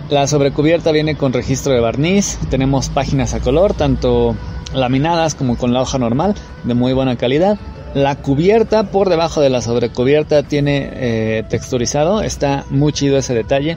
La 0.08 0.28
sobrecubierta 0.28 0.92
viene 0.92 1.16
con 1.16 1.32
registro 1.32 1.72
de 1.72 1.80
barniz. 1.80 2.38
Tenemos 2.48 2.88
páginas 2.90 3.34
a 3.34 3.40
color, 3.40 3.74
tanto 3.74 4.36
laminadas 4.72 5.34
como 5.34 5.56
con 5.56 5.72
la 5.72 5.82
hoja 5.82 5.98
normal, 5.98 6.34
de 6.62 6.74
muy 6.74 6.92
buena 6.92 7.16
calidad. 7.16 7.58
La 7.98 8.14
cubierta 8.14 8.84
por 8.84 9.08
debajo 9.08 9.40
de 9.40 9.50
la 9.50 9.60
sobrecubierta 9.60 10.44
tiene 10.44 10.88
eh, 10.92 11.42
texturizado, 11.48 12.22
está 12.22 12.64
muy 12.70 12.92
chido 12.92 13.18
ese 13.18 13.34
detalle. 13.34 13.76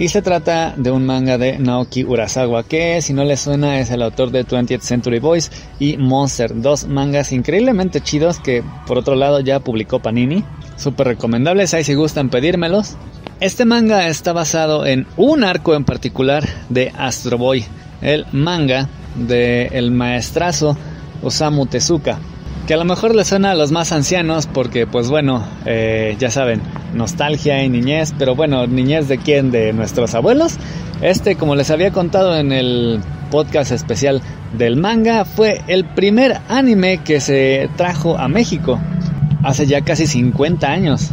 Y 0.00 0.08
se 0.08 0.20
trata 0.20 0.74
de 0.76 0.90
un 0.90 1.06
manga 1.06 1.38
de 1.38 1.60
Naoki 1.60 2.02
Urasawa, 2.02 2.64
que 2.64 3.00
si 3.02 3.12
no 3.12 3.22
le 3.22 3.36
suena 3.36 3.78
es 3.78 3.92
el 3.92 4.02
autor 4.02 4.32
de 4.32 4.44
20th 4.44 4.80
Century 4.80 5.20
Boys 5.20 5.52
y 5.78 5.96
Monster, 5.96 6.60
dos 6.60 6.88
mangas 6.88 7.30
increíblemente 7.30 8.00
chidos 8.00 8.40
que 8.40 8.64
por 8.88 8.98
otro 8.98 9.14
lado 9.14 9.38
ya 9.38 9.60
publicó 9.60 10.00
Panini. 10.00 10.42
Súper 10.76 11.06
recomendables, 11.06 11.72
ahí 11.72 11.84
si 11.84 11.94
gustan 11.94 12.30
pedírmelos. 12.30 12.96
Este 13.38 13.64
manga 13.64 14.08
está 14.08 14.32
basado 14.32 14.86
en 14.86 15.06
un 15.16 15.44
arco 15.44 15.76
en 15.76 15.84
particular 15.84 16.48
de 16.68 16.92
Astro 16.98 17.38
Boy, 17.38 17.64
el 18.00 18.26
manga 18.32 18.88
del 19.14 19.68
el 19.72 19.92
maestrazo 19.92 20.76
Osamu 21.22 21.66
Tezuka 21.66 22.18
que 22.66 22.74
a 22.74 22.76
lo 22.76 22.84
mejor 22.84 23.14
le 23.14 23.24
suena 23.24 23.52
a 23.52 23.54
los 23.54 23.72
más 23.72 23.92
ancianos 23.92 24.46
porque 24.46 24.86
pues 24.86 25.08
bueno, 25.08 25.44
eh, 25.66 26.16
ya 26.18 26.30
saben, 26.30 26.60
nostalgia 26.94 27.62
y 27.62 27.68
niñez, 27.68 28.14
pero 28.18 28.34
bueno, 28.34 28.66
niñez 28.66 29.08
de 29.08 29.18
quién, 29.18 29.50
de 29.50 29.72
nuestros 29.72 30.14
abuelos. 30.14 30.56
Este, 31.00 31.34
como 31.34 31.56
les 31.56 31.70
había 31.70 31.90
contado 31.90 32.36
en 32.36 32.52
el 32.52 33.00
podcast 33.30 33.72
especial 33.72 34.22
del 34.56 34.76
manga, 34.76 35.24
fue 35.24 35.60
el 35.66 35.84
primer 35.84 36.40
anime 36.48 36.98
que 36.98 37.20
se 37.20 37.68
trajo 37.76 38.18
a 38.18 38.28
México 38.28 38.78
hace 39.42 39.66
ya 39.66 39.80
casi 39.80 40.06
50 40.06 40.70
años. 40.70 41.10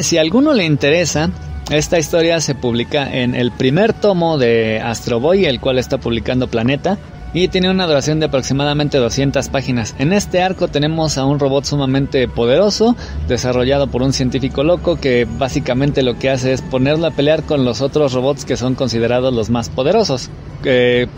si 0.00 0.16
a 0.16 0.22
alguno 0.22 0.54
le 0.54 0.64
interesa, 0.64 1.30
esta 1.70 1.98
historia 1.98 2.40
se 2.40 2.54
publica 2.54 3.12
en 3.12 3.34
el 3.34 3.52
primer 3.52 3.92
tomo 3.92 4.38
de 4.38 4.80
Astro 4.80 5.20
Boy, 5.20 5.44
el 5.44 5.60
cual 5.60 5.78
está 5.78 5.98
publicando 5.98 6.48
Planeta 6.48 6.98
y 7.34 7.48
tiene 7.48 7.68
una 7.68 7.86
duración 7.86 8.20
de 8.20 8.26
aproximadamente 8.26 8.96
200 8.98 9.48
páginas. 9.48 9.96
En 9.98 10.12
este 10.12 10.40
arco 10.40 10.68
tenemos 10.68 11.18
a 11.18 11.24
un 11.24 11.40
robot 11.40 11.64
sumamente 11.64 12.28
poderoso, 12.28 12.96
desarrollado 13.26 13.88
por 13.88 14.02
un 14.02 14.12
científico 14.12 14.62
loco 14.62 15.00
que 15.00 15.26
básicamente 15.28 16.04
lo 16.04 16.16
que 16.16 16.30
hace 16.30 16.52
es 16.52 16.62
ponerlo 16.62 17.08
a 17.08 17.10
pelear 17.10 17.42
con 17.42 17.64
los 17.64 17.82
otros 17.82 18.12
robots 18.12 18.44
que 18.44 18.56
son 18.56 18.76
considerados 18.76 19.34
los 19.34 19.50
más 19.50 19.68
poderosos, 19.68 20.30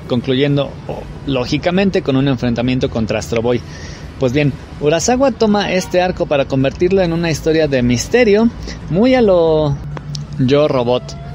concluyendo 0.09 0.71
lógicamente 1.27 2.01
con 2.01 2.17
un 2.17 2.29
enfrentamiento 2.29 2.89
contra 2.89 3.19
Astro 3.19 3.43
Boy. 3.43 3.61
Pues 4.19 4.33
bien, 4.33 4.55
Urasawa 4.81 5.33
toma 5.33 5.73
este 5.75 6.01
arco 6.01 6.25
para 6.25 6.47
convertirlo 6.47 7.03
en 7.03 7.13
una 7.13 7.31
historia 7.31 7.69
de 7.69 7.83
misterio, 7.83 8.49
muy 8.89 9.15
a 9.15 9.21
lo 9.21 9.77
yo 10.39 10.67
robot 10.67 11.26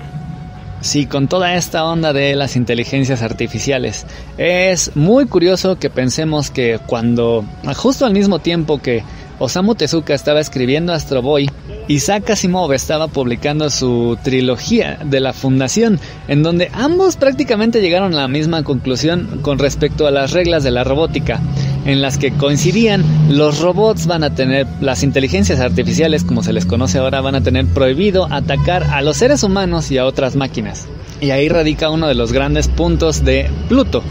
Sí, 0.81 1.05
con 1.05 1.27
toda 1.27 1.55
esta 1.55 1.85
onda 1.85 2.11
de 2.11 2.35
las 2.35 2.55
inteligencias 2.55 3.21
artificiales. 3.21 4.05
Es 4.37 4.95
muy 4.95 5.27
curioso 5.27 5.77
que 5.77 5.91
pensemos 5.91 6.49
que 6.49 6.79
cuando, 6.85 7.45
justo 7.75 8.05
al 8.05 8.13
mismo 8.13 8.39
tiempo 8.39 8.79
que 8.79 9.03
Osamu 9.37 9.75
Tezuka 9.75 10.13
estaba 10.13 10.39
escribiendo 10.39 10.91
Astro 10.91 11.21
Boy, 11.21 11.49
Isaac 11.87 12.31
Asimov 12.31 12.73
estaba 12.73 13.07
publicando 13.07 13.69
su 13.69 14.17
trilogía 14.23 14.99
de 15.03 15.19
la 15.19 15.33
Fundación, 15.33 15.99
en 16.27 16.43
donde 16.43 16.69
ambos 16.73 17.15
prácticamente 17.15 17.81
llegaron 17.81 18.13
a 18.13 18.21
la 18.21 18.27
misma 18.27 18.63
conclusión 18.63 19.39
con 19.41 19.59
respecto 19.59 20.07
a 20.07 20.11
las 20.11 20.31
reglas 20.31 20.63
de 20.63 20.71
la 20.71 20.83
robótica, 20.83 21.41
en 21.85 22.01
las 22.01 22.17
que 22.17 22.31
coincidían 22.31 23.03
los 23.29 23.59
robots 23.59 24.05
van 24.05 24.23
a 24.23 24.35
tener, 24.35 24.67
las 24.81 25.03
inteligencias 25.03 25.59
artificiales 25.59 26.23
como 26.23 26.43
se 26.43 26.53
les 26.53 26.65
conoce 26.65 26.99
ahora, 26.99 27.21
van 27.21 27.35
a 27.35 27.41
tener 27.41 27.65
prohibido 27.65 28.27
atacar 28.31 28.83
a 28.83 29.01
los 29.01 29.17
seres 29.17 29.43
humanos 29.43 29.91
y 29.91 29.97
a 29.97 30.05
otras 30.05 30.35
máquinas. 30.35 30.87
Y 31.19 31.31
ahí 31.31 31.49
radica 31.49 31.89
uno 31.89 32.07
de 32.07 32.15
los 32.15 32.33
grandes 32.33 32.67
puntos 32.67 33.23
de 33.23 33.49
Pluto, 33.67 34.03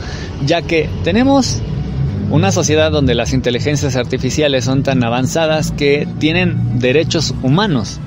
ya 0.46 0.62
que 0.62 0.88
tenemos 1.04 1.60
una 2.30 2.52
sociedad 2.52 2.92
donde 2.92 3.14
las 3.14 3.32
inteligencias 3.32 3.96
artificiales 3.96 4.64
son 4.64 4.82
tan 4.82 5.02
avanzadas 5.02 5.72
que 5.72 6.06
tienen 6.18 6.78
derechos 6.78 7.34
humanos. 7.42 7.98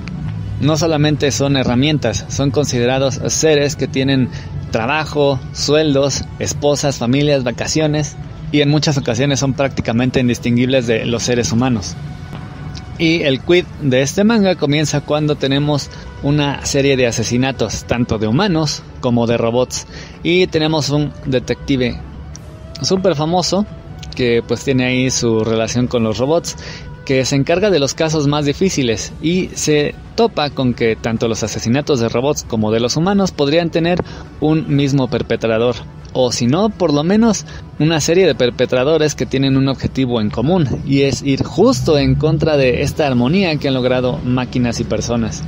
No 0.62 0.78
solamente 0.78 1.32
son 1.32 1.58
herramientas, 1.58 2.26
son 2.30 2.52
considerados 2.52 3.20
seres 3.28 3.76
que 3.76 3.88
tienen 3.88 4.30
trabajo, 4.72 5.40
sueldos, 5.52 6.24
esposas, 6.40 6.98
familias, 6.98 7.44
vacaciones 7.44 8.16
y 8.54 8.62
en 8.62 8.70
muchas 8.70 8.98
ocasiones 9.00 9.40
son 9.40 9.54
prácticamente 9.54 10.20
indistinguibles 10.20 10.86
de 10.86 11.06
los 11.06 11.24
seres 11.24 11.52
humanos. 11.52 11.96
Y 13.00 13.24
el 13.24 13.42
quid 13.42 13.66
de 13.82 14.04
este 14.04 14.24
manga 14.24 14.56
comienza 14.56 15.02
cuando 15.02 15.36
tenemos 15.36 15.90
una 16.22 16.64
serie 16.64 16.96
de 16.96 17.08
asesinatos, 17.08 17.86
tanto 17.86 18.20
de 18.20 18.28
humanos 18.28 18.84
como 19.02 19.26
de 19.26 19.38
robots. 19.38 19.88
Y 20.22 20.46
tenemos 20.46 20.92
un 20.92 21.12
detective 21.26 22.00
súper 22.84 23.16
famoso 23.16 23.66
que 24.16 24.44
pues 24.48 24.64
tiene 24.64 24.86
ahí 24.86 25.10
su 25.10 25.44
relación 25.44 25.88
con 25.88 26.04
los 26.04 26.20
robots 26.20 26.56
que 27.06 27.26
se 27.26 27.36
encarga 27.36 27.72
de 27.72 27.80
los 27.80 27.96
casos 27.96 28.28
más 28.28 28.46
difíciles 28.46 29.14
y 29.20 29.50
se 29.56 29.96
topa 30.16 30.52
con 30.52 30.76
que 30.76 30.96
tanto 30.96 31.28
los 31.28 31.42
asesinatos 31.42 32.00
de 32.00 32.08
robots 32.08 32.46
como 32.48 32.72
de 32.72 32.80
los 32.80 32.98
humanos 32.98 33.32
podrían 33.32 33.72
tener 33.72 34.00
un 34.40 34.76
mismo 34.76 35.10
perpetrador 35.10 35.76
o 36.14 36.32
si 36.32 36.48
no, 36.48 36.70
por 36.70 36.94
lo 36.94 37.04
menos 37.04 37.46
una 37.80 38.00
serie 38.00 38.26
de 38.26 38.36
perpetradores 38.36 39.16
que 39.16 39.26
tienen 39.26 39.58
un 39.58 39.68
objetivo 39.68 40.22
en 40.22 40.30
común 40.30 40.68
y 40.86 41.02
es 41.02 41.22
ir 41.22 41.44
justo 41.44 41.98
en 41.98 42.16
contra 42.16 42.58
de 42.58 42.82
esta 42.84 43.08
armonía 43.08 43.56
que 43.58 43.68
han 43.68 43.74
logrado 43.74 44.20
máquinas 44.24 44.80
y 44.80 44.84
personas. 44.84 45.44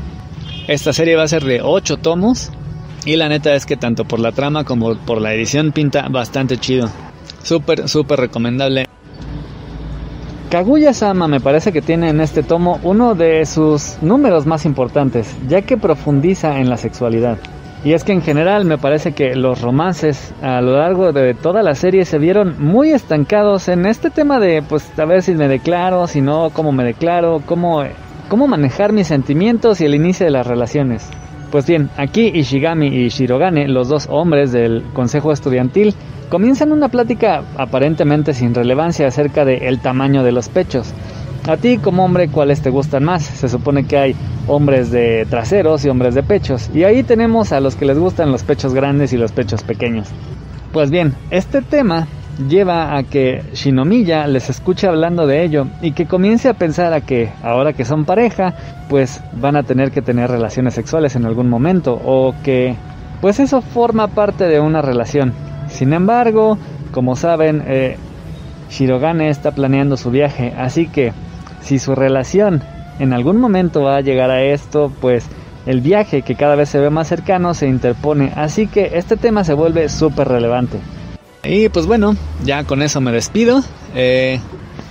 Esta 0.68 0.94
serie 0.94 1.16
va 1.16 1.24
a 1.24 1.28
ser 1.28 1.44
de 1.44 1.62
8 1.62 1.98
tomos 1.98 2.52
y 3.06 3.16
la 3.16 3.30
neta 3.30 3.54
es 3.54 3.66
que 3.66 3.78
tanto 3.78 4.06
por 4.06 4.20
la 4.20 4.32
trama 4.32 4.64
como 4.64 4.96
por 4.96 5.22
la 5.22 5.34
edición 5.34 5.72
pinta 5.72 6.08
bastante 6.10 6.58
chido. 6.58 6.90
Súper, 7.44 7.88
súper 7.88 8.20
recomendable. 8.20 8.88
Kaguya-sama 10.50 11.28
me 11.28 11.40
parece 11.40 11.72
que 11.72 11.82
tiene 11.82 12.10
en 12.10 12.22
este 12.22 12.42
tomo 12.42 12.80
uno 12.84 13.14
de 13.14 13.46
sus 13.46 13.98
números 14.02 14.46
más 14.46 14.66
importantes, 14.66 15.36
ya 15.48 15.62
que 15.64 15.78
profundiza 15.78 16.60
en 16.60 16.70
la 16.70 16.78
sexualidad. 16.78 17.38
Y 17.84 17.94
es 17.94 18.04
que 18.04 18.14
en 18.14 18.22
general 18.22 18.66
me 18.66 18.78
parece 18.78 19.12
que 19.12 19.36
los 19.36 19.62
romances 19.62 20.34
a 20.42 20.60
lo 20.62 20.78
largo 20.78 21.12
de 21.12 21.36
toda 21.36 21.62
la 21.62 21.76
serie 21.76 22.06
se 22.06 22.18
vieron 22.18 22.56
muy 22.58 22.92
estancados 22.92 23.68
en 23.68 23.86
este 23.86 24.10
tema 24.10 24.40
de 24.40 24.64
pues 24.68 24.98
a 24.98 25.06
ver 25.06 25.22
si 25.22 25.36
me 25.36 25.48
declaro, 25.48 26.08
si 26.08 26.22
no, 26.22 26.50
cómo 26.52 26.72
me 26.72 26.84
declaro, 26.84 27.42
cómo, 27.46 27.84
cómo 28.28 28.48
manejar 28.48 28.92
mis 28.92 29.08
sentimientos 29.08 29.82
y 29.82 29.86
el 29.86 29.94
inicio 29.94 30.26
de 30.26 30.32
las 30.32 30.48
relaciones. 30.48 31.08
Pues 31.52 31.68
bien, 31.68 31.90
aquí 31.96 32.32
Ishigami 32.34 32.88
y 32.88 33.10
Shirogane, 33.10 33.68
los 33.68 33.88
dos 33.88 34.08
hombres 34.10 34.52
del 34.52 34.84
consejo 34.94 35.32
estudiantil, 35.32 35.94
comienzan 36.30 36.72
una 36.72 36.90
plática 36.90 37.44
aparentemente 37.56 38.34
sin 38.34 38.54
relevancia 38.54 39.08
acerca 39.08 39.46
del 39.46 39.64
el 39.64 39.80
tamaño 39.80 40.24
de 40.24 40.32
los 40.32 40.50
pechos. 40.50 40.94
A 41.48 41.58
ti 41.58 41.78
como 41.78 42.04
hombre, 42.04 42.30
¿cuáles 42.30 42.62
te 42.62 42.72
gustan 42.72 43.04
más? 43.04 43.24
Se 43.24 43.48
supone 43.48 43.86
que 43.86 43.98
hay 43.98 44.16
hombres 44.48 44.90
de 44.90 45.28
traseros 45.30 45.86
y 45.86 45.90
hombres 45.90 46.16
de 46.16 46.24
pechos. 46.24 46.72
Y 46.74 46.86
ahí 46.86 47.04
tenemos 47.04 47.52
a 47.52 47.60
los 47.60 47.76
que 47.76 47.86
les 47.86 48.00
gustan 48.00 48.32
los 48.32 48.44
pechos 48.44 48.74
grandes 48.74 49.14
y 49.14 49.18
los 49.18 49.32
pechos 49.32 49.62
pequeños. 49.62 50.08
Pues 50.74 50.90
bien, 50.90 51.14
este 51.30 51.62
tema 51.62 52.08
lleva 52.50 52.98
a 52.98 53.04
que 53.04 53.44
Shinomiya 53.54 54.26
les 54.26 54.50
escuche 54.50 54.88
hablando 54.88 55.28
de 55.28 55.44
ello 55.44 55.68
y 55.84 55.92
que 55.92 56.08
comience 56.08 56.50
a 56.50 56.56
pensar 56.56 56.94
a 56.94 57.02
que 57.02 57.30
ahora 57.44 57.74
que 57.74 57.86
son 57.86 58.06
pareja, 58.06 58.56
pues 58.90 59.22
van 59.34 59.56
a 59.56 59.64
tener 59.64 59.92
que 59.92 60.02
tener 60.02 60.32
relaciones 60.32 60.74
sexuales 60.74 61.16
en 61.16 61.26
algún 61.26 61.48
momento 61.48 61.94
o 61.94 62.34
que 62.44 62.76
pues 63.22 63.40
eso 63.40 63.62
forma 63.62 64.08
parte 64.08 64.46
de 64.46 64.60
una 64.60 64.82
relación. 64.82 65.32
Sin 65.68 65.94
embargo, 65.94 66.58
como 66.92 67.16
saben, 67.16 67.64
eh, 67.68 67.98
Shirogane 68.72 69.30
está 69.30 69.52
planeando 69.52 69.96
su 69.96 70.10
viaje, 70.10 70.52
así 70.58 70.88
que 70.88 71.14
si 71.66 71.80
su 71.80 71.96
relación 71.96 72.62
en 73.00 73.12
algún 73.12 73.38
momento 73.38 73.82
va 73.82 73.98
a 73.98 74.02
llegar 74.02 74.30
a 74.30 74.44
esto, 74.44 74.92
pues 75.02 75.26
el 75.66 75.82
viaje 75.82 76.22
que 76.22 76.36
cada 76.36 76.56
vez 76.56 76.70
se 76.70 76.80
ve 76.80 76.90
más 76.90 77.08
cercano 77.08 77.54
se 77.54 77.68
interpone, 77.68 78.32
así 78.36 78.68
que 78.68 78.92
este 78.94 79.18
tema 79.18 79.44
se 79.44 79.54
vuelve 79.54 79.90
súper 79.90 80.28
relevante. 80.28 80.80
Y 81.44 81.70
pues 81.70 81.88
bueno, 81.88 82.16
ya 82.44 82.64
con 82.64 82.82
eso 82.82 83.02
me 83.02 83.12
despido. 83.12 83.62
Eh, 83.96 84.40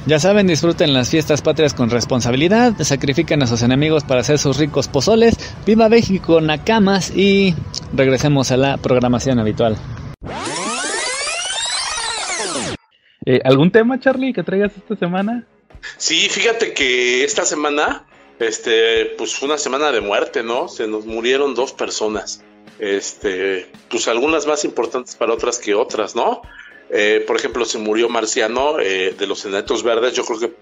ya 0.07 0.19
saben, 0.19 0.47
disfruten 0.47 0.93
las 0.93 1.11
fiestas 1.11 1.43
patrias 1.43 1.75
con 1.75 1.91
responsabilidad, 1.91 2.75
sacrifiquen 2.81 3.43
a 3.43 3.47
sus 3.47 3.63
enemigos 3.63 4.05
para 4.05 4.21
hacer 4.21 4.39
sus 4.39 4.59
ricos 4.59 4.89
pozoles, 4.89 5.37
viva 5.65 5.89
México, 5.89 6.41
Nakamas 6.41 7.17
y 7.17 7.55
regresemos 7.93 8.51
a 8.51 8.57
la 8.57 8.77
programación 8.77 9.39
habitual. 9.39 9.77
Eh, 13.27 13.41
¿Algún 13.45 13.71
tema, 13.71 13.99
Charlie, 13.99 14.35
que 14.35 14.43
traigas 14.43 14.77
esta 14.77 14.97
semana? 14.97 15.47
Sí, 15.97 16.29
fíjate 16.29 16.75
que 16.75 17.25
esta 17.25 17.45
semana, 17.45 18.07
este, 18.39 19.07
pues 19.17 19.35
fue 19.35 19.49
una 19.49 19.59
semana 19.59 19.93
de 19.93 20.01
muerte, 20.01 20.43
¿no? 20.43 20.69
Se 20.69 20.87
nos 20.87 21.07
murieron 21.07 21.55
dos 21.55 21.73
personas. 21.73 22.43
Este, 22.79 23.71
pues 23.89 24.09
algunas 24.09 24.47
más 24.47 24.65
importantes 24.65 25.15
para 25.15 25.33
otras 25.33 25.59
que 25.59 25.75
otras, 25.75 26.17
¿no? 26.17 26.43
Eh, 26.91 27.25
por 27.27 27.37
ejemplo, 27.37 27.65
se 27.65 27.79
murió 27.79 28.09
Marciano 28.09 28.79
eh, 28.79 29.15
de 29.17 29.27
los 29.27 29.41
Senatos 29.41 29.83
Verdes. 29.83 30.15
Yo 30.15 30.25
creo 30.25 30.41
que 30.41 30.53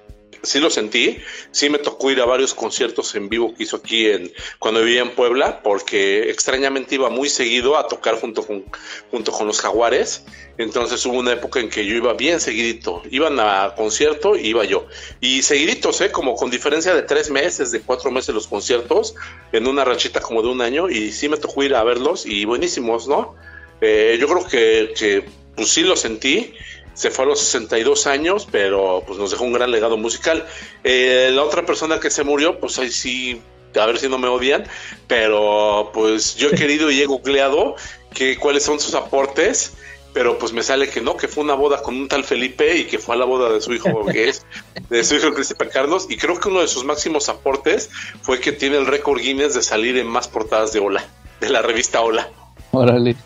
sí 0.42 0.58
lo 0.58 0.70
sentí, 0.70 1.18
sí 1.50 1.68
me 1.70 1.78
tocó 1.78 2.10
ir 2.10 2.20
a 2.20 2.24
varios 2.24 2.54
conciertos 2.54 3.14
en 3.14 3.28
vivo 3.28 3.54
que 3.54 3.64
hizo 3.64 3.76
aquí 3.76 4.06
en 4.06 4.32
cuando 4.58 4.82
vivía 4.82 5.02
en 5.02 5.14
Puebla, 5.14 5.62
porque 5.62 6.30
extrañamente 6.30 6.94
iba 6.96 7.10
muy 7.10 7.28
seguido 7.28 7.76
a 7.76 7.86
tocar 7.86 8.20
junto 8.20 8.46
con, 8.46 8.64
junto 9.10 9.32
con 9.32 9.46
los 9.46 9.60
jaguares. 9.60 10.24
Entonces 10.58 11.04
hubo 11.06 11.18
una 11.18 11.32
época 11.32 11.60
en 11.60 11.70
que 11.70 11.86
yo 11.86 11.94
iba 11.94 12.12
bien 12.14 12.40
seguidito, 12.40 13.02
iban 13.10 13.38
a 13.40 13.74
concierto 13.76 14.36
y 14.36 14.48
iba 14.48 14.64
yo. 14.64 14.86
Y 15.20 15.42
seguiditos, 15.42 16.00
¿eh? 16.00 16.10
como 16.10 16.34
con 16.34 16.50
diferencia 16.50 16.94
de 16.94 17.02
tres 17.02 17.30
meses, 17.30 17.70
de 17.70 17.80
cuatro 17.80 18.10
meses 18.10 18.34
los 18.34 18.46
conciertos, 18.46 19.14
en 19.52 19.66
una 19.66 19.84
rachita 19.84 20.20
como 20.20 20.42
de 20.42 20.48
un 20.48 20.60
año, 20.60 20.90
y 20.90 21.12
sí 21.12 21.28
me 21.28 21.36
tocó 21.36 21.62
ir 21.62 21.74
a 21.74 21.82
verlos 21.84 22.26
y 22.26 22.44
buenísimos, 22.44 23.08
¿no? 23.08 23.34
Eh, 23.80 24.16
yo 24.20 24.28
creo 24.28 24.46
que, 24.46 24.94
que 24.96 25.24
pues 25.56 25.68
sí 25.68 25.82
lo 25.82 25.96
sentí 25.96 26.54
se 26.94 27.10
fue 27.10 27.24
a 27.24 27.28
los 27.28 27.40
62 27.40 28.06
años, 28.06 28.46
pero 28.50 29.02
pues 29.06 29.18
nos 29.18 29.30
dejó 29.30 29.44
un 29.44 29.52
gran 29.52 29.70
legado 29.70 29.96
musical. 29.96 30.46
Eh, 30.84 31.30
la 31.32 31.42
otra 31.42 31.64
persona 31.64 32.00
que 32.00 32.10
se 32.10 32.24
murió, 32.24 32.58
pues 32.58 32.78
ahí 32.78 32.90
sí, 32.90 33.40
a 33.80 33.86
ver 33.86 33.98
si 33.98 34.08
no 34.08 34.18
me 34.18 34.28
odian, 34.28 34.64
pero 35.06 35.90
pues 35.92 36.36
yo 36.36 36.48
he 36.48 36.54
querido 36.54 36.90
y 36.90 37.00
he 37.00 37.06
googleado 37.06 37.76
que 38.12 38.36
cuáles 38.36 38.62
son 38.62 38.78
sus 38.78 38.94
aportes, 38.94 39.74
pero 40.12 40.38
pues 40.38 40.52
me 40.52 40.62
sale 40.62 40.88
que 40.88 41.00
no, 41.00 41.16
que 41.16 41.28
fue 41.28 41.42
una 41.42 41.54
boda 41.54 41.82
con 41.82 41.96
un 41.96 42.08
tal 42.08 42.24
Felipe 42.24 42.76
y 42.76 42.84
que 42.84 42.98
fue 42.98 43.14
a 43.14 43.18
la 43.18 43.24
boda 43.24 43.50
de 43.50 43.60
su 43.60 43.72
hijo, 43.72 44.04
que 44.06 44.28
es 44.28 44.44
de 44.90 45.04
su 45.04 45.14
hijo 45.14 45.28
el 45.28 45.34
príncipe 45.34 45.68
Carlos, 45.68 46.06
y 46.10 46.16
creo 46.16 46.38
que 46.38 46.48
uno 46.48 46.60
de 46.60 46.68
sus 46.68 46.84
máximos 46.84 47.28
aportes 47.28 47.90
fue 48.20 48.40
que 48.40 48.52
tiene 48.52 48.76
el 48.76 48.86
récord 48.86 49.20
Guinness 49.20 49.54
de 49.54 49.62
salir 49.62 49.96
en 49.96 50.06
más 50.06 50.28
portadas 50.28 50.72
de 50.72 50.80
Hola, 50.80 51.04
de 51.40 51.48
la 51.48 51.62
revista 51.62 52.02
Hola. 52.02 52.28
Órale. 52.72 53.16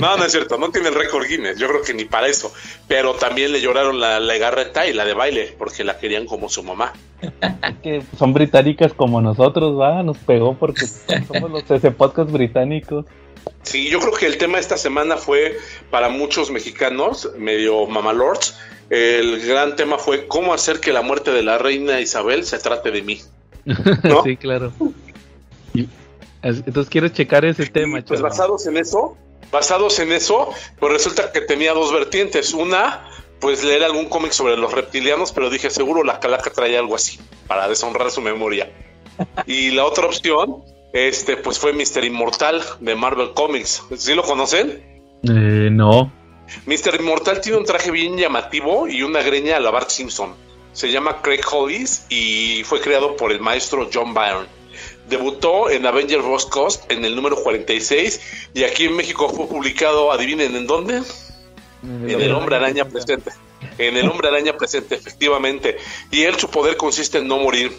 No, 0.00 0.16
no 0.16 0.24
es 0.24 0.32
cierto, 0.32 0.58
no 0.58 0.70
tiene 0.70 0.88
el 0.88 0.94
récord 0.94 1.26
Guinness, 1.26 1.58
yo 1.58 1.68
creo 1.68 1.82
que 1.82 1.94
ni 1.94 2.04
para 2.04 2.28
eso. 2.28 2.52
Pero 2.88 3.14
también 3.14 3.52
le 3.52 3.60
lloraron 3.60 4.00
la 4.00 4.20
legarreta 4.20 4.86
y 4.86 4.92
la 4.92 5.04
de 5.04 5.14
baile, 5.14 5.54
porque 5.58 5.84
la 5.84 5.98
querían 5.98 6.26
como 6.26 6.48
su 6.48 6.62
mamá. 6.62 6.92
que 7.82 8.02
son 8.18 8.32
británicas 8.32 8.92
como 8.92 9.20
nosotros, 9.20 9.78
va, 9.78 10.02
nos 10.02 10.18
pegó 10.18 10.54
porque 10.54 10.86
somos 10.86 11.50
los 11.50 11.70
ese 11.70 11.90
podcast 11.90 12.30
británicos. 12.30 13.06
Sí, 13.62 13.88
yo 13.90 14.00
creo 14.00 14.12
que 14.12 14.26
el 14.26 14.38
tema 14.38 14.54
de 14.54 14.60
esta 14.60 14.76
semana 14.76 15.16
fue 15.16 15.56
para 15.90 16.08
muchos 16.08 16.50
mexicanos, 16.50 17.30
medio 17.36 17.86
mamalords, 17.86 18.56
el 18.90 19.40
gran 19.46 19.74
tema 19.74 19.98
fue 19.98 20.26
cómo 20.26 20.52
hacer 20.52 20.78
que 20.78 20.92
la 20.92 21.00
muerte 21.00 21.30
de 21.30 21.42
la 21.42 21.56
reina 21.58 22.00
Isabel 22.00 22.44
se 22.44 22.58
trate 22.58 22.90
de 22.90 23.02
mí. 23.02 23.20
¿No? 23.64 23.74
sí, 24.24 24.36
claro. 24.36 24.72
entonces 26.42 26.90
quiero 26.90 27.08
checar 27.08 27.44
ese 27.44 27.66
tema. 27.66 28.02
Pues 28.06 28.20
basados 28.20 28.66
en 28.66 28.76
eso, 28.76 29.16
basados 29.50 29.98
en 29.98 30.12
eso, 30.12 30.50
pues 30.78 30.92
resulta 30.92 31.32
que 31.32 31.40
tenía 31.40 31.72
dos 31.72 31.92
vertientes. 31.92 32.54
Una, 32.54 33.08
pues 33.40 33.64
leer 33.64 33.84
algún 33.84 34.06
cómic 34.06 34.32
sobre 34.32 34.56
los 34.56 34.72
reptilianos, 34.72 35.32
pero 35.32 35.50
dije, 35.50 35.70
seguro 35.70 36.04
la 36.04 36.20
calaca 36.20 36.50
traía 36.50 36.78
algo 36.78 36.94
así, 36.94 37.18
para 37.46 37.68
deshonrar 37.68 38.10
su 38.10 38.20
memoria. 38.20 38.70
Y 39.46 39.72
la 39.72 39.84
otra 39.84 40.06
opción, 40.06 40.64
este, 40.92 41.36
pues 41.36 41.58
fue 41.58 41.72
Mister 41.72 42.04
Inmortal 42.04 42.62
de 42.80 42.94
Marvel 42.94 43.32
Comics. 43.34 43.84
¿Sí 43.96 44.14
lo 44.14 44.22
conocen? 44.22 44.82
Eh, 45.22 45.68
no. 45.70 46.10
Mister 46.66 46.94
Inmortal 46.94 47.40
tiene 47.40 47.58
un 47.58 47.64
traje 47.64 47.90
bien 47.90 48.16
llamativo 48.16 48.88
y 48.88 49.02
una 49.02 49.22
greña 49.22 49.56
a 49.56 49.60
la 49.60 49.70
Bart 49.70 49.90
Simpson. 49.90 50.34
Se 50.72 50.90
llama 50.90 51.20
Craig 51.20 51.42
Hollis 51.50 52.06
y 52.08 52.62
fue 52.64 52.80
creado 52.80 53.16
por 53.16 53.32
el 53.32 53.40
maestro 53.40 53.88
John 53.92 54.14
Byrne. 54.14 54.46
Debutó 55.08 55.68
en 55.68 55.84
Avengers 55.84 56.24
Boss 56.24 56.46
Coast 56.46 56.90
en 56.90 57.04
el 57.04 57.14
número 57.16 57.36
46 57.42 58.20
y 58.54 58.64
aquí 58.64 58.84
en 58.84 58.96
México 58.96 59.28
fue 59.28 59.46
publicado, 59.46 60.12
adivinen 60.12 60.54
en 60.56 60.66
dónde, 60.66 61.02
en 61.82 62.20
el 62.20 62.32
Hombre 62.32 62.56
Araña 62.56 62.84
presente. 62.84 63.32
En 63.78 63.96
el 63.96 64.08
Hombre 64.08 64.28
Araña 64.28 64.56
presente, 64.56 64.94
efectivamente. 64.94 65.76
Y 66.10 66.22
él, 66.22 66.38
su 66.38 66.48
poder 66.48 66.76
consiste 66.76 67.18
en 67.18 67.28
no 67.28 67.38
morir. 67.38 67.72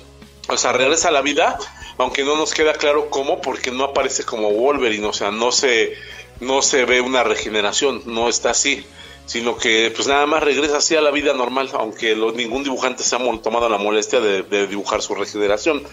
O 0.49 0.57
sea, 0.57 0.73
regresa 0.73 1.07
a 1.07 1.11
la 1.11 1.21
vida, 1.21 1.57
aunque 1.97 2.23
no 2.23 2.35
nos 2.35 2.53
queda 2.53 2.73
claro 2.73 3.09
cómo, 3.09 3.41
porque 3.41 3.71
no 3.71 3.85
aparece 3.85 4.23
como 4.23 4.51
Wolverine. 4.51 5.05
O 5.07 5.13
sea, 5.13 5.31
no 5.31 5.51
se, 5.51 5.95
no 6.41 6.61
se 6.61 6.83
ve 6.85 6.99
una 6.99 7.23
regeneración, 7.23 8.03
no 8.05 8.27
está 8.27 8.51
así 8.51 8.85
sino 9.25 9.57
que 9.57 9.91
pues 9.95 10.07
nada 10.07 10.25
más 10.25 10.43
regresa 10.43 10.77
así 10.77 10.95
a 10.95 11.01
la 11.01 11.11
vida 11.11 11.33
normal, 11.33 11.69
aunque 11.73 12.15
ningún 12.35 12.63
dibujante 12.63 13.03
se 13.03 13.15
ha 13.15 13.19
tomado 13.41 13.69
la 13.69 13.77
molestia 13.77 14.19
de, 14.19 14.67
dibujar 14.67 15.01
su 15.01 15.15
regeneración. 15.15 15.83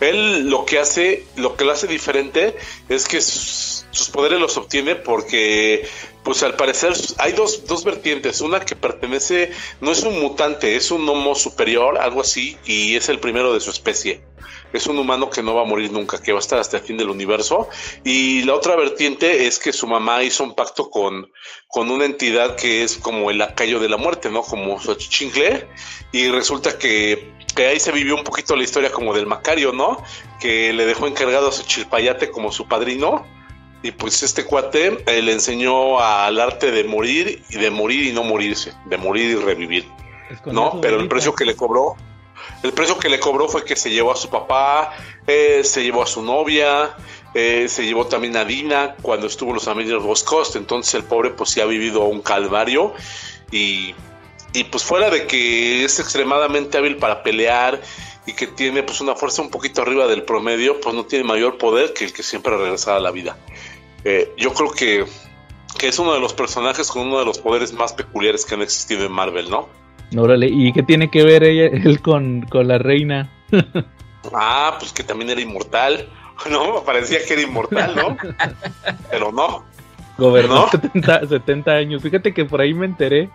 Él 0.00 0.48
lo 0.48 0.64
que 0.64 0.78
hace, 0.78 1.24
lo 1.36 1.56
que 1.56 1.64
lo 1.64 1.72
hace 1.72 1.86
diferente 1.86 2.56
es 2.88 3.06
que 3.06 3.20
sus, 3.20 3.84
poderes 4.12 4.40
los 4.40 4.56
obtiene 4.56 4.94
porque 4.96 5.88
pues 6.22 6.42
al 6.42 6.56
parecer 6.56 6.92
hay 7.18 7.32
dos, 7.32 7.66
dos 7.66 7.84
vertientes, 7.84 8.40
una 8.40 8.60
que 8.60 8.76
pertenece, 8.76 9.50
no 9.80 9.92
es 9.92 10.02
un 10.02 10.20
mutante, 10.20 10.76
es 10.76 10.90
un 10.90 11.08
homo 11.08 11.34
superior, 11.34 11.98
algo 11.98 12.20
así, 12.20 12.56
y 12.64 12.96
es 12.96 13.08
el 13.08 13.18
primero 13.18 13.52
de 13.54 13.60
su 13.60 13.70
especie 13.70 14.20
es 14.72 14.86
un 14.86 14.98
humano 14.98 15.30
que 15.30 15.42
no 15.42 15.54
va 15.54 15.62
a 15.62 15.64
morir 15.64 15.92
nunca, 15.92 16.20
que 16.20 16.32
va 16.32 16.38
a 16.38 16.40
estar 16.40 16.58
hasta 16.58 16.78
el 16.78 16.82
fin 16.82 16.96
del 16.96 17.08
universo. 17.08 17.68
Y 18.04 18.42
la 18.42 18.54
otra 18.54 18.76
vertiente 18.76 19.46
es 19.46 19.58
que 19.58 19.72
su 19.72 19.86
mamá 19.86 20.22
hizo 20.22 20.44
un 20.44 20.54
pacto 20.54 20.90
con, 20.90 21.30
con 21.68 21.90
una 21.90 22.04
entidad 22.04 22.56
que 22.56 22.82
es 22.82 22.96
como 22.96 23.30
el 23.30 23.38
lacayo 23.38 23.80
de 23.80 23.88
la 23.88 23.96
muerte, 23.96 24.30
¿no? 24.30 24.42
Como 24.42 24.78
su 24.80 24.94
chingle. 24.94 25.66
Y 26.12 26.28
resulta 26.28 26.78
que, 26.78 27.32
que, 27.54 27.66
ahí 27.66 27.80
se 27.80 27.92
vivió 27.92 28.14
un 28.14 28.24
poquito 28.24 28.56
la 28.56 28.64
historia 28.64 28.90
como 28.90 29.14
del 29.14 29.26
Macario, 29.26 29.72
¿no? 29.72 30.02
Que 30.40 30.72
le 30.72 30.84
dejó 30.84 31.06
encargado 31.06 31.48
a 31.48 31.52
su 31.52 31.64
chilpayate 31.64 32.30
como 32.30 32.52
su 32.52 32.66
padrino. 32.68 33.26
Y 33.82 33.92
pues 33.92 34.24
este 34.24 34.44
cuate 34.44 35.04
eh, 35.06 35.22
le 35.22 35.32
enseñó 35.32 36.00
al 36.00 36.40
arte 36.40 36.72
de 36.72 36.82
morir 36.82 37.44
y 37.48 37.58
de 37.58 37.70
morir 37.70 38.06
y 38.08 38.12
no 38.12 38.24
morirse, 38.24 38.72
de 38.86 38.98
morir 38.98 39.30
y 39.30 39.34
revivir. 39.36 39.88
¿No? 40.44 40.78
Pero 40.82 41.00
el 41.00 41.08
precio 41.08 41.34
que 41.34 41.46
le 41.46 41.56
cobró 41.56 41.96
el 42.62 42.72
precio 42.72 42.98
que 42.98 43.08
le 43.08 43.20
cobró 43.20 43.48
fue 43.48 43.64
que 43.64 43.76
se 43.76 43.90
llevó 43.90 44.12
a 44.12 44.16
su 44.16 44.28
papá, 44.28 44.92
eh, 45.26 45.62
se 45.62 45.82
llevó 45.82 46.02
a 46.02 46.06
su 46.06 46.22
novia, 46.22 46.96
eh, 47.34 47.68
se 47.68 47.84
llevó 47.84 48.06
también 48.06 48.36
a 48.36 48.44
Dina 48.44 48.96
cuando 49.00 49.26
estuvo 49.26 49.50
en 49.50 49.56
los 49.56 49.68
Avengers 49.68 50.02
Boss 50.02 50.22
Coast. 50.22 50.56
Entonces 50.56 50.94
el 50.94 51.04
pobre 51.04 51.30
pues 51.30 51.50
sí 51.50 51.60
ha 51.60 51.66
vivido 51.66 52.04
un 52.04 52.20
calvario 52.20 52.94
y, 53.52 53.94
y 54.52 54.64
pues 54.64 54.82
fuera 54.82 55.10
de 55.10 55.26
que 55.26 55.84
es 55.84 56.00
extremadamente 56.00 56.78
hábil 56.78 56.96
para 56.96 57.22
pelear 57.22 57.80
y 58.26 58.34
que 58.34 58.46
tiene 58.46 58.82
pues 58.82 59.00
una 59.00 59.14
fuerza 59.14 59.40
un 59.40 59.50
poquito 59.50 59.82
arriba 59.82 60.06
del 60.06 60.24
promedio, 60.24 60.80
pues 60.80 60.94
no 60.94 61.06
tiene 61.06 61.24
mayor 61.24 61.56
poder 61.58 61.94
que 61.94 62.04
el 62.04 62.12
que 62.12 62.22
siempre 62.22 62.56
regresado 62.56 62.96
a 62.98 63.00
la 63.00 63.10
vida. 63.10 63.38
Eh, 64.04 64.32
yo 64.36 64.52
creo 64.52 64.70
que, 64.70 65.06
que 65.78 65.88
es 65.88 65.98
uno 65.98 66.12
de 66.12 66.20
los 66.20 66.34
personajes 66.34 66.88
con 66.88 67.06
uno 67.06 67.20
de 67.20 67.24
los 67.24 67.38
poderes 67.38 67.72
más 67.72 67.92
peculiares 67.92 68.44
que 68.44 68.54
han 68.54 68.62
existido 68.62 69.06
en 69.06 69.12
Marvel, 69.12 69.48
¿no? 69.48 69.68
Órale, 70.16 70.48
¿y 70.48 70.72
qué 70.72 70.82
tiene 70.82 71.10
que 71.10 71.22
ver 71.22 71.42
ella, 71.44 71.66
él 71.66 72.00
con, 72.00 72.46
la 72.52 72.78
reina? 72.78 73.30
ah, 74.32 74.76
pues 74.78 74.92
que 74.92 75.02
también 75.02 75.30
era 75.30 75.40
inmortal. 75.40 76.08
No, 76.48 76.84
parecía 76.84 77.18
que 77.26 77.32
era 77.32 77.42
inmortal, 77.42 77.96
¿no? 77.96 78.16
Pero 79.10 79.32
no. 79.32 79.64
Gobernó 80.16 80.68
70, 80.68 81.72
años. 81.72 82.00
Fíjate 82.00 82.32
que 82.32 82.44
por 82.44 82.60
ahí 82.60 82.72
me 82.72 82.86
enteré 82.86 83.28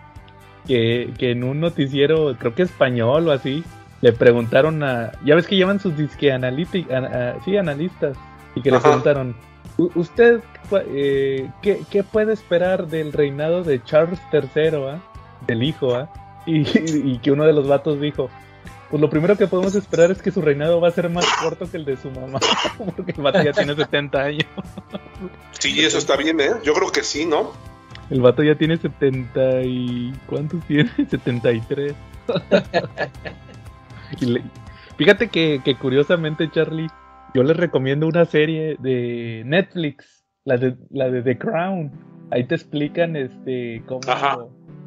que, 0.66 1.12
en 1.18 1.44
un 1.44 1.60
noticiero, 1.60 2.34
creo 2.38 2.54
que 2.54 2.62
español 2.62 3.28
o 3.28 3.32
así, 3.32 3.62
le 4.00 4.14
preguntaron 4.14 4.82
a. 4.82 5.12
Ya 5.22 5.34
ves 5.34 5.46
que 5.46 5.54
llevan 5.54 5.80
sus 5.80 5.94
disque 5.98 6.34
sí, 7.44 7.56
analistas. 7.58 8.16
Y 8.54 8.62
que 8.62 8.70
le 8.70 8.80
preguntaron: 8.80 9.36
¿Usted 9.76 10.40
eh, 10.88 11.50
¿qué, 11.60 11.82
¿qué, 11.90 12.02
puede 12.04 12.32
esperar 12.32 12.86
del 12.86 13.12
reinado 13.12 13.62
de 13.64 13.82
Charles 13.84 14.20
III, 14.32 14.78
ah? 14.88 14.98
del 15.46 15.62
hijo? 15.62 15.94
¿ah? 15.94 16.08
Y, 16.46 17.18
que 17.18 17.30
uno 17.30 17.44
de 17.44 17.52
los 17.52 17.66
vatos 17.66 18.00
dijo, 18.00 18.28
pues 18.90 19.00
lo 19.00 19.08
primero 19.08 19.36
que 19.36 19.46
podemos 19.46 19.74
esperar 19.74 20.10
es 20.10 20.20
que 20.20 20.30
su 20.30 20.42
reinado 20.42 20.80
va 20.80 20.88
a 20.88 20.92
ser 20.92 21.08
más 21.08 21.26
corto 21.42 21.70
que 21.70 21.78
el 21.78 21.84
de 21.84 21.96
su 21.96 22.10
mamá, 22.10 22.38
porque 22.96 23.12
el 23.12 23.22
vato 23.22 23.42
ya 23.42 23.52
tiene 23.52 23.74
70 23.76 24.22
años. 24.22 24.46
Sí, 25.58 25.80
eso 25.84 25.98
está 25.98 26.16
bien, 26.16 26.40
¿eh? 26.40 26.50
Yo 26.62 26.74
creo 26.74 26.90
que 26.90 27.02
sí, 27.02 27.24
¿no? 27.24 27.52
El 28.10 28.20
vato 28.20 28.42
ya 28.42 28.54
tiene 28.56 28.76
70 28.76 29.62
y... 29.62 30.12
¿Cuántos 30.26 30.62
tiene? 30.66 30.90
73. 31.08 31.94
y 34.20 34.38
Fíjate 34.96 35.28
que, 35.28 35.60
que, 35.64 35.74
curiosamente, 35.76 36.50
Charlie, 36.50 36.88
yo 37.34 37.42
les 37.42 37.56
recomiendo 37.56 38.06
una 38.06 38.26
serie 38.26 38.76
de 38.78 39.42
Netflix, 39.44 40.24
la 40.44 40.56
de, 40.56 40.76
la 40.90 41.10
de 41.10 41.22
The 41.22 41.38
Crown. 41.38 41.90
Ahí 42.30 42.44
te 42.44 42.54
explican 42.54 43.16
este 43.16 43.82
cómo... 43.86 44.00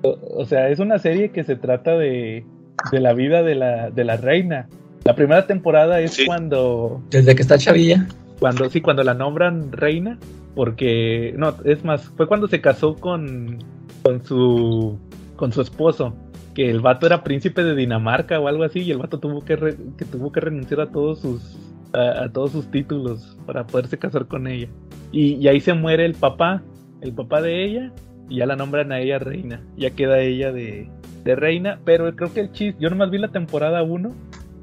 O, 0.03 0.45
sea, 0.45 0.69
es 0.69 0.79
una 0.79 0.99
serie 0.99 1.31
que 1.31 1.43
se 1.43 1.55
trata 1.55 1.97
de, 1.97 2.45
de 2.91 2.99
la 2.99 3.13
vida 3.13 3.43
de 3.43 3.55
la, 3.55 3.89
de 3.89 4.03
la 4.03 4.17
reina. 4.17 4.67
La 5.03 5.15
primera 5.15 5.47
temporada 5.47 5.99
es 6.01 6.19
cuando... 6.25 7.01
Desde 7.09 7.35
que 7.35 7.41
está 7.41 7.57
chavilla. 7.57 8.07
Cuando, 8.39 8.69
sí, 8.69 8.81
cuando 8.81 9.03
la 9.03 9.13
nombran 9.13 9.71
reina, 9.71 10.19
porque, 10.53 11.33
no, 11.37 11.55
es 11.65 11.83
más, 11.83 12.11
fue 12.15 12.27
cuando 12.27 12.47
se 12.47 12.61
casó 12.61 12.95
con, 12.95 13.57
con 14.03 14.23
su, 14.23 14.99
con 15.35 15.51
su 15.51 15.61
esposo, 15.61 16.13
que 16.53 16.69
el 16.69 16.81
vato 16.81 17.05
era 17.05 17.23
príncipe 17.23 17.63
de 17.63 17.75
Dinamarca 17.75 18.39
o 18.39 18.47
algo 18.47 18.63
así, 18.63 18.81
y 18.81 18.91
el 18.91 18.97
vato 18.97 19.19
tuvo 19.19 19.43
que, 19.43 19.55
que 19.97 20.05
tuvo 20.05 20.31
que 20.31 20.39
renunciar 20.39 20.81
a 20.81 20.91
todos 20.91 21.19
sus, 21.19 21.57
a, 21.93 22.29
todos 22.29 22.51
sus 22.51 22.69
títulos 22.69 23.37
para 23.45 23.65
poderse 23.65 23.97
casar 23.97 24.27
con 24.27 24.47
ella. 24.47 24.67
Y, 25.11 25.35
y 25.35 25.47
ahí 25.47 25.59
se 25.59 25.73
muere 25.73 26.05
el 26.05 26.13
papá, 26.13 26.61
el 27.01 27.13
papá 27.13 27.41
de 27.41 27.63
ella, 27.63 27.93
y 28.30 28.38
ya 28.38 28.45
la 28.45 28.55
nombran 28.55 28.91
a 28.91 28.99
ella 28.99 29.19
reina. 29.19 29.61
Ya 29.75 29.91
queda 29.91 30.19
ella 30.19 30.51
de, 30.51 30.89
reina, 31.23 31.80
pero 31.84 32.15
creo 32.15 32.34
que 32.34 32.39
el 32.39 32.51
chiste, 32.51 32.80
yo 32.82 32.89
nomás 32.89 33.11
vi 33.11 33.17
la 33.17 33.28
temporada 33.28 33.84
1, 33.84 34.11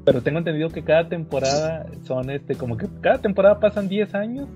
pero 0.03 0.21
tengo 0.21 0.39
entendido 0.39 0.69
que 0.69 0.83
cada 0.83 1.07
temporada 1.07 1.85
son 2.03 2.29
este, 2.31 2.55
como 2.55 2.75
que 2.77 2.87
cada 3.01 3.19
temporada 3.19 3.59
pasan 3.59 3.87
10 3.87 4.15
años 4.15 4.47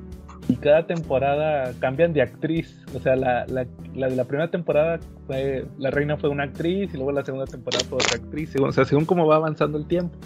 y 0.47 0.55
cada 0.55 0.87
temporada 0.87 1.71
cambian 1.79 2.13
de 2.13 2.23
actriz. 2.23 2.83
O 2.95 2.99
sea, 2.99 3.15
la, 3.15 3.45
la, 3.45 3.67
la 3.93 4.09
de 4.09 4.15
la 4.15 4.23
primera 4.23 4.49
temporada 4.49 4.99
fue, 5.27 5.65
la 5.77 5.91
reina 5.91 6.17
fue 6.17 6.29
una 6.29 6.45
actriz 6.45 6.91
y 6.93 6.97
luego 6.97 7.11
la 7.11 7.23
segunda 7.23 7.45
temporada 7.45 7.85
fue 7.87 7.99
otra 7.99 8.17
actriz. 8.17 8.55
O 8.59 8.71
sea, 8.71 8.85
según 8.85 9.05
cómo 9.05 9.27
va 9.27 9.35
avanzando 9.35 9.77
el 9.77 9.85
tiempo. 9.85 10.17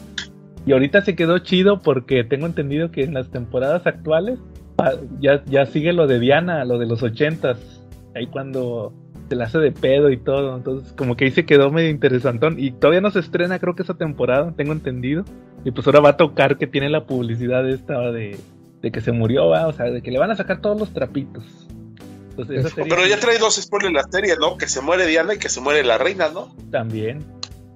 Y 0.65 0.71
ahorita 0.71 1.01
se 1.01 1.15
quedó 1.15 1.39
chido 1.39 1.81
porque 1.81 2.23
tengo 2.23 2.45
entendido 2.45 2.89
que 2.89 3.03
en 3.03 3.13
las 3.13 3.29
temporadas 3.29 3.85
actuales 3.85 4.39
ah, 4.77 4.93
ya, 5.19 5.43
ya 5.45 5.65
sigue 5.65 5.91
lo 5.91 6.07
de 6.07 6.19
Diana, 6.19 6.63
lo 6.63 6.79
de 6.79 6.85
los 6.85 7.03
ochentas. 7.03 7.72
Ahí 8.15 8.27
cuando 8.27 8.93
se 9.29 9.35
la 9.35 9.45
hace 9.45 9.59
de 9.59 9.71
pedo 9.71 10.09
y 10.09 10.17
todo. 10.17 10.55
Entonces, 10.55 10.93
como 10.93 11.15
que 11.15 11.25
ahí 11.25 11.31
se 11.31 11.45
quedó 11.45 11.71
medio 11.71 11.89
interesantón. 11.89 12.55
Y 12.59 12.71
todavía 12.71 13.01
no 13.01 13.11
se 13.11 13.19
estrena, 13.19 13.59
creo 13.59 13.75
que 13.75 13.83
esa 13.83 13.95
temporada, 13.95 14.53
tengo 14.55 14.71
entendido. 14.71 15.25
Y 15.65 15.71
pues 15.71 15.87
ahora 15.87 16.01
va 16.01 16.09
a 16.09 16.17
tocar 16.17 16.57
que 16.57 16.67
tiene 16.67 16.89
la 16.89 17.05
publicidad 17.05 17.67
esta 17.69 18.11
de, 18.11 18.37
de 18.81 18.91
que 18.91 19.01
se 19.01 19.11
murió, 19.11 19.47
¿va? 19.47 19.67
o 19.67 19.73
sea, 19.73 19.85
de 19.85 20.01
que 20.01 20.11
le 20.11 20.19
van 20.19 20.31
a 20.31 20.35
sacar 20.35 20.61
todos 20.61 20.79
los 20.79 20.93
trapitos. 20.93 21.43
Entonces, 22.31 22.59
esa 22.59 22.69
serie 22.69 22.89
Pero 22.89 23.07
ya 23.07 23.19
trae 23.19 23.37
dos 23.37 23.55
spoilers 23.55 23.93
la 23.93 24.03
serie, 24.03 24.35
¿no? 24.39 24.57
Que 24.57 24.67
se 24.67 24.81
muere 24.81 25.05
Diana 25.05 25.35
y 25.35 25.37
que 25.37 25.49
se 25.49 25.61
muere 25.61 25.83
la 25.83 25.97
reina, 25.97 26.29
¿no? 26.29 26.53
También. 26.71 27.23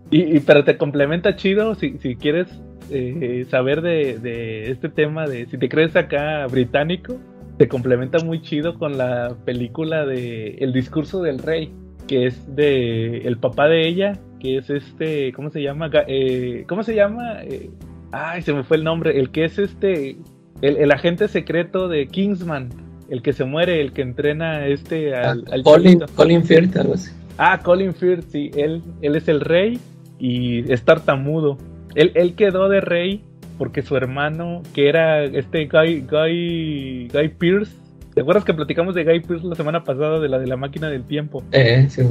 Y, 0.09 0.35
y 0.35 0.39
pero 0.39 0.63
te 0.63 0.77
complementa 0.77 1.35
chido 1.35 1.75
si, 1.75 1.97
si 1.99 2.15
quieres 2.15 2.47
eh, 2.89 3.45
saber 3.49 3.81
de, 3.81 4.17
de, 4.19 4.71
este 4.71 4.89
tema 4.89 5.27
de 5.27 5.45
si 5.45 5.57
te 5.57 5.69
crees 5.69 5.95
acá 5.95 6.47
británico, 6.47 7.17
te 7.57 7.67
complementa 7.67 8.19
muy 8.23 8.41
chido 8.41 8.77
con 8.77 8.97
la 8.97 9.35
película 9.45 10.05
de 10.05 10.57
El 10.59 10.73
discurso 10.73 11.21
del 11.21 11.39
rey, 11.39 11.73
que 12.07 12.27
es 12.27 12.55
de 12.55 13.19
el 13.19 13.37
papá 13.37 13.67
de 13.67 13.87
ella, 13.87 14.19
que 14.39 14.57
es 14.57 14.69
este, 14.69 15.33
¿cómo 15.33 15.49
se 15.49 15.61
llama? 15.61 15.89
Eh, 16.07 16.65
¿Cómo 16.67 16.83
se 16.83 16.95
llama? 16.95 17.41
Eh, 17.43 17.71
ay, 18.11 18.41
se 18.43 18.53
me 18.53 18.63
fue 18.63 18.77
el 18.77 18.83
nombre, 18.83 19.19
el 19.19 19.31
que 19.31 19.45
es 19.45 19.57
este, 19.57 20.17
el, 20.61 20.77
el, 20.77 20.91
agente 20.91 21.27
secreto 21.27 21.87
de 21.87 22.07
Kingsman, 22.07 22.69
el 23.09 23.21
que 23.21 23.33
se 23.33 23.43
muere, 23.43 23.81
el 23.81 23.91
que 23.91 24.03
entrena 24.03 24.67
este 24.67 25.15
al, 25.15 25.43
al 25.51 25.63
Colin, 25.63 26.03
Colin 26.15 26.43
Firth, 26.43 26.77
algo 26.77 26.93
así. 26.93 27.11
Ah, 27.39 27.59
Colin 27.63 27.93
Firth, 27.93 28.29
sí, 28.29 28.51
él, 28.55 28.83
él 29.01 29.15
es 29.15 29.27
el 29.27 29.41
rey 29.41 29.79
y 30.19 30.71
es 30.71 30.83
tartamudo. 30.83 31.57
Él, 31.95 32.11
él 32.13 32.35
quedó 32.35 32.69
de 32.69 32.81
rey 32.81 33.23
porque 33.57 33.81
su 33.81 33.95
hermano, 33.95 34.61
que 34.73 34.89
era 34.89 35.23
este 35.23 35.67
Guy, 35.67 36.01
Guy, 36.01 37.09
Guy 37.11 37.29
Pierce, 37.39 37.75
¿te 38.13 38.21
acuerdas 38.21 38.45
que 38.45 38.53
platicamos 38.53 38.95
de 38.95 39.03
Guy 39.03 39.21
Pierce 39.21 39.45
la 39.45 39.55
semana 39.55 39.83
pasada 39.83 40.19
de 40.19 40.29
la 40.29 40.39
de 40.39 40.47
la 40.47 40.57
máquina 40.57 40.89
del 40.89 41.03
tiempo? 41.03 41.43
Eh, 41.51 41.87
sí. 41.89 42.03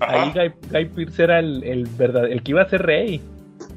Ahí 0.00 0.30
Guy, 0.32 0.52
Guy, 0.70 0.84
Pierce 0.86 1.22
era 1.22 1.38
el, 1.38 1.64
el, 1.64 1.86
verdad, 1.98 2.26
el 2.30 2.42
que 2.42 2.52
iba 2.52 2.62
a 2.62 2.68
ser 2.68 2.82
rey. 2.82 3.20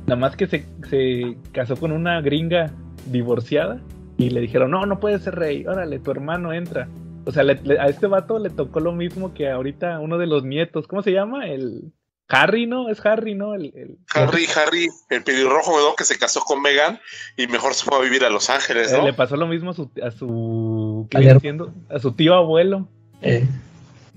Nada 0.05 0.15
más 0.19 0.35
que 0.35 0.47
se, 0.47 0.65
se 0.89 1.35
casó 1.51 1.75
con 1.75 1.91
una 1.91 2.21
gringa 2.21 2.71
divorciada 3.11 3.79
y 4.17 4.29
le 4.29 4.41
dijeron, 4.41 4.71
no, 4.71 4.85
no 4.85 4.99
puedes 4.99 5.23
ser 5.23 5.35
rey, 5.35 5.65
órale, 5.65 5.99
tu 5.99 6.11
hermano 6.11 6.53
entra. 6.53 6.87
O 7.25 7.31
sea, 7.31 7.43
le, 7.43 7.59
le, 7.63 7.79
a 7.79 7.85
este 7.85 8.07
vato 8.07 8.39
le 8.39 8.49
tocó 8.49 8.79
lo 8.79 8.91
mismo 8.91 9.33
que 9.33 9.49
ahorita 9.49 9.99
uno 9.99 10.17
de 10.17 10.27
los 10.27 10.43
nietos, 10.43 10.87
¿cómo 10.87 11.01
se 11.01 11.11
llama? 11.11 11.47
El 11.47 11.91
Harry, 12.31 12.65
¿no? 12.65 12.89
Es 12.89 13.05
Harry, 13.05 13.35
¿no? 13.35 13.53
El, 13.53 13.73
el... 13.75 13.97
Harry, 14.13 14.45
Harry, 14.55 14.87
el 15.09 15.23
pelirrojo 15.23 15.79
¿no? 15.79 15.95
que 15.95 16.03
se 16.03 16.17
casó 16.17 16.41
con 16.41 16.61
Megan 16.61 16.99
y 17.37 17.47
mejor 17.47 17.73
se 17.73 17.85
fue 17.85 17.97
a 17.97 18.01
vivir 18.01 18.23
a 18.23 18.29
Los 18.29 18.49
Ángeles, 18.49 18.91
¿no? 18.91 18.99
Eh, 18.99 19.03
le 19.03 19.13
pasó 19.13 19.35
lo 19.35 19.47
mismo 19.47 19.71
a 19.71 19.73
su, 19.73 19.89
a 20.01 20.11
su, 20.11 21.07
¿qué 21.09 21.19
viene 21.19 21.39
siendo? 21.39 21.73
A 21.89 21.99
su 21.99 22.13
tío 22.13 22.33
abuelo. 22.33 22.87
Eh. 23.21 23.45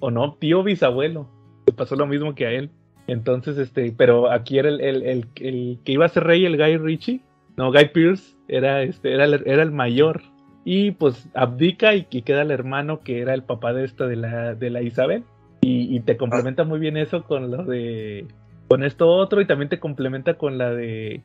O 0.01 0.11
no, 0.11 0.35
tío 0.35 0.63
bisabuelo. 0.63 1.29
Le 1.67 1.73
pasó 1.73 1.97
lo 1.97 2.07
mismo 2.07 2.35
que 2.35 2.47
a 2.47 2.51
él. 2.53 2.71
Entonces, 3.07 3.59
este, 3.59 3.93
pero 3.97 4.31
aquí 4.31 4.59
era 4.59 4.69
el, 4.69 4.81
el, 4.81 5.03
el, 5.03 5.29
el 5.37 5.79
que 5.85 5.93
iba 5.93 6.07
a 6.07 6.09
ser 6.09 6.25
rey, 6.25 6.45
el 6.45 6.57
Guy 6.57 6.79
Ritchie. 6.79 7.21
No, 7.57 7.71
Guy 7.71 7.89
Pierce 7.89 8.35
era, 8.49 8.83
este, 8.83 9.13
era, 9.13 9.25
el, 9.25 9.43
era 9.47 9.63
el 9.63 9.71
mayor. 9.71 10.23
Y 10.65 10.93
pues 10.93 11.29
abdica 11.35 11.95
y, 11.95 12.07
y, 12.11 12.23
queda 12.23 12.43
el 12.43 12.51
hermano 12.51 13.01
que 13.01 13.21
era 13.21 13.35
el 13.35 13.43
papá 13.43 13.75
de 13.75 13.85
esta 13.85 14.07
de 14.07 14.17
la, 14.17 14.55
de 14.55 14.71
la 14.71 14.83
Isabel. 14.83 15.25
Y, 15.65 15.97
y, 15.97 16.01
te 16.01 16.17
complementa 16.17 16.65
muy 16.65 16.79
bien 16.79 16.97
eso 16.97 17.25
con 17.25 17.51
lo 17.51 17.65
de. 17.65 18.27
con 18.69 18.85
esto 18.85 19.09
otro. 19.09 19.41
Y 19.41 19.47
también 19.47 19.69
te 19.69 19.81
complementa 19.81 20.35
con 20.35 20.59
la 20.59 20.71
de. 20.71 21.23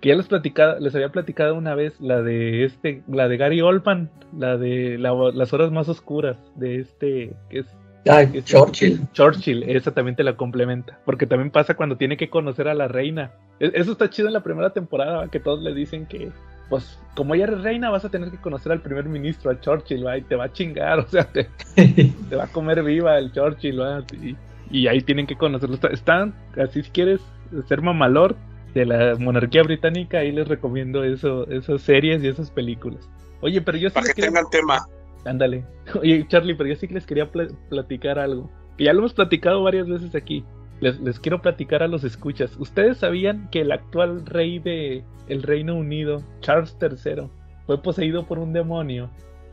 Que 0.00 0.10
ya 0.10 0.16
les 0.16 0.26
platicado, 0.26 0.78
les 0.80 0.94
había 0.94 1.10
platicado 1.10 1.54
una 1.54 1.74
vez, 1.74 2.00
la 2.00 2.22
de 2.22 2.64
este, 2.64 3.02
la 3.08 3.28
de 3.28 3.36
Gary 3.36 3.60
Oldman, 3.62 4.10
la 4.36 4.56
de 4.56 4.98
la, 4.98 5.12
las 5.32 5.52
horas 5.52 5.70
más 5.70 5.88
oscuras, 5.88 6.36
de 6.56 6.80
este, 6.80 7.34
que 7.48 7.60
es 7.60 7.66
Ah, 8.08 8.24
Churchill. 8.44 9.00
Churchill, 9.12 9.62
esa 9.64 9.92
también 9.92 10.14
te 10.16 10.24
la 10.24 10.36
complementa. 10.36 10.98
Porque 11.04 11.26
también 11.26 11.50
pasa 11.50 11.74
cuando 11.74 11.96
tiene 11.96 12.16
que 12.16 12.28
conocer 12.28 12.68
a 12.68 12.74
la 12.74 12.88
reina. 12.88 13.32
Eso 13.58 13.92
está 13.92 14.10
chido 14.10 14.28
en 14.28 14.34
la 14.34 14.42
primera 14.42 14.70
temporada, 14.70 15.28
que 15.28 15.40
todos 15.40 15.62
le 15.62 15.72
dicen 15.72 16.06
que, 16.06 16.30
pues, 16.68 16.98
como 17.14 17.34
ella 17.34 17.46
es 17.46 17.62
reina, 17.62 17.90
vas 17.90 18.04
a 18.04 18.08
tener 18.08 18.30
que 18.30 18.38
conocer 18.38 18.72
al 18.72 18.80
primer 18.80 19.04
ministro, 19.06 19.50
a 19.50 19.60
Churchill, 19.60 20.06
¿va? 20.06 20.18
y 20.18 20.22
te 20.22 20.36
va 20.36 20.44
a 20.44 20.52
chingar, 20.52 20.98
o 21.00 21.08
sea, 21.08 21.24
te, 21.24 21.48
te 22.28 22.36
va 22.36 22.44
a 22.44 22.48
comer 22.48 22.82
viva 22.82 23.18
el 23.18 23.32
Churchill, 23.32 23.80
¿va? 23.80 24.04
Y, 24.22 24.36
y 24.70 24.88
ahí 24.88 25.00
tienen 25.00 25.26
que 25.26 25.36
conocerlo. 25.36 25.78
Están, 25.90 26.34
así 26.56 26.82
si 26.82 26.90
quieres 26.90 27.20
ser 27.68 27.82
mamalor 27.82 28.36
de 28.74 28.84
la 28.84 29.14
monarquía 29.18 29.62
británica, 29.62 30.18
ahí 30.18 30.32
les 30.32 30.48
recomiendo 30.48 31.04
eso, 31.04 31.48
esas 31.48 31.82
series 31.82 32.22
y 32.22 32.28
esas 32.28 32.50
películas. 32.50 33.08
Oye, 33.40 33.60
pero 33.60 33.78
yo 33.78 33.88
sí 33.88 33.94
Para 33.94 34.06
que 34.12 34.22
tengan 34.22 34.48
tema. 34.50 34.86
Ándale. 35.24 35.64
Oye, 36.00 36.26
Charlie, 36.28 36.54
pero 36.54 36.70
yo 36.70 36.76
sí 36.76 36.88
que 36.88 36.94
les 36.94 37.06
quería 37.06 37.30
pl 37.30 37.48
platicar 37.68 38.18
algo. 38.18 38.50
Que 38.76 38.84
ya 38.84 38.92
lo 38.92 39.00
hemos 39.00 39.14
platicado 39.14 39.62
varias 39.62 39.88
veces 39.88 40.14
aquí. 40.14 40.44
Les, 40.84 41.00
les, 41.00 41.18
quiero 41.18 41.40
platicar 41.40 41.82
a 41.82 41.88
los 41.88 42.04
escuchas. 42.04 42.50
¿Ustedes 42.58 42.98
sabían 42.98 43.48
que 43.50 43.62
el 43.62 43.72
actual 43.72 44.26
rey 44.26 44.58
de 44.58 45.02
el 45.28 45.42
Reino 45.42 45.74
Unido, 45.74 46.22
Charles 46.42 46.76
III, 46.78 47.28
fue 47.66 47.82
poseído 47.82 48.26
por 48.26 48.38
un 48.38 48.52
demonio? 48.52 49.08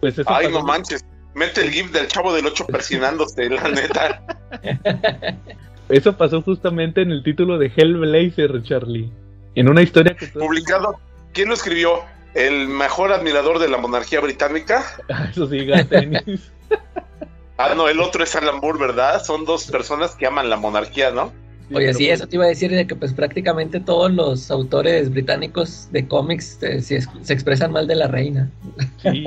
pues 0.00 0.18
eso 0.18 0.30
Ay, 0.30 0.46
pasó. 0.46 0.58
no 0.58 0.64
manches. 0.66 1.02
Mete 1.34 1.62
el 1.62 1.70
gif 1.70 1.90
del 1.90 2.06
chavo 2.08 2.34
del 2.34 2.44
8 2.44 2.66
persinándose, 2.66 3.48
la 3.48 3.68
neta. 3.68 4.22
Eso 5.88 6.14
pasó 6.18 6.42
justamente 6.42 7.00
en 7.00 7.10
el 7.12 7.22
título 7.22 7.56
de 7.56 7.72
Hellblazer, 7.74 8.62
Charlie. 8.62 9.10
En 9.54 9.70
una 9.70 9.80
historia 9.80 10.14
que... 10.14 10.26
Publicado. 10.26 11.00
¿Quién 11.32 11.48
lo 11.48 11.54
escribió? 11.54 12.02
el 12.34 12.68
mejor 12.68 13.12
admirador 13.12 13.58
de 13.58 13.68
la 13.68 13.78
monarquía 13.78 14.20
británica. 14.20 14.84
Eso 15.30 15.48
sí, 15.48 15.66
tenis. 15.88 16.52
Ah, 17.58 17.74
no, 17.76 17.88
el 17.88 18.00
otro 18.00 18.24
es 18.24 18.34
Alan 18.34 18.60
Moore, 18.60 18.78
¿verdad? 18.78 19.22
Son 19.22 19.44
dos 19.44 19.70
personas 19.70 20.16
que 20.16 20.26
aman 20.26 20.48
la 20.48 20.56
monarquía, 20.56 21.10
¿no? 21.10 21.34
Oye, 21.72 21.92
sí, 21.92 22.08
eso 22.08 22.26
te 22.26 22.36
iba 22.36 22.46
a 22.46 22.48
decir 22.48 22.70
de 22.70 22.86
que 22.86 22.96
pues 22.96 23.12
prácticamente 23.12 23.78
todos 23.78 24.10
los 24.10 24.50
autores 24.50 25.10
británicos 25.10 25.92
de 25.92 26.08
cómics 26.08 26.62
eh, 26.62 26.80
se, 26.80 27.02
se, 27.02 27.32
expresan 27.32 27.72
mal 27.72 27.86
de 27.86 27.94
la 27.94 28.08
reina. 28.08 28.50
Sí. 29.02 29.24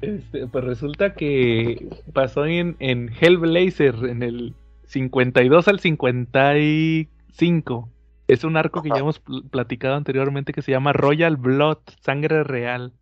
Este, 0.00 0.46
pues 0.46 0.62
resulta 0.62 1.14
que 1.14 1.88
pasó 2.12 2.46
en, 2.46 2.76
en 2.78 3.10
Hellblazer 3.20 3.96
en 4.04 4.22
el 4.22 4.54
52 4.86 5.66
al 5.66 5.80
55 5.80 7.88
es 8.28 8.44
un 8.44 8.56
arco 8.56 8.82
que 8.82 8.90
ya 8.90 8.98
hemos 8.98 9.20
platicado 9.50 9.96
anteriormente 9.96 10.52
que 10.52 10.62
se 10.62 10.70
llama 10.70 10.92
Royal 10.92 11.36
Blood, 11.36 11.78
sangre 12.00 12.44
real. 12.44 12.92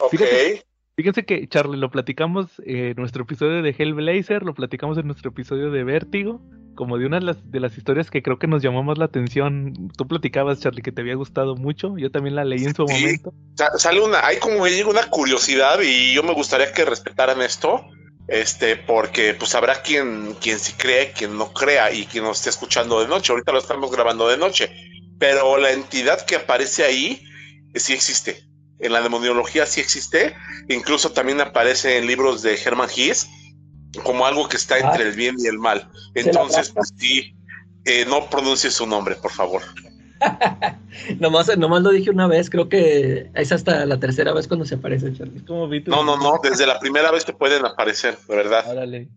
Ok. 0.00 0.10
Fíjense, 0.10 0.66
fíjense 0.96 1.24
que, 1.24 1.46
Charlie, 1.48 1.78
lo 1.78 1.90
platicamos 1.90 2.60
en 2.64 2.94
nuestro 2.96 3.24
episodio 3.24 3.62
de 3.62 3.74
Hellblazer, 3.76 4.42
lo 4.42 4.54
platicamos 4.54 4.98
en 4.98 5.06
nuestro 5.06 5.30
episodio 5.30 5.70
de 5.70 5.84
Vértigo, 5.84 6.40
como 6.74 6.98
de 6.98 7.06
una 7.06 7.20
de 7.20 7.26
las, 7.26 7.50
de 7.50 7.60
las 7.60 7.76
historias 7.78 8.10
que 8.10 8.22
creo 8.22 8.38
que 8.38 8.46
nos 8.46 8.62
llamó 8.62 8.82
más 8.82 8.98
la 8.98 9.04
atención. 9.04 9.90
Tú 9.96 10.06
platicabas, 10.08 10.60
Charlie, 10.60 10.82
que 10.82 10.92
te 10.92 11.02
había 11.02 11.14
gustado 11.14 11.56
mucho. 11.56 11.96
Yo 11.98 12.10
también 12.10 12.34
la 12.34 12.44
leí 12.44 12.64
en 12.64 12.74
su 12.74 12.86
sí. 12.88 12.94
momento. 12.94 13.32
Sale 13.76 14.00
una, 14.00 14.26
hay 14.26 14.38
como 14.38 14.62
una 14.62 15.10
curiosidad 15.10 15.80
y 15.82 16.14
yo 16.14 16.22
me 16.22 16.32
gustaría 16.32 16.72
que 16.72 16.84
respetaran 16.84 17.40
esto 17.42 17.86
este, 18.28 18.76
porque 18.76 19.34
pues 19.34 19.54
habrá 19.54 19.82
quien, 19.82 20.34
quien 20.40 20.58
sí 20.58 20.72
cree, 20.76 21.12
quien 21.12 21.36
no 21.36 21.52
crea 21.52 21.92
y 21.92 22.06
quien 22.06 22.24
nos 22.24 22.38
esté 22.38 22.50
escuchando 22.50 23.00
de 23.00 23.08
noche. 23.08 23.32
Ahorita 23.32 23.52
lo 23.52 23.58
estamos 23.58 23.90
grabando 23.90 24.28
de 24.28 24.38
noche, 24.38 24.70
pero 25.18 25.58
la 25.58 25.72
entidad 25.72 26.24
que 26.24 26.36
aparece 26.36 26.84
ahí 26.84 27.22
sí 27.74 27.92
existe. 27.92 28.44
En 28.84 28.92
la 28.92 29.00
demoniología 29.00 29.64
sí 29.64 29.80
existe, 29.80 30.34
incluso 30.68 31.12
también 31.12 31.40
aparece 31.40 31.96
en 31.96 32.06
libros 32.06 32.42
de 32.42 32.60
Herman 32.62 32.90
Hesse 32.94 33.26
como 34.02 34.26
algo 34.26 34.46
que 34.48 34.58
está 34.58 34.76
entre 34.76 35.04
ah, 35.04 35.08
el 35.08 35.14
bien 35.14 35.36
y 35.38 35.46
el 35.46 35.58
mal. 35.58 35.88
Entonces, 36.14 36.70
pues 36.70 36.92
sí, 36.96 37.34
eh, 37.86 38.04
no 38.06 38.28
pronuncie 38.28 38.70
su 38.70 38.86
nombre, 38.86 39.14
por 39.16 39.30
favor. 39.30 39.62
nomás, 41.18 41.56
nomás 41.56 41.82
lo 41.82 41.90
dije 41.90 42.10
una 42.10 42.26
vez, 42.26 42.50
creo 42.50 42.68
que 42.68 43.30
es 43.34 43.52
hasta 43.52 43.86
la 43.86 43.98
tercera 43.98 44.34
vez 44.34 44.48
cuando 44.48 44.66
se 44.66 44.74
aparece 44.74 45.14
Charlie. 45.14 45.42
No, 45.86 46.04
no, 46.04 46.18
no, 46.18 46.40
desde 46.42 46.66
la 46.66 46.78
primera 46.78 47.10
vez 47.10 47.24
que 47.24 47.32
pueden 47.32 47.64
aparecer, 47.64 48.18
de 48.28 48.36
verdad. 48.36 48.64
Órale. 48.68 49.08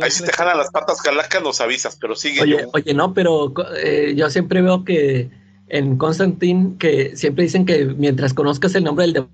Ahí 0.00 0.10
si 0.10 0.24
te 0.24 0.32
jalan 0.32 0.58
las 0.58 0.70
patas 0.70 1.00
calacas 1.00 1.42
nos 1.42 1.60
avisas, 1.60 1.96
pero 2.00 2.14
sigue. 2.14 2.42
Oye, 2.42 2.58
yo. 2.62 2.70
oye 2.72 2.94
no, 2.94 3.12
pero 3.12 3.52
eh, 3.76 4.14
yo 4.16 4.30
siempre 4.30 4.62
veo 4.62 4.84
que 4.84 5.30
en 5.68 5.96
Constantine, 5.96 6.76
que 6.78 7.16
siempre 7.16 7.44
dicen 7.44 7.64
que 7.66 7.84
mientras 7.86 8.34
conozcas 8.34 8.74
el 8.74 8.84
nombre 8.84 9.06
del 9.06 9.26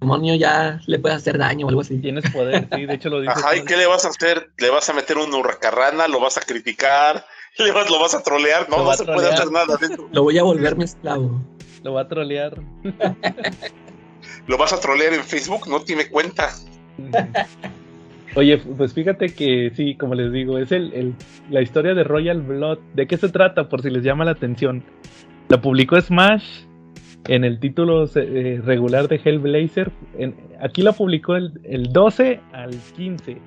demonio 0.00 0.34
ya 0.36 0.80
le 0.86 0.98
puede 0.98 1.14
hacer 1.14 1.38
daño 1.38 1.66
o 1.66 1.68
algo 1.68 1.80
así. 1.80 1.98
Tienes 1.98 2.30
poder, 2.30 2.68
sí, 2.74 2.86
de 2.86 2.94
hecho 2.94 3.08
lo 3.10 3.20
dice. 3.20 3.32
Ajá, 3.34 3.56
¿y 3.56 3.64
qué 3.64 3.76
le 3.76 3.86
vas 3.86 4.04
a 4.04 4.08
hacer? 4.08 4.50
¿Le 4.58 4.70
vas 4.70 4.88
a 4.88 4.92
meter 4.92 5.18
un 5.18 5.32
hurracarrana? 5.34 6.08
¿Lo 6.08 6.20
vas 6.20 6.36
a 6.38 6.40
criticar? 6.40 7.24
¿Le 7.58 7.72
vas, 7.72 7.90
¿Lo 7.90 7.98
vas 8.00 8.14
a 8.14 8.22
trolear? 8.22 8.68
No, 8.68 8.84
no 8.84 8.92
se 8.92 9.04
puede 9.04 9.16
trolear. 9.18 9.34
hacer 9.34 9.50
nada 9.52 9.76
dentro. 9.80 10.08
Lo 10.12 10.22
voy 10.24 10.38
a 10.38 10.42
volver 10.42 10.76
mi 10.76 10.84
esclavo. 10.84 11.40
Lo 11.82 11.94
va 11.94 12.02
a 12.02 12.08
trolear. 12.08 12.60
¿Lo 14.46 14.58
vas 14.58 14.72
a 14.72 14.80
trolear 14.80 15.14
en 15.14 15.22
Facebook? 15.24 15.68
No 15.68 15.80
tiene 15.80 16.08
cuenta. 16.08 16.50
Oye, 18.36 18.58
pues 18.58 18.92
fíjate 18.92 19.32
que 19.32 19.70
sí, 19.76 19.94
como 19.94 20.14
les 20.14 20.32
digo, 20.32 20.58
es 20.58 20.72
el, 20.72 20.92
el- 20.92 21.14
la 21.50 21.62
historia 21.62 21.94
de 21.94 22.02
Royal 22.04 22.40
Blood. 22.42 22.78
¿De 22.94 23.06
qué 23.06 23.16
se 23.16 23.28
trata? 23.28 23.68
Por 23.68 23.82
si 23.82 23.90
les 23.90 24.02
llama 24.02 24.24
la 24.24 24.32
atención. 24.32 24.82
La 25.48 25.60
publicó 25.60 26.00
Smash 26.00 26.64
en 27.28 27.44
el 27.44 27.58
título 27.60 28.06
eh, 28.16 28.60
regular 28.64 29.08
de 29.08 29.20
Hellblazer. 29.22 29.92
En- 30.18 30.34
aquí 30.60 30.82
la 30.82 30.92
publicó 30.92 31.36
el, 31.36 31.60
el 31.64 31.92
12 31.92 32.40
al 32.52 32.70
15 32.96 33.38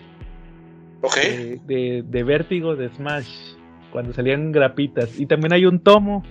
Ok. 1.02 1.16
de, 1.16 1.60
de, 1.68 2.04
de 2.08 2.24
Vértigo 2.24 2.76
de 2.76 2.90
Smash, 2.90 3.30
cuando 3.92 4.14
salían 4.14 4.52
grapitas. 4.52 5.20
Y 5.20 5.26
también 5.26 5.54
hay 5.54 5.66
un 5.66 5.80
tomo, 5.80 6.24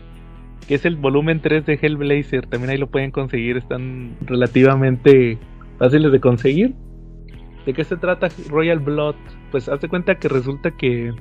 que 0.66 0.74
es 0.76 0.84
el 0.84 0.96
volumen 0.96 1.40
3 1.40 1.66
de 1.66 1.78
Hellblazer. 1.80 2.46
También 2.46 2.70
ahí 2.70 2.78
lo 2.78 2.88
pueden 2.90 3.10
conseguir, 3.10 3.56
están 3.56 4.16
relativamente 4.22 5.38
fáciles 5.78 6.10
de 6.12 6.20
conseguir. 6.20 6.74
¿De 7.64 7.74
qué 7.74 7.82
se 7.84 7.96
trata 7.96 8.28
Royal 8.48 8.78
Blood? 8.78 9.16
Pues 9.50 9.68
hazte 9.68 9.88
cuenta 9.88 10.14
que 10.16 10.28
resulta 10.28 10.70
que 10.72 11.12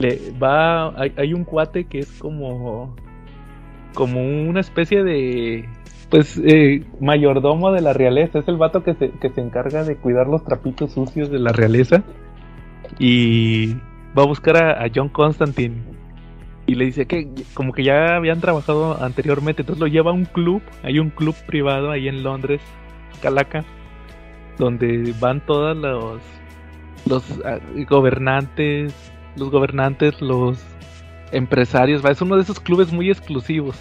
le 0.00 0.18
va. 0.42 0.88
Hay, 1.00 1.12
hay 1.16 1.34
un 1.34 1.44
cuate 1.44 1.84
que 1.84 2.00
es 2.00 2.10
como. 2.18 2.96
Como 3.94 4.20
una 4.20 4.60
especie 4.60 5.02
de. 5.02 5.68
Pues 6.10 6.40
eh, 6.44 6.84
mayordomo 7.00 7.72
de 7.72 7.80
la 7.80 7.92
realeza. 7.92 8.38
Es 8.38 8.48
el 8.48 8.56
vato 8.56 8.82
que 8.82 8.94
se, 8.94 9.10
que 9.10 9.30
se 9.30 9.40
encarga 9.40 9.84
de 9.84 9.96
cuidar 9.96 10.26
los 10.26 10.44
trapitos 10.44 10.92
sucios 10.92 11.30
de 11.30 11.38
la 11.38 11.52
realeza. 11.52 12.02
Y 12.98 13.74
va 14.16 14.24
a 14.24 14.26
buscar 14.26 14.56
a, 14.56 14.84
a 14.84 14.90
John 14.94 15.08
Constantine. 15.08 15.76
Y 16.66 16.74
le 16.74 16.84
dice 16.84 17.06
que 17.06 17.28
como 17.54 17.72
que 17.72 17.82
ya 17.82 18.16
habían 18.16 18.40
trabajado 18.40 19.02
anteriormente. 19.02 19.62
Entonces 19.62 19.80
lo 19.80 19.86
lleva 19.86 20.10
a 20.10 20.14
un 20.14 20.26
club. 20.26 20.62
Hay 20.82 20.98
un 20.98 21.10
club 21.10 21.34
privado 21.46 21.90
ahí 21.90 22.08
en 22.08 22.22
Londres, 22.22 22.60
Calaca 23.22 23.64
donde 24.58 25.14
van 25.20 25.44
todos 25.44 25.76
los 25.76 26.20
los 27.06 27.24
ah, 27.44 27.58
gobernantes, 27.88 28.94
los 29.36 29.50
gobernantes, 29.50 30.20
los 30.20 30.62
empresarios, 31.32 32.04
va, 32.04 32.10
es 32.10 32.20
uno 32.22 32.36
de 32.36 32.42
esos 32.42 32.60
clubes 32.60 32.92
muy 32.92 33.10
exclusivos. 33.10 33.76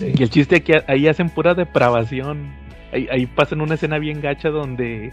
Y 0.00 0.22
el 0.22 0.30
chiste 0.30 0.56
aquí 0.56 0.72
ahí 0.86 1.08
hacen 1.08 1.30
pura 1.30 1.54
depravación. 1.54 2.52
Ahí, 2.92 3.08
ahí 3.10 3.26
pasan 3.26 3.60
una 3.60 3.74
escena 3.74 3.98
bien 3.98 4.20
gacha 4.20 4.50
donde 4.50 5.10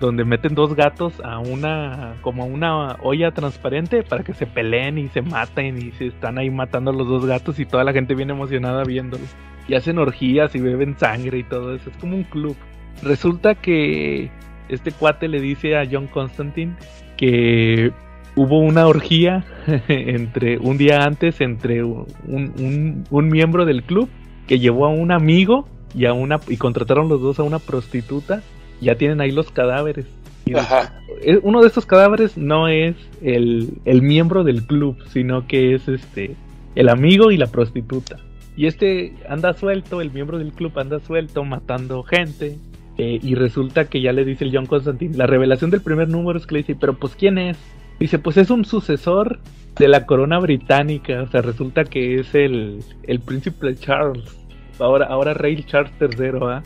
donde 0.00 0.24
meten 0.24 0.54
dos 0.54 0.74
gatos 0.74 1.20
a 1.24 1.38
una 1.38 2.16
como 2.20 2.42
a 2.42 2.46
una 2.46 2.96
olla 3.02 3.30
transparente 3.30 4.02
para 4.02 4.24
que 4.24 4.34
se 4.34 4.46
peleen 4.46 4.98
y 4.98 5.08
se 5.08 5.22
maten 5.22 5.78
y 5.78 5.92
se 5.92 6.06
están 6.06 6.36
ahí 6.38 6.50
matando 6.50 6.90
a 6.90 6.94
los 6.94 7.06
dos 7.06 7.24
gatos 7.26 7.58
y 7.60 7.64
toda 7.64 7.84
la 7.84 7.92
gente 7.92 8.14
viene 8.14 8.32
emocionada 8.32 8.84
viéndolo. 8.84 9.24
Y 9.66 9.74
hacen 9.74 9.98
orgías 9.98 10.54
y 10.54 10.60
beben 10.60 10.98
sangre 10.98 11.38
y 11.38 11.44
todo 11.44 11.74
eso, 11.74 11.88
es 11.90 11.96
como 11.96 12.16
un 12.16 12.24
club. 12.24 12.56
Resulta 13.02 13.54
que 13.54 14.30
este 14.68 14.92
cuate 14.92 15.28
le 15.28 15.40
dice 15.40 15.76
a 15.76 15.86
John 15.90 16.06
Constantine 16.06 16.74
que 17.16 17.92
hubo 18.36 18.58
una 18.58 18.86
orgía 18.86 19.44
entre 19.88 20.58
un 20.58 20.76
día 20.78 21.04
antes 21.04 21.40
entre 21.40 21.82
un, 21.84 22.06
un- 22.26 23.04
un 23.10 23.28
miembro 23.28 23.64
del 23.64 23.82
club 23.82 24.08
que 24.46 24.58
llevó 24.58 24.86
a 24.86 24.90
un 24.90 25.12
amigo 25.12 25.66
y 25.94 26.06
a 26.06 26.12
una 26.12 26.40
y 26.48 26.56
contrataron 26.56 27.08
los 27.08 27.20
dos 27.22 27.38
a 27.38 27.42
una 27.44 27.58
prostituta. 27.60 28.42
Ya 28.80 28.96
tienen 28.96 29.20
ahí 29.20 29.30
los 29.30 29.50
cadáveres. 29.50 30.06
Ajá. 30.54 30.92
eh, 31.22 31.38
uno 31.42 31.62
de 31.62 31.68
estos 31.68 31.86
cadáveres 31.86 32.36
no 32.36 32.68
es 32.68 32.96
el, 33.22 33.70
el 33.86 34.02
miembro 34.02 34.44
del 34.44 34.66
club, 34.66 34.96
sino 35.10 35.46
que 35.46 35.74
es 35.74 35.88
este 35.88 36.34
el 36.74 36.88
amigo 36.88 37.30
y 37.30 37.36
la 37.38 37.46
prostituta. 37.46 38.16
Y 38.56 38.66
este 38.66 39.14
anda 39.28 39.54
suelto, 39.54 40.00
el 40.00 40.10
miembro 40.12 40.38
del 40.38 40.52
club 40.52 40.78
anda 40.78 41.00
suelto, 41.00 41.44
matando 41.44 42.02
gente. 42.02 42.58
eh, 42.98 43.18
y 43.22 43.34
resulta 43.36 43.86
que 43.86 44.00
ya 44.02 44.12
le 44.12 44.24
dice 44.24 44.44
el 44.44 44.54
John 44.54 44.66
Constantine. 44.66 45.16
La 45.16 45.26
revelación 45.26 45.70
del 45.70 45.80
primer 45.80 46.08
número 46.08 46.38
es 46.38 46.46
que 46.46 46.54
le 46.54 46.58
dice, 46.60 46.76
pero 46.78 46.94
pues 46.94 47.14
¿quién 47.16 47.38
es? 47.38 47.56
Dice, 47.98 48.18
pues 48.18 48.36
es 48.36 48.50
un 48.50 48.64
sucesor 48.64 49.40
de 49.76 49.88
la 49.88 50.06
corona 50.06 50.38
británica. 50.38 51.22
O 51.22 51.28
sea, 51.28 51.42
resulta 51.42 51.84
que 51.84 52.20
es 52.20 52.34
el, 52.34 52.80
el 53.04 53.20
príncipe 53.20 53.74
Charles. 53.76 54.36
Ahora, 54.78 55.06
ahora 55.06 55.34
rey 55.34 55.62
Charles 55.64 55.92
III, 56.00 56.38
¿ah? 56.42 56.62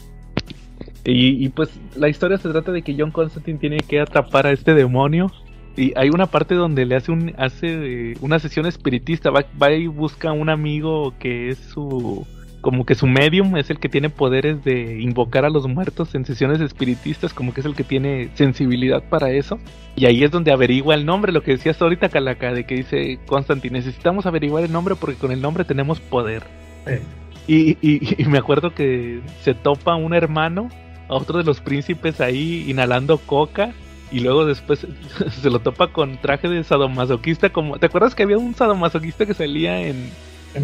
Y, 1.04 1.48
pues 1.50 1.70
la 1.96 2.10
historia 2.10 2.36
se 2.36 2.50
trata 2.50 2.70
de 2.70 2.82
que 2.82 2.94
John 2.98 3.10
Constantine 3.10 3.58
tiene 3.58 3.78
que 3.78 4.00
atrapar 4.00 4.46
a 4.46 4.52
este 4.52 4.74
demonio. 4.74 5.32
Y 5.74 5.92
hay 5.96 6.10
una 6.10 6.26
parte 6.26 6.54
donde 6.54 6.84
le 6.84 6.96
hace 6.96 7.12
un 7.12 7.32
hace 7.38 8.10
eh, 8.10 8.14
una 8.20 8.38
sesión 8.38 8.66
espiritista. 8.66 9.30
Va, 9.30 9.46
va 9.60 9.72
y 9.72 9.86
busca 9.86 10.30
a 10.30 10.32
un 10.32 10.50
amigo 10.50 11.14
que 11.18 11.48
es 11.48 11.58
su 11.58 12.26
como 12.68 12.84
que 12.84 12.94
su 12.94 13.06
medium 13.06 13.56
es 13.56 13.70
el 13.70 13.78
que 13.78 13.88
tiene 13.88 14.10
poderes 14.10 14.62
de 14.62 15.00
invocar 15.00 15.46
a 15.46 15.48
los 15.48 15.66
muertos 15.66 16.14
en 16.14 16.26
sesiones 16.26 16.60
espiritistas, 16.60 17.32
como 17.32 17.54
que 17.54 17.60
es 17.60 17.66
el 17.66 17.74
que 17.74 17.82
tiene 17.82 18.28
sensibilidad 18.34 19.02
para 19.08 19.30
eso. 19.30 19.58
Y 19.96 20.04
ahí 20.04 20.22
es 20.22 20.30
donde 20.30 20.52
averigua 20.52 20.94
el 20.94 21.06
nombre, 21.06 21.32
lo 21.32 21.42
que 21.42 21.52
decías 21.52 21.80
ahorita, 21.80 22.10
Calaca, 22.10 22.52
de 22.52 22.64
que 22.64 22.74
dice 22.74 23.18
Constantine, 23.24 23.78
necesitamos 23.78 24.26
averiguar 24.26 24.64
el 24.64 24.70
nombre 24.70 24.96
porque 24.96 25.16
con 25.16 25.32
el 25.32 25.40
nombre 25.40 25.64
tenemos 25.64 25.98
poder. 25.98 26.42
Sí. 26.86 26.92
Y, 27.46 27.78
y- 27.80 28.22
y 28.22 28.26
me 28.26 28.36
acuerdo 28.36 28.74
que 28.74 29.20
se 29.40 29.54
topa 29.54 29.94
un 29.96 30.12
hermano 30.12 30.68
a 31.08 31.14
otro 31.14 31.38
de 31.38 31.44
los 31.44 31.60
príncipes 31.62 32.20
ahí 32.20 32.66
inhalando 32.68 33.16
coca 33.16 33.72
y 34.12 34.20
luego 34.20 34.44
después 34.44 34.86
se 35.40 35.48
lo 35.48 35.60
topa 35.60 35.88
con 35.88 36.18
traje 36.18 36.48
de 36.50 36.62
sadomasoquista 36.64 37.48
como 37.50 37.78
¿te 37.78 37.86
acuerdas 37.86 38.14
que 38.14 38.24
había 38.24 38.36
un 38.36 38.54
sadomasoquista 38.54 39.24
que 39.24 39.32
salía 39.32 39.80
en, 39.80 40.10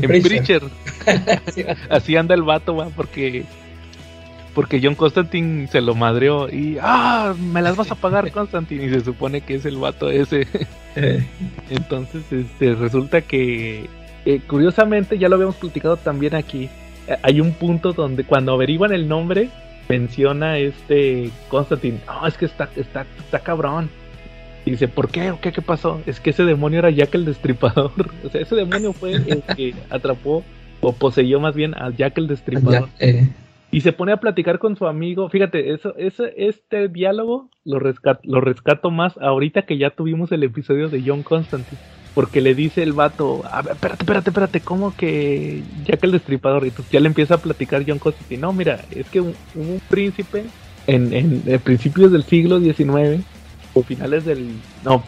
en 0.02 0.22
Preacher? 0.22 0.62
Sí. 1.54 1.64
Así 1.90 2.16
anda 2.16 2.34
el 2.34 2.42
vato, 2.42 2.74
va, 2.76 2.88
porque 2.90 3.44
porque 4.54 4.80
John 4.82 4.94
Constantine 4.94 5.66
se 5.66 5.80
lo 5.80 5.94
madreó 5.96 6.48
y 6.48 6.78
ah, 6.80 7.34
me 7.38 7.60
las 7.60 7.76
vas 7.76 7.90
a 7.90 7.96
pagar 7.96 8.30
Constantine 8.30 8.84
y 8.86 8.90
se 8.90 9.00
supone 9.00 9.40
que 9.40 9.56
es 9.56 9.64
el 9.66 9.76
vato 9.76 10.08
ese. 10.10 10.46
Eh, 10.96 11.26
Entonces, 11.70 12.22
este, 12.30 12.74
resulta 12.74 13.20
que, 13.22 13.90
eh, 14.24 14.40
curiosamente, 14.46 15.18
ya 15.18 15.28
lo 15.28 15.34
habíamos 15.34 15.56
platicado 15.56 15.96
también 15.96 16.36
aquí. 16.36 16.70
eh, 17.08 17.16
Hay 17.22 17.40
un 17.40 17.52
punto 17.52 17.92
donde 17.92 18.22
cuando 18.24 18.52
averiguan 18.52 18.92
el 18.92 19.08
nombre, 19.08 19.50
menciona 19.88 20.56
este 20.58 21.30
Constantine. 21.48 21.98
No, 22.06 22.24
es 22.26 22.36
que 22.38 22.44
está, 22.44 22.68
está, 22.76 23.06
está 23.18 23.40
cabrón. 23.40 23.90
Y 24.66 24.70
dice, 24.72 24.88
¿por 24.88 25.08
qué? 25.10 25.30
¿O 25.30 25.40
qué? 25.40 25.52
¿Qué 25.52 25.60
pasó? 25.62 26.00
Es 26.06 26.20
que 26.20 26.30
ese 26.30 26.44
demonio 26.44 26.78
era 26.78 26.90
Jack 26.90 27.14
el 27.14 27.24
Destripador. 27.24 27.92
O 28.24 28.30
sea, 28.30 28.40
ese 28.40 28.54
demonio 28.56 28.92
fue 28.92 29.12
el 29.12 29.42
que 29.56 29.74
atrapó 29.90 30.42
o 30.80 30.92
poseyó 30.92 31.40
más 31.40 31.54
bien 31.54 31.74
a 31.74 31.90
Jack 31.90 32.16
el 32.18 32.26
Destripador. 32.28 32.88
ya, 32.98 33.06
eh, 33.06 33.28
Y 33.70 33.80
se 33.82 33.92
pone 33.92 34.12
a 34.12 34.18
platicar 34.18 34.58
con 34.58 34.76
su 34.76 34.86
amigo. 34.86 35.28
Fíjate, 35.28 35.72
eso, 35.72 35.94
eso, 35.98 36.24
este 36.36 36.88
diálogo 36.88 37.48
lo, 37.64 37.78
rescat- 37.78 38.20
lo 38.24 38.40
rescato 38.40 38.90
más 38.90 39.18
ahorita 39.18 39.62
que 39.62 39.76
ya 39.78 39.90
tuvimos 39.90 40.32
el 40.32 40.42
episodio 40.44 40.88
de 40.88 41.02
John 41.04 41.22
Constantine. 41.22 41.80
Porque 42.14 42.40
le 42.40 42.54
dice 42.54 42.82
el 42.84 42.92
vato, 42.92 43.42
a 43.50 43.60
ver, 43.60 43.72
espérate, 43.74 44.02
espérate, 44.04 44.30
espérate, 44.30 44.60
¿cómo 44.60 44.94
que 44.96 45.62
Jack 45.84 46.04
el 46.04 46.12
Destripador? 46.12 46.64
Y 46.64 46.68
entonces 46.68 46.92
ya 46.92 47.00
le 47.00 47.08
empieza 47.08 47.34
a 47.34 47.38
platicar 47.42 47.84
John 47.86 47.98
Constantine. 47.98 48.40
No, 48.40 48.52
mira, 48.52 48.84
es 48.90 49.10
que 49.10 49.20
un- 49.20 49.34
hubo 49.54 49.72
un 49.72 49.80
príncipe 49.90 50.44
en, 50.86 51.12
en, 51.12 51.42
en 51.44 51.60
principios 51.60 52.12
del 52.12 52.22
siglo 52.22 52.60
XIX, 52.60 53.24
finales 53.82 54.24
del... 54.24 54.56
No, 54.84 55.02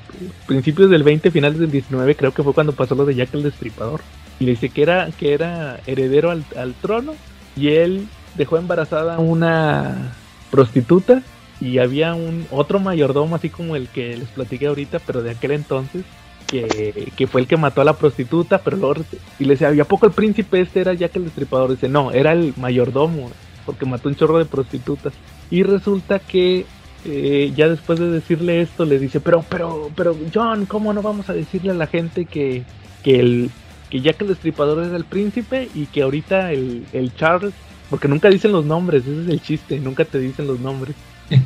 principios 0.47 0.91
del 0.91 1.03
20, 1.03 1.31
finales 1.31 1.59
del 1.59 1.71
19, 1.71 2.17
creo 2.17 2.33
que 2.33 2.43
fue 2.43 2.53
cuando 2.53 2.73
pasó 2.73 2.95
lo 2.95 3.05
de 3.05 3.15
Jack 3.15 3.35
el 3.35 3.43
Destripador. 3.43 4.01
Y 4.39 4.45
le 4.45 4.53
dice 4.53 4.69
que 4.69 4.83
era, 4.83 5.09
que 5.19 5.33
era 5.33 5.81
heredero 5.87 6.31
al, 6.31 6.45
al 6.57 6.75
trono 6.75 7.15
y 7.57 7.69
él 7.69 8.07
dejó 8.35 8.59
embarazada 8.59 9.17
a 9.17 9.19
una 9.19 10.15
prostituta 10.51 11.23
y 11.61 11.79
había 11.79 12.15
un 12.15 12.47
otro 12.51 12.79
mayordomo 12.81 13.37
así 13.37 13.49
como 13.49 13.77
el 13.77 13.89
que 13.89 14.17
les 14.17 14.29
platiqué 14.29 14.67
ahorita, 14.67 14.99
pero 14.99 15.23
de 15.23 15.31
aquel 15.31 15.53
entonces 15.53 16.05
que, 16.47 17.13
que 17.17 17.27
fue 17.27 17.41
el 17.41 17.47
que 17.47 17.57
mató 17.57 17.81
a 17.81 17.85
la 17.85 17.95
prostituta, 17.95 18.59
pero 18.59 18.77
luego 18.77 19.05
y 19.39 19.45
le 19.45 19.55
decía, 19.55 19.73
¿y 19.75 19.81
a 19.81 19.85
poco 19.85 20.07
el 20.07 20.13
príncipe 20.13 20.61
este 20.61 20.81
era 20.81 20.95
Jack 20.95 21.17
el 21.17 21.25
Destripador? 21.25 21.71
Dice, 21.71 21.89
no, 21.89 22.13
era 22.13 22.33
el 22.33 22.55
mayordomo, 22.57 23.31
porque 23.65 23.87
mató 23.87 24.09
un 24.09 24.17
chorro 24.17 24.39
de 24.39 24.45
prostitutas. 24.45 25.13
Y 25.51 25.63
resulta 25.63 26.19
que 26.19 26.67
eh, 27.07 27.53
ya 27.55 27.69
después 27.69 27.99
de 27.99 28.11
decirle 28.11 28.61
esto 28.61 28.85
le 28.85 28.99
dice, 28.99 29.21
pero, 29.21 29.45
pero, 29.49 29.91
pero, 29.95 30.17
John, 30.35 30.67
¿cómo 30.67 30.93
no 30.93 31.03
vamos 31.03 31.31
a 31.31 31.35
decirle 31.35 31.71
a 31.71 31.75
la 31.75 31.87
gente 31.87 32.25
que, 32.25 32.65
que 33.03 33.21
el 33.21 33.51
que 33.91 34.01
Jack 34.01 34.21
el 34.23 34.29
Destripador 34.29 34.85
era 34.85 34.97
el 34.97 35.05
príncipe 35.05 35.69
y 35.75 35.87
que 35.87 36.03
ahorita 36.03 36.53
el, 36.53 36.85
el 36.93 37.15
Charles, 37.15 37.55
porque 37.89 38.09
nunca 38.09 38.29
dicen 38.29 38.51
los 38.53 38.65
nombres, 38.65 39.05
ese 39.07 39.23
es 39.23 39.29
el 39.29 39.41
chiste, 39.41 39.79
nunca 39.79 40.05
te 40.05 40.19
dicen 40.19 40.47
los 40.47 40.59
nombres. 40.61 40.97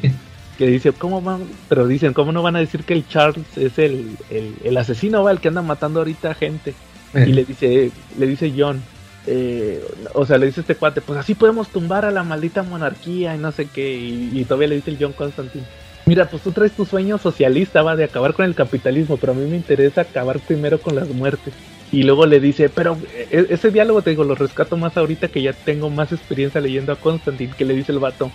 que 0.58 0.66
dice, 0.66 0.92
¿cómo 0.92 1.22
van? 1.22 1.44
Pero 1.68 1.86
dicen, 1.86 2.12
¿cómo 2.12 2.32
no 2.32 2.42
van 2.42 2.56
a 2.56 2.60
decir 2.60 2.84
que 2.84 2.92
el 2.92 3.08
Charles 3.08 3.56
es 3.56 3.78
el, 3.78 4.18
el, 4.28 4.54
el 4.62 4.76
asesino, 4.76 5.22
va, 5.22 5.30
el 5.32 5.40
que 5.40 5.48
anda 5.48 5.62
matando 5.62 6.00
ahorita 6.00 6.34
gente? 6.34 6.74
eh, 7.14 7.24
Y 7.28 7.32
le 7.32 7.44
dice, 7.44 7.90
le 8.18 8.26
dice 8.26 8.52
John, 8.56 8.82
eh, 9.26 9.82
o 10.14 10.24
sea, 10.24 10.38
le 10.38 10.46
dice 10.46 10.60
este 10.60 10.76
cuate, 10.76 11.00
pues 11.00 11.18
así 11.18 11.34
podemos 11.34 11.70
tumbar 11.70 12.04
a 12.04 12.10
la 12.10 12.24
maldita 12.24 12.62
monarquía 12.62 13.34
y 13.34 13.38
no 13.38 13.52
sé 13.52 13.68
qué, 13.68 13.96
y, 13.96 14.44
todavía 14.44 14.68
le 14.68 14.76
dice 14.76 14.90
el 14.90 14.98
John 15.00 15.12
Constantine. 15.12 15.66
Mira, 16.06 16.28
pues 16.28 16.42
tú 16.42 16.50
traes 16.50 16.72
tu 16.72 16.84
sueño 16.84 17.18
socialista, 17.18 17.82
va, 17.82 17.94
de 17.94 18.04
acabar 18.04 18.34
con 18.34 18.44
el 18.44 18.54
capitalismo, 18.54 19.16
pero 19.18 19.32
a 19.32 19.36
mí 19.36 19.46
me 19.46 19.56
interesa 19.56 20.00
acabar 20.00 20.40
primero 20.40 20.80
con 20.80 20.96
las 20.96 21.08
muertes. 21.08 21.54
Y 21.92 22.02
luego 22.02 22.26
le 22.26 22.40
dice, 22.40 22.68
pero 22.68 22.98
e- 23.30 23.46
ese 23.50 23.70
diálogo 23.70 24.02
te 24.02 24.10
digo, 24.10 24.24
lo 24.24 24.34
rescato 24.34 24.76
más 24.76 24.96
ahorita 24.96 25.28
que 25.28 25.42
ya 25.42 25.52
tengo 25.52 25.90
más 25.90 26.10
experiencia 26.12 26.60
leyendo 26.60 26.92
a 26.92 26.96
Constantine, 26.96 27.52
que 27.56 27.64
le 27.64 27.74
dice 27.74 27.92
el 27.92 27.98
vato. 27.98 28.32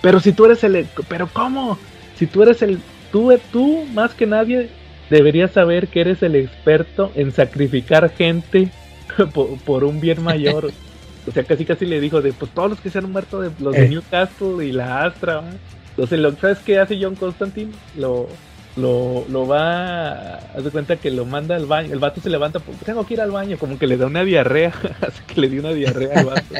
Pero 0.00 0.20
si 0.20 0.32
tú 0.32 0.44
eres 0.44 0.62
el, 0.64 0.86
pero 1.08 1.28
¿cómo? 1.32 1.78
Si 2.14 2.26
tú 2.26 2.42
eres 2.42 2.60
el, 2.62 2.78
tú, 3.10 3.32
tú 3.50 3.86
más 3.94 4.14
que 4.14 4.26
nadie 4.26 4.70
deberías 5.10 5.52
saber 5.52 5.88
que 5.88 6.02
eres 6.02 6.22
el 6.22 6.36
experto 6.36 7.10
en 7.14 7.32
sacrificar 7.32 8.10
gente 8.10 8.68
por, 9.32 9.58
por 9.60 9.84
un 9.84 10.00
bien 10.00 10.22
mayor. 10.22 10.70
O 11.24 11.30
sea, 11.30 11.44
casi 11.44 11.64
casi 11.64 11.86
le 11.86 12.00
dijo 12.00 12.20
de, 12.20 12.32
pues 12.32 12.50
todos 12.50 12.68
los 12.70 12.80
que 12.80 12.90
se 12.90 12.98
han 12.98 13.12
muerto 13.12 13.40
de 13.40 13.52
los 13.60 13.72
de 13.74 13.84
Eh. 13.84 13.88
Newcastle 13.90 14.66
y 14.66 14.72
la 14.72 15.04
Astra. 15.04 15.44
Entonces, 15.90 16.18
lo, 16.18 16.32
¿sabes 16.34 16.58
qué 16.66 16.80
hace 16.80 16.98
John 17.00 17.14
Constantine? 17.14 17.70
Lo, 17.96 18.26
lo, 18.74 19.24
lo 19.30 19.46
va, 19.46 20.38
haz 20.38 20.64
de 20.64 20.70
cuenta 20.70 20.96
que 20.96 21.12
lo 21.12 21.24
manda 21.24 21.54
al 21.54 21.66
baño, 21.66 21.92
el 21.92 22.00
vato 22.00 22.20
se 22.20 22.28
levanta, 22.28 22.58
pues, 22.58 22.76
tengo 22.78 23.06
que 23.06 23.14
ir 23.14 23.20
al 23.20 23.30
baño, 23.30 23.56
como 23.56 23.78
que 23.78 23.86
le 23.86 23.96
da 23.98 24.06
una 24.06 24.24
diarrea, 24.24 24.72
hace 25.00 25.22
que 25.32 25.40
le 25.40 25.48
dio 25.48 25.60
una 25.60 25.72
diarrea 25.72 26.18
al 26.18 26.26
vato. 26.26 26.54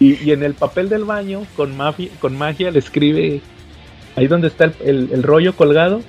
Y, 0.00 0.14
y 0.24 0.32
en 0.32 0.42
el 0.42 0.54
papel 0.54 0.88
del 0.88 1.04
baño, 1.04 1.42
con 1.56 1.76
magia, 1.76 2.08
con 2.20 2.38
magia 2.38 2.70
le 2.70 2.78
escribe, 2.78 3.42
ahí 4.16 4.28
donde 4.28 4.48
está 4.48 4.64
el, 4.64 4.74
el- 4.82 5.10
el 5.12 5.22
rollo 5.22 5.54
colgado, 5.54 6.00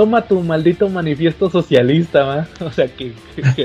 toma 0.00 0.22
tu 0.22 0.40
maldito 0.40 0.88
manifiesto 0.88 1.50
socialista, 1.50 2.24
¿va? 2.24 2.48
O 2.64 2.70
sea, 2.70 2.88
que, 2.88 3.12
que, 3.36 3.42
que 3.54 3.64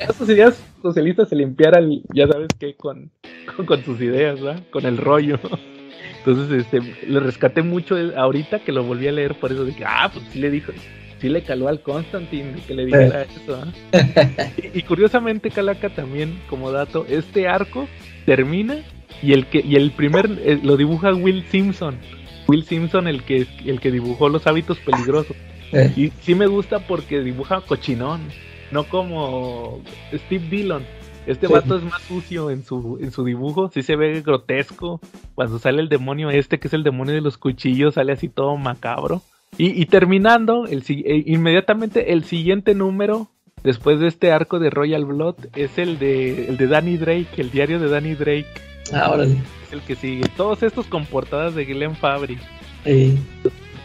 esas 0.00 0.28
ideas 0.28 0.60
socialistas 0.82 1.28
se 1.28 1.36
limpiaran, 1.36 1.88
ya 2.12 2.26
sabes 2.26 2.48
que 2.58 2.74
con, 2.74 3.12
con, 3.54 3.64
con 3.64 3.84
sus 3.84 4.00
ideas, 4.00 4.44
¿va? 4.44 4.56
Con 4.72 4.86
el 4.86 4.96
rollo. 4.96 5.38
Entonces, 6.18 6.66
este, 6.66 6.80
le 7.06 7.20
rescaté 7.20 7.62
mucho 7.62 7.94
ahorita 8.16 8.58
que 8.58 8.72
lo 8.72 8.82
volví 8.82 9.06
a 9.06 9.12
leer, 9.12 9.36
por 9.36 9.52
eso 9.52 9.64
dije, 9.64 9.84
ah, 9.86 10.10
pues 10.12 10.24
sí 10.32 10.40
le 10.40 10.50
dijo, 10.50 10.72
sí 11.20 11.28
le 11.28 11.42
caló 11.42 11.68
al 11.68 11.80
Constantine 11.80 12.56
que 12.66 12.74
le 12.74 12.86
dijera 12.86 13.22
eso. 13.22 13.62
¿ah? 13.62 13.72
Y, 14.74 14.80
y 14.80 14.82
curiosamente, 14.82 15.52
Calaca 15.52 15.90
también, 15.90 16.40
como 16.50 16.72
dato, 16.72 17.06
este 17.08 17.46
arco 17.46 17.86
termina 18.26 18.78
y 19.22 19.32
el 19.32 19.46
que 19.46 19.60
y 19.64 19.76
el 19.76 19.92
primer 19.92 20.28
eh, 20.44 20.58
lo 20.60 20.76
dibuja 20.76 21.14
Will 21.14 21.44
Simpson. 21.44 21.96
Will 22.48 22.64
Simpson, 22.64 23.06
el 23.06 23.22
que 23.22 23.46
el 23.64 23.78
que 23.78 23.92
dibujó 23.92 24.28
los 24.28 24.44
hábitos 24.48 24.78
peligrosos. 24.78 25.36
Eh. 25.72 25.92
Y 25.96 26.08
sí 26.22 26.34
me 26.34 26.46
gusta 26.46 26.80
porque 26.80 27.20
dibuja 27.20 27.60
cochinón, 27.60 28.20
no 28.70 28.84
como 28.84 29.80
Steve 30.12 30.46
Dillon. 30.48 30.82
Este 31.26 31.46
Sí. 31.46 31.52
vato 31.52 31.76
es 31.76 31.82
más 31.84 32.00
sucio 32.02 32.50
en 32.50 32.64
su, 32.64 32.98
en 33.02 33.10
su 33.12 33.22
dibujo, 33.22 33.70
sí 33.72 33.82
se 33.82 33.96
ve 33.96 34.22
grotesco. 34.22 34.98
Cuando 35.34 35.58
sale 35.58 35.82
el 35.82 35.90
demonio 35.90 36.30
este, 36.30 36.58
que 36.58 36.68
es 36.68 36.74
el 36.74 36.82
demonio 36.84 37.14
de 37.14 37.20
los 37.20 37.36
cuchillos, 37.36 37.94
sale 37.94 38.12
así 38.12 38.28
todo 38.28 38.56
macabro. 38.56 39.20
Y, 39.58 39.80
y 39.80 39.86
terminando, 39.86 40.64
el, 40.66 40.82
eh, 40.88 41.22
inmediatamente 41.26 42.12
el 42.12 42.24
siguiente 42.24 42.74
número, 42.74 43.28
después 43.62 44.00
de 44.00 44.06
este 44.08 44.32
arco 44.32 44.58
de 44.58 44.70
Royal 44.70 45.04
Blood, 45.04 45.36
es 45.54 45.76
el 45.76 45.98
de, 45.98 46.48
el 46.48 46.56
de 46.56 46.66
Danny 46.66 46.96
Drake, 46.96 47.28
el 47.36 47.50
diario 47.50 47.78
de 47.78 47.88
Danny 47.88 48.14
Drake. 48.14 48.46
Ah, 48.94 49.10
órale. 49.12 49.36
Es 49.66 49.72
el 49.72 49.80
que 49.82 49.96
sigue. 49.96 50.24
Todos 50.34 50.62
estos 50.62 50.86
con 50.86 51.04
portadas 51.04 51.54
de 51.54 51.66
Glenn 51.66 51.94
Fabry. 51.96 52.38
Sí. 52.84 53.18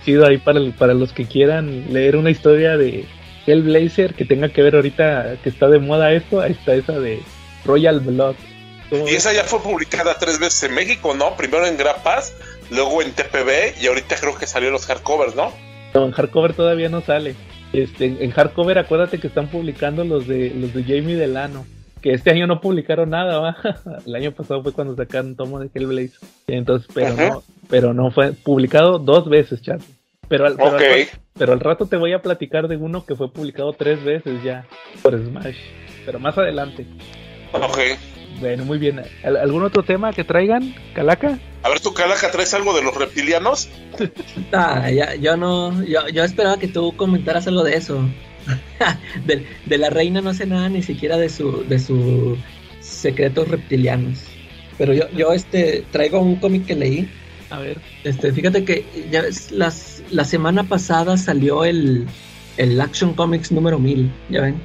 Chido 0.06 0.26
ahí 0.26 0.38
para, 0.38 0.60
el- 0.60 0.74
para 0.74 0.93
los 0.93 1.14
que 1.14 1.26
quieran 1.26 1.86
leer 1.93 2.16
una 2.16 2.30
historia 2.30 2.78
de 2.78 3.06
Hellblazer 3.47 4.14
que 4.14 4.26
tenga 4.26 4.49
que 4.49 4.62
ver 4.62 4.76
ahorita 4.76 5.36
que 5.43 5.49
está 5.49 5.68
de 5.70 5.80
moda 5.80 6.12
esto. 6.14 6.41
Ahí 6.41 6.51
está 6.54 6.74
esa 6.76 6.99
de 6.99 7.22
Royal 7.66 7.99
Blood. 7.99 8.36
¿Cómo 8.89 9.08
Y 9.08 9.12
esa 9.12 9.34
ya 9.34 9.43
fue 9.43 9.60
publicada 9.62 10.18
tres 10.20 10.39
veces 10.39 10.64
en 10.64 10.76
México, 10.76 11.14
¿no? 11.16 11.36
Primero 11.36 11.66
en 11.66 11.78
Grapas, 11.78 12.34
luego 12.70 13.01
en 13.01 13.12
TPB 13.12 13.82
y 13.82 13.88
ahorita 13.88 14.16
creo 14.20 14.36
que 14.38 14.45
salió 14.47 14.70
los 14.72 14.86
hardcovers, 14.86 15.36
¿no? 15.36 15.51
No, 15.93 16.06
en 16.06 16.12
hardcover 16.12 16.54
todavía 16.54 16.89
no 16.89 17.01
sale. 17.01 17.36
Este, 17.72 18.06
en, 18.06 18.18
en 18.22 18.32
hardcover 18.32 18.78
acuérdate 18.78 19.20
que 19.20 19.28
están 19.28 19.47
publicando 19.47 20.04
los 20.04 20.28
de 20.28 20.51
los 20.56 20.74
de 20.74 20.84
Jamie 20.84 21.16
Delano. 21.16 21.66
Que 22.01 22.12
este 22.12 22.32
año 22.32 22.47
no 22.47 22.60
publicaron 22.60 23.12
nada, 23.12 23.39
¿va? 23.39 23.58
El 24.06 24.14
año 24.16 24.32
pasado 24.34 24.62
fue 24.62 24.74
cuando 24.74 24.95
sacaron 24.95 25.36
tomo 25.36 25.60
de 25.60 25.70
Hellblazer. 25.74 26.20
Entonces, 26.47 26.88
pero 26.93 27.14
Ajá. 27.14 27.30
no, 27.30 27.43
pero 27.70 27.93
no 27.93 28.11
fue 28.11 28.34
publicado 28.34 28.99
dos 28.99 29.28
veces, 29.30 29.61
chat. 29.61 29.82
Pero 30.28 30.45
al, 30.47 30.55
pero, 30.55 30.70
al 30.70 30.76
Ok. 30.76 30.82
rato- 30.82 31.18
pero 31.38 31.53
al 31.53 31.59
rato 31.59 31.86
te 31.88 31.97
voy 31.97 32.14
a 32.14 32.22
platicar 32.22 32.68
de 32.68 32.78
uno 32.78 33.05
que 33.05 33.16
fue 33.16 33.32
publicado 33.32 33.74
tres 33.74 34.03
veces 34.03 34.41
ya 34.43 34.66
por 35.01 35.18
Smash. 35.18 35.57
Pero 36.05 36.20
más 36.20 36.38
adelante. 36.38 36.86
Ok. 37.51 37.78
Bueno, 38.39 38.66
muy 38.66 38.78
bien. 38.80 39.01
¿Al- 39.24 39.38
¿Algún 39.38 39.64
otro 39.64 39.84
tema 39.84 40.11
que 40.11 40.24
traigan, 40.24 40.74
Calaca? 40.95 41.38
A 41.61 41.70
ver, 41.70 41.80
tú, 41.80 41.93
Calaca, 41.93 42.32
¿traes 42.32 42.53
algo 42.53 42.76
de 42.76 42.84
los 42.84 42.95
reptilianos? 42.95 43.70
Ah, 44.51 44.89
ya, 44.89 45.16
yo 45.16 45.38
no, 45.38 45.84
yo, 45.84 46.07
yo 46.09 46.24
esperaba 46.24 46.57
que 46.57 46.68
tú 46.68 46.95
comentaras 46.97 47.47
algo 47.47 47.64
de 47.64 47.76
eso. 47.76 48.01
de, 49.26 49.45
de 49.66 49.78
la 49.78 49.89
reina 49.89 50.20
no 50.22 50.34
sé 50.34 50.45
nada 50.45 50.68
ni 50.70 50.82
siquiera 50.84 51.18
de 51.18 51.30
su, 51.30 51.64
de 51.68 51.80
sus 51.80 52.38
secretos 52.82 53.47
reptilianos. 53.47 54.20
Pero 54.78 54.93
yo, 54.93 55.09
yo 55.11 55.32
este 55.34 55.86
traigo 55.91 56.20
un 56.20 56.38
cómic 56.38 56.66
que 56.66 56.76
leí. 56.76 57.09
A 57.54 57.60
ver. 57.60 57.80
Este, 58.04 58.32
fíjate 58.34 58.66
que 58.66 58.84
ya 59.12 59.22
ves, 59.22 59.51
las, 59.51 60.01
la 60.10 60.26
semana 60.26 60.64
pasada 60.64 61.18
salió 61.18 61.64
el, 61.66 62.08
el 62.58 62.82
Action 62.82 63.14
Comics 63.14 63.51
número 63.51 63.78
1000, 63.78 64.12
ya 64.30 64.41
ven. 64.41 64.56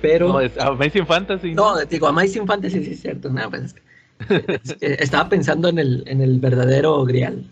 Pero 0.00 0.28
No, 0.28 0.40
es 0.40 0.56
Amazing 0.58 1.06
Fantasy. 1.06 1.54
no, 1.54 1.76
digo, 1.86 2.06
Amazing 2.06 2.46
Fantasy 2.46 2.84
sí 2.84 2.92
es 2.92 3.00
cierto, 3.00 3.30
no, 3.30 3.50
pues 3.50 3.62
es 3.62 3.74
que- 3.74 4.94
estaba 5.00 5.28
pensando 5.28 5.68
en 5.68 5.80
el, 5.80 6.04
en 6.06 6.20
el 6.20 6.38
verdadero 6.38 7.04
Grial. 7.04 7.44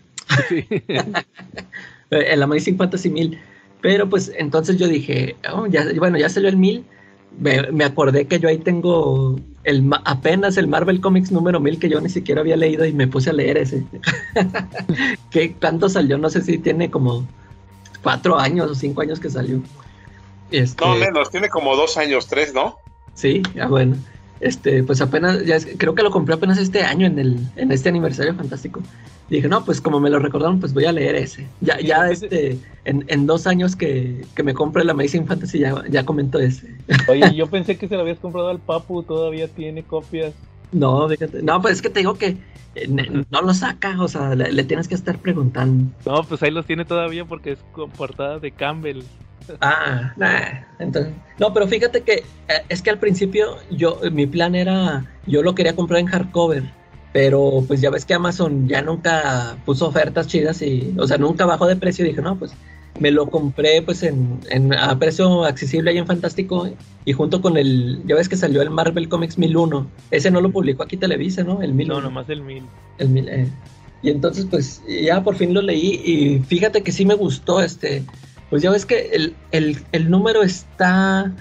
Sí. 0.47 0.65
El 2.11 2.41
Amazing 2.41 2.77
Fantasy 2.77 3.09
1000. 3.09 3.37
Pero 3.81 4.09
pues 4.09 4.31
entonces 4.37 4.77
yo 4.77 4.87
dije, 4.87 5.35
oh, 5.53 5.67
ya, 5.67 5.85
bueno, 5.97 6.17
ya 6.17 6.27
salió 6.29 6.49
el 6.49 6.57
1000. 6.57 6.83
Me, 7.39 7.71
me 7.71 7.85
acordé 7.85 8.27
que 8.27 8.39
yo 8.39 8.49
ahí 8.49 8.57
tengo 8.57 9.39
el, 9.63 9.89
apenas 10.05 10.57
el 10.57 10.67
Marvel 10.67 10.99
Comics 10.99 11.31
número 11.31 11.59
1000 11.59 11.79
que 11.79 11.89
yo 11.89 12.01
ni 12.01 12.09
siquiera 12.09 12.41
había 12.41 12.57
leído 12.57 12.85
y 12.85 12.93
me 12.93 13.07
puse 13.07 13.29
a 13.29 13.33
leer 13.33 13.57
ese. 13.57 13.85
¿Qué, 15.31 15.53
¿Cuánto 15.53 15.89
salió? 15.89 16.17
No 16.17 16.29
sé 16.29 16.41
si 16.41 16.57
tiene 16.57 16.91
como 16.91 17.25
cuatro 18.03 18.37
años 18.37 18.69
o 18.71 18.75
cinco 18.75 19.01
años 19.01 19.19
que 19.19 19.29
salió. 19.29 19.61
Este, 20.51 20.83
No, 20.85 20.95
menos, 20.95 21.29
tiene 21.29 21.49
como 21.49 21.75
dos 21.75 21.97
años, 21.97 22.27
tres, 22.27 22.53
¿no? 22.53 22.77
Sí, 23.13 23.41
ya 23.53 23.67
bueno. 23.67 23.95
Este, 24.39 24.83
pues 24.83 25.01
apenas, 25.01 25.45
ya 25.45 25.55
es- 25.57 25.67
creo 25.77 25.95
que 25.95 26.03
lo 26.03 26.11
compré 26.11 26.35
apenas 26.35 26.57
este 26.57 26.83
año 26.83 27.05
en 27.07 27.19
el, 27.19 27.39
en 27.55 27.71
este 27.71 27.89
aniversario 27.89 28.33
fantástico. 28.35 28.81
Dije, 29.29 29.47
no, 29.47 29.63
pues 29.65 29.81
como 29.81 29.99
me 29.99 30.09
lo 30.09 30.19
recordaron, 30.19 30.59
pues 30.59 30.73
voy 30.73 30.85
a 30.85 30.91
leer 30.91 31.15
ese. 31.15 31.47
Ya, 31.61 31.79
ya 31.79 32.09
este, 32.09 32.57
en, 32.85 33.05
en 33.07 33.25
dos 33.27 33.47
años 33.47 33.75
que, 33.75 34.25
que 34.35 34.43
me 34.43 34.53
compre 34.53 34.83
el 34.83 34.89
Amazing 34.89 35.27
Fantasy 35.27 35.59
ya, 35.59 35.83
ya 35.89 36.05
comento 36.05 36.39
ese. 36.39 36.77
Oye, 37.09 37.35
yo 37.35 37.47
pensé 37.47 37.77
que 37.77 37.87
se 37.87 37.95
lo 37.95 38.01
habías 38.01 38.19
comprado 38.19 38.49
al 38.49 38.59
Papu, 38.59 39.03
todavía 39.03 39.47
tiene 39.47 39.83
copias. 39.83 40.33
No, 40.71 41.07
fíjate, 41.09 41.41
no, 41.41 41.61
pues 41.61 41.75
es 41.75 41.81
que 41.81 41.89
te 41.89 41.99
digo 41.99 42.15
que 42.15 42.37
eh, 42.75 42.87
no 42.87 43.41
lo 43.41 43.53
saca, 43.53 44.01
o 44.01 44.07
sea, 44.07 44.35
le, 44.35 44.51
le 44.51 44.63
tienes 44.63 44.87
que 44.87 44.95
estar 44.95 45.17
preguntando. 45.19 45.91
No, 46.05 46.23
pues 46.23 46.41
ahí 46.43 46.51
los 46.51 46.65
tiene 46.65 46.85
todavía 46.85 47.25
porque 47.25 47.53
es 47.53 47.59
portada 47.97 48.39
de 48.39 48.51
Campbell. 48.51 49.03
Ah, 49.61 50.13
nah, 50.17 50.63
entonces, 50.79 51.13
no, 51.39 51.53
pero 51.53 51.67
fíjate 51.67 52.01
que 52.01 52.13
eh, 52.47 52.61
es 52.69 52.81
que 52.81 52.89
al 52.89 52.99
principio 52.99 53.57
yo, 53.71 53.99
mi 54.11 54.27
plan 54.27 54.55
era, 54.55 55.05
yo 55.25 55.41
lo 55.43 55.55
quería 55.55 55.75
comprar 55.75 55.99
en 55.99 56.07
hardcover, 56.07 56.63
pero 57.13 57.63
pues 57.67 57.81
ya 57.81 57.89
ves 57.89 58.05
que 58.05 58.13
Amazon 58.13 58.67
ya 58.67 58.81
nunca 58.81 59.57
puso 59.65 59.87
ofertas 59.87 60.27
chidas 60.27 60.61
y, 60.61 60.93
o 60.97 61.07
sea, 61.07 61.17
nunca 61.17 61.45
bajó 61.45 61.65
de 61.67 61.75
precio. 61.75 62.05
Dije, 62.05 62.21
no, 62.21 62.37
pues 62.37 62.51
me 62.99 63.11
lo 63.11 63.27
compré 63.27 63.81
pues 63.81 64.03
en, 64.03 64.39
en- 64.49 64.73
a 64.73 64.97
precio 64.99 65.45
accesible 65.45 65.91
ahí 65.91 65.97
en 65.97 66.05
Fantástico 66.07 66.69
y 67.05 67.13
junto 67.13 67.41
con 67.41 67.57
el, 67.57 68.03
ya 68.05 68.15
ves 68.15 68.29
que 68.29 68.35
salió 68.37 68.61
el 68.61 68.69
Marvel 68.69 69.09
Comics 69.09 69.37
1001, 69.37 69.87
ese 70.11 70.29
no 70.31 70.41
lo 70.41 70.51
publicó 70.51 70.83
aquí 70.83 70.97
Televisa, 70.97 71.43
¿no? 71.43 71.61
El 71.61 71.73
1001. 71.73 71.95
No, 71.95 72.01
nomás 72.09 72.29
el 72.29 72.41
mil. 72.41 72.63
El 72.97 73.09
mil- 73.09 73.29
eh. 73.29 73.47
Y 74.01 74.11
entonces, 74.11 74.45
pues, 74.49 74.81
ya 74.87 75.23
por 75.23 75.35
fin 75.35 75.53
lo 75.53 75.61
leí 75.61 76.01
y 76.05 76.39
fíjate 76.39 76.83
que 76.83 76.91
sí 76.91 77.05
me 77.05 77.15
gustó 77.15 77.61
este. 77.61 78.03
Pues 78.49 78.61
ya 78.61 78.71
ves 78.71 78.85
que 78.85 79.09
el, 79.13 79.35
el- 79.51 79.77
el 79.91 80.09
número 80.09 80.43
está 80.43 81.31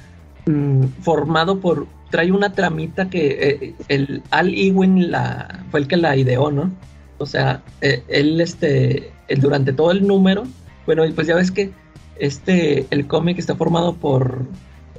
mm, 0.47 0.85
formado 1.01 1.59
por. 1.61 1.87
Trae 2.11 2.33
una 2.33 2.53
tramita 2.55 3.11
que 3.11 3.27
eh, 3.61 3.75
el 3.89 4.23
Al 4.31 4.55
Ewing 4.55 5.11
la, 5.11 5.63
fue 5.71 5.81
el 5.81 5.87
que 5.89 5.97
la 5.99 6.17
ideó, 6.17 6.51
¿no? 6.51 6.71
O 7.19 7.27
sea, 7.27 7.63
eh, 7.83 8.03
él, 8.09 8.41
este, 8.41 9.11
durante 9.41 9.73
todo 9.75 9.91
el 9.91 10.07
número, 10.07 10.45
bueno, 10.87 11.03
pues 11.15 11.27
ya 11.27 11.35
ves 11.35 11.51
que 11.51 11.71
este, 12.19 12.87
el 12.91 13.07
cómic 13.07 13.39
está 13.39 13.57
formado 13.57 13.95
por 13.95 14.47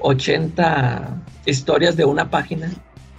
80 0.02 1.16
historias 1.46 1.96
de 1.98 2.06
una 2.06 2.30
página 2.30 2.70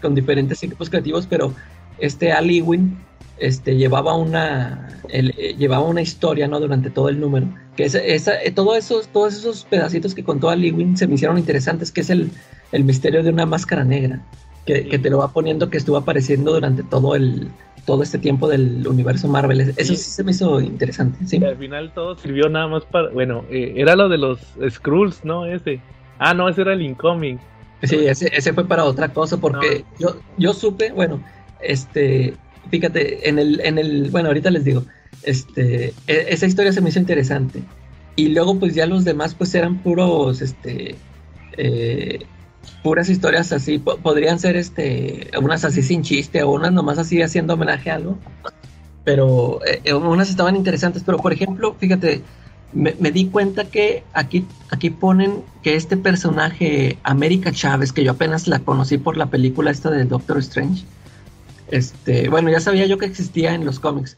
con 0.01 0.15
diferentes 0.15 0.63
equipos 0.63 0.89
creativos, 0.89 1.27
pero 1.29 1.53
este 1.99 2.33
Al 2.33 2.49
Ewing 2.51 2.97
este, 3.39 3.77
llevaba 3.77 4.15
una 4.15 4.89
el- 5.09 5.35
eh, 5.39 5.55
llevaba 5.59 5.85
una 5.85 6.03
historia 6.03 6.47
no 6.47 6.61
durante 6.61 6.91
todo 6.91 7.09
el 7.09 7.19
número 7.21 7.47
que 7.89 8.15
eh, 8.15 8.51
todo 8.53 8.77
esos, 8.77 9.09
todos 9.09 9.35
esos 9.35 9.65
pedacitos 9.65 10.15
que 10.15 10.25
contó 10.25 10.51
Al 10.51 10.65
Ewing 10.65 10.97
se 10.97 11.07
me 11.07 11.15
hicieron 11.15 11.39
interesantes 11.39 11.91
que 11.91 12.01
es 12.03 12.11
el, 12.11 12.31
el 12.73 12.85
misterio 12.85 13.23
de 13.23 13.31
una 13.31 13.47
máscara 13.47 13.85
negra 13.85 14.21
que, 14.67 14.87
que 14.89 14.99
te 14.99 15.11
lo 15.11 15.19
va 15.19 15.33
poniendo 15.33 15.71
que 15.71 15.79
estuvo 15.79 15.97
apareciendo 15.97 16.53
durante 16.53 16.83
todo 16.83 17.15
el 17.15 17.49
todo 17.87 18.03
este 18.03 18.19
tiempo 18.19 18.47
del 18.47 18.87
universo 18.87 19.27
Marvel. 19.27 19.61
Eso 19.63 19.73
sí, 19.79 19.97
Sí. 19.97 19.97
se 19.97 20.23
me 20.23 20.33
hizo 20.33 20.61
interesante, 20.61 21.27
sí. 21.27 21.39
Y 21.41 21.45
al 21.45 21.57
final 21.57 21.93
todo 21.95 22.15
sirvió 22.17 22.49
nada 22.49 22.69
más 22.69 22.85
para. 22.85 23.09
Bueno, 23.09 23.45
eh, 23.51 23.73
era 23.75 23.97
lo 23.97 24.09
de 24.11 24.19
los 24.19 24.39
Skrulls, 24.69 25.25
¿no? 25.25 25.47
Ese. 25.47 25.81
Ah, 26.19 26.35
no, 26.35 26.49
ese 26.49 26.61
era 26.61 26.75
el 26.75 26.83
Incoming. 26.83 27.39
Sí, 27.83 27.97
ese, 28.07 28.31
ese 28.37 28.53
fue 28.53 28.67
para 28.69 28.85
otra 28.85 29.09
cosa, 29.09 29.39
porque 29.39 29.85
yo, 29.99 30.17
yo 30.37 30.53
supe, 30.53 30.93
bueno, 30.93 31.23
este, 31.63 32.35
fíjate, 32.71 33.27
en 33.29 33.39
el, 33.39 33.61
en 33.65 33.79
el, 33.79 34.11
bueno, 34.11 34.29
ahorita 34.29 34.51
les 34.51 34.65
digo, 34.65 34.85
este, 35.23 35.87
e- 36.07 36.27
esa 36.29 36.47
historia 36.47 36.73
se 36.73 36.81
me 36.81 36.91
hizo 36.91 36.99
interesante. 36.99 37.63
Y 38.17 38.29
luego, 38.29 38.59
pues 38.59 38.75
ya 38.75 38.87
los 38.87 39.05
demás, 39.05 39.35
pues 39.35 39.55
eran 39.55 39.79
puros, 39.79 40.43
este, 40.43 40.97
eh, 41.57 42.27
puras 42.83 43.09
historias 43.09 43.53
así, 43.53 43.79
po- 43.79 43.97
podrían 43.99 44.39
ser, 44.39 44.57
este, 44.57 45.31
unas 45.41 45.65
así 45.65 45.83
sin 45.83 46.03
chiste, 46.03 46.43
o 46.43 46.51
unas 46.51 46.73
nomás 46.73 46.99
así 46.99 47.23
haciendo 47.23 47.55
homenaje 47.55 47.91
a 47.91 47.97
algo. 47.97 48.19
Pero 49.05 49.61
eh, 49.67 49.81
eh, 49.85 49.95
unas 49.95 50.29
estaban 50.31 50.57
interesantes, 50.57 51.03
pero 51.05 51.19
por 51.19 51.33
ejemplo, 51.33 51.75
fíjate, 51.79 52.23
me, 52.73 52.95
me 53.01 53.11
di 53.11 53.27
cuenta 53.27 53.65
que 53.65 54.03
aquí, 54.13 54.45
aquí 54.71 54.91
ponen 54.91 55.43
que 55.63 55.75
este 55.75 55.97
personaje, 55.97 56.99
América 57.03 57.51
Chávez, 57.53 57.93
que 57.93 58.05
yo 58.05 58.13
apenas 58.13 58.47
la 58.47 58.59
conocí 58.59 58.99
por 58.99 59.17
la 59.17 59.27
película 59.27 59.71
esta 59.71 59.91
de 59.91 60.05
Doctor 60.05 60.39
Strange, 60.39 60.85
este, 61.71 62.29
bueno, 62.29 62.51
ya 62.51 62.61
sabía 62.61 62.87
yo 62.87 62.99
que 62.99 63.07
existía 63.07 63.55
en 63.55 63.65
los 63.65 63.81
cómics, 63.81 64.17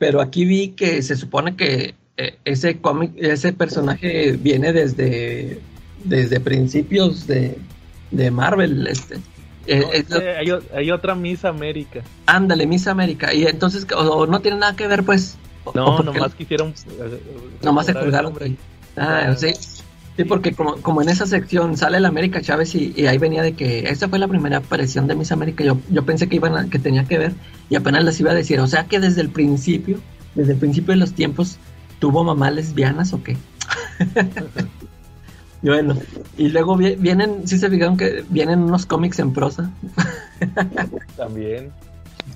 pero 0.00 0.20
aquí 0.22 0.44
vi 0.46 0.68
que 0.70 1.02
se 1.02 1.14
supone 1.14 1.54
que 1.56 1.94
eh, 2.16 2.38
ese 2.44 2.78
cómic, 2.80 3.12
ese 3.16 3.52
personaje 3.52 4.32
viene 4.32 4.72
desde, 4.72 5.60
desde 6.04 6.40
principios 6.40 7.26
de, 7.26 7.58
de 8.10 8.30
Marvel, 8.30 8.86
este. 8.86 9.18
Eh, 9.66 10.04
No, 10.08 10.16
es 10.16 10.66
hay, 10.74 10.90
otra 10.90 11.14
Miss 11.14 11.44
América. 11.44 12.00
ándale, 12.24 12.66
Miss 12.66 12.86
América, 12.88 13.32
y 13.34 13.44
entonces, 13.44 13.86
o, 13.94 14.00
o 14.00 14.26
no 14.26 14.40
tiene 14.40 14.56
nada 14.56 14.74
que 14.74 14.88
ver, 14.88 15.04
pues. 15.04 15.36
No, 15.74 15.98
nomás 16.02 16.34
quisieron. 16.34 16.70
eh, 16.70 17.20
Nomás 17.62 17.84
se 17.86 17.92
colgaron. 17.92 18.32
Ah, 18.96 19.28
Ah. 19.28 19.36
sí. 19.36 19.52
Sí, 20.20 20.24
porque 20.28 20.52
como, 20.52 20.76
como 20.82 21.00
en 21.00 21.08
esa 21.08 21.24
sección 21.26 21.78
sale 21.78 21.96
el 21.96 22.04
América 22.04 22.42
Chávez 22.42 22.74
y, 22.74 22.92
y 22.94 23.06
ahí 23.06 23.16
venía 23.16 23.42
de 23.42 23.54
que 23.54 23.88
esa 23.88 24.06
fue 24.06 24.18
la 24.18 24.28
primera 24.28 24.58
aparición 24.58 25.06
de 25.06 25.14
Miss 25.14 25.32
América. 25.32 25.64
Yo, 25.64 25.78
yo 25.88 26.04
pensé 26.04 26.28
que 26.28 26.36
iban 26.36 26.54
a- 26.56 26.68
que 26.68 26.78
tenía 26.78 27.06
que 27.06 27.16
ver 27.16 27.32
y 27.70 27.76
apenas 27.76 28.04
les 28.04 28.20
iba 28.20 28.30
a 28.30 28.34
decir. 28.34 28.60
O 28.60 28.66
sea 28.66 28.84
que 28.84 29.00
desde 29.00 29.22
el 29.22 29.30
principio, 29.30 29.98
desde 30.34 30.52
el 30.52 30.58
principio 30.58 30.92
de 30.92 30.98
los 30.98 31.14
tiempos, 31.14 31.56
tuvo 32.00 32.22
mamá 32.22 32.50
lesbianas 32.50 33.14
o 33.14 33.22
qué. 33.22 33.38
Y 35.62 35.68
bueno, 35.68 35.96
y 36.36 36.48
luego 36.48 36.76
vi- 36.76 36.96
vienen, 36.96 37.48
sí 37.48 37.56
se 37.58 37.70
fijaron 37.70 37.96
que 37.96 38.22
vienen 38.28 38.58
unos 38.62 38.84
cómics 38.84 39.18
en 39.20 39.32
prosa. 39.32 39.70
También. 41.16 41.70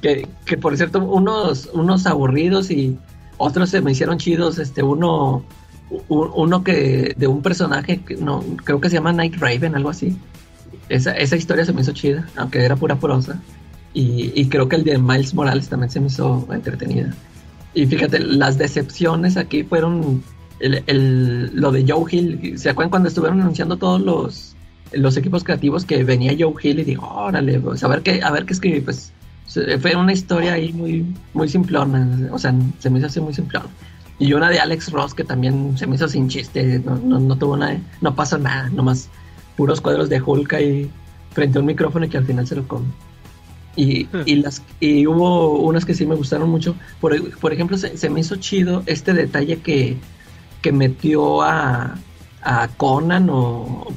que, 0.01 0.27
que 0.47 0.57
por 0.57 0.75
cierto, 0.79 1.01
unos, 1.05 1.69
unos 1.75 2.07
aburridos 2.07 2.71
y 2.71 2.97
otros 3.37 3.69
se 3.69 3.81
me 3.83 3.93
hicieron 3.93 4.17
chidos. 4.17 4.59
Este, 4.59 4.83
uno, 4.83 5.45
uno 6.09 6.65
que 6.65 7.15
de 7.17 7.27
un 7.27 7.43
personaje 7.43 8.01
que 8.01 8.17
no, 8.17 8.43
creo 8.65 8.81
que 8.81 8.89
se 8.89 8.97
llama 8.97 9.13
Night 9.13 9.37
Raven, 9.39 9.75
algo 9.75 9.91
así. 9.91 10.17
Esa, 10.89 11.13
esa 11.13 11.37
historia 11.37 11.65
se 11.65 11.73
me 11.73 11.83
hizo 11.83 11.93
chida, 11.93 12.27
aunque 12.37 12.65
era 12.65 12.77
pura 12.77 12.97
prosa. 12.97 13.41
Y, 13.93 14.33
y 14.35 14.49
creo 14.49 14.69
que 14.69 14.77
el 14.77 14.85
de 14.85 14.99
Miles 14.99 15.35
Morales 15.35 15.69
también 15.69 15.91
se 15.91 16.01
me 16.01 16.09
hizo 16.09 16.47
entretenida. 16.53 17.15
Y 17.75 17.87
fíjate, 17.87 18.19
las 18.19 18.59
decepciones 18.59 19.37
aquí 19.37 19.63
fueron 19.63 20.23
el, 20.61 20.83
el- 20.87 21.51
lo 21.55 21.71
de 21.73 21.85
Joe 21.89 22.05
Hill. 22.11 22.59
¿Se 22.59 22.71
acuerdan 22.71 22.91
cuando 22.91 23.09
estuvieron 23.09 23.41
anunciando 23.41 23.77
todos 23.77 24.01
los, 24.01 24.57
los 24.93 25.17
equipos 25.17 25.45
creativos 25.45 25.85
que 25.85 26.03
venía 26.05 26.35
Joe 26.39 26.55
Hill 26.63 26.81
y 26.81 26.85
digo, 26.85 27.07
órale, 27.09 27.61
pues 27.61 27.83
a 27.85 27.89
ver 27.89 28.03
qué, 28.03 28.21
a 28.23 28.31
ver 28.33 28.45
qué 28.47 28.53
escribí? 28.55 28.81
Pues 28.81 29.13
fue 29.81 29.95
una 29.95 30.13
historia 30.13 30.55
ahí 30.55 30.73
muy, 30.73 31.05
muy 31.33 31.49
simplona, 31.49 32.29
o 32.33 32.39
sea, 32.39 32.53
se 32.79 32.91
me 32.91 32.99
hizo 32.99 33.07
así 33.07 33.21
muy 33.21 33.35
simplona. 33.35 33.67
Y 34.19 34.33
una 34.33 34.49
de 34.51 34.61
Alex 34.61 34.93
Ross 34.93 35.15
que 35.15 35.25
también 35.25 35.77
se 35.77 35.87
me 35.87 35.97
hizo 35.97 36.09
sin 36.09 36.29
chiste, 36.29 36.81
no, 36.85 36.97
no, 36.97 37.19
no 37.19 37.37
tuvo 37.37 37.57
nada, 37.57 37.79
no 38.01 38.15
pasó 38.15 38.39
nada, 38.39 38.71
nomás 38.71 39.09
puros 39.57 39.81
cuadros 39.81 40.09
de 40.09 40.21
Hulk 40.21 40.53
ahí 40.55 40.91
frente 41.33 41.59
a 41.59 41.61
un 41.61 41.67
micrófono 41.67 42.07
y 42.07 42.09
que 42.09 42.19
al 42.19 42.25
final 42.25 42.47
se 42.47 42.57
lo 42.57 42.67
come. 42.67 42.87
Y, 43.77 44.09
y, 44.25 44.37
las, 44.37 44.63
y 44.79 45.07
hubo 45.07 45.59
unas 45.59 45.85
que 45.85 45.95
sí 45.95 46.07
me 46.07 46.15
gustaron 46.15 46.49
mucho. 46.49 46.77
Por, 47.01 47.37
por 47.39 47.53
ejemplo, 47.53 47.77
se, 47.77 47.97
se 47.97 48.09
me 48.09 48.21
hizo 48.21 48.37
chido 48.37 48.85
este 48.87 49.13
detalle 49.15 49.59
que, 49.59 49.97
que 50.63 50.71
metió 50.71 51.43
a, 51.43 51.97
a 52.43 52.69
Conan 52.77 53.29
o 53.31 53.89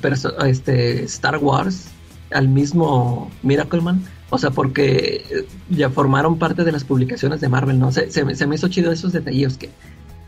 este 0.45 1.03
Star 1.03 1.37
Wars 1.37 1.89
al 2.31 2.47
mismo 2.47 3.29
Miracle 3.43 3.81
Man. 3.81 4.03
O 4.29 4.37
sea, 4.39 4.49
porque 4.49 5.23
eh, 5.29 5.47
ya 5.69 5.89
formaron 5.89 6.39
parte 6.39 6.63
de 6.63 6.71
las 6.71 6.83
publicaciones 6.83 7.39
de 7.39 7.47
Marvel, 7.47 7.79
¿no? 7.79 7.91
Se, 7.91 8.11
se, 8.11 8.35
se 8.35 8.47
me 8.47 8.55
hizo 8.55 8.67
chido 8.67 8.91
esos 8.91 9.13
detalles 9.13 9.57
que, 9.57 9.69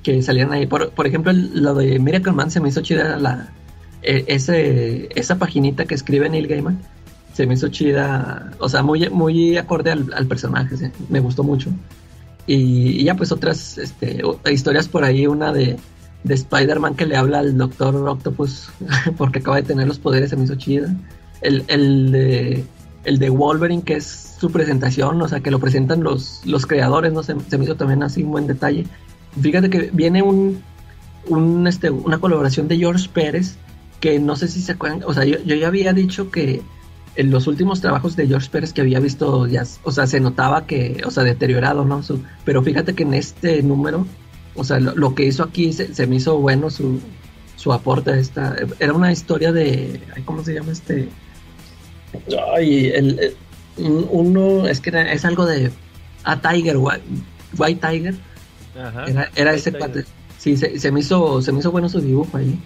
que 0.04 0.22
salieron 0.22 0.54
ahí. 0.54 0.66
Por, 0.66 0.92
por 0.92 1.08
ejemplo, 1.08 1.32
lo 1.34 1.74
de 1.76 2.00
Miracle 2.00 2.32
Man 2.34 2.52
se 2.52 2.60
me 2.60 2.70
hizo 2.70 2.82
chida 2.82 3.18
la, 3.18 3.50
eh, 4.02 4.24
ese, 4.28 5.10
esa 5.20 5.38
paginita 5.38 5.86
que 5.86 5.96
escribe 5.96 6.30
Neil 6.30 6.48
Gaiman. 6.48 6.80
Se 7.34 7.46
me 7.48 7.54
hizo 7.54 7.70
chida, 7.70 8.52
o 8.60 8.68
sea, 8.68 8.84
muy, 8.84 9.10
muy 9.10 9.58
acorde 9.58 9.92
al, 9.92 10.12
al 10.14 10.26
personaje, 10.28 10.76
se- 10.78 10.92
me 11.10 11.20
gustó 11.22 11.44
mucho. 11.44 11.70
Y, 12.48 13.00
y 13.00 13.04
ya 13.04 13.16
pues 13.16 13.32
otras 13.32 13.78
este, 13.78 14.22
historias 14.52 14.88
por 14.88 15.04
ahí, 15.04 15.28
una 15.28 15.54
de, 15.54 15.78
de 16.24 16.34
Spider-Man 16.34 16.96
que 16.96 17.06
le 17.06 17.16
habla 17.16 17.40
al 17.40 17.58
Doctor 17.58 17.96
Octopus 17.96 18.70
porque 19.18 19.40
acaba 19.40 19.58
de 19.58 19.64
tener 19.64 19.88
los 19.88 20.00
poderes, 20.00 20.32
se 20.32 20.36
me 20.36 20.46
hizo 20.46 20.56
chida. 20.56 20.94
El, 21.42 21.64
el, 21.68 22.12
de, 22.12 22.66
el 23.06 23.20
de 23.20 23.30
Wolverine, 23.30 23.84
que 23.84 23.94
es 23.96 24.36
su 24.40 24.52
presentación, 24.52 25.22
o 25.22 25.28
sea, 25.28 25.40
que 25.42 25.52
lo 25.52 25.60
presentan 25.60 26.04
los, 26.04 26.42
los 26.46 26.66
creadores, 26.66 27.14
¿no? 27.14 27.24
Se, 27.24 27.36
se 27.50 27.58
me 27.58 27.64
hizo 27.66 27.76
también 27.76 28.04
así 28.04 28.24
un 28.24 28.32
buen 28.32 28.48
detalle. 28.48 28.86
Fíjate 29.42 29.70
que 29.70 29.90
viene 29.94 30.22
un, 30.22 30.62
un, 31.28 31.68
este, 31.68 31.90
una 31.90 32.18
colaboración 32.20 32.68
de 32.68 32.78
George 32.78 33.10
Pérez, 33.14 33.56
que 34.00 34.20
no 34.20 34.36
sé 34.36 34.48
si 34.48 34.62
se 34.62 34.72
acuerdan, 34.74 35.04
o 35.06 35.14
sea, 35.14 35.26
yo, 35.26 35.38
yo 35.46 35.56
ya 35.56 35.68
había 35.68 35.94
dicho 35.94 36.32
que 36.32 36.62
en 37.16 37.32
los 37.32 37.48
últimos 37.48 37.82
trabajos 37.82 38.16
de 38.16 38.28
George 38.28 38.50
Pérez 38.50 38.72
que 38.74 38.82
había 38.82 39.00
visto, 39.00 39.46
ya, 39.48 39.64
o 39.84 39.92
sea, 39.92 40.08
se 40.08 40.20
notaba 40.20 40.66
que, 40.66 41.02
o 41.06 41.12
sea, 41.12 41.24
deteriorado, 41.24 41.84
¿no? 41.86 42.02
Su- 42.02 42.24
pero 42.46 42.64
fíjate 42.64 42.94
que 42.94 43.04
en 43.04 43.14
este 43.14 43.62
número, 43.62 44.06
o 44.56 44.64
sea, 44.64 44.80
lo, 44.80 45.14
que 45.16 45.26
hizo 45.26 45.44
aquí 45.44 45.74
se, 45.74 45.94
se 45.94 46.08
me 46.08 46.16
hizo 46.16 46.38
bueno 46.38 46.70
su, 46.70 47.00
su 47.58 47.74
aporte 47.74 48.12
a 48.12 48.18
esta. 48.18 48.56
Era 48.80 48.94
una 48.94 49.12
historia 49.12 49.52
de, 49.52 50.00
¿cómo 50.26 50.44
se 50.44 50.54
llama 50.54 50.72
este? 50.72 51.10
Ay, 52.56 52.88
el, 52.88 53.20
el- 53.20 53.36
un- 53.78 54.08
uno, 54.12 54.68
es 54.68 54.80
que 54.80 54.90
es 55.12 55.26
algo 55.26 55.46
de, 55.46 55.72
a 56.24 56.42
Tiger, 56.42 56.78
White, 56.78 57.02
White 57.58 57.88
Tiger, 57.88 58.16
Ajá. 58.78 59.06
era, 59.08 59.30
era 59.36 59.54
ese 59.54 59.72
cuate. 59.72 60.06
Sí, 60.38 60.56
se, 60.58 60.80
se 60.80 60.92
me 60.92 61.02
hizo, 61.02 61.42
se 61.42 61.52
me 61.52 61.60
hizo 61.60 61.72
bueno 61.72 61.90
su 61.90 62.00
dibujo 62.02 62.38
ahí. 62.38 62.58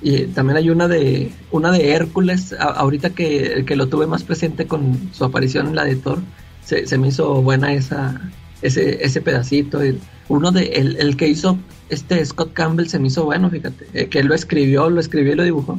Y 0.00 0.26
también 0.26 0.56
hay 0.56 0.70
una 0.70 0.86
de, 0.88 1.32
una 1.50 1.72
de 1.72 1.90
Hércules, 1.92 2.52
a- 2.52 2.64
ahorita 2.64 3.10
que, 3.10 3.64
que 3.66 3.76
lo 3.76 3.88
tuve 3.88 4.06
más 4.06 4.22
presente 4.22 4.66
con 4.66 5.10
su 5.12 5.24
aparición 5.24 5.66
en 5.68 5.74
la 5.76 5.84
de 5.84 5.96
Thor, 5.96 6.20
se, 6.64 6.86
se 6.86 6.96
me 6.98 7.08
hizo 7.08 7.42
buena 7.42 7.72
esa, 7.74 8.20
ese, 8.62 9.04
ese 9.04 9.20
pedacito. 9.20 9.82
El- 9.82 9.98
uno 10.28 10.52
de, 10.52 10.66
el, 10.74 10.96
el 10.96 11.16
que 11.16 11.26
hizo 11.28 11.58
este 11.88 12.24
Scott 12.24 12.52
Campbell 12.52 12.86
se 12.86 12.98
me 12.98 13.08
hizo 13.08 13.24
bueno, 13.24 13.50
fíjate, 13.50 13.86
eh, 13.94 14.06
que 14.08 14.18
él 14.20 14.26
lo 14.26 14.34
escribió, 14.34 14.88
lo 14.90 15.00
escribió 15.00 15.32
y 15.32 15.36
lo 15.36 15.42
dibujó, 15.42 15.78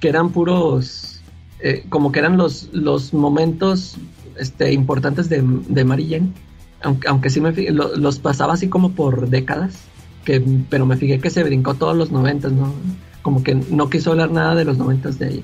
que 0.00 0.08
eran 0.10 0.30
puros, 0.30 1.20
eh, 1.60 1.84
como 1.88 2.12
que 2.12 2.18
eran 2.20 2.36
los, 2.36 2.68
los 2.72 3.12
momentos 3.14 3.96
este, 4.38 4.72
importantes 4.72 5.28
de, 5.30 5.42
de 5.42 5.84
Mary 5.84 6.06
Jane, 6.10 6.28
aunque, 6.82 7.08
aunque 7.08 7.30
sí 7.30 7.40
me 7.40 7.52
fi- 7.52 7.68
lo- 7.68 7.96
los 7.96 8.18
pasaba 8.18 8.54
así 8.54 8.68
como 8.68 8.92
por 8.92 9.28
décadas, 9.28 9.74
que, 10.24 10.42
pero 10.68 10.86
me 10.86 10.96
fijé 10.96 11.18
que 11.20 11.30
se 11.30 11.42
brincó 11.44 11.74
todos 11.74 11.96
los 11.96 12.10
noventas, 12.10 12.52
¿no? 12.52 12.72
Como 13.22 13.42
que 13.42 13.54
no 13.54 13.88
quiso 13.90 14.12
hablar 14.12 14.30
nada 14.30 14.54
de 14.54 14.64
los 14.64 14.78
noventas 14.78 15.18
de 15.18 15.28
ella. 15.34 15.42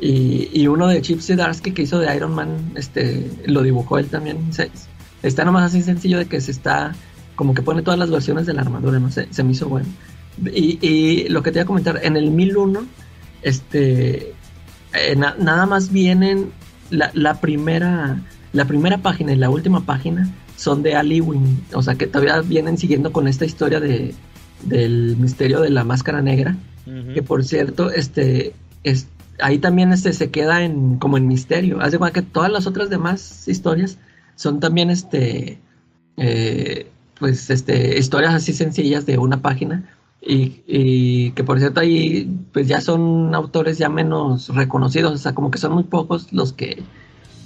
Y, 0.00 0.50
y 0.52 0.66
uno 0.66 0.86
de 0.88 1.00
Chip 1.02 1.20
Zdarsky 1.20 1.70
que 1.72 1.82
hizo 1.82 1.98
de 1.98 2.14
Iron 2.14 2.34
Man, 2.34 2.72
este, 2.74 3.30
lo 3.46 3.62
dibujó 3.62 3.98
él 3.98 4.06
también. 4.06 4.52
Se- 4.52 4.70
está 5.22 5.44
nomás 5.44 5.64
así 5.64 5.82
sencillo 5.82 6.18
de 6.18 6.26
que 6.26 6.40
se 6.40 6.50
está, 6.50 6.94
como 7.36 7.54
que 7.54 7.62
pone 7.62 7.82
todas 7.82 7.98
las 7.98 8.10
versiones 8.10 8.44
de 8.46 8.52
la 8.54 8.62
armadura, 8.62 8.98
no 8.98 9.10
sé, 9.10 9.28
se 9.30 9.42
me 9.44 9.52
hizo 9.52 9.68
bueno. 9.68 9.86
Y, 10.52 10.78
y 10.86 11.28
lo 11.28 11.42
que 11.42 11.52
te 11.52 11.58
iba 11.58 11.62
a 11.62 11.66
comentar, 11.66 12.00
en 12.02 12.16
el 12.16 12.30
1001, 12.30 12.84
este, 13.42 14.32
eh, 14.92 15.14
na- 15.16 15.36
nada 15.38 15.66
más 15.66 15.92
vienen 15.92 16.50
la, 16.90 17.10
la 17.14 17.40
primera, 17.40 18.20
la 18.54 18.64
primera 18.64 18.98
página 18.98 19.32
y 19.32 19.36
la 19.36 19.50
última 19.50 19.80
página 19.84 20.30
son 20.56 20.82
de 20.82 20.94
Ali 20.94 21.20
Wing, 21.20 21.58
o 21.74 21.82
sea 21.82 21.96
que 21.96 22.06
todavía 22.06 22.40
vienen 22.40 22.78
siguiendo 22.78 23.12
con 23.12 23.26
esta 23.26 23.44
historia 23.44 23.80
de, 23.80 24.14
del 24.62 25.16
misterio 25.18 25.60
de 25.60 25.70
la 25.70 25.84
máscara 25.84 26.22
negra, 26.22 26.56
que 27.14 27.22
por 27.22 27.44
cierto, 27.44 27.90
este, 27.90 28.52
es, 28.84 29.08
ahí 29.40 29.58
también 29.58 29.92
este 29.92 30.12
se 30.12 30.30
queda 30.30 30.62
en 30.62 30.98
como 30.98 31.16
en 31.16 31.26
misterio. 31.26 31.78
De 31.78 31.98
cuenta 31.98 32.20
que 32.20 32.26
todas 32.26 32.52
las 32.52 32.66
otras 32.66 32.90
demás 32.90 33.48
historias 33.48 33.98
son 34.36 34.60
también 34.60 34.90
este, 34.90 35.58
eh, 36.18 36.86
pues 37.18 37.48
este, 37.50 37.98
historias 37.98 38.34
así 38.34 38.52
sencillas 38.52 39.06
de 39.06 39.18
una 39.18 39.40
página. 39.42 39.90
Y, 40.26 40.62
y 40.66 41.32
que 41.32 41.44
por 41.44 41.58
cierto 41.58 41.80
ahí 41.80 42.30
pues 42.52 42.66
ya 42.66 42.80
son 42.80 43.34
autores 43.34 43.78
ya 43.78 43.88
menos 43.88 44.48
reconocidos, 44.48 45.12
o 45.12 45.18
sea, 45.18 45.34
como 45.34 45.50
que 45.50 45.58
son 45.58 45.72
muy 45.72 45.84
pocos 45.84 46.32
los 46.32 46.52
que 46.52 46.82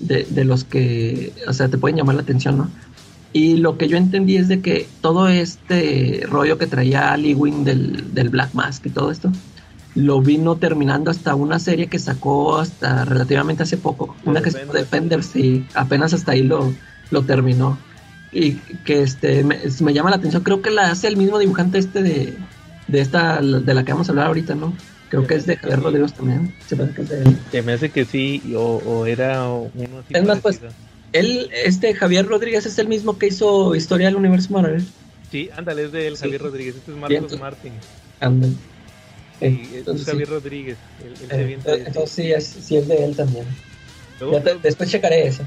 de, 0.00 0.26
de 0.28 0.44
los 0.44 0.64
que, 0.64 1.32
o 1.46 1.52
sea, 1.52 1.68
te 1.68 1.78
pueden 1.78 1.96
llamar 1.96 2.16
la 2.16 2.22
atención, 2.22 2.58
¿no? 2.58 2.70
Y 3.32 3.58
lo 3.58 3.76
que 3.76 3.88
yo 3.88 3.96
entendí 3.96 4.36
es 4.36 4.48
de 4.48 4.60
que 4.60 4.88
todo 5.00 5.28
este 5.28 6.22
rollo 6.28 6.56
que 6.56 6.66
traía 6.66 7.16
Lee 7.16 7.34
Wing 7.34 7.64
del, 7.64 8.14
del 8.14 8.30
Black 8.30 8.54
Mask 8.54 8.86
y 8.86 8.90
todo 8.90 9.10
esto, 9.10 9.30
lo 9.94 10.20
vino 10.20 10.56
terminando 10.56 11.10
hasta 11.10 11.34
una 11.34 11.58
serie 11.58 11.88
que 11.88 11.98
sacó 11.98 12.58
hasta 12.58 13.04
relativamente 13.04 13.64
hace 13.64 13.76
poco, 13.76 14.14
una 14.24 14.40
que 14.40 14.50
se 14.50 14.60
llama 14.60 14.72
Defenders 14.72 15.34
y 15.36 15.66
apenas 15.74 16.14
hasta 16.14 16.32
ahí 16.32 16.42
lo, 16.42 16.72
lo 17.10 17.22
terminó. 17.22 17.78
Y 18.30 18.54
que 18.84 19.02
este 19.02 19.42
me, 19.42 19.58
me 19.80 19.94
llama 19.94 20.10
la 20.10 20.16
atención, 20.16 20.42
creo 20.42 20.60
que 20.62 20.70
la 20.70 20.90
hace 20.90 21.08
el 21.08 21.16
mismo 21.16 21.38
dibujante 21.38 21.78
este 21.78 22.02
de, 22.02 22.36
de 22.86 23.00
esta, 23.00 23.40
de 23.40 23.74
la 23.74 23.84
que 23.84 23.92
vamos 23.92 24.08
a 24.08 24.12
hablar 24.12 24.26
ahorita, 24.26 24.54
¿no? 24.54 24.74
Creo 25.10 25.26
que 25.26 25.34
es 25.36 25.46
de 25.46 25.56
Javier 25.56 25.80
Rodríguez 25.80 26.12
también. 26.12 26.54
Se 26.66 26.76
parece 26.76 26.94
que 26.96 27.02
es 27.02 27.08
de 27.08 27.22
él. 27.22 27.38
Se 27.50 27.62
me 27.62 27.72
hace 27.72 27.90
que 27.90 28.04
sí, 28.04 28.42
o, 28.54 28.76
o 28.84 29.06
era 29.06 29.48
uno 29.48 29.98
así 30.04 30.14
Es 30.14 30.24
más, 30.24 30.40
pues. 30.40 30.60
Él, 31.12 31.48
este 31.64 31.94
Javier 31.94 32.26
Rodríguez 32.26 32.66
es 32.66 32.78
el 32.78 32.86
mismo 32.88 33.16
que 33.18 33.28
hizo 33.28 33.74
Historia 33.74 34.08
del 34.08 34.16
Universo 34.16 34.52
Marvel. 34.52 34.84
Sí, 35.30 35.48
ándale, 35.56 35.84
es 35.84 35.92
de 35.92 36.06
él, 36.06 36.16
Sí. 36.16 36.24
Javier 36.24 36.42
Rodríguez. 36.42 36.76
Este 36.76 36.90
es 36.90 36.96
Marcos 36.98 37.14
entonces- 37.16 37.40
Martin. 37.40 37.72
Ándale. 38.20 38.52
Sí, 38.52 39.44
Eh, 39.46 39.60
es 39.62 39.74
entonces, 39.78 40.04
sí. 40.04 40.10
Javier 40.10 40.28
Rodríguez. 40.28 40.76
Él 41.04 41.16
se 41.16 41.34
Eh, 41.52 41.58
entonces 41.86 42.10
sí 42.10 42.32
es, 42.32 42.44
sí 42.46 42.76
es 42.76 42.86
de 42.88 43.04
él 43.04 43.16
también. 43.16 43.46
Luego, 44.20 44.34
Ya 44.34 44.42
te- 44.44 44.58
después 44.62 44.90
checaré 44.90 45.26
eso. 45.28 45.44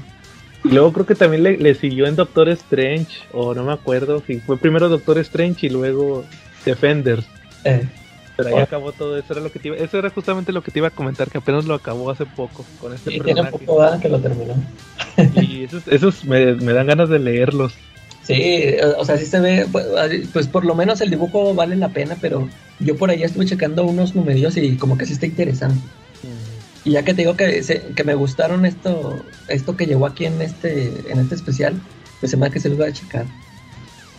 y 0.64 0.68
luego 0.70 0.92
creo 0.92 1.06
que 1.06 1.14
también 1.14 1.42
le, 1.44 1.56
le 1.58 1.74
siguió 1.76 2.06
en 2.06 2.16
Doctor 2.16 2.48
Strange, 2.48 3.18
o 3.32 3.54
no 3.54 3.62
me 3.64 3.72
acuerdo 3.72 4.22
si 4.26 4.40
fue 4.40 4.56
primero 4.58 4.88
Doctor 4.88 5.18
Strange 5.18 5.66
y 5.66 5.70
luego 5.70 6.24
Defenders. 6.64 7.24
Eh, 7.64 7.86
Pero 8.44 8.56
ahí 8.56 8.62
Oh. 8.62 8.64
acabó 8.64 8.92
todo 8.92 9.16
eso. 9.18 9.32
Era 9.32 9.42
lo 9.42 9.50
que 9.52 9.58
te 9.58 9.68
iba, 9.68 9.76
eso 9.76 9.98
era 9.98 10.10
justamente 10.10 10.52
lo 10.52 10.62
que 10.62 10.70
te 10.70 10.78
iba 10.78 10.88
a 10.88 10.90
comentar, 10.90 11.28
que 11.30 11.38
apenas 11.38 11.64
lo 11.64 11.74
acabó 11.74 12.10
hace 12.10 12.26
poco 12.26 12.64
con 12.80 12.92
este 12.94 13.10
y 13.14 13.20
tiene 13.20 13.42
personaje. 13.42 13.58
poco 13.66 13.80
¿verdad? 13.80 14.00
que 14.00 14.08
lo 14.08 14.18
terminó. 14.20 14.54
Y 15.42 15.64
esos, 15.64 15.86
esos 15.88 16.24
me, 16.24 16.54
me 16.54 16.72
dan 16.72 16.86
ganas 16.86 17.08
de 17.08 17.18
leerlos. 17.18 17.74
Sí, 18.24 18.66
o 18.98 19.04
sea, 19.04 19.18
sí 19.18 19.26
se 19.26 19.40
ve, 19.40 19.66
pues, 19.72 19.84
pues 20.32 20.46
por 20.46 20.64
lo 20.64 20.74
menos 20.76 21.00
el 21.00 21.10
dibujo 21.10 21.54
vale 21.54 21.74
la 21.76 21.88
pena, 21.88 22.16
pero 22.20 22.48
yo 22.78 22.96
por 22.96 23.10
ahí 23.10 23.22
estuve 23.24 23.46
checando 23.46 23.84
unos 23.84 24.14
numerios 24.14 24.56
y 24.56 24.76
como 24.76 24.96
que 24.96 25.06
sí 25.06 25.12
está 25.14 25.26
interesante. 25.26 25.80
Y 26.84 26.92
ya 26.92 27.02
que 27.04 27.14
te 27.14 27.22
digo 27.22 27.36
que, 27.36 27.62
se- 27.62 27.80
que 27.94 28.04
me 28.04 28.14
gustaron 28.14 28.64
esto 28.64 29.24
esto 29.48 29.76
que 29.76 29.86
llegó 29.86 30.06
aquí 30.06 30.24
en 30.26 30.40
este 30.42 30.92
en 31.12 31.18
este 31.20 31.34
especial, 31.36 31.74
pues 32.20 32.30
se 32.30 32.36
me 32.36 32.46
da 32.46 32.52
que 32.52 32.58
se 32.60 32.68
los 32.68 32.78
voy 32.78 32.88
a 32.88 32.92
checar. 32.92 33.24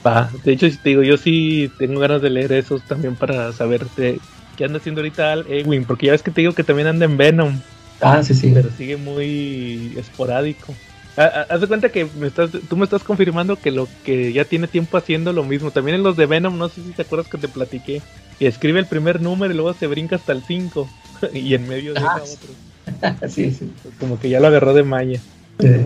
Va, 0.05 0.29
de 0.43 0.51
hecho, 0.51 0.69
si 0.69 0.77
te 0.77 0.89
digo, 0.89 1.03
yo 1.03 1.17
sí 1.17 1.71
tengo 1.77 1.99
ganas 1.99 2.21
de 2.21 2.29
leer 2.29 2.51
esos 2.53 2.83
también 2.83 3.15
para 3.15 3.51
saber 3.53 3.89
de 3.91 4.19
qué 4.55 4.65
anda 4.65 4.79
haciendo 4.79 5.01
ahorita 5.01 5.31
Al 5.31 5.45
Ewing, 5.47 5.85
porque 5.85 6.07
ya 6.07 6.11
ves 6.11 6.23
que 6.23 6.31
te 6.31 6.41
digo 6.41 6.53
que 6.53 6.63
también 6.63 6.87
anda 6.87 7.05
en 7.05 7.17
Venom, 7.17 7.61
Ah, 8.01 8.21
sí, 8.21 8.33
sí. 8.33 8.51
pero 8.53 8.69
sigue 8.69 8.97
muy 8.97 9.93
esporádico. 9.97 10.73
Ah, 11.15 11.31
ah, 11.33 11.45
Haz 11.49 11.61
de 11.61 11.67
cuenta 11.67 11.89
que 11.89 12.05
me 12.05 12.27
estás, 12.27 12.49
tú 12.67 12.75
me 12.75 12.83
estás 12.83 13.03
confirmando 13.03 13.55
que 13.57 13.71
lo 13.71 13.87
que 14.03 14.33
ya 14.33 14.45
tiene 14.45 14.67
tiempo 14.67 14.97
haciendo 14.97 15.31
lo 15.31 15.43
mismo. 15.43 15.71
También 15.71 15.95
en 15.95 16.03
los 16.03 16.17
de 16.17 16.25
Venom, 16.25 16.57
no 16.57 16.67
sé 16.67 16.81
si 16.83 16.91
te 16.91 17.03
acuerdas 17.03 17.29
que 17.29 17.37
te 17.37 17.47
platiqué. 17.47 18.01
Y 18.39 18.47
escribe 18.47 18.79
el 18.79 18.87
primer 18.87 19.21
número 19.21 19.53
y 19.53 19.55
luego 19.55 19.73
se 19.73 19.87
brinca 19.87 20.15
hasta 20.17 20.33
el 20.33 20.43
5. 20.43 20.89
y 21.33 21.53
en 21.53 21.67
medio 21.67 21.93
deja 21.93 22.07
Ah, 22.07 22.23
otro. 22.23 22.55
sí, 23.29 23.51
sí. 23.51 23.71
Como 23.99 24.19
que 24.19 24.29
ya 24.29 24.39
lo 24.39 24.47
agarró 24.47 24.73
de 24.73 24.83
maña. 24.83 25.21
Eh, 25.59 25.83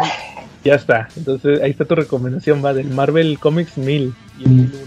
Ya 0.67 0.75
está. 0.75 1.07
Entonces 1.15 1.61
ahí 1.61 1.71
está 1.71 1.85
tu 1.85 1.95
recomendación, 1.95 2.63
va 2.63 2.73
del 2.73 2.89
Marvel 2.89 3.39
Comics 3.39 3.77
1000 3.77 4.13
y 4.37 4.43
el 4.43 4.49
Mm. 4.49 4.55
1001. 4.57 4.85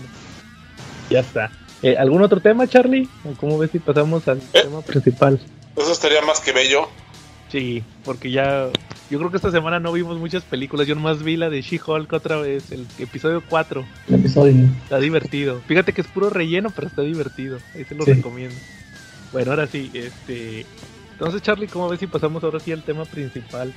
Ya 1.09 1.21
está. 1.21 1.51
Eh, 1.83 1.97
¿Algún 1.97 2.21
otro 2.21 2.41
tema, 2.43 2.67
Charlie? 2.69 3.09
¿O 3.25 3.33
cómo 3.33 3.57
ves 3.57 3.71
si 3.71 3.79
pasamos 3.79 4.29
al 4.29 4.39
Eh. 4.53 4.63
tema 4.65 4.83
principal? 4.83 5.41
Eso 5.77 5.91
estaría 5.93 6.21
más 6.21 6.41
que 6.41 6.53
bello. 6.53 6.87
Sí, 7.49 7.83
porque 8.05 8.31
ya. 8.31 8.69
Yo 9.11 9.19
creo 9.19 9.31
que 9.31 9.39
esta 9.39 9.51
semana 9.51 9.81
no 9.81 9.91
vimos 9.91 10.19
muchas 10.19 10.43
películas. 10.45 10.87
Yo 10.87 10.95
nomás 10.95 11.23
vi 11.23 11.39
la 11.39 11.49
de 11.49 11.63
She-Hulk 11.63 12.13
otra 12.13 12.37
vez, 12.37 12.71
el 12.73 12.87
episodio 12.99 13.43
4. 13.49 13.87
el 14.09 14.15
episodio. 14.17 14.67
Está 14.85 14.99
divertido. 14.99 15.63
Fíjate 15.67 15.95
que 15.95 16.03
es 16.03 16.07
puro 16.09 16.29
relleno, 16.29 16.69
pero 16.77 16.89
está 16.89 17.01
divertido. 17.01 17.57
Ahí 17.75 17.85
se 17.87 17.95
lo 17.95 18.05
Sí. 18.05 18.13
recomiendo. 18.13 18.55
Bueno, 19.33 19.51
ahora 19.53 19.67
sí, 19.67 19.91
este. 19.95 20.67
Entonces, 21.13 21.41
Charlie, 21.41 21.69
¿cómo 21.69 21.89
ves 21.89 22.01
si 22.01 22.07
pasamos 22.07 22.45
ahora 22.45 22.61
sí 22.61 22.71
al 22.71 22.83
tema 22.83 23.05
principal? 23.07 23.73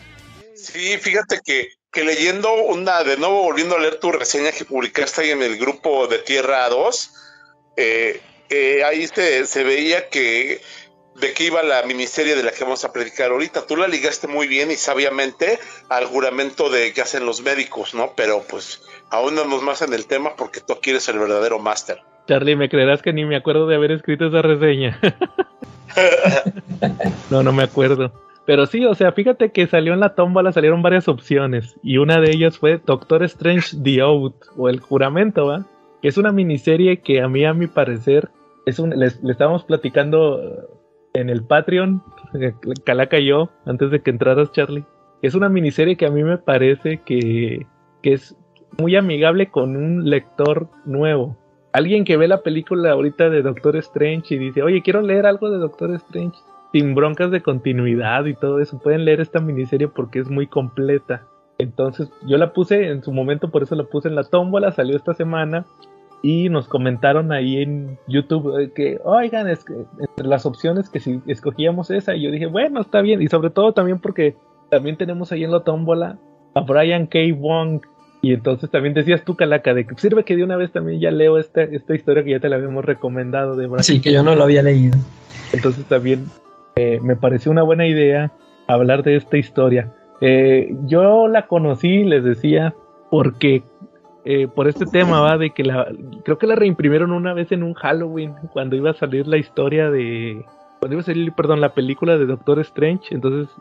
Sí, 0.64 0.98
fíjate 0.98 1.42
que, 1.44 1.74
que 1.92 2.06
leyendo 2.06 2.54
una, 2.54 3.04
de 3.04 3.18
nuevo 3.18 3.44
volviendo 3.44 3.76
a 3.76 3.80
leer 3.80 4.00
tu 4.00 4.14
reseña 4.14 4.54
que 4.54 4.64
publicaste 4.64 5.22
ahí 5.22 5.32
en 5.32 5.44
el 5.44 5.58
grupo 5.58 6.08
de 6.08 6.20
Tierra 6.20 6.70
2, 6.70 7.12
eh, 7.76 8.22
eh, 8.50 8.82
ahí 8.86 9.06
se, 9.08 9.46
se 9.46 9.64
veía 9.66 10.08
que 10.08 10.62
de 11.16 11.34
qué 11.34 11.46
iba 11.48 11.62
la 11.64 11.84
miniserie 11.84 12.36
de 12.36 12.44
la 12.44 12.52
que 12.52 12.64
vamos 12.64 12.86
a 12.86 12.94
platicar 12.94 13.32
ahorita. 13.32 13.68
Tú 13.68 13.76
la 13.76 13.90
ligaste 13.90 14.28
muy 14.28 14.48
bien 14.48 14.72
y 14.72 14.76
sabiamente 14.76 15.60
al 15.90 16.06
juramento 16.06 16.70
de 16.70 16.94
que 16.94 17.02
hacen 17.02 17.26
los 17.26 17.42
médicos, 17.42 17.94
¿no? 17.94 18.14
Pero 18.16 18.42
pues 18.50 18.82
ahondamos 19.12 19.62
más 19.64 19.82
en 19.82 19.94
el 19.94 20.06
tema 20.06 20.38
porque 20.38 20.62
tú 20.62 20.74
aquí 20.74 20.92
eres 20.92 21.10
el 21.10 21.20
verdadero 21.20 21.60
máster. 21.60 22.00
Charlie, 22.30 22.56
me 22.56 22.70
creerás 22.70 23.02
que 23.02 23.12
ni 23.12 23.26
me 23.26 23.36
acuerdo 23.36 23.68
de 23.68 23.76
haber 23.76 23.92
escrito 23.92 24.28
esa 24.28 24.42
reseña. 24.42 24.98
no, 27.30 27.44
no 27.44 27.52
me 27.52 27.64
acuerdo. 27.64 28.14
Pero 28.46 28.66
sí, 28.66 28.86
o 28.86 28.94
sea, 28.94 29.12
fíjate 29.14 29.52
que 29.52 29.68
salió 29.68 29.94
en 29.94 30.02
la 30.02 30.16
tómbola, 30.16 30.52
salieron 30.52 30.82
varias 30.82 31.08
opciones. 31.08 31.80
Y 31.82 31.98
una 31.98 32.20
de 32.20 32.32
ellas 32.32 32.58
fue 32.58 32.82
Doctor 32.86 33.24
Strange 33.24 33.78
The 33.82 34.04
Oath, 34.04 34.36
o 34.58 34.70
El 34.70 34.80
Juramento, 34.80 35.46
¿va? 35.46 35.66
Que 36.02 36.10
es 36.10 36.18
una 36.18 36.32
miniserie 36.32 37.00
que 37.00 37.22
a 37.22 37.30
mí, 37.30 37.46
a 37.46 37.54
mi 37.54 37.68
parecer, 37.68 38.30
es 38.66 38.80
un, 38.80 38.90
le 38.90 39.06
estábamos 39.06 39.64
platicando 39.64 40.42
eh, 40.44 40.50
en 41.14 41.30
el 41.30 41.44
Patreon, 41.44 42.04
eh, 42.34 42.54
Calaca 42.84 43.18
y 43.18 43.28
yo, 43.28 43.50
antes 43.66 43.92
de 43.92 44.02
que 44.02 44.12
entraras, 44.12 44.52
Charlie. 44.52 44.84
Es 45.22 45.36
una 45.36 45.48
miniserie 45.48 45.96
que 45.96 46.06
a 46.06 46.12
mí 46.12 46.24
me 46.24 46.38
parece 46.38 47.02
que, 47.06 47.66
que 48.02 48.14
es 48.14 48.36
muy 48.78 48.98
amigable 48.98 49.50
con 49.52 49.78
un 49.78 50.10
lector 50.10 50.68
nuevo 50.84 51.38
alguien 51.74 52.06
que 52.06 52.18
ve 52.18 52.28
la 52.28 52.42
película 52.42 52.92
ahorita 52.92 53.30
de 53.30 53.42
Doctor 53.42 53.76
Strange 53.78 54.36
y 54.36 54.38
dice, 54.38 54.62
oye, 54.62 54.82
quiero 54.82 55.02
leer 55.02 55.26
algo 55.26 55.50
de 55.50 55.58
Doctor 55.58 55.94
Strange, 55.96 56.38
sin 56.74 56.96
broncas 56.96 57.32
de 57.32 57.42
continuidad 57.42 58.26
y 58.26 58.34
todo 58.34 58.60
eso, 58.60 58.80
pueden 58.80 59.06
leer 59.06 59.22
esta 59.22 59.40
miniserie 59.40 59.88
porque 59.88 60.20
es 60.20 60.30
muy 60.30 60.48
completa. 60.48 61.28
Entonces, 61.60 62.10
yo 62.26 62.38
la 62.38 62.52
puse 62.52 62.90
en 62.90 63.04
su 63.04 63.14
momento, 63.14 63.52
por 63.52 63.62
eso 63.62 63.76
la 63.76 63.84
puse 63.84 64.10
en 64.10 64.16
la 64.16 64.24
tómbola, 64.24 64.72
salió 64.72 64.98
esta 64.98 65.14
semana 65.14 65.66
y 66.24 66.50
nos 66.50 66.68
comentaron 66.68 67.32
ahí 67.32 67.62
en 67.62 68.00
YouTube 68.08 68.60
eh, 68.60 68.72
que, 68.74 69.00
oigan, 69.04 69.48
es 69.48 69.64
que 69.64 69.74
entre 70.00 70.26
las 70.26 70.48
opciones 70.48 70.90
que 70.90 71.00
si 71.00 71.22
escogíamos 71.28 71.92
esa, 71.92 72.16
y 72.16 72.24
yo 72.24 72.32
dije, 72.32 72.48
bueno, 72.48 72.82
está 72.82 73.02
bien, 73.02 73.22
y 73.22 73.28
sobre 73.28 73.52
todo 73.52 73.74
también 73.74 74.00
porque 74.00 74.36
también 74.72 74.98
tenemos 74.98 75.32
ahí 75.32 75.44
en 75.44 75.52
la 75.52 75.64
tómbola 75.64 76.18
a 76.56 76.62
Brian 76.62 77.06
K. 77.06 77.20
Wong, 77.38 77.82
y 78.24 78.34
entonces 78.34 78.72
también 78.72 78.96
decías 78.96 79.24
tú, 79.24 79.36
Calaca, 79.36 79.76
de 79.76 79.86
que 79.86 79.96
sirve 79.98 80.24
que 80.24 80.36
de 80.36 80.44
una 80.44 80.56
vez 80.56 80.72
también 80.72 81.00
ya 81.00 81.12
leo 81.12 81.38
esta, 81.38 81.62
esta 81.62 81.94
historia 81.94 82.24
que 82.24 82.32
ya 82.32 82.40
te 82.40 82.50
la 82.50 82.56
habíamos 82.56 82.84
recomendado 82.84 83.56
de 83.56 83.68
Brian. 83.68 83.84
Sí, 83.84 84.02
que 84.02 84.12
yo 84.12 84.24
no 84.24 84.34
lo 84.34 84.44
había 84.44 84.64
leído. 84.64 84.98
Entonces 85.52 85.86
también 85.86 86.26
eh, 86.76 87.00
me 87.02 87.16
pareció 87.16 87.52
una 87.52 87.64
buena 87.64 87.88
idea 87.88 88.32
hablar 88.68 89.04
de 89.04 89.16
esta 89.16 89.38
historia. 89.38 89.92
Eh, 90.22 90.74
yo 90.86 91.28
la 91.28 91.48
conocí, 91.48 92.04
les 92.04 92.24
decía, 92.24 92.74
porque 93.12 93.64
eh, 94.26 94.48
por 94.48 94.68
este 94.68 94.86
tema 94.86 95.20
va 95.20 95.38
de 95.38 95.50
que 95.52 95.64
la 95.64 95.88
creo 96.24 96.38
que 96.38 96.48
la 96.48 96.56
reimprimieron 96.56 97.12
una 97.12 97.34
vez 97.34 97.52
en 97.52 97.62
un 97.64 97.74
Halloween 97.74 98.34
cuando 98.54 98.76
iba 98.76 98.92
a 98.92 98.94
salir 98.94 99.28
la 99.28 99.38
historia 99.38 99.92
de 99.92 100.46
cuando 100.80 100.96
iba 100.96 101.02
a 101.02 101.06
salir, 101.06 101.32
perdón, 101.34 101.60
la 101.62 101.74
película 101.74 102.18
de 102.18 102.26
Doctor 102.26 102.60
Strange. 102.60 103.14
Entonces 103.14 103.54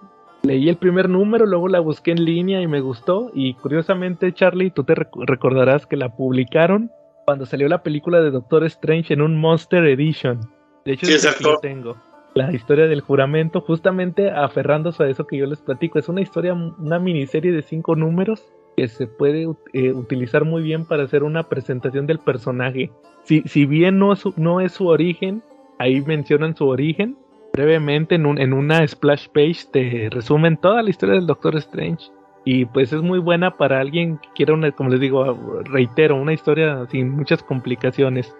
leí 0.42 0.68
el 0.68 0.76
primer 0.76 1.08
número, 1.08 1.46
luego 1.46 1.68
la 1.68 1.80
busqué 1.80 2.12
en 2.12 2.24
línea 2.24 2.60
y 2.60 2.66
me 2.68 2.80
gustó. 2.80 3.30
Y 3.34 3.54
curiosamente, 3.54 4.32
Charlie, 4.32 4.70
tú 4.70 4.84
te 4.84 4.94
rec- 4.94 5.24
recordarás 5.26 5.86
que 5.86 5.96
la 5.96 6.10
publicaron 6.14 6.90
cuando 7.24 7.46
salió 7.46 7.68
la 7.68 7.82
película 7.82 8.20
de 8.20 8.30
Doctor 8.30 8.64
Strange 8.64 9.14
en 9.14 9.22
un 9.22 9.36
Monster 9.38 9.84
Edition. 9.84 10.40
De 10.84 10.92
hecho, 10.92 11.06
Sí, 11.06 11.12
es 11.14 11.26
que 11.36 11.44
yo 11.44 11.58
tengo. 11.58 11.96
La 12.34 12.50
historia 12.52 12.86
del 12.86 13.02
juramento, 13.02 13.60
justamente 13.60 14.30
aferrándose 14.30 15.04
a 15.04 15.08
eso 15.08 15.26
que 15.26 15.36
yo 15.36 15.46
les 15.46 15.60
platico. 15.60 15.98
Es 15.98 16.08
una 16.08 16.22
historia, 16.22 16.54
una 16.54 16.98
miniserie 16.98 17.52
de 17.52 17.62
cinco 17.62 17.94
números 17.94 18.42
que 18.74 18.88
se 18.88 19.06
puede 19.06 19.46
eh, 19.74 19.92
utilizar 19.92 20.44
muy 20.44 20.62
bien 20.62 20.86
para 20.86 21.02
hacer 21.02 21.24
una 21.24 21.42
presentación 21.42 22.06
del 22.06 22.18
personaje. 22.18 22.90
Si, 23.24 23.42
si 23.42 23.66
bien 23.66 23.98
no 23.98 24.14
es, 24.14 24.20
su, 24.20 24.32
no 24.38 24.60
es 24.62 24.72
su 24.72 24.86
origen, 24.86 25.42
ahí 25.78 26.00
mencionan 26.00 26.56
su 26.56 26.66
origen. 26.68 27.18
Brevemente 27.52 28.14
en, 28.14 28.24
un, 28.24 28.40
en 28.40 28.54
una 28.54 28.86
splash 28.86 29.28
page 29.28 29.66
te 29.70 30.08
resumen 30.10 30.56
toda 30.56 30.82
la 30.82 30.88
historia 30.88 31.16
del 31.16 31.26
Doctor 31.26 31.56
Strange. 31.56 32.06
Y 32.46 32.64
pues 32.64 32.94
es 32.94 33.02
muy 33.02 33.18
buena 33.18 33.52
para 33.52 33.78
alguien 33.78 34.16
que 34.16 34.28
quiera 34.34 34.54
una, 34.54 34.72
como 34.72 34.88
les 34.88 35.00
digo, 35.00 35.62
reitero, 35.64 36.16
una 36.16 36.32
historia 36.32 36.86
sin 36.88 37.10
muchas 37.10 37.42
complicaciones. 37.42 38.34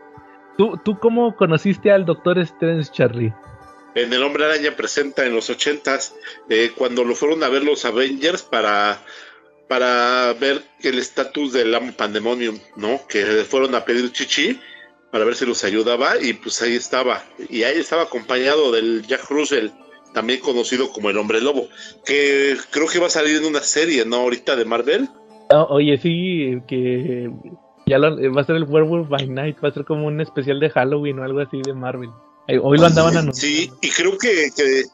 ¿Tú, 0.56 0.78
¿Tú 0.82 0.98
cómo 0.98 1.36
conociste 1.36 1.92
al 1.92 2.06
Doctor 2.06 2.38
Strange, 2.38 2.90
Charlie? 2.90 3.32
En 3.94 4.12
El 4.12 4.22
Hombre 4.22 4.44
Araña 4.46 4.74
presenta 4.76 5.26
en 5.26 5.34
los 5.34 5.50
ochentas, 5.50 6.14
eh, 6.48 6.70
cuando 6.76 7.04
lo 7.04 7.14
fueron 7.14 7.42
a 7.44 7.48
ver 7.48 7.62
los 7.62 7.84
Avengers 7.84 8.42
para, 8.42 9.02
para 9.68 10.32
ver 10.34 10.62
el 10.82 10.98
estatus 10.98 11.52
del 11.52 11.74
Amo 11.74 11.92
Pandemonium, 11.92 12.58
¿no? 12.76 13.00
Que 13.08 13.24
fueron 13.48 13.74
a 13.74 13.84
pedir 13.84 14.10
chichi 14.12 14.58
para 15.10 15.24
ver 15.26 15.34
si 15.34 15.44
los 15.44 15.62
ayudaba 15.64 16.18
y 16.20 16.32
pues 16.32 16.62
ahí 16.62 16.74
estaba. 16.74 17.22
Y 17.50 17.64
ahí 17.64 17.78
estaba 17.78 18.02
acompañado 18.04 18.72
del 18.72 19.02
Jack 19.06 19.28
Russell, 19.30 19.68
también 20.14 20.40
conocido 20.40 20.90
como 20.90 21.10
el 21.10 21.18
Hombre 21.18 21.42
Lobo, 21.42 21.68
que 22.06 22.56
creo 22.70 22.86
que 22.88 22.98
va 22.98 23.06
a 23.08 23.10
salir 23.10 23.36
en 23.36 23.44
una 23.44 23.60
serie, 23.60 24.04
¿no? 24.06 24.16
Ahorita 24.16 24.56
de 24.56 24.64
Marvel. 24.64 25.08
Ah, 25.50 25.66
oye, 25.68 25.98
sí, 25.98 26.62
que 26.66 27.30
ya 27.86 27.98
lo- 27.98 28.32
va 28.32 28.40
a 28.40 28.44
ser 28.44 28.56
el 28.56 28.64
Werewolf 28.64 29.10
by 29.10 29.26
Night, 29.28 29.58
va 29.62 29.68
a 29.68 29.72
ser 29.72 29.84
como 29.84 30.06
un 30.06 30.18
especial 30.22 30.60
de 30.60 30.70
Halloween 30.70 31.18
o 31.18 31.24
algo 31.24 31.40
así 31.40 31.60
de 31.62 31.74
Marvel. 31.74 32.08
Hoy 32.48 32.78
lo 32.78 32.86
andaban 32.86 33.16
anunciando. 33.16 33.32
Sí, 33.34 33.70
y 33.80 33.90
creo 33.90 34.18
que, 34.18 34.50
que- 34.56 34.84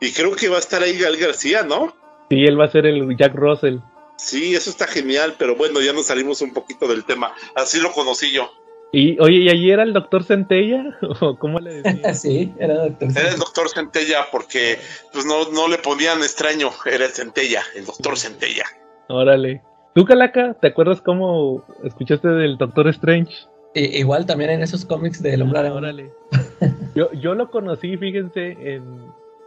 y 0.00 0.12
creo 0.12 0.34
que 0.34 0.48
va 0.48 0.56
a 0.56 0.60
estar 0.60 0.82
ahí 0.82 0.98
Gal 0.98 1.16
García, 1.16 1.62
¿no? 1.62 1.94
Sí, 2.30 2.44
él 2.44 2.58
va 2.60 2.64
a 2.64 2.70
ser 2.70 2.86
el 2.86 3.16
Jack 3.16 3.34
Russell. 3.34 3.78
Sí, 4.16 4.54
eso 4.54 4.70
está 4.70 4.86
genial, 4.86 5.34
pero 5.38 5.56
bueno, 5.56 5.80
ya 5.80 5.92
nos 5.92 6.06
salimos 6.06 6.40
un 6.42 6.52
poquito 6.52 6.86
del 6.88 7.04
tema. 7.04 7.32
Así 7.54 7.80
lo 7.80 7.92
conocí 7.92 8.32
yo. 8.32 8.50
Y 8.92 9.18
oye, 9.20 9.38
¿y 9.38 9.48
allí 9.48 9.70
era 9.70 9.84
el 9.84 9.92
Doctor 9.94 10.22
Centella? 10.22 10.98
¿O 11.20 11.38
cómo 11.38 11.58
le 11.60 11.82
decían? 11.82 12.14
sí, 12.14 12.52
era 12.58 12.74
doctor. 12.86 13.08
Era 13.16 13.28
el 13.30 13.38
doctor 13.38 13.68
Centella 13.70 14.26
porque 14.30 14.78
pues 15.12 15.24
no, 15.24 15.50
no 15.50 15.66
le 15.68 15.78
ponían 15.78 16.18
extraño, 16.18 16.70
era 16.84 17.06
el 17.06 17.10
Centella, 17.12 17.62
el 17.74 17.86
doctor 17.86 18.18
Centella. 18.18 18.64
Órale. 19.08 19.62
¿Tú, 19.94 20.04
Calaca, 20.04 20.54
te 20.60 20.68
acuerdas 20.68 21.00
cómo 21.02 21.64
escuchaste 21.84 22.26
del 22.28 22.56
Doctor 22.56 22.88
Strange? 22.88 23.34
Igual 23.74 24.26
también 24.26 24.50
en 24.50 24.62
esos 24.62 24.84
cómics 24.84 25.22
del 25.22 25.42
Hombre 25.42 25.60
Araña. 25.60 25.74
Órale. 25.76 26.10
Yo, 26.94 27.10
yo 27.12 27.34
lo 27.34 27.50
conocí, 27.50 27.96
fíjense, 27.96 28.50
en 28.74 28.82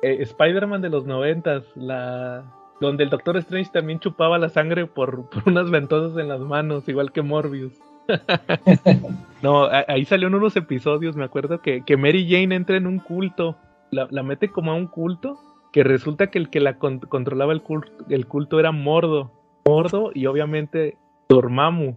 eh, 0.02 0.18
Spider-Man 0.22 0.82
de 0.82 0.90
los 0.90 1.06
noventas, 1.06 1.64
la 1.76 2.44
donde 2.82 3.04
el 3.04 3.10
Doctor 3.12 3.38
Strange 3.38 3.70
también 3.72 4.00
chupaba 4.00 4.38
la 4.40 4.50
sangre 4.50 4.88
por, 4.88 5.30
por 5.30 5.44
unas 5.48 5.70
ventosas 5.70 6.18
en 6.20 6.28
las 6.28 6.40
manos, 6.42 6.90
igual 6.90 7.12
que 7.12 7.22
Morbius. 7.22 7.74
no, 9.42 9.64
a- 9.66 9.86
ahí 9.88 10.06
salieron 10.06 10.36
unos 10.36 10.56
episodios, 10.56 11.16
me 11.16 11.24
acuerdo 11.24 11.62
que, 11.62 11.84
que 11.84 11.98
Mary 11.98 12.28
Jane 12.30 12.56
entra 12.56 12.78
en 12.78 12.88
un 12.88 13.00
culto, 13.00 13.56
la, 13.92 14.08
la 14.10 14.24
mete 14.24 14.50
como 14.50 14.72
a 14.72 14.76
un 14.76 14.88
culto, 14.88 15.38
que 15.72 15.84
resulta 15.84 16.28
que 16.28 16.40
el 16.40 16.50
que 16.50 16.60
la 16.60 16.78
con- 16.80 17.00
controlaba 17.00 17.54
el 17.54 17.62
culto, 17.62 17.92
el 18.10 18.26
culto 18.26 18.60
era 18.60 18.72
Mordo. 18.72 19.32
Mordo 19.68 20.12
y 20.14 20.26
obviamente 20.26 20.98
Dormammu. 21.30 21.96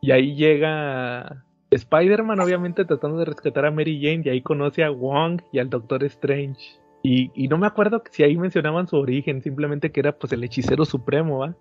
Y 0.00 0.10
ahí 0.12 0.34
llega 0.34 1.44
Spider-Man, 1.78 2.40
obviamente 2.40 2.84
tratando 2.84 3.18
de 3.18 3.24
rescatar 3.24 3.66
a 3.66 3.70
Mary 3.70 4.00
Jane, 4.02 4.22
y 4.24 4.28
ahí 4.28 4.42
conoce 4.42 4.84
a 4.84 4.90
Wong 4.90 5.40
y 5.52 5.58
al 5.58 5.70
Doctor 5.70 6.04
Strange. 6.04 6.60
Y, 7.02 7.30
y 7.34 7.48
no 7.48 7.58
me 7.58 7.66
acuerdo 7.66 8.02
si 8.10 8.22
ahí 8.22 8.36
mencionaban 8.36 8.86
su 8.88 8.96
origen, 8.96 9.40
simplemente 9.42 9.90
que 9.90 10.00
era 10.00 10.12
pues 10.12 10.32
el 10.32 10.44
hechicero 10.44 10.84
supremo, 10.84 11.38
¿va? 11.38 11.54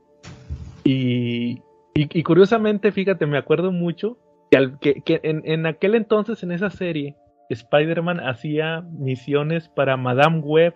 Y, 0.83 1.61
y, 1.93 2.23
curiosamente, 2.23 2.91
fíjate, 2.91 3.25
me 3.25 3.37
acuerdo 3.37 3.71
mucho 3.71 4.17
que, 4.51 4.57
al- 4.57 4.79
que 4.79 5.01
en, 5.23 5.41
en 5.45 5.65
aquel 5.65 5.95
entonces, 5.95 6.43
en 6.43 6.51
esa 6.51 6.69
serie, 6.69 7.15
Spider-Man 7.49 8.19
hacía 8.19 8.81
misiones 8.81 9.69
para 9.69 9.95
Madame 9.97 10.39
Web. 10.39 10.75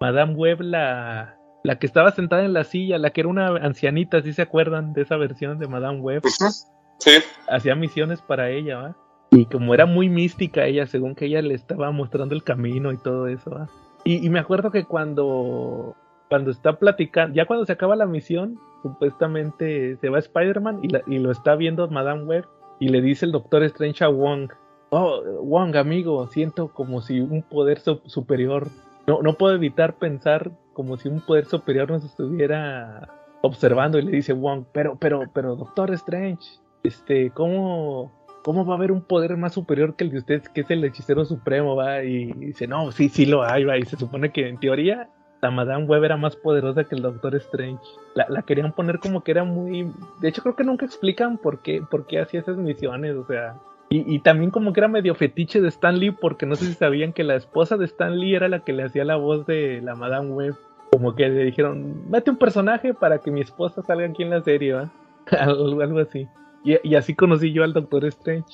Madame 0.00 0.34
Web, 0.34 0.60
la, 0.60 1.36
la 1.62 1.78
que 1.78 1.86
estaba 1.86 2.10
sentada 2.10 2.44
en 2.44 2.52
la 2.52 2.64
silla, 2.64 2.98
la 2.98 3.10
que 3.10 3.20
era 3.22 3.28
una 3.30 3.48
ancianita, 3.48 4.20
si 4.22 4.32
se 4.32 4.42
acuerdan 4.42 4.92
de 4.92 5.02
esa 5.02 5.16
versión 5.16 5.58
de 5.58 5.68
Madame 5.68 6.00
Web 6.00 6.22
Hacía 7.48 7.74
misiones 7.74 8.22
para 8.22 8.50
ella, 8.50 8.78
¿va? 8.78 8.96
Y 9.30 9.46
como 9.46 9.74
era 9.74 9.86
muy 9.86 10.08
mística 10.08 10.66
ella, 10.66 10.86
según 10.86 11.14
que 11.14 11.26
ella 11.26 11.42
le 11.42 11.54
estaba 11.54 11.90
mostrando 11.90 12.34
el 12.34 12.44
camino 12.44 12.92
y 12.92 12.98
todo 12.98 13.26
eso, 13.28 13.50
¿va? 13.50 13.68
Y, 14.04 14.28
me 14.30 14.40
acuerdo 14.40 14.70
que 14.70 14.84
cuando, 14.84 15.94
cuando 16.28 16.50
está 16.50 16.78
platicando, 16.78 17.34
ya 17.36 17.46
cuando 17.46 17.64
se 17.64 17.72
acaba 17.72 17.94
la 17.94 18.06
misión, 18.06 18.58
supuestamente 18.82 19.96
se 19.96 20.08
va 20.08 20.18
Spider-Man 20.18 20.80
y, 20.82 21.14
y 21.14 21.18
lo 21.20 21.30
está 21.30 21.54
viendo 21.54 21.88
Madame 21.88 22.24
Web 22.24 22.46
y 22.80 22.88
le 22.88 23.00
dice 23.00 23.26
el 23.26 23.32
Doctor 23.32 23.62
Strange 23.62 24.04
a 24.04 24.08
Wong, 24.08 24.50
oh, 24.90 25.22
Wong, 25.42 25.76
amigo, 25.76 26.26
siento 26.26 26.68
como 26.68 27.00
si 27.00 27.20
un 27.20 27.42
poder 27.42 27.78
su- 27.78 28.02
superior, 28.06 28.68
no, 29.06 29.22
no 29.22 29.34
puedo 29.34 29.54
evitar 29.54 29.94
pensar 29.94 30.50
como 30.72 30.96
si 30.96 31.08
un 31.08 31.20
poder 31.20 31.46
superior 31.46 31.90
nos 31.90 32.04
estuviera 32.04 33.08
observando 33.42 33.98
y 33.98 34.02
le 34.02 34.10
dice 34.10 34.32
Wong, 34.32 34.64
pero, 34.72 34.96
pero, 34.98 35.22
pero, 35.32 35.54
Doctor 35.56 35.92
Strange, 35.92 36.44
este, 36.82 37.30
¿cómo, 37.30 38.12
¿cómo 38.42 38.64
va 38.64 38.74
a 38.74 38.76
haber 38.76 38.92
un 38.92 39.02
poder 39.02 39.36
más 39.36 39.54
superior 39.54 39.94
que 39.94 40.04
el 40.04 40.10
de 40.10 40.18
usted, 40.18 40.42
que 40.42 40.62
es 40.62 40.70
el 40.70 40.84
hechicero 40.84 41.24
supremo, 41.24 41.76
va? 41.76 42.02
Y 42.02 42.32
dice, 42.32 42.66
no, 42.66 42.92
sí, 42.92 43.08
sí 43.08 43.26
lo 43.26 43.42
hay, 43.44 43.64
va. 43.64 43.78
Y 43.78 43.82
se 43.82 43.96
supone 43.96 44.32
que 44.32 44.48
en 44.48 44.58
teoría 44.58 45.08
la 45.40 45.50
Madame 45.50 45.84
Web 45.84 46.04
era 46.04 46.16
más 46.16 46.36
poderosa 46.36 46.84
que 46.84 46.94
el 46.94 47.02
Doctor 47.02 47.34
Strange. 47.36 47.82
La, 48.14 48.26
la 48.28 48.42
querían 48.42 48.72
poner 48.72 49.00
como 49.00 49.22
que 49.22 49.32
era 49.32 49.44
muy... 49.44 49.90
De 50.20 50.28
hecho, 50.28 50.42
creo 50.42 50.54
que 50.54 50.64
nunca 50.64 50.86
explican 50.86 51.36
por 51.36 51.62
qué, 51.62 51.82
por 51.88 52.06
qué 52.06 52.20
hacía 52.20 52.40
esas 52.40 52.56
misiones, 52.56 53.16
o 53.16 53.26
sea... 53.26 53.56
Y, 53.90 54.14
y 54.14 54.20
también 54.20 54.50
como 54.50 54.72
que 54.72 54.80
era 54.80 54.88
medio 54.88 55.14
fetiche 55.14 55.60
de 55.60 55.68
Stan 55.68 55.98
Lee, 55.98 56.12
porque 56.12 56.46
no 56.46 56.54
sé 56.54 56.64
si 56.64 56.74
sabían 56.74 57.12
que 57.12 57.24
la 57.24 57.34
esposa 57.34 57.76
de 57.76 57.84
Stan 57.84 58.18
Lee 58.18 58.36
era 58.36 58.48
la 58.48 58.64
que 58.64 58.72
le 58.72 58.84
hacía 58.84 59.04
la 59.04 59.16
voz 59.16 59.44
de 59.44 59.82
la 59.82 59.94
Madame 59.94 60.30
Web. 60.30 60.54
Como 60.92 61.14
que 61.14 61.28
le 61.28 61.44
dijeron, 61.44 62.08
mete 62.08 62.30
un 62.30 62.38
personaje 62.38 62.94
para 62.94 63.18
que 63.18 63.30
mi 63.30 63.42
esposa 63.42 63.82
salga 63.82 64.06
aquí 64.06 64.22
en 64.22 64.30
la 64.30 64.42
serie, 64.42 64.72
¿va? 64.72 64.90
algo 65.30 65.98
así. 65.98 66.26
Y, 66.64 66.76
y 66.88 66.94
así 66.94 67.14
conocí 67.14 67.52
yo 67.52 67.64
al 67.64 67.72
Doctor 67.72 68.04
Strange. 68.06 68.46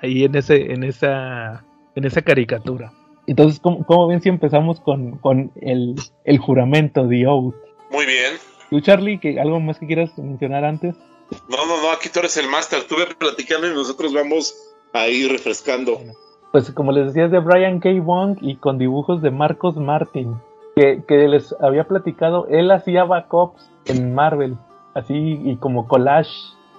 Ahí 0.00 0.24
en 0.24 0.34
ese, 0.34 0.72
en 0.72 0.84
esa, 0.84 1.64
en 1.94 2.04
esa 2.04 2.22
caricatura. 2.22 2.92
Entonces, 3.26 3.60
¿cómo, 3.60 3.84
cómo 3.86 4.08
ven 4.08 4.20
si 4.20 4.28
empezamos 4.28 4.80
con, 4.80 5.18
con 5.18 5.52
el, 5.60 5.94
el 6.24 6.38
juramento, 6.38 7.06
The 7.08 7.26
Oath? 7.26 7.54
muy 7.90 8.06
bien. 8.06 8.34
¿Tú, 8.70 8.80
Charlie, 8.80 9.18
que 9.18 9.38
algo 9.38 9.60
más 9.60 9.78
que 9.78 9.86
quieras 9.86 10.16
mencionar 10.18 10.64
antes? 10.64 10.96
No, 11.48 11.66
no, 11.66 11.82
no, 11.82 11.90
aquí 11.92 12.08
tú 12.08 12.20
eres 12.20 12.36
el 12.38 12.48
máster. 12.48 12.80
Estuve 12.80 13.06
platicando 13.14 13.70
y 13.70 13.74
nosotros 13.74 14.14
vamos 14.14 14.54
a 14.94 15.08
ir 15.08 15.30
refrescando. 15.30 16.00
Pues 16.52 16.70
como 16.72 16.90
les 16.90 17.06
decía, 17.06 17.26
es 17.26 17.30
de 17.30 17.38
Brian 17.38 17.80
K. 17.80 17.90
Wong 18.02 18.38
y 18.40 18.56
con 18.56 18.78
dibujos 18.78 19.22
de 19.22 19.30
Marcos 19.30 19.76
Martin. 19.76 20.36
Que, 20.74 21.02
que 21.06 21.28
les 21.28 21.54
había 21.60 21.84
platicado, 21.84 22.46
él 22.48 22.70
hacía 22.70 23.04
backups 23.04 23.70
en 23.84 24.14
Marvel, 24.14 24.56
así 24.94 25.38
y 25.44 25.56
como 25.56 25.86
collage. 25.86 26.32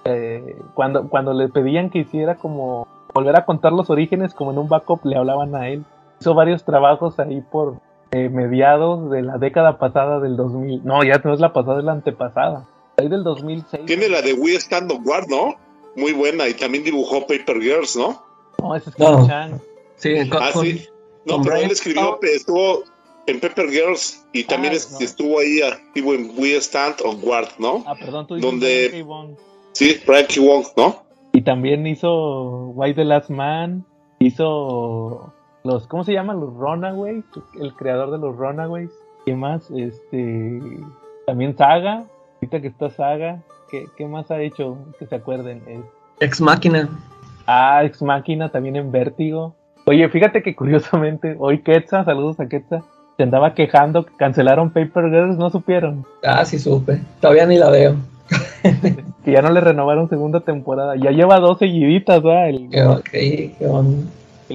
Eh, 0.04 0.56
cuando, 0.74 1.08
cuando 1.08 1.32
le 1.32 1.48
pedían 1.48 1.90
que 1.90 2.00
hiciera 2.00 2.36
como 2.36 2.86
volver 3.14 3.36
a 3.36 3.44
contar 3.44 3.72
los 3.72 3.90
orígenes, 3.90 4.34
como 4.34 4.50
en 4.52 4.58
un 4.58 4.68
backup 4.68 5.04
le 5.04 5.16
hablaban 5.16 5.54
a 5.54 5.68
él. 5.68 5.84
Hizo 6.20 6.34
varios 6.34 6.64
trabajos 6.64 7.18
ahí 7.18 7.40
por 7.40 7.76
eh, 8.12 8.28
mediados 8.28 9.10
de 9.10 9.22
la 9.22 9.38
década 9.38 9.78
pasada 9.78 10.20
del 10.20 10.36
2000. 10.36 10.84
No, 10.84 11.02
ya 11.04 11.18
no 11.24 11.32
es 11.34 11.40
la 11.40 11.52
pasada, 11.52 11.78
es 11.78 11.84
la 11.84 11.92
antepasada. 11.92 12.64
Ahí 12.96 13.08
del 13.08 13.24
2006. 13.24 13.86
Tiene 13.86 14.08
la 14.08 14.22
de 14.22 14.34
We 14.34 14.54
Stand 14.56 14.90
on 14.92 15.02
Guard, 15.02 15.26
¿no? 15.28 15.54
Muy 15.96 16.12
buena. 16.12 16.48
Y 16.48 16.54
también 16.54 16.84
dibujó 16.84 17.20
Paper 17.26 17.60
Girls, 17.60 17.96
¿no? 17.96 18.22
No, 18.62 18.74
ese 18.76 18.90
es 18.90 18.98
No. 18.98 19.18
Kim 19.18 19.26
Chang. 19.28 19.60
Sí, 19.96 20.28
con, 20.28 20.42
Ah, 20.42 20.50
con- 20.52 20.64
sí. 20.66 20.86
No, 21.24 21.34
con 21.34 21.42
pero 21.44 21.54
Brian- 21.56 21.66
él 21.66 21.72
escribió, 21.72 22.18
estuvo 22.22 22.82
en 23.26 23.40
Pepper 23.40 23.70
Girls 23.70 24.24
y 24.32 24.44
también 24.44 24.74
Ah, 24.74 24.76
es- 24.76 24.92
no. 24.92 24.98
estuvo 25.00 25.38
ahí 25.40 25.62
activo 25.62 26.14
en 26.14 26.30
We 26.38 26.54
Stand 26.56 26.96
on 27.04 27.20
Guard, 27.20 27.48
¿no? 27.58 27.82
Ah, 27.86 27.94
perdón, 27.98 28.26
tú 28.26 28.34
dices 28.36 28.50
Donde-. 28.50 29.04
Sí, 29.74 30.00
K. 30.06 30.12
Wong, 30.40 30.64
¿no? 30.76 30.96
Y 31.32 31.42
también 31.42 31.86
hizo 31.86 32.68
Why 32.74 32.94
the 32.94 33.04
Last 33.04 33.28
Man. 33.30 33.84
Hizo 34.20 35.32
los, 35.64 35.86
¿cómo 35.86 36.04
se 36.04 36.12
llaman? 36.12 36.40
Los 36.40 36.54
Runaways. 36.54 37.24
El 37.60 37.74
creador 37.74 38.10
de 38.10 38.18
los 38.18 38.36
Runaways. 38.36 38.90
¿Qué 39.26 39.34
más? 39.34 39.70
Este. 39.70 40.60
También 41.26 41.56
Saga. 41.56 42.04
Ahorita 42.36 42.60
que 42.60 42.68
está 42.68 42.90
Saga. 42.90 43.42
¿Qué, 43.70 43.86
qué 43.96 44.06
más 44.06 44.30
ha 44.30 44.40
hecho? 44.40 44.78
Que 44.98 45.06
se 45.06 45.14
acuerden. 45.16 45.62
Es- 45.66 45.80
Ex 46.20 46.40
Máquina. 46.40 46.88
Ah, 47.46 47.82
Ex 47.84 48.00
Máquina 48.02 48.48
también 48.50 48.76
en 48.76 48.92
Vértigo. 48.92 49.54
Oye, 49.86 50.08
fíjate 50.08 50.42
que 50.42 50.54
curiosamente, 50.54 51.36
hoy 51.38 51.62
Quetza, 51.62 52.04
saludos 52.04 52.38
a 52.40 52.46
Quetza, 52.48 52.82
se 53.16 53.22
andaba 53.22 53.54
quejando 53.54 54.06
que 54.06 54.14
cancelaron 54.16 54.70
Paper 54.70 55.10
Girls, 55.10 55.36
no 55.36 55.50
supieron. 55.50 56.06
Ah, 56.24 56.44
sí 56.44 56.58
supe. 56.58 57.00
Todavía 57.20 57.44
ni 57.46 57.58
la 57.58 57.68
veo. 57.70 57.96
Que 59.24 59.32
ya 59.32 59.40
no 59.40 59.50
le 59.50 59.60
renovaron 59.60 60.08
segunda 60.10 60.40
temporada. 60.40 60.96
Ya 60.96 61.10
lleva 61.10 61.38
dos 61.40 61.58
seguiditas, 61.58 62.22
¿verdad? 62.22 62.50
El- 62.50 62.68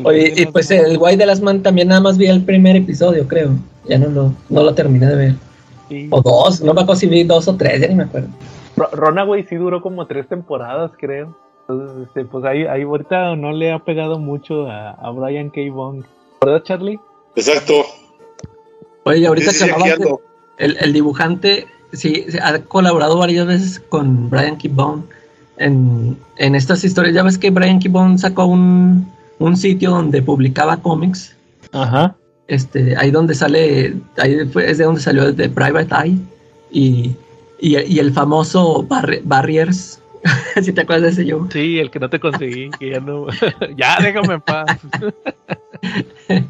Oye, 0.06 0.34
y 0.36 0.46
pues 0.46 0.70
el 0.70 0.98
Guay 0.98 1.16
de 1.16 1.26
las 1.26 1.42
Man 1.42 1.64
también 1.64 1.88
nada 1.88 2.02
más 2.02 2.18
vi 2.18 2.28
el 2.28 2.44
primer 2.44 2.76
episodio, 2.76 3.28
creo. 3.28 3.50
Ya 3.88 3.98
no 3.98 4.08
lo, 4.10 4.34
no 4.50 4.64
lo 4.64 4.74
terminé 4.76 5.08
de 5.08 5.16
ver. 5.16 5.34
Sí. 5.90 6.08
O 6.12 6.22
dos, 6.22 6.62
no 6.62 6.74
me 6.76 6.82
acuerdo 6.82 7.00
si 7.00 7.08
vi 7.08 7.24
dos 7.24 7.48
o 7.48 7.56
tres, 7.58 7.82
ya 7.82 7.88
ni 7.88 7.96
me 7.96 8.04
acuerdo. 8.04 8.28
Runaway 8.94 9.44
sí 9.46 9.56
duró 9.56 9.82
como 9.82 10.06
tres 10.06 10.28
temporadas, 10.28 10.92
creo. 11.00 11.36
Entonces, 11.68 12.08
este, 12.08 12.26
pues 12.26 12.46
ahí, 12.46 12.66
ahí 12.66 12.84
ahorita 12.84 13.36
no 13.36 13.52
le 13.52 13.72
ha 13.72 13.80
pegado 13.80 14.20
mucho 14.20 14.68
a, 14.70 14.92
a 14.92 15.10
Brian 15.10 15.50
K. 15.50 15.62
Bong. 15.72 16.04
¿Verdad, 16.42 16.64
Charlie? 16.64 17.00
Exacto. 17.36 17.74
Oye, 19.06 19.26
ahorita 19.26 19.52
Sí, 19.52 19.66
que 19.66 19.74
sí, 19.74 19.90
ando. 19.92 20.22
el, 20.60 20.78
el 20.80 20.94
dibujante, 20.94 21.66
sí, 21.94 22.26
ha 22.42 22.60
colaborado 22.60 23.18
varias 23.18 23.48
veces 23.48 23.82
con 23.90 24.30
Brian 24.30 24.58
Keybone 24.58 25.04
en, 25.58 26.18
en 26.38 26.56
estas 26.56 26.84
historias. 26.84 27.16
Ya 27.16 27.24
ves 27.24 27.38
que 27.38 27.50
Brian 27.52 27.80
Keybone 27.80 28.18
sacó 28.18 28.46
un, 28.46 29.08
un 29.40 29.58
sitio 29.58 29.92
donde 29.92 30.22
publicaba 30.22 30.78
cómics. 30.78 31.36
Ajá. 31.72 32.16
Este, 32.48 32.96
ahí 32.98 33.12
donde 33.12 33.36
sale, 33.36 33.96
ahí 34.18 34.40
fue, 34.52 34.72
es 34.72 34.80
de 34.80 34.86
donde 34.86 35.02
salió 35.02 35.32
de 35.32 35.50
Private 35.50 35.94
Eye 36.04 36.18
y, 36.72 37.16
y, 37.60 37.78
y 37.78 38.00
el 38.00 38.12
famoso 38.12 38.84
Barri- 38.88 39.22
Barriers. 39.24 40.00
si 40.62 40.74
te 40.74 40.82
acuerdas 40.82 41.04
de 41.16 41.22
ese 41.22 41.26
yo. 41.30 41.48
Sí, 41.52 41.80
el 41.80 41.90
que 41.92 42.00
no 42.00 42.10
te 42.10 42.20
conseguí, 42.20 42.70
que 42.80 42.92
ya 42.92 43.00
no. 43.00 43.28
ya, 43.78 43.98
déjame 44.02 44.36
en 44.36 44.42
paz. 44.42 44.80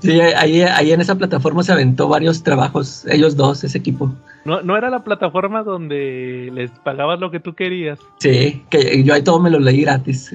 Sí, 0.00 0.18
ahí, 0.20 0.62
ahí 0.62 0.90
en 0.90 1.02
esa 1.02 1.16
plataforma 1.16 1.62
se 1.62 1.70
aventó 1.72 2.08
varios 2.08 2.42
trabajos, 2.42 3.04
ellos 3.10 3.36
dos, 3.36 3.62
ese 3.62 3.76
equipo. 3.76 4.10
No, 4.46 4.62
no 4.62 4.74
era 4.76 4.88
la 4.88 5.04
plataforma 5.04 5.62
donde 5.62 6.48
les 6.52 6.70
pagabas 6.70 7.20
lo 7.20 7.30
que 7.30 7.40
tú 7.40 7.54
querías. 7.54 7.98
Sí, 8.18 8.64
que 8.70 9.04
yo 9.04 9.12
ahí 9.12 9.22
todo 9.22 9.38
me 9.38 9.50
lo 9.50 9.58
leí 9.60 9.82
gratis. 9.82 10.34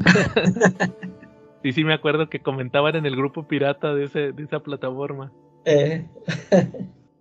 Sí, 1.64 1.74
sí, 1.74 1.84
me 1.84 1.96
acuerdo 1.96 2.30
que 2.30 2.40
comentaban 2.40 2.96
en 2.98 3.08
el 3.08 3.16
grupo 3.16 3.48
pirata 3.48 3.96
de, 3.96 4.06
ese, 4.06 4.32
de 4.32 4.44
esa 4.44 4.60
plataforma. 4.60 5.32
Eh, 5.66 6.06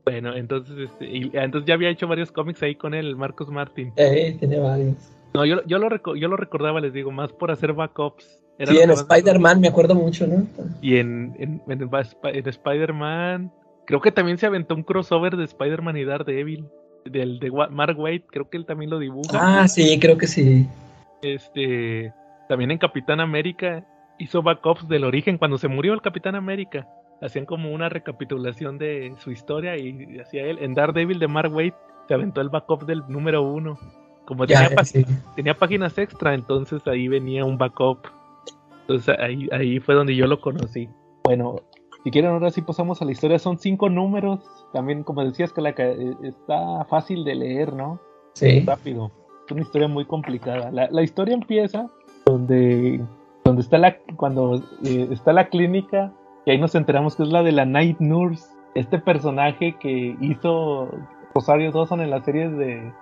Bueno, 0.04 0.36
entonces, 0.36 0.76
este, 0.78 1.06
y- 1.06 1.30
entonces 1.32 1.66
ya 1.66 1.72
había 1.74 1.88
hecho 1.88 2.06
varios 2.06 2.30
cómics 2.30 2.62
ahí 2.62 2.74
con 2.76 2.92
el 2.94 3.16
Marcos 3.16 3.48
Martin. 3.48 3.92
eh, 3.96 4.36
tiene 4.38 4.58
varios. 4.60 4.94
No, 5.34 5.44
yo, 5.44 5.62
yo, 5.66 5.78
lo, 5.78 6.14
yo 6.16 6.28
lo 6.28 6.36
recordaba, 6.36 6.80
les 6.80 6.92
digo, 6.92 7.10
más 7.10 7.32
por 7.32 7.50
hacer 7.50 7.72
backups. 7.72 8.42
Era 8.58 8.72
Sí, 8.72 8.78
en 8.78 8.90
Spider-Man 8.90 9.60
me 9.60 9.68
acuerdo 9.68 9.94
mucho, 9.94 10.26
¿no? 10.26 10.46
Y 10.80 10.96
en, 10.96 11.34
en, 11.38 11.62
en, 11.68 11.82
Sp- 12.00 12.32
en 12.32 12.48
Spider-Man. 12.48 13.52
Creo 13.86 14.00
que 14.00 14.12
también 14.12 14.38
se 14.38 14.46
aventó 14.46 14.74
un 14.74 14.82
crossover 14.82 15.36
de 15.36 15.44
Spider-Man 15.44 15.96
y 15.96 16.04
Daredevil. 16.04 16.64
Del 17.04 17.38
de 17.38 17.52
Mark 17.70 17.96
Waid, 18.00 18.22
creo 18.32 18.50
que 18.50 18.56
él 18.56 18.66
también 18.66 18.90
lo 18.90 18.98
dibuja. 18.98 19.38
Ah, 19.62 19.68
sí, 19.68 19.96
creo 20.00 20.18
que 20.18 20.26
sí. 20.26 20.66
Este. 21.22 22.12
También 22.48 22.70
en 22.72 22.78
Capitán 22.78 23.20
América 23.20 23.84
hizo 24.18 24.42
backups 24.42 24.88
del 24.88 25.04
origen. 25.04 25.38
Cuando 25.38 25.58
se 25.58 25.68
murió 25.68 25.92
el 25.92 26.00
Capitán 26.02 26.34
América, 26.34 26.88
hacían 27.22 27.46
como 27.46 27.72
una 27.72 27.88
recapitulación 27.88 28.78
de 28.78 29.14
su 29.18 29.30
historia 29.30 29.76
y 29.76 30.18
hacía 30.18 30.44
él. 30.46 30.58
En 30.60 30.74
Daredevil 30.74 31.18
de 31.18 31.28
Mark 31.28 31.52
Waid 31.54 31.74
se 32.08 32.14
aventó 32.14 32.40
el 32.40 32.48
backup 32.48 32.86
del 32.86 33.02
número 33.08 33.42
uno. 33.42 33.78
Como 34.26 34.44
Ya, 34.44 34.68
tenía, 34.68 34.84
sí. 34.84 35.06
tenía 35.34 35.54
páginas 35.54 35.96
extra, 35.98 36.34
entonces 36.34 36.86
ahí 36.86 37.08
venía 37.08 37.44
un 37.44 37.56
backup. 37.56 37.98
Entonces 38.82 39.16
ahí, 39.18 39.48
ahí 39.52 39.80
fue 39.80 39.94
donde 39.94 40.14
yo 40.14 40.26
lo 40.26 40.40
conocí. 40.40 40.88
Bueno, 41.24 41.56
si 42.04 42.10
quieren 42.10 42.30
ahora 42.32 42.50
sí 42.50 42.62
pasamos 42.62 43.00
a 43.02 43.04
la 43.04 43.12
historia. 43.12 43.38
Son 43.38 43.58
cinco 43.58 43.88
números. 43.88 44.40
También, 44.72 45.02
como 45.02 45.24
decías, 45.24 45.52
que 45.52 45.60
la 45.60 45.74
que 45.74 46.14
está 46.22 46.84
fácil 46.84 47.24
de 47.24 47.34
leer, 47.34 47.72
¿no? 47.72 48.00
Sí. 48.34 48.60
rápido. 48.60 49.10
Es 49.46 49.52
una 49.52 49.62
historia 49.62 49.88
muy 49.88 50.04
complicada. 50.04 50.70
La, 50.70 50.88
la 50.90 51.02
historia 51.02 51.34
empieza 51.34 51.88
donde, 52.26 53.00
donde 53.44 53.62
está 53.62 53.78
la 53.78 53.96
cuando 54.16 54.56
eh, 54.84 55.08
está 55.10 55.32
la 55.32 55.48
clínica 55.48 56.12
y 56.44 56.50
ahí 56.50 56.58
nos 56.58 56.74
enteramos 56.74 57.16
que 57.16 57.22
es 57.22 57.28
la 57.28 57.42
de 57.42 57.52
la 57.52 57.64
Night 57.64 57.98
Nurse, 58.00 58.46
este 58.74 58.98
personaje 58.98 59.76
que 59.80 60.16
hizo 60.20 60.90
Rosario 61.34 61.72
Dawson 61.72 62.00
en 62.02 62.10
las 62.10 62.24
series 62.24 62.56
de, 62.56 62.92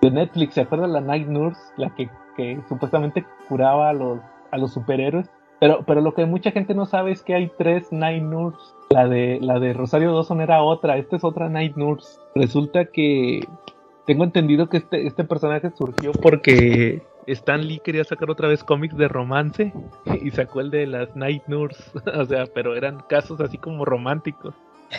de 0.00 0.10
Netflix. 0.10 0.54
¿Se 0.54 0.62
acuerdan 0.62 0.92
la 0.92 1.00
Night 1.00 1.28
Nurse? 1.28 1.60
La 1.76 1.94
que, 1.94 2.08
que 2.36 2.58
supuestamente 2.68 3.24
curaba 3.48 3.90
a 3.90 3.92
los, 3.92 4.20
a 4.50 4.58
los 4.58 4.72
superhéroes. 4.72 5.28
Pero, 5.60 5.84
pero 5.86 6.00
lo 6.00 6.14
que 6.14 6.24
mucha 6.24 6.52
gente 6.52 6.74
no 6.74 6.86
sabe 6.86 7.12
es 7.12 7.22
que 7.22 7.34
hay 7.34 7.50
tres 7.58 7.92
Night 7.92 8.22
Nurse. 8.22 8.74
La 8.90 9.06
de, 9.06 9.38
la 9.40 9.60
de 9.60 9.72
Rosario 9.72 10.12
Dawson 10.12 10.40
era 10.40 10.62
otra, 10.62 10.96
esta 10.96 11.16
es 11.16 11.24
otra 11.24 11.48
Night 11.48 11.76
Nurse. 11.76 12.18
Resulta 12.34 12.86
que 12.86 13.46
tengo 14.06 14.24
entendido 14.24 14.68
que 14.68 14.78
este, 14.78 15.06
este 15.06 15.22
personaje 15.24 15.70
surgió 15.76 16.12
porque 16.12 17.02
Stan 17.26 17.64
Lee 17.64 17.80
quería 17.84 18.04
sacar 18.04 18.30
otra 18.30 18.48
vez 18.48 18.64
cómics 18.64 18.96
de 18.96 19.06
romance 19.08 19.72
y 20.22 20.30
sacó 20.30 20.60
el 20.60 20.70
de 20.70 20.86
las 20.86 21.14
Night 21.14 21.42
Nurse. 21.46 21.82
o 22.14 22.24
sea, 22.24 22.46
pero 22.46 22.74
eran 22.74 23.00
casos 23.08 23.40
así 23.40 23.58
como 23.58 23.84
románticos. 23.84 24.54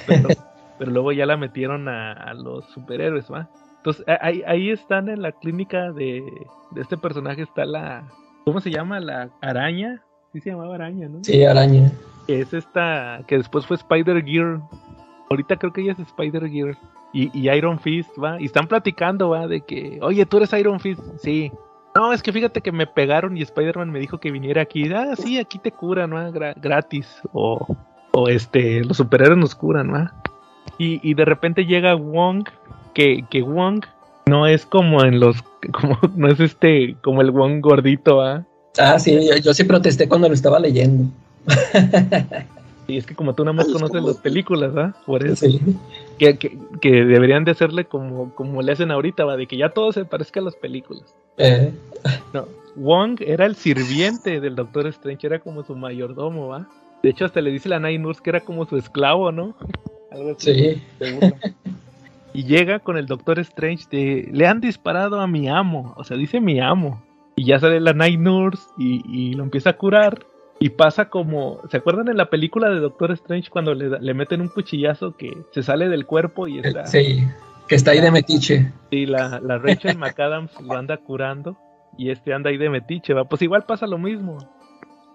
Pero, 0.06 0.30
pero 0.80 0.92
luego 0.92 1.12
ya 1.12 1.26
la 1.26 1.38
metieron 1.38 1.90
a, 1.90 2.14
a 2.14 2.34
los 2.34 2.66
superhéroes, 2.66 3.32
¿va? 3.32 3.50
Entonces 3.82 4.06
ahí, 4.22 4.44
ahí 4.46 4.70
están 4.70 5.10
en 5.10 5.22
la 5.22 5.32
clínica 5.32 5.92
de, 5.92 6.24
de 6.72 6.82
este 6.82 6.98
personaje, 6.98 7.42
está 7.42 7.66
la... 7.66 8.04
¿Cómo 8.46 8.60
se 8.62 8.70
llama? 8.72 9.00
La 9.00 9.30
araña. 9.42 10.02
Sí 10.34 10.40
se 10.40 10.52
llamaba 10.52 10.76
araña, 10.76 11.08
¿no? 11.10 11.24
Sí, 11.24 11.44
araña. 11.44 11.92
que 12.28 12.42
es 12.42 12.54
esta, 12.54 13.22
que 13.28 13.38
después 13.38 13.66
fue 13.66 13.78
Spider 13.78 14.24
Gear. 14.24 14.60
Ahorita 15.30 15.58
creo 15.58 15.74
que 15.74 15.82
ella 15.82 15.94
es 15.94 16.00
Spider 16.00 16.48
Gear. 16.50 16.78
Y, 17.14 17.30
y 17.38 17.50
Iron 17.50 17.80
Fist, 17.80 18.12
va. 18.24 18.40
Y 18.40 18.46
están 18.46 18.68
platicando, 18.68 19.30
va, 19.30 19.48
de 19.48 19.62
que, 19.62 20.00
oye, 20.02 20.26
tú 20.26 20.38
eres 20.38 20.54
Iron 20.54 20.80
Fist. 20.80 21.02
Sí. 21.22 21.52
No, 21.94 22.14
es 22.14 22.24
que 22.24 22.32
fíjate 22.32 22.62
que 22.62 22.72
me 22.72 22.88
pegaron 22.88 23.36
y 23.36 23.42
Spider-Man 23.42 23.92
me 23.92 24.00
dijo 24.00 24.18
que 24.20 24.32
viniera 24.32 24.62
aquí. 24.62 24.92
Ah, 24.94 25.16
sí, 25.18 25.38
aquí 25.38 25.60
te 25.60 25.72
curan, 25.72 26.12
¿no? 26.12 26.18
Gra- 26.32 26.54
gratis. 26.56 27.22
O, 27.34 27.68
o 28.12 28.28
este, 28.30 28.84
los 28.86 28.96
superhéroes 28.98 29.38
nos 29.40 29.56
curan, 29.56 29.88
¿no? 29.88 30.10
Y, 30.78 31.02
y 31.08 31.14
de 31.16 31.26
repente 31.26 31.66
llega 31.66 31.94
Wong, 31.96 32.46
que, 32.94 33.26
que 33.30 33.42
Wong 33.42 33.86
no 34.26 34.48
es 34.48 34.66
como 34.66 35.04
en 35.04 35.20
los, 35.20 35.38
como, 35.72 35.98
no 36.16 36.28
es 36.30 36.40
este, 36.40 36.96
como 37.02 37.22
el 37.22 37.32
Wong 37.32 37.62
gordito, 37.62 38.18
¿va? 38.18 38.46
Ah, 38.78 39.00
sí, 39.00 39.14
yo, 39.28 39.36
yo 39.38 39.54
sí 39.54 39.64
protesté 39.64 40.08
cuando 40.08 40.28
lo 40.28 40.34
estaba 40.34 40.60
leyendo. 40.60 41.06
Y 42.92 42.98
es 42.98 43.06
que 43.06 43.16
como 43.16 43.34
tú 43.34 43.46
nada 43.46 43.54
más 43.54 43.68
conoces 43.68 44.04
las 44.04 44.18
películas, 44.18 44.76
¿va? 44.76 44.94
Por 45.06 45.26
eso. 45.26 45.48
Sí. 45.48 45.62
que, 46.18 46.38
que, 46.38 46.58
que 46.82 47.06
deberían 47.06 47.46
de 47.46 47.52
hacerle 47.52 47.86
como, 47.86 48.36
como 48.36 48.62
le 48.62 48.74
hacen 48.74 48.92
ahorita, 48.92 49.24
va, 49.24 49.38
de 49.38 49.48
que 49.48 49.56
ya 49.56 49.70
todo 49.70 49.94
se 49.94 50.04
parezca 50.04 50.42
a 50.42 50.44
las 50.44 50.58
películas. 50.58 51.16
Eh, 51.38 51.72
No, 52.34 52.48
Wong 52.76 53.22
era 53.22 53.46
el 53.46 53.56
sirviente 53.56 54.42
del 54.42 54.56
Doctor 54.56 54.88
Strange, 54.88 55.26
era 55.26 55.40
como 55.40 55.64
su 55.64 55.74
mayordomo, 55.74 56.50
va. 56.50 56.68
De 57.02 57.10
hecho, 57.10 57.24
hasta 57.24 57.40
le 57.40 57.52
dice 57.52 57.70
la 57.70 57.80
Night 57.80 58.02
Nurse 58.02 58.22
que 58.22 58.32
era 58.32 58.42
como 58.42 58.66
su 58.66 58.76
esclavo, 58.76 59.32
¿no? 59.32 59.56
Algo 60.12 60.32
así. 60.32 60.54
sí. 60.54 60.82
se 61.00 61.12
burla. 61.14 61.38
Y 62.34 62.44
llega 62.44 62.80
con 62.80 62.98
el 62.98 63.06
Doctor 63.06 63.40
Strange 63.40 63.86
de, 63.92 64.30
le 64.32 64.48
han 64.48 64.62
disparado 64.62 65.20
a 65.20 65.28
mi 65.28 65.50
amo, 65.50 65.94
o 65.98 66.04
sea, 66.04 66.18
dice 66.18 66.40
mi 66.40 66.60
amo. 66.60 67.02
Y 67.36 67.46
ya 67.46 67.60
sale 67.60 67.80
la 67.80 67.94
Night 67.94 68.20
Nurse 68.20 68.64
y, 68.78 69.02
y 69.06 69.34
lo 69.34 69.44
empieza 69.44 69.72
a 69.72 69.78
curar. 69.78 70.26
Y 70.60 70.70
pasa 70.70 71.10
como, 71.10 71.60
¿se 71.70 71.78
acuerdan 71.78 72.08
en 72.10 72.18
la 72.18 72.30
película 72.30 72.70
de 72.70 72.80
Doctor 72.80 73.12
Strange 73.14 73.50
cuando 73.50 73.74
le, 73.74 74.00
le 74.00 74.14
meten 74.14 74.42
un 74.42 74.48
cuchillazo 74.48 75.18
que 75.18 75.36
se 75.52 75.64
sale 75.64 75.90
del 75.90 76.06
cuerpo 76.06 76.48
y 76.48 76.60
está... 76.60 76.86
Sí. 76.86 77.28
Que 77.68 77.76
está 77.76 77.92
ahí 77.92 78.02
de 78.02 78.12
metiche. 78.12 78.72
Sí, 78.90 79.06
la, 79.06 79.40
la 79.40 79.58
Rachel 79.58 79.98
McAdams 79.98 80.52
lo 80.62 80.74
anda 80.74 80.98
curando 80.98 81.58
y 81.98 82.12
este 82.12 82.34
anda 82.34 82.50
ahí 82.50 82.58
de 82.58 82.70
metiche, 82.70 83.14
va. 83.14 83.24
Pues 83.24 83.42
igual 83.42 83.64
pasa 83.64 83.88
lo 83.88 83.98
mismo. 83.98 84.38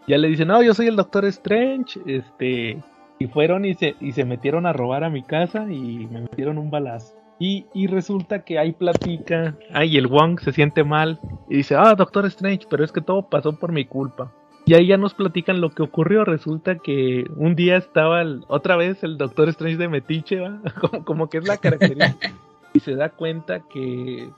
Ya 0.09 0.19
le 0.19 0.29
dicen, 0.29 0.49
no, 0.49 0.63
yo 0.63 0.73
soy 0.73 0.87
el 0.87 0.97
Doctor 0.97 1.27
Strange, 1.27 2.01
este, 2.07 2.79
y 3.19 3.27
fueron 3.27 3.65
y 3.65 3.75
se, 3.75 3.97
y 4.01 4.13
se 4.13 4.25
metieron 4.25 4.67
a 4.67 4.73
robar 4.73 5.05
a 5.05 5.11
mi 5.11 5.23
casa 5.23 5.67
y 5.71 6.07
me 6.11 6.23
metieron 6.23 6.59
un 6.59 6.71
balazo. 6.71 7.15
Y, 7.39 7.67
y 7.75 7.87
resulta 7.87 8.45
que 8.45 8.59
ahí 8.59 8.73
platica, 8.73 9.57
ay, 9.73 9.99
el 9.99 10.07
Wong 10.07 10.41
se 10.41 10.53
siente 10.53 10.85
mal 10.85 11.21
y 11.51 11.57
dice, 11.57 11.75
ah, 11.77 11.95
Doctor 11.95 12.25
Strange, 12.27 12.67
pero 12.71 12.85
es 12.85 12.93
que 12.93 13.03
todo 13.03 13.29
pasó 13.29 13.59
por 13.59 13.73
mi 13.73 13.85
culpa. 13.85 14.33
Y 14.65 14.75
ahí 14.75 14.89
ya 14.89 14.97
nos 14.97 15.15
platican 15.15 15.61
lo 15.61 15.71
que 15.71 15.83
ocurrió. 15.83 16.25
Resulta 16.25 16.79
que 16.79 17.25
un 17.37 17.55
día 17.55 17.77
estaba 17.77 18.25
otra 18.49 18.77
vez 18.77 19.05
el 19.05 19.17
Doctor 19.17 19.49
Strange 19.51 19.77
de 19.77 19.89
Metiche. 19.89 20.43
Como, 20.81 21.05
como 21.05 21.31
que 21.31 21.39
es 21.39 21.47
la 21.47 21.57
característica. 21.59 22.33
y 22.73 22.81
se 22.81 22.97
da 22.97 23.11
cuenta 23.11 23.61
que 23.61 24.29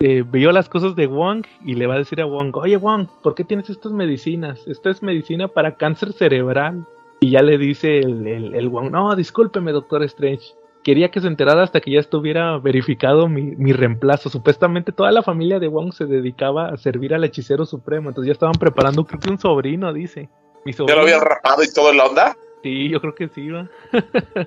vio 0.00 0.52
las 0.52 0.68
cosas 0.68 0.96
de 0.96 1.06
Wong 1.06 1.44
y 1.64 1.74
le 1.74 1.86
va 1.86 1.94
a 1.94 1.98
decir 1.98 2.20
a 2.20 2.26
Wong, 2.26 2.56
oye 2.56 2.76
Wong, 2.76 3.08
¿por 3.22 3.34
qué 3.34 3.44
tienes 3.44 3.70
estas 3.70 3.92
medicinas? 3.92 4.66
Esta 4.66 4.90
es 4.90 5.02
medicina 5.02 5.48
para 5.48 5.76
cáncer 5.76 6.12
cerebral. 6.12 6.86
Y 7.24 7.30
ya 7.30 7.40
le 7.40 7.56
dice 7.56 8.00
el, 8.00 8.26
el, 8.26 8.54
el 8.54 8.68
Wong, 8.68 8.90
no, 8.90 9.16
discúlpeme, 9.16 9.72
Doctor 9.72 10.02
Strange. 10.02 10.44
Quería 10.82 11.10
que 11.10 11.22
se 11.22 11.26
enterara 11.26 11.62
hasta 11.62 11.80
que 11.80 11.90
ya 11.90 11.98
estuviera 11.98 12.58
verificado 12.58 13.30
mi, 13.30 13.56
mi 13.56 13.72
reemplazo. 13.72 14.28
Supuestamente 14.28 14.92
toda 14.92 15.10
la 15.10 15.22
familia 15.22 15.58
de 15.58 15.68
Wong 15.68 15.94
se 15.94 16.04
dedicaba 16.04 16.68
a 16.68 16.76
servir 16.76 17.14
al 17.14 17.24
hechicero 17.24 17.64
supremo. 17.64 18.10
Entonces 18.10 18.26
ya 18.26 18.32
estaban 18.34 18.56
preparando, 18.56 19.06
creo 19.06 19.20
que 19.20 19.30
un 19.30 19.38
sobrino, 19.38 19.90
dice. 19.94 20.28
Mi 20.66 20.72
¿Ya 20.72 20.76
sobrino. 20.76 20.96
lo 20.98 21.02
habían 21.04 21.22
rapado 21.22 21.62
y 21.62 21.72
todo 21.72 21.92
en 21.92 21.96
la 21.96 22.04
onda? 22.04 22.36
Sí, 22.62 22.90
yo 22.90 23.00
creo 23.00 23.14
que 23.14 23.28
sí, 23.28 23.48
va. 23.48 23.70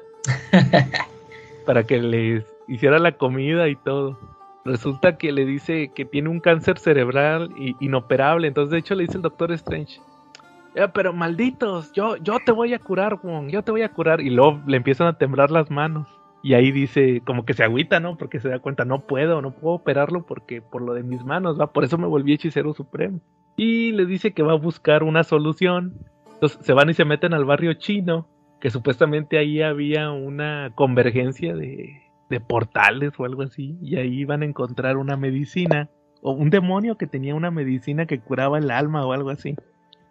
Para 1.65 1.83
que 1.83 1.99
les 1.99 2.45
hiciera 2.67 2.99
la 2.99 3.13
comida 3.13 3.69
y 3.69 3.75
todo. 3.75 4.19
Resulta 4.65 5.17
que 5.17 5.31
le 5.31 5.45
dice 5.45 5.91
que 5.95 6.05
tiene 6.05 6.29
un 6.29 6.41
cáncer 6.41 6.77
cerebral 6.77 7.49
inoperable. 7.79 8.47
Entonces, 8.47 8.69
de 8.69 8.77
hecho, 8.77 8.93
le 8.93 9.05
dice 9.05 9.17
el 9.17 9.23
doctor 9.23 9.51
Strange. 9.53 9.99
"Ya, 10.77 10.93
pero 10.93 11.11
malditos, 11.11 11.91
yo, 11.93 12.17
yo 12.17 12.37
te 12.45 12.51
voy 12.51 12.73
a 12.73 12.79
curar, 12.79 13.19
Wong, 13.23 13.49
yo 13.49 13.63
te 13.63 13.71
voy 13.71 13.81
a 13.81 13.91
curar. 13.91 14.21
Y 14.21 14.29
luego 14.29 14.61
le 14.67 14.77
empiezan 14.77 15.07
a 15.07 15.17
temblar 15.17 15.49
las 15.49 15.71
manos. 15.71 16.07
Y 16.43 16.53
ahí 16.53 16.71
dice, 16.71 17.21
como 17.25 17.45
que 17.45 17.53
se 17.53 17.63
agüita, 17.63 17.99
¿no? 17.99 18.15
Porque 18.15 18.39
se 18.39 18.47
da 18.47 18.59
cuenta, 18.59 18.85
no 18.85 19.07
puedo, 19.07 19.41
no 19.41 19.51
puedo 19.51 19.73
operarlo 19.73 20.25
porque 20.25 20.61
por 20.61 20.83
lo 20.83 20.93
de 20.93 21.01
mis 21.01 21.25
manos, 21.25 21.59
va. 21.59 21.73
Por 21.73 21.83
eso 21.83 21.97
me 21.97 22.05
volví 22.05 22.33
hechicero 22.33 22.73
supremo. 22.75 23.19
Y 23.55 23.91
le 23.93 24.05
dice 24.05 24.33
que 24.33 24.43
va 24.43 24.53
a 24.53 24.57
buscar 24.57 25.01
una 25.01 25.23
solución. 25.23 25.95
Entonces 26.35 26.59
se 26.61 26.73
van 26.73 26.91
y 26.91 26.93
se 26.93 27.05
meten 27.05 27.33
al 27.33 27.45
barrio 27.45 27.73
chino, 27.73 28.27
que 28.61 28.69
supuestamente 28.69 29.39
ahí 29.39 29.63
había 29.63 30.11
una 30.11 30.71
convergencia 30.75 31.55
de, 31.55 32.03
de 32.29 32.39
portales 32.39 33.13
o 33.17 33.25
algo 33.25 33.41
así, 33.41 33.77
y 33.81 33.95
ahí 33.95 34.19
iban 34.19 34.43
a 34.43 34.45
encontrar 34.45 34.97
una 34.97 35.17
medicina, 35.17 35.89
o 36.21 36.31
un 36.31 36.51
demonio 36.51 36.97
que 36.97 37.07
tenía 37.07 37.33
una 37.33 37.51
medicina 37.51 38.05
que 38.05 38.19
curaba 38.19 38.59
el 38.59 38.69
alma 38.69 39.05
o 39.05 39.13
algo 39.13 39.31
así. 39.31 39.55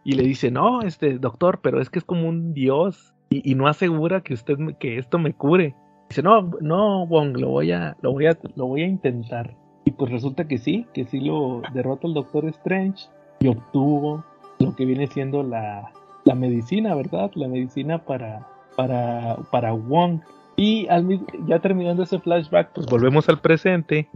Y 0.07 0.13
le 0.13 0.23
dice, 0.23 0.53
no, 0.53 0.83
este 0.83 1.19
doctor, 1.19 1.59
pero 1.61 1.81
es 1.81 1.91
que 1.91 1.99
es 1.99 2.05
como 2.05 2.29
un 2.29 2.55
dios, 2.55 3.13
y, 3.29 3.57
no 3.57 3.67
asegura 3.67 4.21
que 4.21 4.35
usted 4.35 4.57
me- 4.57 4.75
que 4.79 4.99
esto 4.99 5.19
me 5.19 5.35
cure. 5.35 5.75
Dice, 6.09 6.23
no, 6.23 6.49
no, 6.61 7.05
Wong, 7.09 7.37
lo 7.37 7.49
voy 7.49 7.73
a, 7.73 7.97
lo 8.03 8.13
voy 8.13 8.27
a, 8.27 8.39
lo 8.55 8.67
voy 8.67 8.83
a 8.83 8.87
intentar. 8.87 9.57
Y 9.85 9.91
pues 9.91 10.13
resulta 10.13 10.47
que 10.47 10.59
sí, 10.59 10.87
que 10.95 11.07
sí 11.07 11.19
lo 11.19 11.61
derrota 11.75 12.07
el 12.07 12.15
Doctor 12.15 12.45
Strange 12.47 13.09
y 13.41 13.49
obtuvo 13.49 14.25
lo 14.61 14.77
que 14.77 14.85
viene 14.85 15.09
siendo 15.09 15.43
la, 15.43 15.91
la 16.25 16.37
medicina, 16.37 16.95
¿verdad? 16.95 17.33
La 17.35 17.49
medicina 17.49 17.99
para, 18.05 18.47
para, 18.77 19.39
para 19.51 19.73
Wong. 19.73 20.21
Y 20.55 20.87
al, 20.87 21.19
ya 21.49 21.59
terminando 21.59 22.05
ese 22.05 22.21
flashback, 22.21 22.75
pues 22.75 22.87
volvemos 22.87 23.29
al 23.29 23.41
presente 23.41 24.09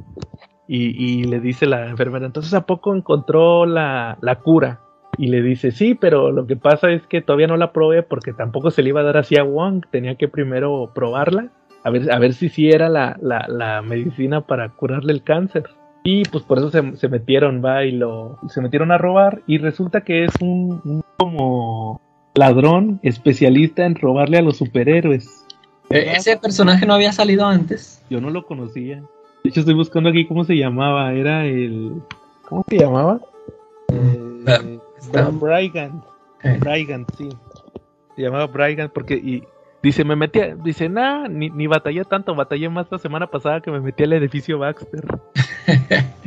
y, 0.68 1.04
y 1.04 1.24
le 1.24 1.40
dice 1.40 1.66
la 1.66 1.88
enfermera, 1.88 2.26
entonces 2.26 2.54
¿a 2.54 2.64
poco 2.64 2.94
encontró 2.94 3.66
la, 3.66 4.18
la 4.22 4.36
cura? 4.36 4.82
Y 5.20 5.26
le 5.26 5.42
dice, 5.42 5.70
sí, 5.70 5.94
pero 5.94 6.32
lo 6.32 6.46
que 6.46 6.56
pasa 6.56 6.90
es 6.90 7.06
que 7.06 7.20
todavía 7.20 7.46
no 7.46 7.58
la 7.58 7.72
probé 7.72 8.02
porque 8.02 8.32
tampoco 8.32 8.70
se 8.70 8.82
le 8.82 8.88
iba 8.88 9.00
a 9.02 9.04
dar 9.04 9.18
así 9.18 9.36
a 9.36 9.42
Wong, 9.42 9.84
tenía 9.90 10.14
que 10.14 10.28
primero 10.28 10.92
probarla, 10.94 11.48
a 11.84 11.90
ver, 11.90 12.10
a 12.10 12.18
ver 12.18 12.32
si 12.32 12.48
sí 12.48 12.70
era 12.70 12.88
la, 12.88 13.18
la, 13.20 13.44
la 13.46 13.82
medicina 13.82 14.40
para 14.40 14.70
curarle 14.70 15.12
el 15.12 15.22
cáncer. 15.22 15.64
Y 16.04 16.22
pues 16.24 16.42
por 16.44 16.56
eso 16.56 16.70
se, 16.70 16.96
se 16.96 17.08
metieron, 17.10 17.62
va, 17.62 17.84
y 17.84 17.92
lo 17.92 18.38
se 18.48 18.62
metieron 18.62 18.92
a 18.92 18.96
robar. 18.96 19.42
Y 19.46 19.58
resulta 19.58 20.00
que 20.00 20.24
es 20.24 20.32
un, 20.40 20.80
un 20.86 21.04
como 21.18 22.00
ladrón 22.34 22.98
especialista 23.02 23.84
en 23.84 23.96
robarle 23.96 24.38
a 24.38 24.42
los 24.42 24.56
superhéroes. 24.56 25.46
Eh, 25.90 26.14
Ese 26.16 26.38
personaje 26.38 26.86
no 26.86 26.94
había 26.94 27.12
salido 27.12 27.44
antes. 27.44 28.02
Yo 28.08 28.22
no 28.22 28.30
lo 28.30 28.46
conocía. 28.46 29.02
De 29.44 29.50
hecho, 29.50 29.60
estoy 29.60 29.74
buscando 29.74 30.08
aquí 30.08 30.26
cómo 30.26 30.44
se 30.44 30.56
llamaba. 30.56 31.12
Era 31.12 31.44
el. 31.44 32.00
¿Cómo 32.48 32.64
se 32.66 32.78
llamaba? 32.78 33.20
Eh, 33.92 34.78
Brigand. 35.12 36.02
Eh. 36.42 36.58
Brigand, 36.60 37.06
sí. 37.16 37.28
Se 38.16 38.22
llamaba 38.22 38.46
Brigand 38.46 38.90
porque. 38.92 39.14
Y 39.14 39.44
dice, 39.82 40.04
me 40.04 40.16
metí. 40.16 40.40
a- 40.40 40.54
dice, 40.56 40.88
nah, 40.88 41.28
ni, 41.28 41.50
ni 41.50 41.66
batallé 41.66 42.04
tanto. 42.04 42.34
Batallé 42.34 42.68
más 42.68 42.86
la 42.90 42.98
semana 42.98 43.26
pasada 43.28 43.60
que 43.60 43.70
me 43.70 43.80
metí 43.80 44.04
al 44.04 44.12
edificio 44.12 44.58
Baxter. 44.58 45.04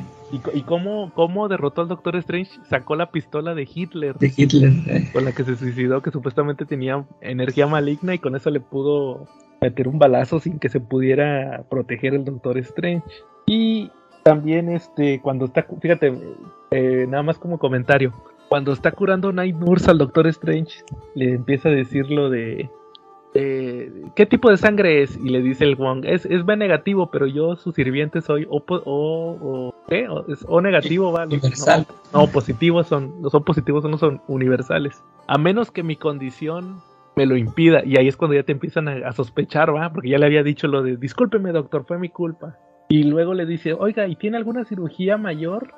¿Y, 0.55 0.61
cómo, 0.63 1.11
cómo 1.13 1.47
derrotó 1.47 1.81
al 1.81 1.87
Doctor 1.89 2.15
Strange? 2.15 2.49
Sacó 2.67 2.95
la 2.95 3.11
pistola 3.11 3.53
de 3.53 3.69
Hitler 3.71 4.15
De 4.17 4.33
Hitler. 4.35 4.71
eh. 4.87 5.09
con 5.13 5.25
la 5.25 5.31
que 5.31 5.43
se 5.43 5.55
suicidó, 5.55 6.01
que 6.01 6.09
supuestamente 6.09 6.65
tenía 6.65 7.05
energía 7.21 7.67
maligna 7.67 8.15
y 8.15 8.17
con 8.19 8.35
eso 8.35 8.49
le 8.49 8.59
pudo 8.59 9.27
meter 9.61 9.87
un 9.87 9.99
balazo 9.99 10.39
sin 10.39 10.57
que 10.57 10.69
se 10.69 10.79
pudiera 10.79 11.63
proteger 11.69 12.15
el 12.15 12.25
Doctor 12.25 12.57
Strange. 12.57 13.03
Y 13.45 13.91
también 14.23 14.69
este, 14.69 15.21
cuando 15.21 15.45
está, 15.45 15.67
fíjate, 15.79 16.17
eh, 16.71 17.05
nada 17.07 17.21
más 17.21 17.37
como 17.37 17.59
comentario, 17.59 18.11
cuando 18.53 18.71
está 18.71 18.91
curando 18.91 19.31
Night 19.33 19.55
Nurse 19.55 19.89
al 19.89 19.97
Doctor 19.97 20.27
Strange, 20.27 20.83
le 21.15 21.33
empieza 21.33 21.69
a 21.69 21.71
decir 21.71 22.11
lo 22.11 22.29
de... 22.29 22.69
eh, 23.33 23.91
¿Qué 24.15 24.27
tipo 24.27 24.51
de 24.51 24.57
sangre 24.57 25.01
es? 25.01 25.17
Y 25.17 25.29
le 25.29 25.41
dice 25.41 25.63
el 25.63 25.75
Wong, 25.75 26.05
es, 26.05 26.27
es 26.27 26.45
B 26.45 26.55
negativo, 26.55 27.09
pero 27.09 27.25
yo 27.25 27.55
su 27.55 27.71
sirviente 27.71 28.21
soy 28.21 28.45
O, 28.47 28.63
o, 28.67 28.83
o- 28.85 29.73
¿qué? 29.87 30.07
O- 30.07 30.31
es 30.31 30.45
O 30.47 30.61
negativo, 30.61 31.11
¿va? 31.11 31.25
Los- 31.25 31.33
Universal. 31.41 31.87
no, 32.13 32.27
positivos 32.27 32.85
son, 32.85 33.23
los 33.23 33.31
son 33.31 33.43
positivos 33.43 33.81
son, 33.81 33.97
son 33.97 34.21
universales. 34.27 35.03
A 35.25 35.39
menos 35.39 35.71
que 35.71 35.81
mi 35.81 35.95
condición 35.95 36.79
me 37.15 37.25
lo 37.25 37.35
impida. 37.35 37.83
Y 37.83 37.97
ahí 37.97 38.07
es 38.07 38.15
cuando 38.17 38.35
ya 38.35 38.43
te 38.43 38.51
empiezan 38.51 38.87
a, 38.87 39.07
a 39.07 39.13
sospechar, 39.13 39.73
¿va? 39.73 39.91
Porque 39.91 40.09
ya 40.09 40.19
le 40.19 40.27
había 40.27 40.43
dicho 40.43 40.67
lo 40.67 40.83
de, 40.83 40.97
discúlpeme 40.97 41.51
doctor, 41.53 41.85
fue 41.87 41.97
mi 41.97 42.09
culpa. 42.09 42.55
Y 42.89 43.01
luego 43.05 43.33
le 43.33 43.47
dice, 43.47 43.73
oiga, 43.73 44.05
¿y 44.07 44.15
tiene 44.15 44.37
alguna 44.37 44.63
cirugía 44.65 45.17
mayor? 45.17 45.73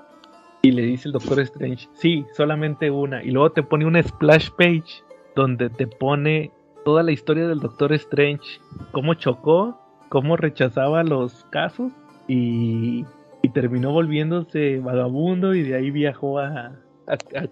Y 0.65 0.71
le 0.71 0.81
dice 0.81 1.09
el 1.09 1.11
doctor 1.11 1.39
Strange, 1.41 1.87
sí, 1.93 2.25
solamente 2.33 2.89
una. 2.89 3.23
Y 3.23 3.29
luego 3.29 3.51
te 3.51 3.61
pone 3.61 3.85
una 3.85 4.01
splash 4.01 4.49
page 4.57 5.03
donde 5.35 5.69
te 5.69 5.85
pone 5.85 6.51
toda 6.83 7.03
la 7.03 7.11
historia 7.11 7.47
del 7.47 7.59
doctor 7.59 7.93
Strange. 7.93 8.59
Cómo 8.91 9.13
chocó, 9.13 9.79
cómo 10.09 10.37
rechazaba 10.37 11.03
los 11.03 11.43
casos 11.51 11.93
y, 12.27 13.05
y 13.43 13.49
terminó 13.49 13.91
volviéndose 13.91 14.79
vagabundo 14.79 15.53
y 15.53 15.61
de 15.61 15.75
ahí 15.75 15.91
viajó 15.91 16.39
a, 16.39 16.71
a, 17.05 17.51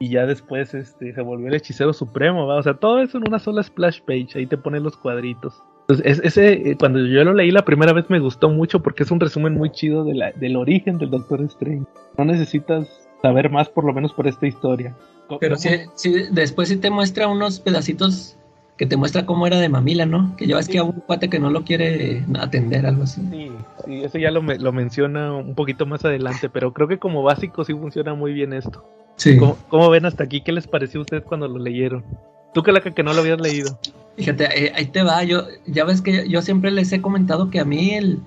y 0.00 0.08
ya 0.08 0.26
después 0.26 0.74
este, 0.74 1.14
se 1.14 1.22
volvió 1.22 1.46
el 1.46 1.54
hechicero 1.54 1.92
supremo. 1.92 2.44
O 2.44 2.62
sea, 2.64 2.74
todo 2.74 2.98
eso 2.98 3.18
en 3.18 3.28
una 3.28 3.38
sola 3.38 3.62
splash 3.62 4.00
page, 4.00 4.30
ahí 4.34 4.46
te 4.46 4.58
pone 4.58 4.80
los 4.80 4.96
cuadritos. 4.96 5.62
Entonces, 5.88 6.18
es- 6.18 6.24
ese, 6.24 6.70
eh, 6.70 6.76
cuando 6.78 7.04
yo 7.06 7.24
lo 7.24 7.34
leí 7.34 7.50
la 7.50 7.64
primera 7.64 7.92
vez 7.92 8.08
me 8.08 8.18
gustó 8.18 8.48
mucho 8.48 8.80
porque 8.80 9.02
es 9.02 9.10
un 9.10 9.20
resumen 9.20 9.54
muy 9.54 9.70
chido 9.70 10.04
de 10.04 10.14
la- 10.14 10.32
del 10.32 10.56
origen 10.56 10.98
del 10.98 11.10
Doctor 11.10 11.42
Strange. 11.42 11.84
No 12.16 12.24
necesitas 12.24 12.88
saber 13.20 13.50
más 13.50 13.68
por 13.68 13.84
lo 13.84 13.92
menos 13.92 14.12
por 14.12 14.26
esta 14.26 14.46
historia. 14.46 14.94
Pero 15.40 15.56
¿cómo- 15.56 15.56
sí, 15.56 15.68
sí, 15.94 16.14
después 16.30 16.68
sí 16.68 16.76
te 16.76 16.90
muestra 16.90 17.28
unos 17.28 17.60
pedacitos 17.60 18.36
que 18.76 18.86
te 18.86 18.96
muestra 18.96 19.24
cómo 19.24 19.46
era 19.46 19.58
de 19.58 19.68
mamila, 19.68 20.04
¿no? 20.04 20.34
Que 20.36 20.46
ves 20.52 20.68
que 20.68 20.78
a 20.78 20.84
un 20.84 20.92
cuate 20.92 21.28
que 21.30 21.38
no 21.38 21.48
lo 21.50 21.62
quiere 21.64 22.24
atender, 22.40 22.86
algo 22.86 23.04
así. 23.04 23.20
Sí, 23.30 23.52
sí, 23.86 24.02
eso 24.04 24.18
ya 24.18 24.30
lo, 24.30 24.42
me- 24.42 24.58
lo 24.58 24.72
menciona 24.72 25.32
un 25.32 25.54
poquito 25.54 25.86
más 25.86 26.04
adelante, 26.04 26.48
pero 26.48 26.72
creo 26.72 26.88
que 26.88 26.98
como 26.98 27.22
básico 27.22 27.64
sí 27.64 27.72
funciona 27.72 28.14
muy 28.14 28.32
bien 28.32 28.52
esto. 28.52 28.84
Sí. 29.16 29.36
¿Cómo, 29.36 29.56
cómo 29.68 29.90
ven 29.90 30.06
hasta 30.06 30.24
aquí? 30.24 30.40
¿Qué 30.40 30.50
les 30.50 30.66
pareció 30.66 31.00
a 31.00 31.02
ustedes 31.02 31.22
cuando 31.24 31.46
lo 31.46 31.58
leyeron? 31.58 32.04
Tú 32.52 32.62
que 32.62 32.72
la 32.72 32.80
que 32.80 33.02
no 33.02 33.12
lo 33.12 33.20
habías 33.20 33.40
leído. 33.40 33.78
Fíjate, 34.16 34.44
eh, 34.66 34.72
ahí 34.74 34.86
te 34.86 35.02
va. 35.02 35.24
Yo, 35.24 35.44
ya 35.66 35.84
ves 35.84 36.00
que 36.00 36.28
yo 36.28 36.40
siempre 36.42 36.70
les 36.70 36.92
he 36.92 37.00
comentado 37.00 37.50
que 37.50 37.60
a 37.60 37.64
mí 37.64 37.90
el 37.94 38.20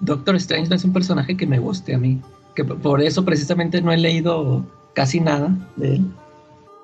Doctor 0.00 0.36
Strange 0.36 0.68
no 0.70 0.76
es 0.76 0.84
un 0.84 0.92
personaje 0.92 1.36
que 1.36 1.46
me 1.46 1.58
guste 1.58 1.94
a 1.94 1.98
mí. 1.98 2.20
Que 2.54 2.64
por 2.64 3.02
eso 3.02 3.24
precisamente 3.24 3.80
no 3.82 3.92
he 3.92 3.96
leído 3.98 4.64
casi 4.94 5.20
nada 5.20 5.54
de 5.76 5.96
él. 5.96 6.06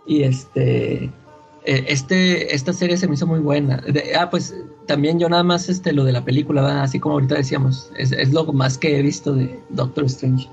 Y 0.07 0.23
este, 0.23 1.05
eh, 1.05 1.85
este, 1.89 2.55
esta 2.55 2.73
serie 2.73 2.97
se 2.97 3.09
me 3.09 3.15
hizo 3.15 3.27
muy 3.27 3.41
buena. 3.41 3.79
De- 3.79 4.15
ah, 4.15 4.29
pues 4.31 4.55
también 4.87 5.19
yo 5.19 5.29
nada 5.29 5.43
más 5.43 5.69
este, 5.69 5.93
lo 5.93 6.05
de 6.05 6.13
la 6.13 6.25
película, 6.25 6.63
¿verdad? 6.63 6.83
así 6.83 7.01
como 7.01 7.15
ahorita 7.15 7.37
decíamos, 7.37 7.91
es, 7.97 8.13
es 8.13 8.33
lo 8.33 8.45
más 8.53 8.77
que 8.77 8.99
he 8.99 9.03
visto 9.03 9.33
de 9.35 9.59
Doctor 9.71 10.05
Strange. 10.05 10.49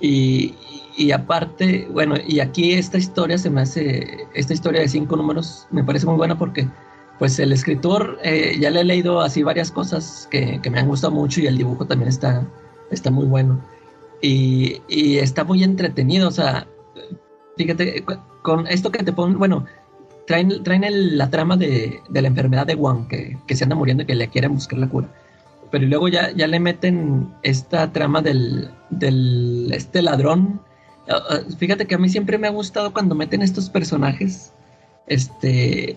Y, 0.00 0.54
y 0.96 1.12
aparte, 1.12 1.86
bueno, 1.92 2.14
y 2.26 2.40
aquí 2.40 2.72
esta 2.72 2.96
historia 2.96 3.36
se 3.36 3.50
me 3.50 3.60
hace, 3.60 4.26
esta 4.34 4.54
historia 4.54 4.80
de 4.80 4.88
cinco 4.88 5.14
números 5.16 5.66
me 5.70 5.84
parece 5.84 6.06
muy 6.06 6.16
buena 6.16 6.38
porque 6.38 6.66
pues 7.20 7.38
el 7.38 7.52
escritor, 7.52 8.18
eh, 8.24 8.56
ya 8.58 8.70
le 8.70 8.80
he 8.80 8.84
leído 8.84 9.20
así 9.20 9.44
varias 9.44 9.70
cosas 9.70 10.26
que, 10.30 10.58
que 10.62 10.70
me 10.70 10.80
han 10.80 10.88
gustado 10.88 11.12
mucho 11.12 11.40
y 11.40 11.46
el 11.46 11.56
dibujo 11.58 11.86
también 11.86 12.08
está, 12.08 12.44
está 12.90 13.10
muy 13.12 13.26
bueno. 13.26 13.60
Y, 14.22 14.80
y 14.88 15.18
está 15.18 15.44
muy 15.44 15.62
entretenido, 15.62 16.26
o 16.28 16.32
sea, 16.32 16.66
fíjate, 17.56 18.04
con 18.42 18.66
esto 18.66 18.90
que 18.90 19.04
te 19.04 19.12
ponen, 19.12 19.38
bueno, 19.38 19.66
traen, 20.26 20.62
traen 20.64 20.82
el- 20.84 21.18
la 21.18 21.30
trama 21.30 21.56
de, 21.56 22.00
de 22.08 22.22
la 22.22 22.28
enfermedad 22.28 22.66
de 22.66 22.74
Wang, 22.74 23.06
que, 23.06 23.36
que 23.46 23.54
se 23.54 23.64
anda 23.64 23.76
muriendo 23.76 24.02
y 24.02 24.06
que 24.06 24.14
le 24.14 24.28
quieren 24.28 24.54
buscar 24.54 24.78
la 24.78 24.88
cura. 24.88 25.08
Pero 25.70 25.86
luego 25.86 26.08
ya, 26.08 26.32
ya 26.32 26.46
le 26.48 26.58
meten 26.58 27.32
esta 27.42 27.92
trama 27.92 28.22
del, 28.22 28.70
del 28.90 29.70
este 29.72 30.02
ladrón. 30.02 30.60
Ah, 31.08 31.20
ah, 31.30 31.38
Fíjate 31.58 31.86
que 31.86 31.94
a 31.94 31.98
mí 31.98 32.08
siempre 32.08 32.38
me 32.38 32.46
ha 32.48 32.50
gustado 32.50 32.92
cuando 32.92 33.14
meten 33.14 33.42
estos 33.42 33.68
personajes, 33.70 34.52
este, 35.06 35.96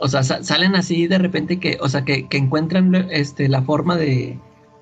o 0.00 0.08
sea, 0.08 0.22
sa- 0.22 0.42
salen 0.42 0.74
así 0.76 1.06
de 1.06 1.18
repente 1.18 1.58
que, 1.60 1.78
o 1.80 1.88
sea, 1.88 2.04
que, 2.04 2.26
que 2.28 2.38
encuentran 2.38 2.94
este, 3.10 3.48
la 3.48 3.62
forma 3.62 3.96
de, 3.96 4.38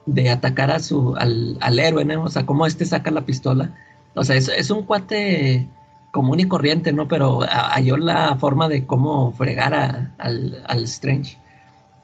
de 0.07 0.31
atacar 0.31 0.71
a 0.71 0.81
su, 0.81 1.15
al, 1.17 1.59
al 1.61 1.79
héroe, 1.79 2.05
¿no? 2.05 2.25
O 2.25 2.29
sea, 2.31 2.47
cómo 2.47 2.67
este 2.67 2.85
saca 2.87 3.11
la 3.11 3.27
pistola. 3.27 3.75
O 4.15 4.25
sea, 4.25 4.37
es, 4.37 4.49
es 4.49 4.71
un 4.71 4.85
cuate 4.85 5.69
común 6.13 6.41
y 6.41 6.47
corriente, 6.49 6.93
¿no? 6.93 7.09
Pero 7.09 7.43
ha- 7.43 7.71
halló 7.75 7.97
la 7.97 8.37
forma 8.37 8.69
de 8.69 8.87
cómo 8.87 9.33
fregar 9.33 9.75
a- 9.75 10.15
al, 10.19 10.63
al 10.67 10.85
Strange. 10.85 11.37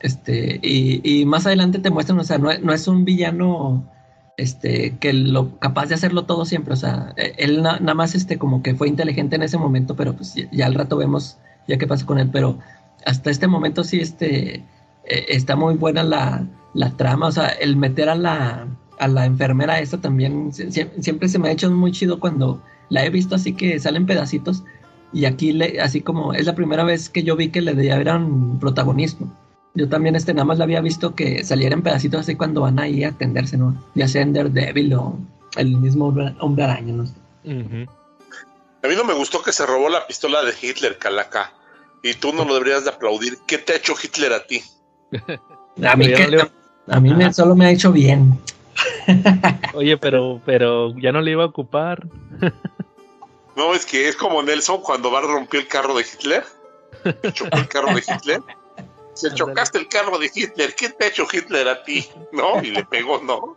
Este, 0.01 0.61
y, 0.63 1.01
y 1.21 1.25
más 1.25 1.47
adelante 1.47 1.79
te 1.79 1.91
muestran, 1.91 2.19
o 2.19 2.25
sea, 2.25 2.39
no, 2.39 2.51
no 2.59 2.73
es 2.75 2.89
un 2.89 3.05
villano 3.05 3.85
este, 4.37 4.97
que 4.99 5.13
lo 5.15 5.59
capaz 5.59 5.87
de 5.87 5.95
hacerlo 5.95 6.25
todo 6.27 6.45
siempre, 6.45 6.75
o 6.75 6.77
sea, 6.77 7.15
eh, 7.17 7.35
él 7.39 7.63
na- 7.63 7.79
nada 7.81 7.95
más 7.95 8.15
este, 8.15 8.37
como 8.39 8.63
que 8.63 8.75
fue 8.75 8.89
inteligente 8.89 9.37
en 9.37 9.43
ese 9.45 9.57
momento, 9.57 9.97
pero 9.97 10.15
pues 10.15 10.35
ya, 10.35 10.45
ya 10.51 10.67
al 10.67 10.75
rato 10.75 10.97
vemos 10.97 11.39
ya 11.67 11.79
qué 11.79 11.87
pasa 11.87 12.05
con 12.05 12.19
él, 12.19 12.29
pero 12.33 12.59
hasta 13.07 13.31
este 13.31 13.47
momento 13.47 13.85
sí 13.85 14.01
este, 14.01 14.57
eh, 15.05 15.25
está 15.29 15.57
muy 15.57 15.75
buena 15.75 16.03
la, 16.03 16.47
la 16.75 16.91
trama, 16.97 17.27
o 17.29 17.33
sea, 17.33 17.49
el 17.49 17.77
meter 17.77 18.09
a 18.09 18.15
la, 18.15 18.67
a 18.99 19.09
la 19.09 19.27
enfermera 19.27 19.79
esta 19.81 20.01
también 20.01 20.53
sie- 20.53 20.69
sie- 20.71 20.91
siempre 21.03 21.29
se 21.29 21.39
me 21.39 21.49
ha 21.49 21.53
hecho 21.53 21.71
muy 21.71 21.93
chido 21.93 22.19
cuando 22.21 22.63
la 22.91 23.05
he 23.05 23.11
visto 23.11 23.35
así 23.35 23.55
que 23.55 23.79
salen 23.81 24.07
pedacitos 24.07 24.63
y 25.13 25.27
aquí 25.27 25.53
le, 25.53 25.81
así 25.81 26.01
como 26.01 26.33
es 26.35 26.47
la 26.47 26.55
primera 26.55 26.83
vez 26.85 27.09
que 27.09 27.23
yo 27.23 27.37
vi 27.37 27.49
que 27.51 27.61
le 27.61 27.75
dieran 27.75 28.59
protagonismo. 28.59 29.33
Yo 29.77 29.89
también 29.89 30.15
este 30.17 30.35
nada 30.35 30.45
más 30.45 30.59
la 30.59 30.65
había 30.65 30.81
visto 30.81 31.15
que 31.15 31.45
saliera 31.45 31.75
en 31.75 31.83
pedacitos 31.83 32.21
así 32.21 32.37
cuando 32.37 32.61
van 32.61 32.79
ahí 32.79 33.03
a 33.05 33.09
atenderse, 33.09 33.57
¿no? 33.57 33.75
Ya 33.95 34.07
sea 34.09 34.23
en 34.23 34.33
Daredevil 34.33 34.95
o 34.95 35.17
el 35.57 35.77
mismo 35.79 36.07
hombre, 36.41 36.65
araña, 36.65 36.93
¿no? 36.95 37.05
A 38.83 38.89
mí 38.89 38.95
no 38.97 39.05
me 39.05 39.15
gustó 39.15 39.43
que 39.43 39.53
se 39.53 39.65
robó 39.67 39.89
la 39.89 40.07
pistola 40.07 40.43
de 40.45 40.53
Hitler, 40.61 40.99
Calaca. 40.99 41.53
Y 42.05 42.13
tú 42.15 42.33
no 42.35 42.45
lo 42.45 42.53
deberías 42.55 42.85
de 42.85 42.91
aplaudir. 42.91 43.39
¿Qué 43.47 43.57
te 43.59 43.73
ha 43.73 43.77
hecho 43.77 43.95
Hitler 44.01 44.33
a 44.35 44.47
ti? 44.47 44.63
A 45.83 45.97
mí, 45.97 46.05
Pero 46.07 46.11
ya 46.11 46.17
que- 46.17 46.31
no 46.37 46.43
le- 46.45 46.51
a 46.95 47.01
mí 47.01 47.15
me, 47.15 47.33
solo 47.33 47.57
me 47.57 47.65
ha 47.67 47.71
hecho 47.71 47.91
bien. 47.93 48.39
Oye, 49.73 49.97
pero, 49.97 50.41
pero 50.45 50.93
ya 50.99 51.13
no 51.13 51.23
le 51.23 51.31
iba 51.31 51.45
a 51.45 51.47
ocupar. 51.47 52.07
No, 53.57 53.73
es 53.75 53.87
que 53.87 54.07
es 54.09 54.17
como 54.17 54.43
Nelson 54.43 54.83
cuando 54.83 55.11
va 55.11 55.21
a 55.21 55.23
romper 55.23 55.61
el 55.61 55.69
carro 55.69 55.95
de 55.95 56.03
Hitler. 56.03 56.45
Chocó 57.33 57.57
el 57.57 57.69
carro 57.69 57.95
de 57.95 58.03
Hitler. 58.07 58.41
Se 59.15 59.33
chocaste 59.33 59.79
el 59.79 59.89
carro 59.89 60.19
de 60.19 60.31
Hitler. 60.35 60.75
¿Qué 60.75 60.91
te 60.91 61.05
ha 61.05 61.09
hecho 61.09 61.27
Hitler 61.33 61.69
a 61.69 61.83
ti? 61.85 62.07
¿No? 62.33 62.63
Y 62.63 62.71
le 62.73 62.85
pegó, 62.85 63.19
¿no? 63.23 63.57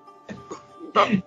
No. 0.94 1.24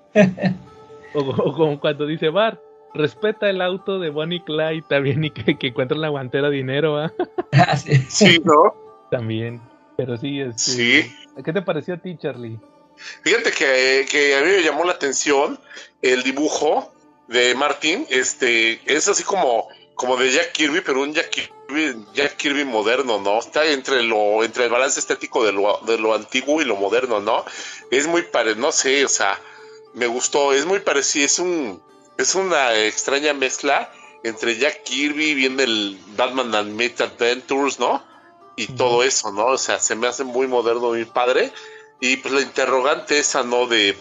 O, 1.14 1.18
o 1.20 1.52
como 1.52 1.78
cuando 1.80 2.06
dice 2.06 2.28
Bart, 2.30 2.60
respeta 2.94 3.48
el 3.48 3.62
auto 3.62 3.98
de 3.98 4.10
Bonnie 4.10 4.42
Clyde 4.44 4.84
también 4.88 5.24
y 5.24 5.30
que, 5.30 5.58
que 5.58 5.68
encuentra 5.68 5.94
en 5.94 6.02
la 6.02 6.08
guantera 6.08 6.50
dinero, 6.50 6.98
¿ah? 7.02 7.12
Ah, 7.52 7.76
sí. 7.76 8.40
¿no? 8.44 8.74
También. 9.10 9.60
Pero 9.96 10.16
sí, 10.16 10.40
este, 10.40 10.58
Sí. 10.58 11.16
¿Qué 11.44 11.52
te 11.52 11.62
pareció 11.62 11.94
a 11.94 11.98
ti, 11.98 12.16
Charlie? 12.16 12.58
Fíjate 13.22 13.50
que, 13.52 14.06
que 14.10 14.36
a 14.36 14.40
mí 14.42 14.48
me 14.48 14.62
llamó 14.62 14.84
la 14.84 14.92
atención 14.92 15.58
el 16.02 16.22
dibujo 16.22 16.92
de 17.28 17.54
Martin. 17.54 18.06
Este 18.10 18.80
es 18.84 19.08
así 19.08 19.22
como, 19.22 19.68
como 19.94 20.16
de 20.16 20.30
Jack 20.30 20.52
Kirby, 20.52 20.80
pero 20.80 21.02
un 21.02 21.14
Jack 21.14 21.30
Kirby, 21.30 22.04
Jack 22.14 22.36
Kirby 22.36 22.64
moderno, 22.64 23.20
¿no? 23.20 23.38
Está 23.38 23.66
entre 23.66 24.02
lo, 24.02 24.44
entre 24.44 24.64
el 24.64 24.70
balance 24.70 25.00
estético 25.00 25.44
de 25.44 25.52
lo, 25.52 25.80
de 25.86 25.98
lo 25.98 26.14
antiguo 26.14 26.60
y 26.60 26.64
lo 26.64 26.76
moderno, 26.76 27.20
¿no? 27.20 27.44
Es 27.90 28.06
muy 28.06 28.22
parecido, 28.22 28.60
no 28.60 28.72
sé, 28.72 29.04
o 29.04 29.08
sea, 29.08 29.40
me 29.94 30.06
gustó, 30.06 30.52
es 30.52 30.66
muy 30.66 30.80
parecido, 30.80 31.26
es 31.26 31.38
un, 31.38 31.82
es 32.20 32.34
una 32.34 32.74
extraña 32.76 33.32
mezcla 33.32 33.90
entre 34.22 34.58
Jack 34.58 34.82
Kirby, 34.84 35.34
viene 35.34 35.62
el 35.62 35.98
Batman 36.16 36.54
Animated 36.54 37.02
Adventures, 37.02 37.78
¿no? 37.78 38.02
Y 38.56 38.66
todo 38.66 39.02
eso, 39.02 39.32
¿no? 39.32 39.46
O 39.46 39.58
sea, 39.58 39.78
se 39.78 39.96
me 39.96 40.06
hace 40.06 40.24
muy 40.24 40.46
moderno, 40.46 40.88
muy 40.88 41.04
padre. 41.04 41.52
Y 42.00 42.18
pues 42.18 42.34
la 42.34 42.42
interrogante 42.42 43.18
esa, 43.18 43.42
¿no? 43.42 43.66
De, 43.66 43.96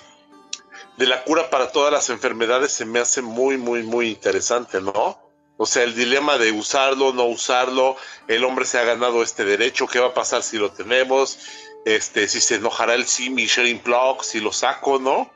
de 0.98 1.08
la 1.08 1.24
cura 1.24 1.50
para 1.50 1.72
todas 1.72 1.94
las 1.94 2.10
enfermedades 2.10 2.74
se 2.74 2.86
me 2.86 3.00
hace 3.00 3.22
muy, 3.22 3.58
muy, 3.58 3.84
muy 3.84 4.10
interesante, 4.10 4.82
¿no? 4.82 5.18
O 5.58 5.66
sea, 5.66 5.84
el 5.84 5.96
dilema 5.96 6.38
de 6.38 6.52
usarlo, 6.52 7.14
no 7.14 7.26
usarlo, 7.26 7.98
el 8.28 8.44
hombre 8.46 8.66
se 8.66 8.80
ha 8.80 8.84
ganado 8.84 9.22
este 9.24 9.44
derecho, 9.44 9.88
¿qué 9.88 10.00
va 10.00 10.08
a 10.08 10.14
pasar 10.14 10.42
si 10.42 10.58
lo 10.58 10.72
tenemos? 10.72 11.40
Este, 11.86 12.28
si 12.28 12.40
se 12.40 12.56
enojará 12.56 12.96
el 12.96 13.06
Simi 13.08 13.46
Sharing 13.46 13.82
Block, 13.84 14.24
si 14.24 14.40
lo 14.40 14.54
saco, 14.54 15.00
¿no? 15.00 15.30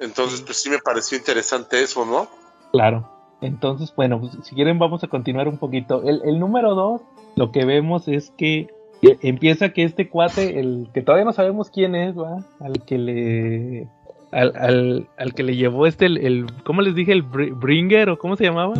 Entonces, 0.00 0.42
pues 0.42 0.58
sí 0.62 0.70
me 0.70 0.78
pareció 0.78 1.16
interesante 1.18 1.82
eso, 1.82 2.04
¿no? 2.04 2.28
Claro. 2.72 3.08
Entonces, 3.40 3.92
bueno, 3.94 4.20
pues, 4.20 4.36
si 4.42 4.54
quieren 4.54 4.78
vamos 4.78 5.02
a 5.04 5.08
continuar 5.08 5.48
un 5.48 5.58
poquito. 5.58 6.02
El, 6.04 6.22
el 6.24 6.38
número 6.38 6.74
dos, 6.74 7.02
lo 7.36 7.52
que 7.52 7.64
vemos 7.64 8.08
es 8.08 8.30
que 8.36 8.68
empieza 9.02 9.70
que 9.70 9.84
este 9.84 10.08
cuate, 10.08 10.58
el 10.58 10.88
que 10.94 11.02
todavía 11.02 11.24
no 11.24 11.32
sabemos 11.32 11.70
quién 11.70 11.94
es, 11.94 12.16
¿va? 12.16 12.38
Al 12.60 12.82
que 12.84 12.98
le... 12.98 13.88
Al, 14.32 14.52
al, 14.56 15.08
al 15.16 15.34
que 15.34 15.44
le 15.44 15.54
llevó 15.54 15.86
este, 15.86 16.06
el, 16.06 16.18
el- 16.18 16.46
¿cómo 16.64 16.82
les 16.82 16.94
dije? 16.94 17.12
El 17.12 17.24
Bri- 17.24 17.56
Bringer 17.58 18.10
o 18.10 18.18
cómo 18.18 18.36
se 18.36 18.44
llamaba? 18.44 18.74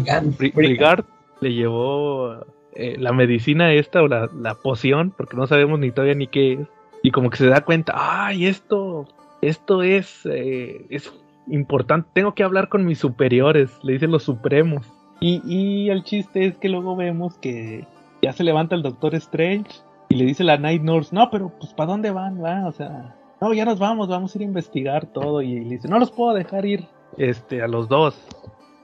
Brigard 0.54 1.04
le 1.40 1.52
llevó 1.52 2.34
eh, 2.74 2.96
la 2.98 3.12
medicina 3.12 3.72
esta 3.72 4.02
o 4.02 4.08
la, 4.08 4.28
la 4.34 4.54
poción, 4.54 5.14
porque 5.16 5.36
no 5.36 5.46
sabemos 5.46 5.78
ni 5.78 5.92
todavía 5.92 6.14
ni 6.14 6.26
qué 6.26 6.54
es. 6.54 6.58
Y 7.02 7.10
como 7.12 7.30
que 7.30 7.36
se 7.36 7.46
da 7.46 7.60
cuenta, 7.60 7.92
ay, 7.94 8.46
esto, 8.46 9.06
esto 9.42 9.82
es, 9.82 10.26
eh, 10.26 10.86
es 10.90 11.12
importante, 11.46 12.08
tengo 12.12 12.34
que 12.34 12.42
hablar 12.42 12.68
con 12.68 12.84
mis 12.84 12.98
superiores, 12.98 13.78
le 13.82 13.94
dicen 13.94 14.10
los 14.10 14.24
supremos. 14.24 14.86
Y, 15.20 15.40
y 15.46 15.90
el 15.90 16.04
chiste 16.04 16.44
es 16.44 16.58
que 16.58 16.68
luego 16.68 16.96
vemos 16.96 17.38
que 17.38 17.86
ya 18.22 18.32
se 18.32 18.44
levanta 18.44 18.74
el 18.74 18.82
Doctor 18.82 19.14
Strange 19.14 19.70
y 20.08 20.16
le 20.16 20.24
dice 20.24 20.44
la 20.44 20.56
Night 20.56 20.82
Nurse, 20.82 21.14
no, 21.14 21.30
pero 21.30 21.50
pues 21.58 21.72
¿para 21.72 21.90
dónde 21.90 22.10
van? 22.10 22.42
va? 22.42 22.66
O 22.66 22.72
sea, 22.72 23.14
no, 23.40 23.52
ya 23.52 23.64
nos 23.64 23.78
vamos, 23.78 24.08
vamos 24.08 24.34
a 24.34 24.38
ir 24.38 24.42
a 24.42 24.46
investigar 24.46 25.06
todo. 25.06 25.42
Y 25.42 25.60
le 25.60 25.70
dice, 25.70 25.88
no 25.88 25.98
los 25.98 26.10
puedo 26.10 26.34
dejar 26.34 26.64
ir 26.64 26.86
este, 27.16 27.62
a 27.62 27.68
los 27.68 27.88
dos. 27.88 28.18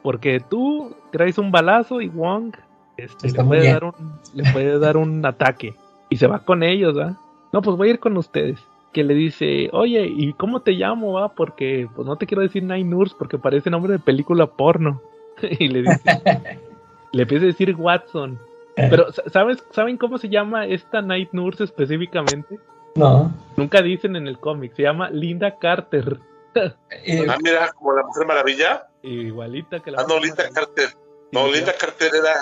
Porque 0.02 0.40
tú 0.40 0.94
traes 1.12 1.38
un 1.38 1.52
balazo 1.52 2.00
y 2.00 2.08
Wong 2.08 2.54
este, 2.96 3.32
le, 3.32 3.44
puede 3.44 3.72
dar 3.72 3.84
un, 3.84 3.94
le 4.34 4.52
puede 4.52 4.78
dar 4.78 4.96
un 4.96 5.24
ataque. 5.24 5.74
Y 6.10 6.16
se 6.16 6.26
va 6.26 6.40
con 6.40 6.62
ellos, 6.62 6.98
¿va? 6.98 7.16
No, 7.52 7.62
pues 7.62 7.76
voy 7.76 7.88
a 7.88 7.90
ir 7.92 8.00
con 8.00 8.16
ustedes. 8.16 8.58
Que 8.92 9.04
le 9.04 9.14
dice, 9.14 9.70
oye, 9.72 10.06
¿y 10.06 10.32
cómo 10.34 10.60
te 10.60 10.72
llamo, 10.72 11.14
va? 11.14 11.30
Porque 11.34 11.88
pues 11.94 12.06
no 12.06 12.16
te 12.16 12.26
quiero 12.26 12.42
decir 12.42 12.62
Nine 12.62 12.84
Nurse 12.84 13.14
porque 13.18 13.38
parece 13.38 13.70
nombre 13.70 13.92
de 13.94 13.98
película 13.98 14.46
porno. 14.46 15.00
y 15.42 15.68
le 15.68 15.82
dice, 15.82 16.00
le 17.12 17.22
empieza 17.22 17.44
a 17.44 17.46
decir 17.48 17.74
Watson. 17.76 18.38
Pero, 18.76 19.12
sa- 19.12 19.28
¿sabes, 19.30 19.64
¿saben 19.70 19.96
cómo 19.98 20.18
se 20.18 20.28
llama 20.28 20.66
esta 20.66 21.00
Night 21.02 21.30
Nurse 21.32 21.64
específicamente? 21.64 22.58
No. 22.94 23.32
Nunca 23.56 23.80
dicen 23.82 24.16
en 24.16 24.26
el 24.28 24.38
cómic, 24.38 24.74
se 24.74 24.82
llama 24.82 25.08
Linda 25.10 25.56
Carter. 25.58 26.18
Eh, 26.54 27.24
Ah, 27.30 27.38
mira, 27.42 27.72
como 27.72 27.94
la 27.96 28.02
Mujer 28.02 28.26
Maravilla. 28.26 28.86
Igualita 29.02 29.80
que 29.80 29.90
la 29.90 30.00
Ah, 30.00 30.04
no, 30.06 30.16
Mujer 30.16 30.22
Linda 30.24 30.42
Maravilla. 30.42 30.66
Carter. 30.66 30.98
No, 31.32 31.46
Sí, 31.46 31.52
Linda 31.54 31.72
Carter 31.80 32.10
era. 32.14 32.34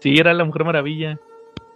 Sí, 0.00 0.14
era 0.18 0.34
la 0.34 0.44
Mujer 0.44 0.64
Maravilla. 0.64 1.18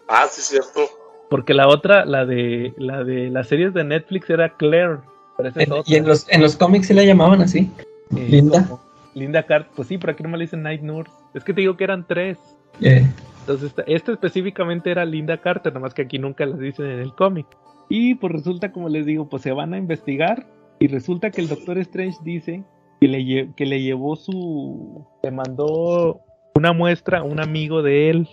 Ah, 0.07 0.27
sí, 0.31 0.43
cierto. 0.43 0.83
Porque 1.31 1.55
la 1.55 1.69
otra, 1.69 2.05
la 2.05 2.25
de 2.25 2.73
la 2.79 3.05
de 3.05 3.31
las 3.31 3.49
series 3.49 3.75
de 3.75 3.85
Netflix 3.85 4.31
era 4.31 4.51
Claire. 4.57 4.99
Pero 5.37 5.49
esa 5.51 5.61
es 5.61 5.67
en- 5.67 5.73
otra. 5.73 5.85
y 5.95 5.97
en 5.97 6.07
los, 6.07 6.27
en 6.31 6.41
los 6.43 6.57
cómics 6.57 6.87
sí 6.89 6.95
la 6.95 7.05
llamaban 7.05 7.41
así. 7.43 7.71
Eh, 8.17 8.27
Linda. 8.31 8.65
como 8.67 8.81
Linda 9.15 9.43
Carter. 9.43 9.71
Pues 9.77 9.89
sí, 9.89 9.99
pero 9.99 10.13
aquí 10.13 10.23
no 10.23 10.31
me 10.31 10.39
le 10.39 10.45
dicen 10.45 10.63
Night 10.63 10.81
Nurse. 10.83 11.13
Es 11.35 11.45
que 11.45 11.53
te 11.53 11.61
digo 11.61 11.77
que 11.77 11.85
eran 11.85 12.07
tres. 12.07 12.39
Eh, 12.81 13.05
Entonces, 13.41 13.69
esta, 13.71 13.83
esta 13.87 14.13
específicamente 14.13 14.91
era 14.91 15.05
Linda 15.05 15.39
Carter, 15.39 15.73
nomás 15.73 15.95
que 15.95 16.03
aquí 16.03 16.19
nunca 16.19 16.47
las 16.47 16.59
dicen 16.59 16.87
en 16.87 17.01
el 17.01 17.13
cómic. 17.15 17.47
Y 17.89 18.15
pues 18.17 18.33
resulta, 18.33 18.73
como 18.73 18.89
les 18.89 19.07
digo, 19.07 19.29
pues 19.29 19.43
se 19.43 19.53
van 19.53 19.75
a 19.75 19.79
investigar. 19.79 20.47
Y 20.79 20.87
resulta 20.89 21.31
que 21.31 21.41
el 21.41 21.49
Doctor 21.49 21.79
Strange 21.79 22.19
dice 22.23 22.63
que 23.01 23.09
le, 23.09 23.51
que 23.55 23.67
le 23.67 23.83
llevó 23.83 24.17
su. 24.17 25.05
Le 25.23 25.31
mandó 25.31 26.21
una 26.55 26.73
muestra 26.73 27.19
a 27.19 27.23
un 27.23 27.41
amigo 27.41 27.83
de 27.83 28.11
él. 28.11 28.29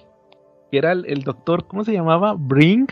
Que 0.71 0.77
era 0.77 0.91
el, 0.91 1.05
el 1.05 1.21
doctor, 1.23 1.67
¿cómo 1.67 1.83
se 1.83 1.93
llamaba? 1.93 2.35
Brink. 2.37 2.91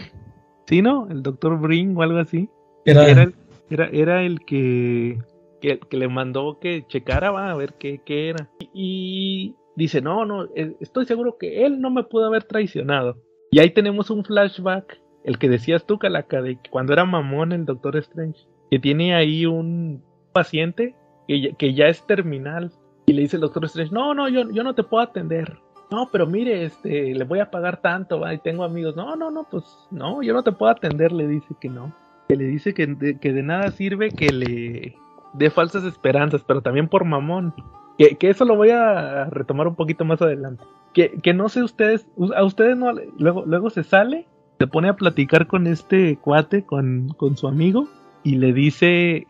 ¿Sí, 0.67 0.81
no? 0.81 1.07
El 1.09 1.23
doctor 1.23 1.59
Brink 1.59 1.97
o 1.97 2.03
algo 2.03 2.19
así. 2.19 2.49
era, 2.85 3.07
Era 3.09 3.23
el, 3.23 3.35
era, 3.69 3.87
era 3.91 4.23
el 4.23 4.39
que, 4.45 5.19
que, 5.61 5.79
que 5.79 5.97
le 5.97 6.07
mandó 6.07 6.59
que 6.59 6.85
checara, 6.87 7.31
va 7.31 7.51
a 7.51 7.55
ver 7.55 7.73
qué, 7.79 8.01
qué 8.05 8.29
era. 8.29 8.49
Y, 8.59 8.69
y 8.73 9.55
dice, 9.75 10.01
no, 10.01 10.25
no, 10.25 10.45
eh, 10.55 10.75
estoy 10.79 11.05
seguro 11.05 11.37
que 11.37 11.65
él 11.65 11.81
no 11.81 11.89
me 11.89 12.03
pudo 12.03 12.25
haber 12.25 12.43
traicionado. 12.43 13.17
Y 13.51 13.59
ahí 13.59 13.69
tenemos 13.71 14.09
un 14.09 14.23
flashback, 14.23 14.99
el 15.23 15.37
que 15.37 15.49
decías 15.49 15.85
tú, 15.85 15.99
Calaca, 15.99 16.41
de 16.41 16.57
cuando 16.71 16.93
era 16.93 17.05
mamón 17.05 17.51
el 17.51 17.65
Doctor 17.65 17.97
Strange, 17.97 18.47
que 18.71 18.79
tiene 18.79 19.13
ahí 19.15 19.45
un 19.45 20.01
paciente 20.33 20.95
que, 21.27 21.41
ya- 21.41 21.53
que 21.55 21.73
ya 21.73 21.87
es 21.87 22.05
terminal. 22.07 22.71
Y 23.05 23.13
le 23.13 23.21
dice 23.23 23.35
el 23.37 23.41
Doctor 23.41 23.65
Strange, 23.65 23.91
no, 23.93 24.13
no, 24.13 24.29
yo, 24.29 24.49
yo 24.51 24.63
no 24.63 24.75
te 24.75 24.83
puedo 24.83 25.03
atender. 25.03 25.57
No, 25.93 26.09
pero 26.11 26.25
mire, 26.25 26.65
este, 26.65 27.13
le 27.13 27.23
voy 27.23 27.37
a 27.37 27.51
pagar 27.51 27.77
tanto, 27.77 28.19
va, 28.19 28.33
y 28.33 28.39
tengo 28.39 28.63
amigos. 28.63 28.95
No, 28.95 29.15
no, 29.15 29.29
no, 29.29 29.43
pues 29.43 29.63
no, 29.91 30.23
yo 30.23 30.33
no 30.33 30.43
te 30.43 30.51
puedo 30.51 30.71
atender, 30.71 31.11
le 31.11 31.27
dice 31.27 31.53
que 31.61 31.69
no 31.69 31.93
que 32.27 32.35
le 32.35 32.45
dice 32.45 32.73
que 32.73 32.87
de, 32.87 33.43
nada 33.43 33.71
sirve 33.71 34.09
que 34.09 34.31
le 34.31 34.95
dé 35.33 35.49
falsas 35.49 35.83
esperanzas, 35.83 36.43
pero 36.43 36.61
también 36.61 36.87
por 36.87 37.05
mamón. 37.05 37.53
Que, 37.97 38.17
eso 38.21 38.45
lo 38.45 38.55
voy 38.55 38.71
a 38.71 39.25
retomar 39.25 39.67
un 39.67 39.75
poquito 39.75 40.03
más 40.03 40.21
adelante. 40.21 40.63
Que, 40.93 41.11
que 41.21 41.33
no 41.33 41.49
sé 41.49 41.63
ustedes, 41.63 42.07
a 42.35 42.43
ustedes 42.43 42.77
no, 42.77 42.93
luego, 43.17 43.43
luego 43.45 43.69
se 43.69 43.83
sale, 43.83 44.25
se 44.59 44.67
pone 44.67 44.89
a 44.89 44.95
platicar 44.95 45.47
con 45.47 45.67
este 45.67 46.17
cuate, 46.17 46.63
con, 46.63 47.09
con 47.17 47.37
su 47.37 47.47
amigo, 47.47 47.87
y 48.23 48.35
le 48.35 48.53
dice 48.53 49.27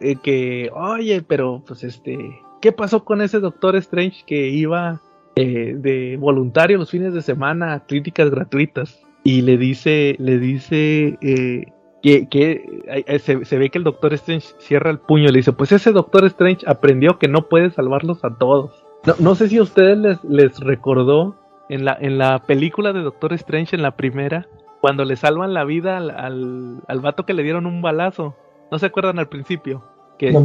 eh, 0.00 0.16
que, 0.22 0.70
oye, 0.74 1.22
pero 1.22 1.62
pues 1.66 1.84
este, 1.84 2.40
¿qué 2.60 2.72
pasó 2.72 3.04
con 3.04 3.20
ese 3.20 3.40
Doctor 3.40 3.76
Strange 3.76 4.24
que 4.26 4.48
iba 4.48 5.00
eh, 5.36 5.74
de 5.76 6.16
voluntario 6.18 6.78
los 6.78 6.90
fines 6.90 7.14
de 7.14 7.22
semana 7.22 7.74
a 7.74 7.86
críticas 7.86 8.30
gratuitas? 8.30 9.02
Y 9.24 9.42
le 9.42 9.56
dice, 9.56 10.16
le 10.18 10.38
dice, 10.38 11.18
eh, 11.20 11.66
que, 12.02 12.28
que 12.28 12.64
se, 13.20 13.44
se 13.44 13.58
ve 13.58 13.70
que 13.70 13.78
el 13.78 13.84
Doctor 13.84 14.12
Strange 14.14 14.48
cierra 14.58 14.90
el 14.90 14.98
puño 14.98 15.24
y 15.24 15.32
le 15.32 15.38
dice, 15.38 15.52
pues 15.52 15.70
ese 15.72 15.92
Doctor 15.92 16.24
Strange 16.26 16.64
aprendió 16.66 17.18
que 17.18 17.28
no 17.28 17.48
puede 17.48 17.70
salvarlos 17.70 18.24
a 18.24 18.36
todos. 18.36 18.84
No, 19.06 19.14
no 19.18 19.34
sé 19.34 19.48
si 19.48 19.58
a 19.58 19.62
ustedes 19.62 19.98
les, 19.98 20.24
les 20.24 20.58
recordó 20.60 21.36
en 21.68 21.84
la, 21.84 21.96
en 22.00 22.18
la 22.18 22.40
película 22.40 22.92
de 22.92 23.00
Doctor 23.00 23.32
Strange, 23.32 23.76
en 23.76 23.82
la 23.82 23.96
primera, 23.96 24.46
cuando 24.80 25.04
le 25.04 25.16
salvan 25.16 25.54
la 25.54 25.64
vida 25.64 25.96
al, 25.96 26.10
al, 26.10 26.82
al 26.88 27.00
vato 27.00 27.24
que 27.24 27.34
le 27.34 27.44
dieron 27.44 27.66
un 27.66 27.82
balazo. 27.82 28.34
¿No 28.70 28.78
se 28.78 28.86
acuerdan 28.86 29.18
al 29.18 29.28
principio? 29.28 29.84
Que, 30.18 30.32
No 30.32 30.44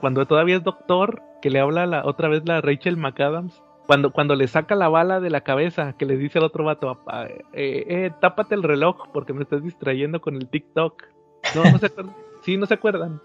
cuando 0.00 0.26
todavía 0.26 0.56
es 0.56 0.64
doctor, 0.64 1.22
que 1.40 1.50
le 1.50 1.60
habla 1.60 1.86
la, 1.86 2.04
otra 2.04 2.28
vez 2.28 2.42
la 2.44 2.60
Rachel 2.60 2.96
McAdams, 2.96 3.62
cuando, 3.86 4.12
cuando 4.12 4.34
le 4.34 4.46
saca 4.46 4.74
la 4.74 4.88
bala 4.88 5.20
de 5.20 5.30
la 5.30 5.40
cabeza, 5.42 5.94
que 5.98 6.06
le 6.06 6.16
dice 6.16 6.38
al 6.38 6.44
otro 6.44 6.64
vato, 6.64 6.98
"Ah, 7.06 7.26
eh, 7.26 7.84
eh, 7.88 8.10
tápate 8.20 8.54
el 8.54 8.62
reloj 8.62 9.08
porque 9.12 9.32
me 9.32 9.42
estás 9.42 9.62
distrayendo 9.62 10.20
con 10.20 10.36
el 10.36 10.48
TikTok. 10.48 11.02
No, 11.54 11.64
no 11.64 11.78
se 11.78 11.86
acuerdan. 11.86 12.14
Sí, 12.42 12.56
no 12.56 12.66
se 12.66 12.74
acuerdan. 12.74 13.20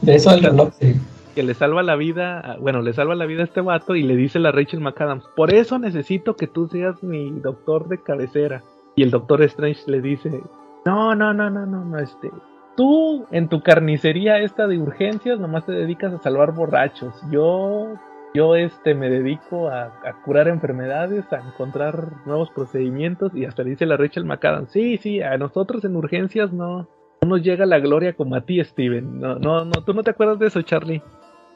de 0.00 0.14
eso 0.14 0.30
del 0.30 0.42
reloj, 0.42 0.70
sí. 0.80 0.94
Que 1.34 1.42
le 1.42 1.52
salva 1.52 1.82
la 1.82 1.94
vida, 1.94 2.56
bueno, 2.58 2.80
le 2.80 2.94
salva 2.94 3.14
la 3.14 3.26
vida 3.26 3.42
a 3.42 3.44
este 3.44 3.60
vato 3.60 3.96
y 3.96 4.02
le 4.02 4.16
dice 4.16 4.38
la 4.38 4.50
Rachel 4.50 4.80
McAdams, 4.80 5.24
por 5.36 5.52
eso 5.52 5.78
necesito 5.78 6.36
que 6.36 6.46
tú 6.46 6.66
seas 6.68 7.02
mi 7.02 7.30
doctor 7.30 7.86
de 7.88 8.02
cabecera. 8.02 8.62
Y 8.96 9.02
el 9.02 9.10
doctor 9.10 9.42
Strange 9.42 9.82
le 9.88 10.00
dice, 10.00 10.40
no, 10.86 11.14
no, 11.14 11.34
no, 11.34 11.50
no, 11.50 11.66
no, 11.66 11.84
no, 11.84 11.98
este, 11.98 12.30
tú 12.78 13.26
en 13.30 13.48
tu 13.48 13.60
carnicería 13.62 14.38
esta 14.38 14.66
de 14.66 14.78
urgencias 14.78 15.38
nomás 15.38 15.66
te 15.66 15.72
dedicas 15.72 16.14
a 16.14 16.18
salvar 16.22 16.52
borrachos. 16.54 17.12
Yo, 17.30 17.88
yo 18.34 18.54
este, 18.56 18.94
me 18.94 19.08
dedico 19.10 19.68
a, 19.68 19.86
a 20.04 20.22
curar 20.24 20.48
enfermedades, 20.48 21.24
a 21.32 21.36
encontrar 21.46 22.24
nuevos 22.26 22.50
procedimientos 22.50 23.34
y 23.34 23.44
hasta 23.44 23.62
le 23.62 23.70
dice 23.70 23.86
la 23.86 23.96
Rachel 23.96 24.24
McAdams, 24.24 24.70
sí, 24.70 24.96
sí, 24.98 25.20
a 25.20 25.36
nosotros 25.36 25.84
en 25.84 25.96
urgencias 25.96 26.52
no, 26.52 26.88
no 27.22 27.28
nos 27.28 27.42
llega 27.42 27.66
la 27.66 27.78
gloria 27.80 28.14
como 28.14 28.36
a 28.36 28.42
ti, 28.42 28.62
Steven. 28.64 29.20
No, 29.20 29.36
no, 29.38 29.64
no, 29.64 29.72
tú 29.84 29.94
no 29.94 30.02
te 30.02 30.10
acuerdas 30.10 30.38
de 30.38 30.46
eso, 30.46 30.62
Charlie. 30.62 31.02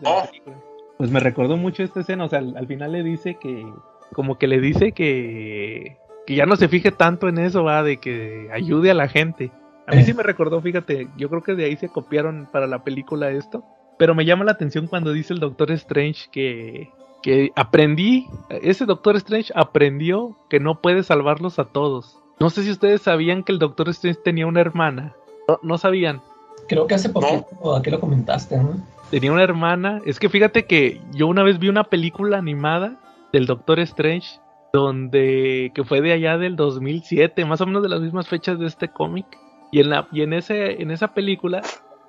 De 0.00 0.10
película. 0.26 0.56
pues 0.98 1.10
me 1.10 1.20
recordó 1.20 1.56
mucho 1.56 1.82
esta 1.82 2.00
escena, 2.00 2.24
o 2.24 2.28
sea, 2.28 2.40
al, 2.40 2.56
al 2.56 2.66
final 2.66 2.92
le 2.92 3.02
dice 3.04 3.36
que, 3.40 3.64
como 4.12 4.36
que 4.38 4.48
le 4.48 4.60
dice 4.60 4.92
que, 4.92 5.96
que 6.26 6.34
ya 6.34 6.46
no 6.46 6.56
se 6.56 6.68
fije 6.68 6.90
tanto 6.90 7.28
en 7.28 7.38
eso, 7.38 7.62
va, 7.64 7.82
de 7.84 7.98
que 7.98 8.48
ayude 8.52 8.90
a 8.90 8.94
la 8.94 9.08
gente. 9.08 9.52
A 9.86 9.92
mí 9.94 9.98
Eh. 10.00 10.04
sí 10.04 10.14
me 10.14 10.22
recordó, 10.22 10.60
fíjate, 10.60 11.08
yo 11.16 11.28
creo 11.28 11.42
que 11.42 11.54
de 11.54 11.66
ahí 11.66 11.76
se 11.76 11.88
copiaron 11.88 12.48
para 12.50 12.66
la 12.66 12.82
película 12.82 13.30
esto, 13.30 13.64
pero 13.98 14.14
me 14.14 14.24
llama 14.24 14.44
la 14.44 14.52
atención 14.52 14.86
cuando 14.86 15.12
dice 15.12 15.32
el 15.32 15.40
Doctor 15.40 15.70
Strange 15.72 16.28
que, 16.30 16.90
que 17.22 17.52
aprendí, 17.56 18.26
ese 18.48 18.86
Doctor 18.86 19.16
Strange 19.16 19.52
aprendió 19.54 20.36
que 20.50 20.60
no 20.60 20.80
puede 20.80 21.02
salvarlos 21.02 21.58
a 21.58 21.64
todos. 21.64 22.18
No 22.40 22.50
sé 22.50 22.62
si 22.64 22.70
ustedes 22.70 23.02
sabían 23.02 23.44
que 23.44 23.52
el 23.52 23.58
Doctor 23.58 23.88
Strange 23.90 24.20
tenía 24.24 24.46
una 24.46 24.60
hermana. 24.60 25.14
No, 25.48 25.58
no 25.62 25.78
sabían. 25.78 26.20
Creo 26.68 26.86
que 26.86 26.94
hace 26.94 27.08
poquito 27.08 27.76
aquí 27.76 27.90
lo 27.90 28.00
comentaste, 28.00 28.56
¿no? 28.56 28.76
Tenía 29.10 29.32
una 29.32 29.42
hermana. 29.42 30.00
Es 30.04 30.18
que 30.18 30.28
fíjate 30.28 30.66
que 30.66 31.00
yo 31.12 31.26
una 31.26 31.42
vez 31.42 31.58
vi 31.58 31.68
una 31.68 31.84
película 31.84 32.38
animada 32.38 33.00
del 33.32 33.46
Doctor 33.46 33.80
Strange 33.80 34.40
donde 34.72 35.70
que 35.72 35.84
fue 35.84 36.00
de 36.00 36.12
allá 36.12 36.36
del 36.36 36.56
2007, 36.56 37.44
más 37.44 37.60
o 37.60 37.66
menos 37.66 37.82
de 37.82 37.88
las 37.88 38.00
mismas 38.00 38.26
fechas 38.26 38.58
de 38.58 38.66
este 38.66 38.88
cómic. 38.88 39.26
Y 39.70 39.80
en 39.80 39.90
la 39.90 40.08
y 40.10 40.22
en 40.22 40.32
ese 40.32 40.82
en 40.82 40.90
esa 40.90 41.14
película 41.14 41.62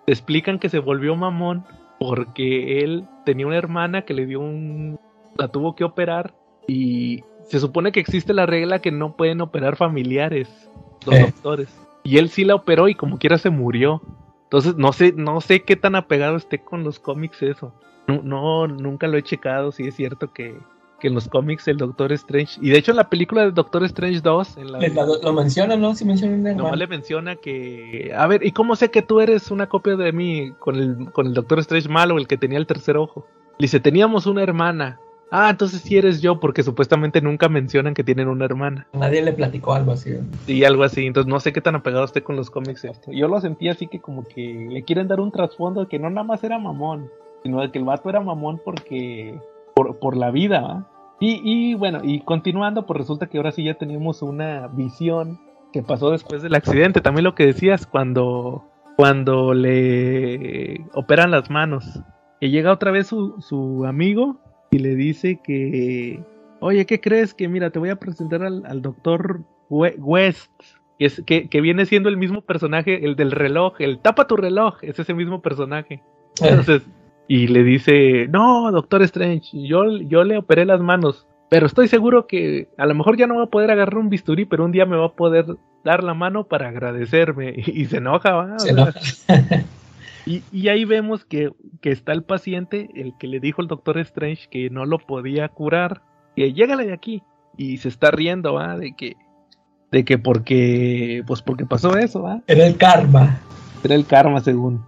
explican 0.07 0.59
que 0.59 0.69
se 0.69 0.79
volvió 0.79 1.15
mamón 1.15 1.65
porque 1.99 2.79
él 2.81 3.07
tenía 3.25 3.47
una 3.47 3.57
hermana 3.57 4.03
que 4.03 4.13
le 4.13 4.25
dio 4.25 4.39
un 4.39 4.99
la 5.37 5.47
tuvo 5.49 5.75
que 5.75 5.83
operar 5.83 6.33
y 6.67 7.23
se 7.43 7.59
supone 7.59 7.91
que 7.91 7.99
existe 7.99 8.33
la 8.33 8.45
regla 8.45 8.79
que 8.79 8.91
no 8.91 9.15
pueden 9.15 9.41
operar 9.41 9.75
familiares 9.75 10.69
los 11.05 11.15
Eh. 11.15 11.21
doctores. 11.21 11.81
Y 12.03 12.17
él 12.17 12.29
sí 12.29 12.43
la 12.45 12.55
operó 12.55 12.87
y 12.87 12.95
como 12.95 13.17
quiera 13.17 13.37
se 13.37 13.49
murió. 13.49 14.01
Entonces 14.43 14.75
no 14.77 14.93
sé, 14.93 15.13
no 15.15 15.41
sé 15.41 15.63
qué 15.63 15.75
tan 15.75 15.95
apegado 15.95 16.35
esté 16.37 16.59
con 16.59 16.83
los 16.83 16.99
cómics 16.99 17.41
eso. 17.41 17.73
No, 18.07 18.21
no 18.23 18.67
nunca 18.67 19.07
lo 19.07 19.17
he 19.17 19.23
checado, 19.23 19.71
si 19.71 19.87
es 19.87 19.95
cierto 19.95 20.31
que, 20.31 20.55
que 20.99 21.07
en 21.07 21.13
los 21.13 21.27
cómics 21.27 21.67
el 21.67 21.77
Doctor 21.77 22.11
Strange, 22.13 22.59
y 22.61 22.69
de 22.69 22.77
hecho 22.77 22.91
en 22.91 22.97
la 22.97 23.09
película 23.09 23.43
de 23.43 23.51
Doctor 23.51 23.83
Strange 23.85 24.21
2, 24.21 24.57
en 24.57 24.71
la, 24.71 24.79
Lo, 24.87 25.21
lo 25.21 25.33
mencionan, 25.33 25.81
¿no? 25.81 25.95
Sí 25.95 26.05
mencionan 26.05 26.55
nomás 26.55 26.77
le 26.77 26.87
menciona 26.87 27.35
que, 27.35 28.13
a 28.15 28.27
ver, 28.27 28.45
¿y 28.45 28.51
cómo 28.51 28.75
sé 28.75 28.89
que 28.89 29.01
tú 29.01 29.19
eres 29.19 29.51
una 29.51 29.67
copia 29.67 29.95
de 29.95 30.11
mí 30.11 30.51
con 30.59 30.75
el, 30.75 31.11
con 31.11 31.27
el 31.27 31.33
Doctor 31.33 31.59
Strange 31.59 31.89
malo, 31.89 32.17
el 32.17 32.27
que 32.27 32.37
tenía 32.37 32.57
el 32.57 32.67
tercer 32.67 32.97
ojo? 32.97 33.25
Le 33.57 33.65
dice, 33.65 33.79
teníamos 33.79 34.25
una 34.25 34.43
hermana. 34.43 34.99
Ah, 35.31 35.49
entonces 35.49 35.81
sí 35.81 35.97
eres 35.97 36.21
yo, 36.21 36.39
porque 36.39 36.63
supuestamente 36.63 37.19
nunca 37.19 37.49
mencionan 37.49 37.93
que 37.93 38.03
tienen 38.03 38.27
una 38.27 38.45
hermana. 38.45 38.87
Nadie 38.93 39.21
le 39.21 39.33
platicó 39.33 39.73
algo 39.73 39.91
así. 39.91 40.11
¿no? 40.11 40.23
Y 40.47 40.63
algo 40.63 40.83
así, 40.83 41.05
entonces 41.05 41.29
no 41.29 41.39
sé 41.39 41.51
qué 41.51 41.61
tan 41.61 41.75
apegado 41.75 42.05
esté 42.05 42.21
con 42.21 42.35
los 42.35 42.49
cómics 42.49 42.85
esto. 42.85 43.11
Yo 43.11 43.27
lo 43.27 43.41
sentí 43.41 43.67
así 43.67 43.87
que 43.87 43.99
como 43.99 44.23
que 44.23 44.67
le 44.69 44.83
quieren 44.83 45.07
dar 45.07 45.19
un 45.19 45.31
trasfondo 45.31 45.81
de 45.81 45.87
que 45.87 45.99
no 45.99 46.09
nada 46.09 46.25
más 46.25 46.43
era 46.43 46.59
mamón, 46.59 47.09
sino 47.43 47.61
de 47.61 47.71
que 47.71 47.79
el 47.79 47.85
vato 47.85 48.09
era 48.09 48.21
mamón 48.21 48.61
porque 48.63 49.39
por, 49.75 49.99
por 49.99 50.17
la 50.17 50.31
vida, 50.31 50.61
¿va? 50.61 50.89
Y, 51.19 51.41
y 51.43 51.75
bueno, 51.75 52.01
y 52.03 52.21
continuando, 52.21 52.85
pues 52.85 52.97
resulta 52.99 53.27
que 53.27 53.37
ahora 53.37 53.51
sí 53.51 53.63
ya 53.63 53.75
tenemos 53.75 54.21
una 54.21 54.67
visión 54.67 55.39
que 55.71 55.81
pasó 55.83 56.09
después 56.11 56.41
del 56.41 56.55
accidente. 56.55 57.01
También 57.01 57.23
lo 57.23 57.35
que 57.35 57.45
decías 57.45 57.85
cuando, 57.85 58.63
cuando 58.97 59.53
le 59.53 60.85
operan 60.93 61.31
las 61.31 61.49
manos. 61.49 62.01
Y 62.41 62.49
llega 62.49 62.71
otra 62.71 62.91
vez 62.91 63.07
su, 63.07 63.39
su 63.41 63.85
amigo 63.85 64.37
y 64.71 64.79
le 64.79 64.95
dice 64.95 65.39
que, 65.41 66.21
oye, 66.59 66.85
¿qué 66.85 66.99
crees? 66.99 67.33
Que 67.33 67.47
mira, 67.47 67.69
te 67.69 67.79
voy 67.79 67.89
a 67.89 67.95
presentar 67.95 68.43
al, 68.43 68.65
al 68.65 68.81
doctor 68.81 69.41
We- 69.69 69.95
West, 69.97 70.51
que, 70.99 71.05
es, 71.05 71.23
que, 71.25 71.47
que 71.47 71.61
viene 71.61 71.85
siendo 71.85 72.09
el 72.09 72.17
mismo 72.17 72.41
personaje, 72.41 73.05
el 73.05 73.15
del 73.15 73.31
reloj, 73.31 73.75
el 73.79 73.99
tapa 73.99 74.27
tu 74.27 74.35
reloj, 74.35 74.75
es 74.81 74.99
ese 74.99 75.13
mismo 75.13 75.41
personaje. 75.41 75.95
Eh, 76.41 76.49
Entonces, 76.49 76.83
y 77.27 77.47
le 77.47 77.63
dice, 77.63 78.27
no, 78.27 78.71
Doctor 78.71 79.01
Strange, 79.03 79.49
yo, 79.53 79.97
yo 79.99 80.23
le 80.23 80.37
operé 80.37 80.65
las 80.65 80.79
manos, 80.79 81.27
pero 81.49 81.65
estoy 81.65 81.87
seguro 81.87 82.27
que 82.27 82.67
a 82.77 82.85
lo 82.85 82.95
mejor 82.95 83.17
ya 83.17 83.27
no 83.27 83.37
va 83.37 83.43
a 83.43 83.49
poder 83.49 83.71
agarrar 83.71 83.97
un 83.97 84.09
bisturí, 84.09 84.45
pero 84.45 84.65
un 84.65 84.71
día 84.71 84.85
me 84.85 84.97
va 84.97 85.07
a 85.07 85.13
poder 85.13 85.45
dar 85.83 86.03
la 86.03 86.13
mano 86.13 86.45
para 86.45 86.69
agradecerme. 86.69 87.53
Y, 87.55 87.71
y 87.81 87.85
se 87.85 87.97
enoja, 87.97 88.33
¿va? 88.33 88.59
Se 88.59 88.71
enoja. 88.71 88.99
y, 90.25 90.43
y 90.51 90.67
ahí 90.67 90.85
vemos 90.85 91.25
que, 91.25 91.51
que 91.81 91.91
está 91.91 92.11
el 92.13 92.23
paciente, 92.23 92.89
el 92.95 93.13
que 93.17 93.27
le 93.27 93.39
dijo 93.39 93.61
el 93.61 93.67
Doctor 93.67 93.99
Strange 93.99 94.47
que 94.49 94.69
no 94.69 94.85
lo 94.85 94.97
podía 94.97 95.47
curar, 95.49 96.01
que 96.35 96.53
llégale 96.53 96.85
de 96.85 96.93
aquí. 96.93 97.23
Y 97.57 97.77
se 97.77 97.87
está 97.87 98.11
riendo, 98.11 98.55
¿va? 98.55 98.77
De 98.77 98.93
que, 98.97 99.15
de 99.91 100.03
que 100.03 100.17
porque, 100.17 101.23
pues 101.25 101.41
porque 101.41 101.65
pasó 101.65 101.97
eso, 101.97 102.23
¿va? 102.23 102.41
Era 102.47 102.67
el 102.67 102.75
karma. 102.75 103.39
Era 103.81 103.95
el 103.95 104.05
karma, 104.05 104.41
según. 104.41 104.83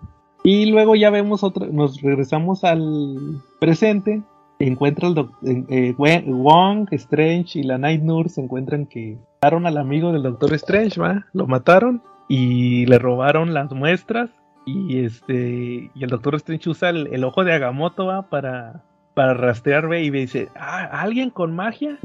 Y 0.49 0.67
luego 0.67 0.95
ya 0.95 1.09
vemos 1.09 1.43
otra, 1.43 1.67
nos 1.67 2.01
regresamos 2.01 2.63
al 2.63 3.43
presente. 3.59 4.23
Encuentra 4.59 5.09
el 5.09 5.65
eh, 5.67 5.93
Wong, 5.97 6.87
Strange 6.91 7.59
y 7.59 7.63
la 7.63 7.77
Night 7.77 8.01
Nurse 8.01 8.35
se 8.35 8.41
encuentran 8.43 8.85
que 8.85 9.17
mataron 9.41 9.65
al 9.65 9.77
amigo 9.77 10.13
del 10.13 10.23
Doctor 10.23 10.53
Strange, 10.53 11.01
¿va? 11.01 11.25
Lo 11.33 11.47
mataron 11.47 12.01
y 12.29 12.85
le 12.85 12.97
robaron 12.97 13.53
las 13.53 13.73
muestras. 13.73 14.29
Y 14.65 15.03
este 15.03 15.91
y 15.93 16.03
el 16.03 16.09
Doctor 16.09 16.35
Strange 16.35 16.69
usa 16.69 16.91
el, 16.91 17.23
ojo 17.25 17.43
de 17.43 17.51
Agamotto, 17.51 18.05
¿va? 18.05 18.29
Para, 18.29 18.85
para 19.15 19.33
rastrear, 19.33 19.89
ve, 19.89 20.03
y 20.03 20.11
dice, 20.11 20.47
ah, 20.55 20.85
alguien 21.01 21.29
con 21.29 21.53
magia, 21.57 21.99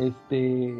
este, 0.00 0.74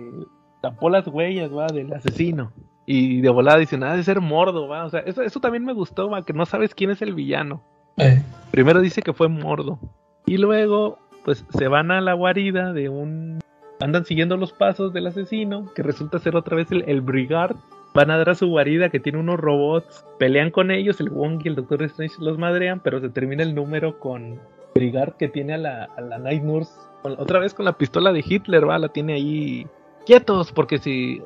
tapó 0.60 0.90
las 0.90 1.06
huellas, 1.06 1.52
va, 1.54 1.68
del 1.68 1.92
asesino. 1.92 2.50
Y 2.86 3.20
de 3.22 3.30
volada 3.30 3.58
dicen, 3.58 3.82
ah, 3.82 3.96
de 3.96 4.02
ser 4.02 4.20
Mordo, 4.20 4.68
va. 4.68 4.84
O 4.84 4.90
sea, 4.90 5.00
eso, 5.00 5.22
eso 5.22 5.40
también 5.40 5.64
me 5.64 5.72
gustó, 5.72 6.10
va, 6.10 6.22
que 6.24 6.32
no 6.32 6.44
sabes 6.46 6.74
quién 6.74 6.90
es 6.90 7.00
el 7.02 7.14
villano. 7.14 7.62
Eh, 7.96 8.22
Primero 8.50 8.80
dice 8.80 9.02
que 9.02 9.12
fue 9.12 9.28
Mordo. 9.28 9.78
Y 10.26 10.36
luego, 10.38 10.98
pues, 11.24 11.44
se 11.56 11.68
van 11.68 11.90
a 11.90 12.00
la 12.00 12.12
guarida 12.14 12.72
de 12.72 12.88
un... 12.88 13.38
Andan 13.80 14.04
siguiendo 14.04 14.36
los 14.36 14.52
pasos 14.52 14.92
del 14.92 15.06
asesino, 15.06 15.72
que 15.74 15.82
resulta 15.82 16.18
ser 16.18 16.36
otra 16.36 16.56
vez 16.56 16.70
el, 16.72 16.84
el 16.88 17.00
Brigard. 17.00 17.56
Van 17.94 18.10
a 18.10 18.16
dar 18.18 18.30
a 18.30 18.34
su 18.34 18.48
guarida 18.48 18.88
que 18.88 19.00
tiene 19.00 19.18
unos 19.18 19.38
robots. 19.38 20.04
Pelean 20.18 20.50
con 20.50 20.70
ellos, 20.70 21.00
el 21.00 21.10
Wong 21.10 21.40
y 21.44 21.48
el 21.48 21.54
Doctor 21.54 21.82
Strange 21.84 22.16
los 22.20 22.38
madrean, 22.38 22.80
pero 22.80 23.00
se 23.00 23.08
termina 23.08 23.42
el 23.42 23.54
número 23.54 23.98
con 23.98 24.40
Brigard 24.74 25.14
que 25.16 25.28
tiene 25.28 25.54
a 25.54 25.58
la, 25.58 25.84
a 25.96 26.00
la 26.00 26.18
Night 26.18 26.42
Nurse. 26.42 26.72
con- 27.02 27.12
otra 27.18 27.38
vez 27.38 27.54
con 27.54 27.64
la 27.64 27.72
pistola 27.74 28.12
de 28.12 28.24
Hitler, 28.26 28.68
va, 28.68 28.78
la 28.78 28.88
tiene 28.88 29.14
ahí 29.14 29.66
quietos, 30.06 30.50
porque 30.52 30.78
si, 30.78 31.22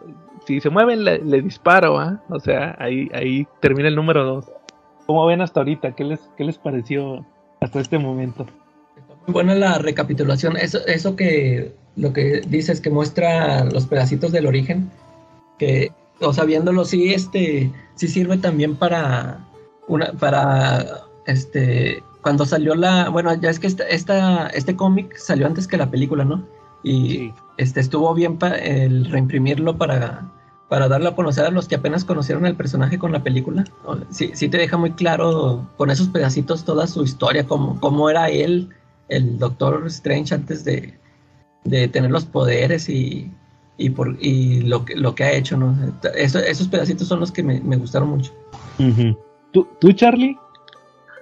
si 0.48 0.60
se 0.60 0.70
mueven 0.70 1.04
le, 1.04 1.18
le 1.18 1.42
disparo, 1.42 1.94
¿va? 1.94 2.22
O 2.30 2.40
sea, 2.40 2.74
ahí, 2.78 3.08
ahí 3.12 3.46
termina 3.60 3.88
el 3.88 3.94
número 3.96 4.24
2. 4.24 4.46
¿Cómo 5.06 5.26
ven 5.26 5.42
hasta 5.42 5.60
ahorita? 5.60 5.92
¿Qué 5.92 6.04
les, 6.04 6.20
qué 6.38 6.44
les 6.44 6.56
pareció 6.58 7.24
hasta 7.60 7.80
este 7.80 7.98
momento? 7.98 8.46
muy 9.26 9.34
buena 9.34 9.54
la 9.54 9.76
recapitulación. 9.76 10.56
Eso, 10.56 10.78
eso 10.86 11.14
que 11.14 11.74
lo 11.96 12.14
que 12.14 12.40
dices 12.48 12.80
que 12.80 12.88
muestra 12.88 13.64
los 13.64 13.86
pedacitos 13.86 14.32
del 14.32 14.46
origen, 14.46 14.90
que, 15.58 15.92
o 16.20 16.32
sea, 16.32 16.44
viéndolo, 16.44 16.86
sí, 16.86 17.12
este, 17.12 17.70
sí 17.94 18.08
sirve 18.08 18.38
también 18.38 18.74
para 18.76 19.40
una, 19.86 20.12
para 20.12 20.82
este, 21.26 22.02
cuando 22.22 22.46
salió 22.46 22.74
la, 22.74 23.10
bueno, 23.10 23.34
ya 23.34 23.50
es 23.50 23.60
que 23.60 23.66
esta, 23.66 23.84
esta 23.88 24.46
este 24.48 24.76
cómic 24.76 25.14
salió 25.16 25.46
antes 25.46 25.68
que 25.68 25.76
la 25.76 25.90
película, 25.90 26.24
¿no? 26.24 26.42
Y 26.82 27.30
este 27.58 27.80
estuvo 27.80 28.14
bien 28.14 28.38
pa- 28.38 28.56
el 28.56 29.10
reimprimirlo 29.10 29.76
para, 29.76 30.22
para 30.68 30.88
darlo 30.88 31.08
a 31.10 31.16
conocer 31.16 31.46
a 31.46 31.50
los 31.50 31.66
que 31.66 31.76
apenas 31.76 32.04
conocieron 32.04 32.44
el 32.46 32.54
personaje 32.56 32.98
con 32.98 33.10
la 33.12 33.22
película. 33.22 33.64
Sí, 34.10 34.32
sí 34.34 34.48
te 34.48 34.58
deja 34.58 34.76
muy 34.76 34.92
claro 34.92 35.68
con 35.76 35.90
esos 35.90 36.08
pedacitos 36.08 36.64
toda 36.64 36.86
su 36.86 37.04
historia, 37.04 37.46
cómo, 37.46 37.80
cómo 37.80 38.10
era 38.10 38.28
él, 38.28 38.68
el 39.08 39.38
Doctor 39.38 39.84
Strange 39.86 40.34
antes 40.34 40.64
de, 40.64 40.98
de 41.64 41.88
tener 41.88 42.10
los 42.10 42.26
poderes 42.26 42.88
y, 42.90 43.30
y, 43.78 43.90
por, 43.90 44.16
y 44.20 44.60
lo, 44.60 44.84
que, 44.84 44.94
lo 44.96 45.14
que 45.14 45.24
ha 45.24 45.32
hecho, 45.32 45.56
¿no? 45.56 45.74
Eso- 46.14 46.38
esos 46.40 46.68
pedacitos 46.68 47.08
son 47.08 47.20
los 47.20 47.32
que 47.32 47.42
me, 47.42 47.60
me 47.60 47.76
gustaron 47.76 48.10
mucho. 48.10 48.34
¿Tú, 49.52 49.66
¿Tú, 49.80 49.92
Charlie? 49.92 50.38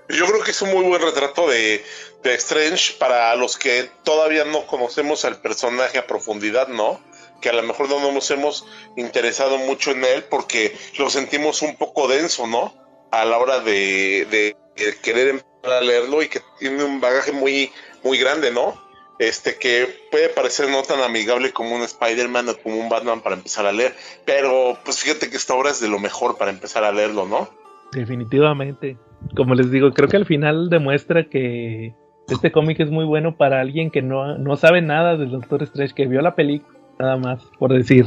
Yo 0.09 0.27
creo 0.27 0.43
que 0.43 0.51
es 0.51 0.63
un 0.63 0.73
muy 0.73 0.85
buen 0.85 1.03
retrato 1.03 1.49
de, 1.49 1.85
de 2.25 2.35
Strange 2.35 2.95
para 2.99 3.35
los 3.37 3.57
que 3.57 3.91
todavía 4.05 4.45
no 4.45 4.67
conocemos 4.67 5.25
al 5.25 5.37
personaje 5.41 5.99
a 5.99 6.07
profundidad, 6.07 6.69
¿no? 6.69 7.01
Que 7.41 7.49
a 7.51 7.53
lo 7.53 7.63
mejor 7.63 7.89
no 7.89 8.13
nos 8.13 8.31
hemos 8.31 8.67
interesado 8.97 9.59
mucho 9.59 9.91
en 9.93 10.05
él 10.05 10.25
porque 10.31 10.75
lo 10.99 11.11
sentimos 11.11 11.63
un 11.63 11.77
poco 11.77 12.09
denso, 12.09 12.47
¿no? 12.47 12.75
A 13.11 13.25
la 13.25 13.39
hora 13.39 13.61
de, 13.61 14.27
de- 14.31 14.57
querer 15.03 15.29
empezar 15.29 15.73
a 15.73 15.81
leerlo 15.81 16.23
y 16.23 16.29
que 16.29 16.41
tiene 16.59 16.85
un 16.85 17.01
bagaje 17.01 17.33
muy, 17.33 17.71
muy 18.05 18.19
grande, 18.19 18.51
¿no? 18.51 18.75
Este 19.19 19.57
que 19.57 19.89
puede 20.11 20.29
parecer 20.29 20.69
no 20.69 20.83
tan 20.83 21.01
amigable 21.01 21.51
como 21.53 21.75
un 21.75 21.81
Spider-Man 21.83 22.51
o 22.51 22.57
como 22.59 22.77
un 22.77 22.91
Batman 22.91 23.23
para 23.23 23.37
empezar 23.37 23.65
a 23.65 23.73
leer, 23.73 23.95
pero 24.27 24.77
pues 24.85 24.99
fíjate 24.99 25.31
que 25.31 25.37
esta 25.39 25.55
obra 25.55 25.71
es 25.71 25.81
de 25.81 25.89
lo 25.89 25.99
mejor 25.99 26.37
para 26.37 26.51
empezar 26.51 26.85
a 26.85 26.93
leerlo, 26.93 27.27
¿no? 27.27 27.49
Definitivamente. 27.93 28.99
Como 29.35 29.55
les 29.55 29.71
digo, 29.71 29.93
creo 29.93 30.09
que 30.09 30.17
al 30.17 30.27
final 30.27 30.69
demuestra 30.69 31.25
que 31.31 31.95
este 32.29 32.53
cómic 32.53 32.79
es 32.81 32.91
muy 32.91 33.05
bueno 33.05 33.37
para 33.37 33.61
alguien 33.61 33.91
que 33.91 34.03
no, 34.03 34.37
no 34.39 34.57
sabe 34.57 34.83
nada 34.83 35.17
del 35.17 35.31
Doctor 35.31 35.63
Strange, 35.63 35.95
que 35.95 36.07
vio 36.07 36.21
la 36.21 36.35
película, 36.35 36.76
nada 36.99 37.17
más, 37.17 37.45
por 37.59 37.73
decir, 37.73 38.07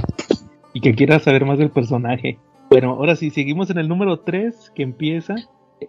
y 0.74 0.82
que 0.82 0.96
quiera 0.96 1.20
saber 1.20 1.46
más 1.46 1.58
del 1.58 1.70
personaje. 1.70 2.40
Bueno, 2.70 2.92
ahora 2.92 3.16
sí, 3.16 3.30
seguimos 3.30 3.70
en 3.70 3.80
el 3.80 3.88
número 3.88 4.20
3, 4.20 4.72
que 4.76 4.84
empieza 4.84 5.36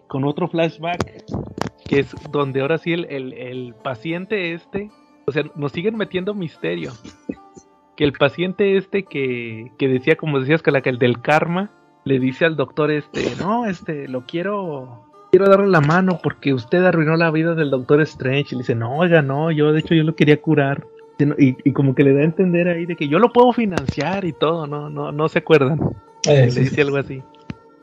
con 0.07 0.23
otro 0.23 0.47
flashback 0.47 1.25
que 1.91 1.99
es 1.99 2.15
donde 2.31 2.61
ahora 2.61 2.77
sí 2.77 2.93
el, 2.93 3.05
el, 3.09 3.33
el 3.33 3.75
paciente 3.75 4.53
este, 4.53 4.89
o 5.25 5.31
sea, 5.33 5.43
nos 5.55 5.73
siguen 5.73 5.97
metiendo 5.97 6.33
misterio. 6.33 6.93
Que 7.97 8.05
el 8.05 8.13
paciente 8.13 8.77
este 8.77 9.03
que, 9.03 9.73
que 9.77 9.89
decía, 9.89 10.15
como 10.15 10.39
decías, 10.39 10.61
que 10.61 10.71
la 10.71 10.79
que 10.79 10.89
el 10.89 10.99
del 10.99 11.21
karma, 11.21 11.69
le 12.05 12.17
dice 12.17 12.45
al 12.45 12.55
doctor 12.55 12.91
este, 12.91 13.35
no, 13.39 13.65
este, 13.65 14.07
lo 14.07 14.25
quiero, 14.25 15.05
quiero 15.31 15.49
darle 15.49 15.67
la 15.67 15.81
mano 15.81 16.19
porque 16.23 16.53
usted 16.53 16.83
arruinó 16.83 17.17
la 17.17 17.29
vida 17.29 17.55
del 17.55 17.69
doctor 17.69 17.99
Strange. 18.01 18.47
Y 18.51 18.55
le 18.55 18.59
dice, 18.59 18.75
no, 18.75 18.97
oiga, 18.97 19.21
no, 19.21 19.51
yo 19.51 19.73
de 19.73 19.81
hecho 19.81 19.93
yo 19.93 20.03
lo 20.03 20.15
quería 20.15 20.41
curar. 20.41 20.85
Y, 21.37 21.57
y 21.63 21.73
como 21.73 21.95
que 21.95 22.03
le 22.03 22.13
da 22.13 22.21
a 22.21 22.25
entender 22.25 22.67
ahí 22.67 22.85
de 22.85 22.95
que 22.95 23.07
yo 23.07 23.19
lo 23.19 23.31
puedo 23.31 23.51
financiar 23.53 24.25
y 24.25 24.33
todo, 24.33 24.67
no, 24.67 24.89
no, 24.89 25.11
no 25.11 25.29
se 25.29 25.39
acuerdan. 25.39 25.79
Eh, 26.27 26.49
sí, 26.51 26.61
dice 26.61 26.81
algo 26.81 26.97
así. 26.97 27.21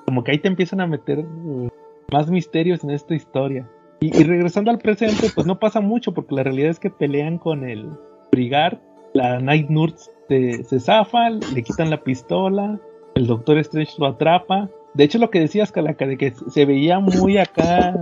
Como 0.07 0.25
que 0.25 0.33
ahí 0.33 0.39
te 0.39 0.49
empiezan 0.49 0.81
a 0.81 0.87
meter 0.87 1.19
uh, 1.19 1.69
más 2.11 2.31
misterios 2.31 2.83
en 2.85 2.91
esta 2.91 3.15
historia. 3.15 3.69
Y, 4.01 4.17
y 4.17 4.25
regresando 4.25 4.71
al 4.71 4.79
presente, 4.79 5.29
pues 5.35 5.47
no 5.47 5.59
pasa 5.59 5.81
mucho, 5.81 6.13
porque 6.13 6.35
la 6.35 6.43
realidad 6.43 6.71
es 6.71 6.79
que 6.79 6.91
pelean 6.91 7.39
con 7.39 7.69
el 7.69 7.91
Brigard, 8.33 8.79
la 9.15 9.41
Night 9.41 9.69
Nurse 9.69 10.11
se, 10.29 10.65
se 10.65 10.81
zafa, 10.81 11.31
le 11.31 11.63
quitan 11.63 11.91
la 11.91 12.03
pistola, 12.03 12.79
el 13.15 13.27
Doctor 13.27 13.59
Strange 13.59 13.95
lo 13.99 14.07
atrapa. 14.07 14.69
De 14.95 15.05
hecho, 15.05 15.19
lo 15.19 15.31
que 15.31 15.41
decías, 15.41 15.73
Calaca, 15.73 16.07
de 16.07 16.17
que 16.17 16.33
se 16.49 16.65
veía 16.65 16.99
muy 17.01 17.39
acá. 17.39 17.95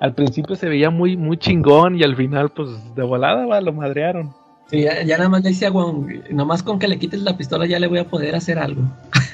Al 0.00 0.14
principio 0.14 0.56
se 0.56 0.68
veía 0.68 0.90
muy, 0.90 1.16
muy 1.16 1.36
chingón 1.36 1.96
y 1.96 2.02
al 2.02 2.16
final, 2.16 2.50
pues 2.50 2.94
de 2.94 3.02
volada, 3.02 3.46
va, 3.46 3.60
lo 3.60 3.72
madrearon. 3.72 4.30
Sí, 4.72 4.82
ya, 4.82 5.02
ya 5.04 5.18
nada 5.18 5.28
más 5.28 5.42
le 5.44 5.50
decía 5.50 5.68
a 5.68 5.70
Wong, 5.70 6.06
nomás 6.30 6.62
con 6.64 6.78
que 6.80 6.88
le 6.88 6.98
quites 6.98 7.20
la 7.22 7.36
pistola 7.36 7.66
ya 7.66 7.78
le 7.78 7.86
voy 7.86 7.98
a 8.00 8.08
poder 8.08 8.34
hacer 8.34 8.58
algo. 8.58 8.82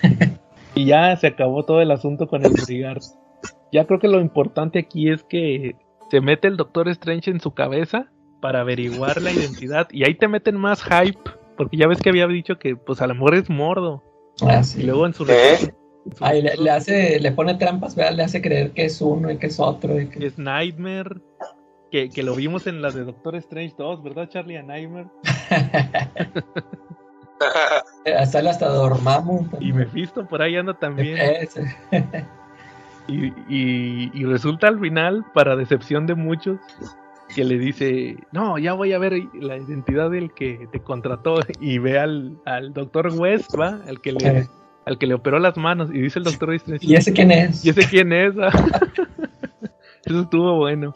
Y 0.75 0.85
ya 0.85 1.17
se 1.17 1.27
acabó 1.27 1.65
todo 1.65 1.81
el 1.81 1.91
asunto 1.91 2.29
con 2.29 2.45
el 2.45 2.53
Brigard. 2.53 3.03
Ya 3.73 3.85
creo 3.87 3.99
que 3.99 4.07
lo 4.07 4.21
importante 4.21 4.79
aquí 4.79 5.11
es 5.11 5.25
que 5.25 5.75
se 6.09 6.21
mete 6.21 6.47
el 6.47 6.57
Doctor 6.57 6.89
Strange 6.91 7.33
en 7.33 7.41
su 7.41 7.53
cabeza 7.53 8.07
para 8.41 8.61
averiguar 8.61 9.21
la 9.21 9.33
identidad. 9.33 9.89
Y 9.91 10.05
ahí 10.05 10.15
te 10.15 10.29
meten 10.29 10.57
más 10.57 10.85
hype. 10.85 11.19
Porque 11.57 11.77
ya 11.79 11.89
ves 11.89 11.99
que 12.01 12.11
había 12.11 12.29
dicho 12.29 12.61
que 12.61 12.77
pues 12.77 13.01
a 13.03 13.09
lo 13.09 13.15
mejor 13.15 13.35
es 13.35 13.51
mordo. 13.51 14.05
Ah, 14.43 14.63
Y 14.77 14.85
luego 14.85 15.05
en 15.07 15.15
su 15.15 15.25
¿Eh? 15.25 15.55
en 16.07 16.15
su- 16.17 16.25
Ahí 16.25 16.43
le, 16.43 16.57
le 16.57 16.71
hace, 16.71 17.19
le 17.19 17.33
pone 17.33 17.57
trampas, 17.57 17.97
¿verdad? 17.97 18.15
Le 18.15 18.23
hace 18.23 18.41
creer 18.41 18.71
que 18.71 18.85
es 18.85 19.01
uno 19.01 19.33
y 19.33 19.37
que 19.39 19.49
es 19.49 19.59
otro. 19.59 20.01
Y 20.01 20.07
que... 20.07 20.25
es 20.27 20.39
Nightmare. 20.39 21.17
Que, 21.91 22.11
que 22.11 22.23
lo 22.23 22.35
vimos 22.35 22.67
en 22.67 22.83
la 22.83 22.91
de 22.91 23.05
Doctor 23.05 23.35
Strange 23.37 23.75
2, 23.79 24.03
¿verdad, 24.03 24.29
Charlie? 24.29 24.57
A 24.59 24.63
Nightmare. 24.63 25.09
Sale 28.31 28.51
hasta 28.51 28.69
Dormammu. 28.69 29.49
Y 29.61 29.73
Mephisto 29.73 30.27
por 30.27 30.43
ahí 30.43 30.57
anda 30.57 30.75
también. 30.75 31.17
Y, 33.07 33.27
y- 33.49 34.11
y 34.13 34.25
resulta 34.25 34.69
al 34.69 34.79
final, 34.81 35.25
para 35.33 35.57
decepción 35.57 36.07
de 36.07 36.15
muchos, 36.15 36.59
que 37.35 37.43
le 37.45 37.59
dice, 37.59 38.17
no, 38.33 38.59
ya 38.59 38.75
voy 38.75 38.93
a 38.93 38.99
ver 38.99 39.15
la 39.41 39.57
identidad 39.57 40.11
del 40.11 40.33
que 40.35 40.69
te 40.73 40.81
contrató 40.81 41.37
y 41.61 41.79
ve 41.79 41.99
al, 41.99 42.37
al 42.45 42.75
doctor 42.75 43.11
West, 43.15 43.51
¿va? 43.59 43.81
Al 43.89 44.01
que, 44.03 44.13
le, 44.13 44.47
al 44.85 44.99
que 44.99 45.07
le 45.07 45.15
operó 45.15 45.39
las 45.39 45.57
manos 45.57 45.89
y 45.91 46.01
dice 46.01 46.19
el 46.19 46.27
doctor 46.27 46.53
Strange, 46.55 46.85
¿Y 46.87 46.97
ese 46.97 47.13
quién 47.15 47.31
es? 47.31 47.65
¿y 47.65 47.71
ese 47.71 47.87
quién 47.89 48.13
es? 48.13 48.35
ah?" 48.39 48.51
Eso 50.05 50.21
estuvo 50.23 50.57
bueno. 50.57 50.95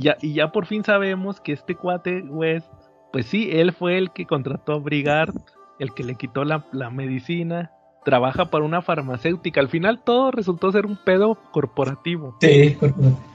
Y 0.00 0.04
ya, 0.04 0.16
y 0.20 0.32
ya 0.34 0.50
por 0.52 0.66
fin 0.66 0.82
sabemos 0.84 1.40
que 1.40 1.52
este 1.52 1.74
cuate 1.74 2.22
West, 2.22 2.66
pues 3.12 3.26
sí, 3.26 3.50
él 3.52 3.72
fue 3.72 3.98
el 3.98 4.10
que 4.12 4.26
contrató 4.26 4.72
a 4.72 4.78
Brigard, 4.78 5.34
el 5.78 5.92
que 5.94 6.04
le 6.04 6.14
quitó 6.14 6.44
la, 6.44 6.64
la 6.72 6.90
medicina, 6.90 7.72
trabaja 8.04 8.46
para 8.50 8.64
una 8.64 8.82
farmacéutica. 8.82 9.60
Al 9.60 9.68
final 9.68 10.02
todo 10.04 10.30
resultó 10.30 10.72
ser 10.72 10.86
un 10.86 10.96
pedo 10.96 11.36
corporativo, 11.52 12.36
Sí, 12.40 12.76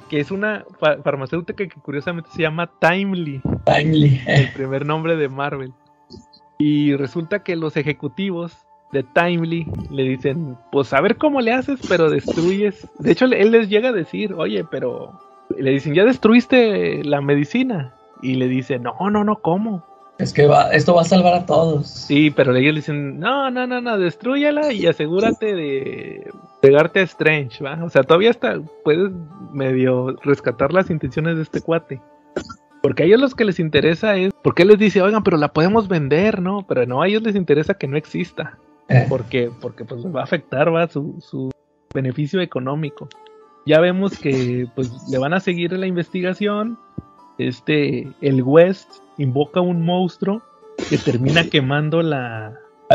que 0.10 0.20
es 0.20 0.32
una 0.32 0.64
fa- 0.80 0.98
farmacéutica 1.04 1.68
que 1.68 1.80
curiosamente 1.82 2.30
se 2.32 2.42
llama 2.44 2.70
Timely, 2.80 3.42
Timely. 3.66 4.22
el 4.28 4.52
primer 4.54 4.86
nombre 4.86 5.16
de 5.16 5.30
Marvel. 5.30 5.74
Y 6.58 6.96
resulta 6.96 7.44
que 7.44 7.56
los 7.56 7.76
ejecutivos 7.78 8.66
de 8.92 9.04
Timely 9.04 9.68
le 9.92 10.04
dicen, 10.04 10.58
pues 10.72 10.94
a 10.94 11.02
ver 11.02 11.18
cómo 11.18 11.42
le 11.42 11.52
haces, 11.52 11.80
pero 11.88 12.10
destruyes. 12.10 12.88
De 13.00 13.12
hecho, 13.12 13.26
él 13.26 13.52
les 13.52 13.68
llega 13.68 13.90
a 13.90 13.94
decir, 13.94 14.34
oye, 14.34 14.64
pero 14.64 15.20
le 15.58 15.72
dicen, 15.72 15.94
ya 15.94 16.06
destruiste 16.06 17.04
la 17.04 17.22
medicina. 17.22 17.94
Y 18.22 18.36
le 18.36 18.48
dice, 18.48 18.80
no, 18.80 18.96
no, 19.10 19.24
no, 19.24 19.36
¿cómo? 19.38 19.84
Es 20.18 20.32
que 20.32 20.48
va, 20.48 20.72
esto 20.72 20.96
va 20.96 21.02
a 21.02 21.06
salvar 21.06 21.34
a 21.34 21.46
todos. 21.46 21.88
Sí, 21.88 22.32
pero 22.32 22.56
ellos 22.56 22.74
le 22.74 22.80
dicen, 22.80 23.20
no, 23.20 23.52
no, 23.52 23.68
no, 23.68 23.82
no, 23.82 23.98
destruyala 23.98 24.72
y 24.72 24.88
asegúrate 24.88 25.54
de 25.54 26.32
pegarte 26.62 27.02
a 27.02 27.04
Strange, 27.04 27.62
¿va? 27.62 27.84
O 27.84 27.90
sea, 27.90 28.04
todavía 28.04 28.30
está, 28.30 28.60
puedes 28.86 29.12
medio 29.52 30.16
rescatar 30.24 30.72
las 30.72 30.90
intenciones 30.90 31.36
de 31.36 31.44
este 31.44 31.62
cuate. 31.62 32.02
Porque 32.82 33.04
a 33.04 33.06
ellos 33.08 33.20
los 33.20 33.36
que 33.36 33.46
les 33.46 33.60
interesa 33.60 34.16
es, 34.16 34.32
porque 34.42 34.62
él 34.62 34.70
les 34.70 34.80
dice, 34.80 35.02
oigan, 35.02 35.24
pero 35.24 35.38
la 35.38 35.50
podemos 35.50 35.88
vender, 35.88 36.42
¿no? 36.42 36.66
Pero 36.66 36.86
no, 36.86 37.02
a 37.02 37.08
ellos 37.08 37.24
les 37.24 37.36
interesa 37.36 37.74
que 37.74 37.88
no 37.88 37.98
exista. 37.98 38.58
Eh, 38.88 39.08
Porque, 39.10 39.50
porque 39.62 39.84
pues 39.84 40.04
les 40.04 40.16
va 40.16 40.22
a 40.22 40.26
afectar, 40.26 40.74
va, 40.74 40.88
su, 40.88 41.18
su 41.20 41.50
beneficio 41.94 42.40
económico. 42.40 43.10
Ya 43.66 43.80
vemos 43.80 44.18
que 44.18 44.68
pues 44.76 44.92
le 45.10 45.18
van 45.18 45.34
a 45.34 45.40
seguir 45.40 45.72
la 45.74 45.88
investigación. 45.88 46.78
Este, 47.38 48.08
el 48.22 48.44
West 48.44 48.90
invoca 49.18 49.60
un 49.62 49.84
monstruo 49.84 50.42
que 50.90 50.98
termina 50.98 51.44
quemando 51.50 52.02
la. 52.02 52.54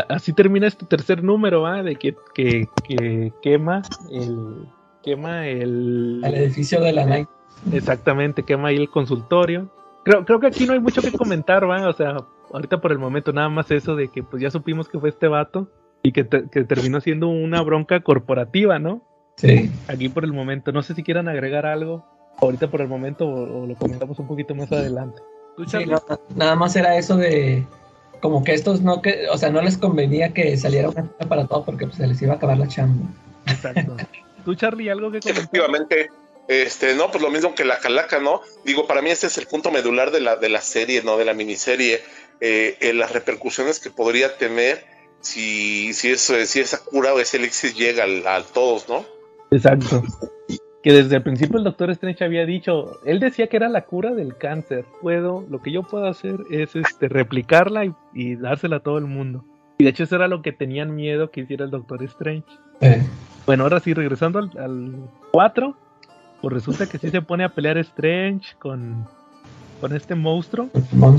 Así 0.08 0.32
termina 0.32 0.66
este 0.68 0.86
tercer 0.86 1.22
número, 1.24 1.62
¿va? 1.62 1.82
De 1.82 1.96
que, 1.96 2.14
que, 2.34 2.68
que 2.86 3.32
quema 3.42 3.82
el. 4.10 4.66
Quema 5.02 5.46
el. 5.48 6.20
al 6.24 6.34
edificio 6.34 6.80
de 6.80 6.92
la 6.92 7.04
Night. 7.04 7.28
Exactamente, 7.72 8.44
quema 8.44 8.68
ahí 8.68 8.76
el 8.76 8.88
consultorio. 8.90 9.68
Creo, 10.04 10.24
creo 10.24 10.40
que 10.40 10.46
aquí 10.46 10.66
no 10.66 10.72
hay 10.72 10.80
mucho 10.80 11.02
que 11.02 11.12
comentar, 11.12 11.68
¿va? 11.68 11.88
O 11.88 11.92
sea, 11.92 12.16
ahorita 12.52 12.80
por 12.80 12.92
el 12.92 12.98
momento 12.98 13.32
nada 13.32 13.48
más 13.48 13.70
eso 13.70 13.96
de 13.96 14.08
que 14.08 14.22
pues 14.22 14.42
ya 14.42 14.50
supimos 14.50 14.88
que 14.88 14.98
fue 14.98 15.08
este 15.10 15.28
vato 15.28 15.68
y 16.02 16.12
que, 16.12 16.24
te- 16.24 16.48
que 16.48 16.64
terminó 16.64 17.00
siendo 17.00 17.28
una 17.28 17.60
bronca 17.60 18.00
corporativa, 18.00 18.78
¿no? 18.78 19.02
Sí. 19.36 19.70
Aquí 19.88 20.08
por 20.08 20.24
el 20.24 20.32
momento, 20.32 20.72
no 20.72 20.82
sé 20.82 20.94
si 20.94 21.02
quieran 21.02 21.28
agregar 21.28 21.66
algo 21.66 22.04
ahorita 22.38 22.70
por 22.70 22.80
el 22.80 22.88
momento 22.88 23.26
o, 23.26 23.62
o 23.62 23.66
lo 23.66 23.74
comentamos 23.76 24.18
un 24.18 24.26
poquito 24.26 24.54
más 24.54 24.70
adelante. 24.72 25.20
¿Tú, 25.56 25.64
Sí, 25.64 25.70
Charlie? 25.72 25.92
no, 25.92 26.02
nada 26.36 26.54
más 26.56 26.76
era 26.76 26.96
eso 26.96 27.16
de 27.16 27.64
como 28.20 28.44
que 28.44 28.52
estos 28.54 28.82
no 28.82 29.00
que, 29.02 29.28
o 29.30 29.38
sea, 29.38 29.50
no 29.50 29.62
les 29.62 29.78
convenía 29.78 30.32
que 30.34 30.56
saliera 30.56 30.90
una 30.90 31.02
cita 31.02 31.26
para 31.28 31.46
todo 31.46 31.64
porque 31.64 31.86
pues, 31.86 31.96
se 31.96 32.06
les 32.06 32.20
iba 32.22 32.34
a 32.34 32.36
acabar 32.36 32.58
la 32.58 32.68
chamba. 32.68 33.06
Exacto. 33.46 33.96
¿Tú, 34.44 34.54
Charlie, 34.54 34.88
algo 34.90 35.10
que 35.10 35.20
comentar? 35.20 35.42
Efectivamente. 35.42 36.10
Este, 36.48 36.94
no, 36.96 37.10
pues 37.12 37.22
lo 37.22 37.30
mismo 37.30 37.54
que 37.54 37.64
la 37.64 37.78
calaca, 37.78 38.18
¿no? 38.18 38.40
Digo, 38.64 38.86
para 38.88 39.02
mí 39.02 39.10
este 39.10 39.28
es 39.28 39.38
el 39.38 39.46
punto 39.46 39.70
medular 39.70 40.10
de 40.10 40.20
la, 40.20 40.34
de 40.36 40.48
la 40.48 40.60
serie, 40.60 41.00
¿no? 41.02 41.16
De 41.16 41.24
la 41.24 41.32
miniserie. 41.32 42.00
Eh, 42.40 42.76
eh, 42.80 42.92
las 42.92 43.12
repercusiones 43.12 43.78
que 43.78 43.90
podría 43.90 44.36
tener 44.36 44.84
si, 45.20 45.92
si, 45.92 46.10
eso, 46.10 46.34
si 46.46 46.58
esa 46.60 46.78
cura 46.82 47.12
o 47.14 47.20
ese 47.20 47.36
elixir 47.36 47.74
llega 47.74 48.04
al- 48.04 48.26
a, 48.26 48.42
todos, 48.42 48.88
¿no? 48.88 49.04
Exacto. 49.50 50.02
Que 50.82 50.92
desde 50.92 51.16
el 51.16 51.22
principio 51.22 51.58
el 51.58 51.64
doctor 51.64 51.90
Strange 51.90 52.24
había 52.24 52.46
dicho, 52.46 53.00
él 53.04 53.20
decía 53.20 53.48
que 53.48 53.56
era 53.56 53.68
la 53.68 53.84
cura 53.84 54.14
del 54.14 54.36
cáncer. 54.36 54.86
Puedo, 55.02 55.44
lo 55.50 55.60
que 55.60 55.72
yo 55.72 55.82
puedo 55.82 56.06
hacer 56.06 56.40
es 56.50 56.74
este 56.74 57.08
replicarla 57.08 57.84
y, 57.84 57.92
y 58.14 58.36
dársela 58.36 58.76
a 58.76 58.80
todo 58.80 58.96
el 58.96 59.04
mundo. 59.04 59.44
Y 59.78 59.84
de 59.84 59.90
hecho 59.90 60.04
eso 60.04 60.16
era 60.16 60.28
lo 60.28 60.40
que 60.42 60.52
tenían 60.52 60.94
miedo 60.94 61.30
que 61.30 61.40
hiciera 61.42 61.64
el 61.64 61.70
doctor 61.70 62.02
Strange. 62.04 62.46
Eh, 62.80 63.02
Bueno, 63.46 63.64
ahora 63.64 63.80
sí, 63.80 63.92
regresando 63.92 64.38
al, 64.38 64.50
al 64.58 64.94
4, 65.32 65.76
pues 66.40 66.54
resulta 66.54 66.86
que 66.88 66.98
sí 66.98 67.10
se 67.10 67.20
pone 67.20 67.44
a 67.44 67.50
pelear 67.50 67.76
Strange 67.78 68.54
con, 68.58 69.06
con 69.80 69.94
este 69.94 70.14
monstruo. 70.14 70.68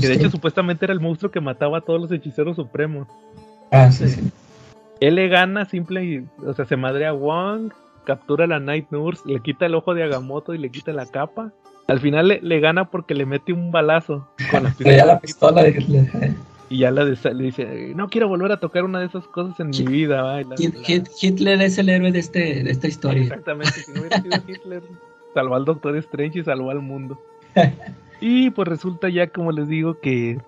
Que 0.00 0.08
de 0.08 0.14
hecho 0.14 0.30
supuestamente 0.30 0.86
era 0.86 0.92
el 0.92 1.00
monstruo 1.00 1.30
que 1.30 1.40
mataba 1.40 1.78
a 1.78 1.80
todos 1.82 2.00
los 2.00 2.10
hechiceros 2.10 2.56
supremos. 2.56 3.06
Ah, 3.70 3.90
sí, 3.92 4.08
sí. 4.08 4.28
Él 5.00 5.16
le 5.16 5.28
gana 5.28 5.64
simple 5.66 6.04
y, 6.04 6.26
o 6.44 6.52
sea, 6.54 6.64
se 6.64 6.76
madrea 6.76 7.10
a 7.10 7.12
Wong, 7.12 7.72
captura 8.04 8.44
a 8.44 8.48
la 8.48 8.60
Night 8.60 8.86
Nurse, 8.90 9.22
le 9.26 9.40
quita 9.40 9.66
el 9.66 9.74
ojo 9.74 9.94
de 9.94 10.02
Agamotto 10.02 10.54
y 10.54 10.58
le 10.58 10.70
quita 10.70 10.92
la 10.92 11.06
capa. 11.06 11.52
Al 11.88 11.98
final 12.00 12.28
le, 12.28 12.40
le 12.42 12.60
gana 12.60 12.90
porque 12.90 13.14
le 13.14 13.26
mete 13.26 13.52
un 13.52 13.70
balazo 13.72 14.28
con 14.50 14.62
la 14.64 14.72
Traía 14.78 15.04
la 15.04 15.20
pistola 15.20 15.62
pistola 15.64 16.20
de 16.20 16.34
y 16.70 16.78
ya 16.78 16.90
la 16.90 17.04
le 17.04 17.44
dice, 17.44 17.92
no 17.94 18.08
quiero 18.08 18.28
volver 18.28 18.50
a 18.52 18.58
tocar 18.58 18.84
una 18.84 19.00
de 19.00 19.06
esas 19.06 19.26
cosas 19.28 19.60
en 19.60 19.68
mi 19.70 19.82
vida. 19.84 20.22
va", 20.22 20.40
y 20.40 20.44
la- 20.44 20.56
Hit- 20.56 20.74
la- 20.74 20.82
Hit- 20.86 21.10
Hitler 21.20 21.60
es 21.60 21.76
el 21.76 21.90
héroe 21.90 22.10
de, 22.12 22.18
este, 22.18 22.62
de 22.64 22.70
esta 22.70 22.88
historia. 22.88 23.22
Exactamente, 23.24 23.72
si 23.72 23.92
no 23.92 24.00
hubiera 24.00 24.22
sido 24.22 24.36
Hitler, 24.48 24.82
salvó 25.34 25.54
al 25.56 25.66
Doctor 25.66 25.96
Strange 25.96 26.38
y 26.38 26.44
salvó 26.44 26.70
al 26.70 26.80
mundo. 26.80 27.20
Y 28.24 28.50
pues 28.50 28.68
resulta 28.68 29.08
ya, 29.08 29.26
como 29.26 29.50
les 29.50 29.66
digo, 29.66 29.98
que 29.98 30.40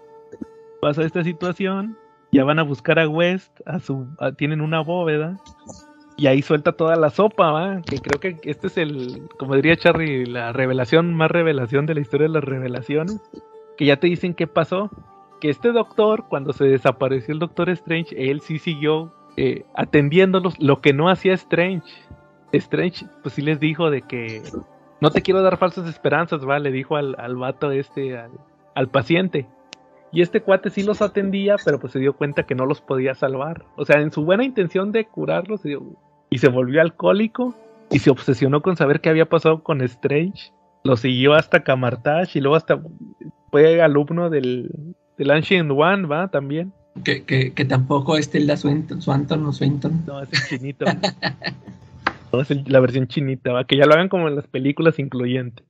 pasa 0.81 1.03
esta 1.03 1.25
situación, 1.25 1.99
ya 2.31 2.45
van 2.45 2.61
a 2.61 2.63
buscar 2.63 3.01
a 3.01 3.09
West, 3.09 3.51
a 3.67 3.81
su, 3.81 4.07
a- 4.21 4.31
tienen 4.31 4.61
una 4.61 4.81
bóveda, 4.81 5.37
y 6.17 6.27
ahí 6.27 6.43
suelta 6.43 6.73
toda 6.73 6.97
la 6.97 7.11
sopa, 7.11 7.51
¿va? 7.51 7.83
Que 7.83 7.99
creo 7.99 8.21
que 8.21 8.39
este 8.49 8.69
es 8.69 8.77
el, 8.79 9.29
como 9.39 9.57
diría 9.57 9.77
Charlie, 9.77 10.27
la 10.27 10.53
revelación 10.53 11.15
más 11.15 11.31
revelación 11.31 11.87
de 11.87 11.95
la 11.95 12.01
historia 12.01 12.27
de 12.29 12.35
las 12.35 12.45
revelaciones, 12.45 13.21
que 13.77 13.87
ya 13.87 13.97
te 13.97 14.07
dicen 14.07 14.35
qué 14.35 14.47
pasó, 14.47 14.91
que 15.41 15.51
este 15.51 15.73
doctor, 15.73 16.27
cuando 16.29 16.53
se 16.53 16.65
desapareció 16.65 17.33
el 17.35 17.41
Doctor 17.41 17.69
Strange, 17.71 18.15
él 18.31 18.41
sí 18.41 18.59
siguió 18.59 19.13
eh, 19.37 19.65
atendiéndolos, 19.75 20.59
lo 20.61 20.81
que 20.81 20.93
no 20.93 21.09
hacía 21.09 21.35
Strange. 21.35 21.91
Strange, 22.53 23.07
pues 23.23 23.35
sí 23.35 23.43
les 23.43 23.59
dijo 23.59 23.91
de 23.91 24.03
que 24.03 24.43
no 25.01 25.11
te 25.11 25.23
quiero 25.23 25.43
dar 25.43 25.57
falsas 25.57 25.89
esperanzas, 25.89 26.49
va, 26.49 26.61
le 26.61 26.71
dijo 26.71 26.97
al, 26.97 27.17
al 27.19 27.35
vato 27.35 27.73
este, 27.73 28.17
al, 28.17 28.31
al 28.77 28.89
paciente. 28.89 29.49
Y 30.13 30.23
este 30.23 30.41
cuate 30.41 30.71
sí 30.71 30.85
los 30.85 31.03
atendía, 31.03 31.57
pero 31.65 31.81
pues 31.81 31.93
se 31.93 31.99
dio 31.99 32.13
cuenta 32.13 32.45
que 32.45 32.55
no 32.55 32.65
los 32.65 32.81
podía 32.81 33.17
salvar. 33.17 33.65
O 33.75 33.85
sea, 33.85 34.01
en 34.01 34.13
su 34.13 34.25
buena 34.25 34.45
intención 34.45 34.93
de 34.93 35.07
curarlos, 35.07 35.63
se 35.63 35.71
dio- 35.71 35.83
y 36.35 36.39
se 36.39 36.49
volvió 36.49 36.81
alcohólico 36.81 37.55
y 37.93 38.01
se 38.01 38.11
obsesionó 38.11 38.61
con 38.61 38.77
saber 38.77 39.01
qué 39.01 39.09
había 39.09 39.27
pasado 39.29 39.63
con 39.63 39.81
Strange. 39.83 40.51
Lo 40.83 40.97
siguió 40.97 41.35
hasta 41.35 41.63
Camartage 41.63 42.37
y 42.39 42.43
luego 42.43 42.57
hasta 42.57 42.81
fue 43.53 43.81
alumno 43.81 44.31
del, 44.31 44.69
del 45.17 45.31
Ancient 45.31 45.71
One, 45.71 46.09
¿va? 46.09 46.27
También. 46.27 46.73
Que, 47.05 47.23
que, 47.23 47.53
que 47.53 47.65
tampoco 47.65 48.17
es 48.17 48.31
Tilda 48.31 48.57
Swinton, 48.57 49.01
Swanton 49.01 49.47
o 49.47 49.53
Swinton. 49.53 50.03
No, 50.09 50.21
es 50.23 50.29
el 50.33 50.59
chinito. 50.59 50.87
no, 52.33 52.41
es 52.41 52.51
el- 52.51 52.65
la 52.67 52.81
versión 52.81 53.07
chinita, 53.07 53.53
¿va? 53.53 53.65
Que 53.65 53.77
ya 53.77 53.87
lo 53.87 53.95
hagan 53.95 54.09
como 54.09 54.27
en 54.27 54.35
las 54.35 54.49
películas 54.49 54.99
incluyente. 54.99 55.63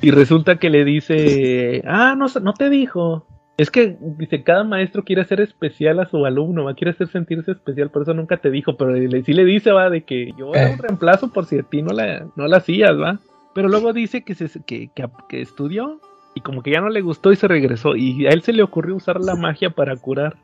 Y 0.00 0.10
resulta 0.10 0.56
que 0.58 0.70
le 0.70 0.84
dice, 0.84 1.82
ah, 1.86 2.16
no, 2.18 2.26
no 2.42 2.52
te 2.54 2.68
dijo. 2.68 3.28
Es 3.58 3.70
que, 3.70 3.96
dice, 4.00 4.42
cada 4.42 4.64
maestro 4.64 5.04
quiere 5.04 5.22
hacer 5.22 5.40
especial 5.40 6.00
a 6.00 6.08
su 6.08 6.24
alumno, 6.24 6.64
va, 6.64 6.74
quiere 6.74 6.92
hacer 6.92 7.08
sentirse 7.08 7.52
especial, 7.52 7.90
por 7.90 8.02
eso 8.02 8.14
nunca 8.14 8.38
te 8.38 8.50
dijo, 8.50 8.76
pero 8.76 8.92
le, 8.92 9.22
sí 9.22 9.34
le 9.34 9.44
dice, 9.44 9.72
va, 9.72 9.90
de 9.90 10.04
que 10.04 10.32
yo 10.38 10.54
era 10.54 10.70
un 10.70 10.78
reemplazo 10.78 11.30
por 11.32 11.44
si 11.44 11.58
a 11.58 11.62
ti 11.62 11.82
no 11.82 11.92
la, 11.92 12.26
no 12.34 12.46
la 12.46 12.56
hacías, 12.56 12.98
va. 12.98 13.18
Pero 13.54 13.68
luego 13.68 13.92
dice 13.92 14.24
que, 14.24 14.34
se, 14.34 14.48
que, 14.64 14.88
que, 14.94 15.06
que 15.28 15.42
estudió 15.42 16.00
y 16.34 16.40
como 16.40 16.62
que 16.62 16.70
ya 16.70 16.80
no 16.80 16.88
le 16.88 17.02
gustó 17.02 17.30
y 17.30 17.36
se 17.36 17.48
regresó. 17.48 17.94
Y 17.94 18.26
a 18.26 18.30
él 18.30 18.42
se 18.42 18.54
le 18.54 18.62
ocurrió 18.62 18.96
usar 18.96 19.20
la 19.20 19.36
magia 19.36 19.70
para 19.70 19.96
curar. 19.96 20.36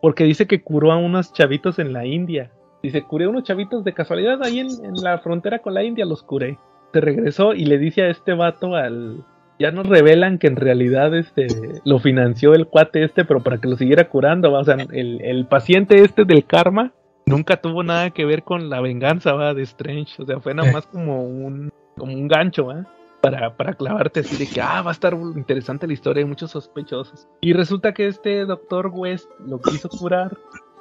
Porque 0.00 0.24
dice 0.24 0.48
que 0.48 0.62
curó 0.62 0.90
a 0.90 0.96
unos 0.96 1.32
chavitos 1.32 1.78
en 1.78 1.92
la 1.92 2.04
India. 2.04 2.50
Dice, 2.82 3.02
curé 3.02 3.26
a 3.26 3.28
unos 3.28 3.44
chavitos 3.44 3.84
de 3.84 3.94
casualidad 3.94 4.42
ahí 4.42 4.58
en, 4.58 4.66
en 4.84 4.94
la 4.94 5.18
frontera 5.18 5.60
con 5.60 5.74
la 5.74 5.84
India, 5.84 6.04
los 6.04 6.24
curé. 6.24 6.58
Se 6.92 7.00
regresó 7.00 7.54
y 7.54 7.64
le 7.66 7.78
dice 7.78 8.02
a 8.02 8.08
este 8.08 8.34
vato 8.34 8.74
al... 8.74 9.24
Ya 9.58 9.70
nos 9.70 9.86
revelan 9.86 10.38
que 10.38 10.46
en 10.48 10.56
realidad 10.56 11.14
este 11.16 11.46
lo 11.84 11.98
financió 11.98 12.54
el 12.54 12.66
cuate 12.66 13.04
este, 13.04 13.24
pero 13.24 13.40
para 13.42 13.58
que 13.58 13.68
lo 13.68 13.76
siguiera 13.76 14.08
curando, 14.08 14.50
¿va? 14.52 14.60
o 14.60 14.64
sea, 14.64 14.76
el, 14.92 15.20
el 15.22 15.46
paciente 15.46 16.02
este 16.02 16.24
del 16.24 16.44
karma 16.44 16.92
nunca 17.26 17.56
tuvo 17.58 17.82
nada 17.84 18.10
que 18.10 18.24
ver 18.24 18.42
con 18.42 18.68
la 18.70 18.80
venganza, 18.80 19.32
va, 19.34 19.54
de 19.54 19.62
Strange, 19.62 20.20
o 20.22 20.26
sea, 20.26 20.40
fue 20.40 20.54
nada 20.54 20.68
Eh. 20.70 20.72
más 20.72 20.86
como 20.86 21.22
un 21.24 21.70
como 21.96 22.12
un 22.14 22.26
gancho, 22.26 22.66
¿va? 22.66 22.86
Para, 23.20 23.54
para 23.56 23.74
clavarte 23.74 24.20
así 24.20 24.36
de 24.36 24.48
que, 24.48 24.60
ah, 24.60 24.82
va 24.82 24.90
a 24.90 24.94
estar 24.94 25.14
interesante 25.36 25.86
la 25.86 25.92
historia, 25.92 26.22
hay 26.24 26.28
muchos 26.28 26.50
sospechosos. 26.50 27.28
Y 27.40 27.52
resulta 27.52 27.92
que 27.94 28.08
este 28.08 28.44
doctor 28.46 28.90
West 28.92 29.30
lo 29.46 29.60
quiso 29.60 29.88
curar 29.88 30.36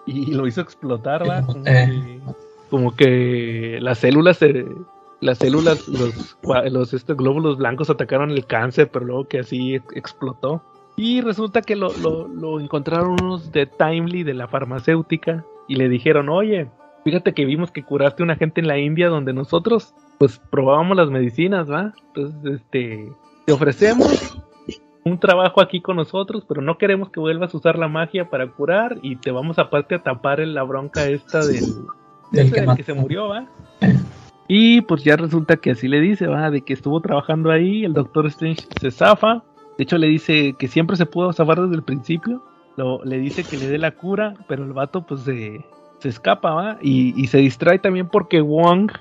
y 0.08 0.34
lo 0.34 0.48
hizo 0.48 0.62
explotar, 0.62 1.30
¿va? 1.30 1.44
Como 1.44 1.64
Eh. 1.68 1.86
que, 1.88 2.20
como 2.72 2.96
que 2.96 3.78
las 3.82 4.00
células 4.00 4.38
se, 4.38 4.66
las 5.22 5.38
células, 5.38 5.88
los, 5.88 6.38
los 6.72 6.94
este, 6.94 7.14
glóbulos 7.14 7.58
blancos 7.58 7.90
atacaron 7.90 8.32
el 8.32 8.46
cáncer, 8.46 8.90
pero 8.92 9.06
luego 9.06 9.28
que 9.28 9.40
así 9.40 9.76
ex- 9.76 9.96
explotó. 9.96 10.64
Y 10.98 11.22
resulta 11.22 11.62
que 11.62 11.76
lo, 11.76 11.94
lo, 11.98 12.28
lo 12.28 12.60
encontraron 12.60 13.22
unos 13.22 13.52
de 13.52 13.66
Timely, 13.66 14.24
de 14.24 14.34
la 14.34 14.48
farmacéutica, 14.48 15.46
y 15.68 15.76
le 15.76 15.88
dijeron, 15.88 16.28
oye, 16.30 16.70
fíjate 17.06 17.34
que 17.34 17.46
vimos 17.46 17.72
que 17.72 17.84
curaste 17.84 18.22
a 18.22 18.26
una 18.26 18.36
gente 18.36 18.62
en 18.62 18.68
la 18.68 18.78
India 18.78 19.10
donde 19.10 19.32
nosotros, 19.32 19.94
pues, 20.18 20.40
probábamos 20.50 20.98
las 20.98 21.10
medicinas, 21.10 21.70
¿va? 21.72 21.94
Entonces, 22.08 22.60
este, 22.62 23.12
te 23.46 23.54
ofrecemos 23.54 24.38
un 25.04 25.20
trabajo 25.20 25.62
aquí 25.62 25.82
con 25.82 25.96
nosotros, 25.96 26.44
pero 26.48 26.62
no 26.62 26.78
queremos 26.78 27.10
que 27.10 27.20
vuelvas 27.20 27.54
a 27.54 27.58
usar 27.58 27.80
la 27.80 27.88
magia 27.88 28.30
para 28.30 28.48
curar 28.48 29.00
y 29.02 29.16
te 29.16 29.32
vamos 29.32 29.58
aparte 29.60 29.96
a 29.96 30.04
tapar 30.04 30.40
en 30.40 30.54
la 30.54 30.64
bronca 30.64 31.08
esta 31.08 31.46
del, 31.46 31.64
Del 32.32 32.52
que 32.52 32.66
que 32.76 32.84
se 32.84 32.94
murió, 32.94 33.30
¿va? 33.30 33.48
Y 34.54 34.82
pues 34.82 35.06
ya 35.06 35.16
resulta 35.16 35.56
que 35.56 35.72
así 35.72 35.88
le 35.88 36.02
dice, 36.02 36.28
va, 36.28 36.52
de 36.52 36.60
que 36.60 36.74
estuvo 36.74 37.00
trabajando 37.00 37.52
ahí, 37.52 37.86
el 37.86 37.94
Doctor 37.94 38.28
Strange 38.28 38.68
se 38.82 38.92
zafa, 38.92 39.46
de 39.78 39.86
hecho 39.86 39.98
le 39.98 40.08
dice 40.08 40.56
que 40.60 40.68
siempre 40.68 40.98
se 40.98 41.06
pudo 41.06 41.32
zafar 41.32 41.62
desde 41.62 41.76
el 41.76 41.84
principio, 41.84 42.44
lo, 42.76 43.02
le 43.06 43.18
dice 43.18 43.46
que 43.46 43.56
le 43.56 43.70
dé 43.70 43.78
la 43.78 43.92
cura, 43.92 44.34
pero 44.50 44.66
el 44.66 44.74
vato 44.74 45.06
pues 45.06 45.22
se, 45.22 45.64
se 46.00 46.10
escapa, 46.10 46.54
va, 46.54 46.78
y, 46.82 47.14
y 47.16 47.28
se 47.28 47.38
distrae 47.38 47.80
también 47.80 48.10
porque 48.10 48.42
Wong 48.42 48.92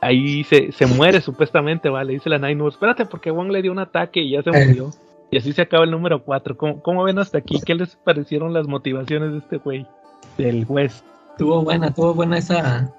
ahí 0.00 0.42
se, 0.42 0.72
se 0.72 0.86
muere 0.86 1.20
supuestamente, 1.20 1.88
va, 1.88 2.02
le 2.02 2.14
dice 2.14 2.28
la 2.28 2.38
Nine 2.38 2.56
Nurse, 2.56 2.74
espérate 2.74 3.06
porque 3.06 3.30
Wong 3.30 3.52
le 3.52 3.62
dio 3.62 3.70
un 3.70 3.78
ataque 3.78 4.20
y 4.20 4.30
ya 4.32 4.42
se 4.42 4.50
murió. 4.50 4.90
Y 5.30 5.38
así 5.38 5.52
se 5.52 5.62
acaba 5.62 5.84
el 5.84 5.92
número 5.92 6.24
4. 6.24 6.56
¿Cómo, 6.56 6.82
¿Cómo 6.82 7.04
ven 7.04 7.20
hasta 7.20 7.38
aquí? 7.38 7.60
¿Qué 7.64 7.76
les 7.76 7.94
parecieron 7.94 8.52
las 8.52 8.66
motivaciones 8.66 9.30
de 9.30 9.38
este 9.38 9.58
güey? 9.58 9.86
Del 10.36 10.66
West. 10.68 11.06
Tuvo 11.38 11.62
buena, 11.62 11.94
tuvo 11.94 12.12
buena 12.14 12.36
esa, 12.36 12.92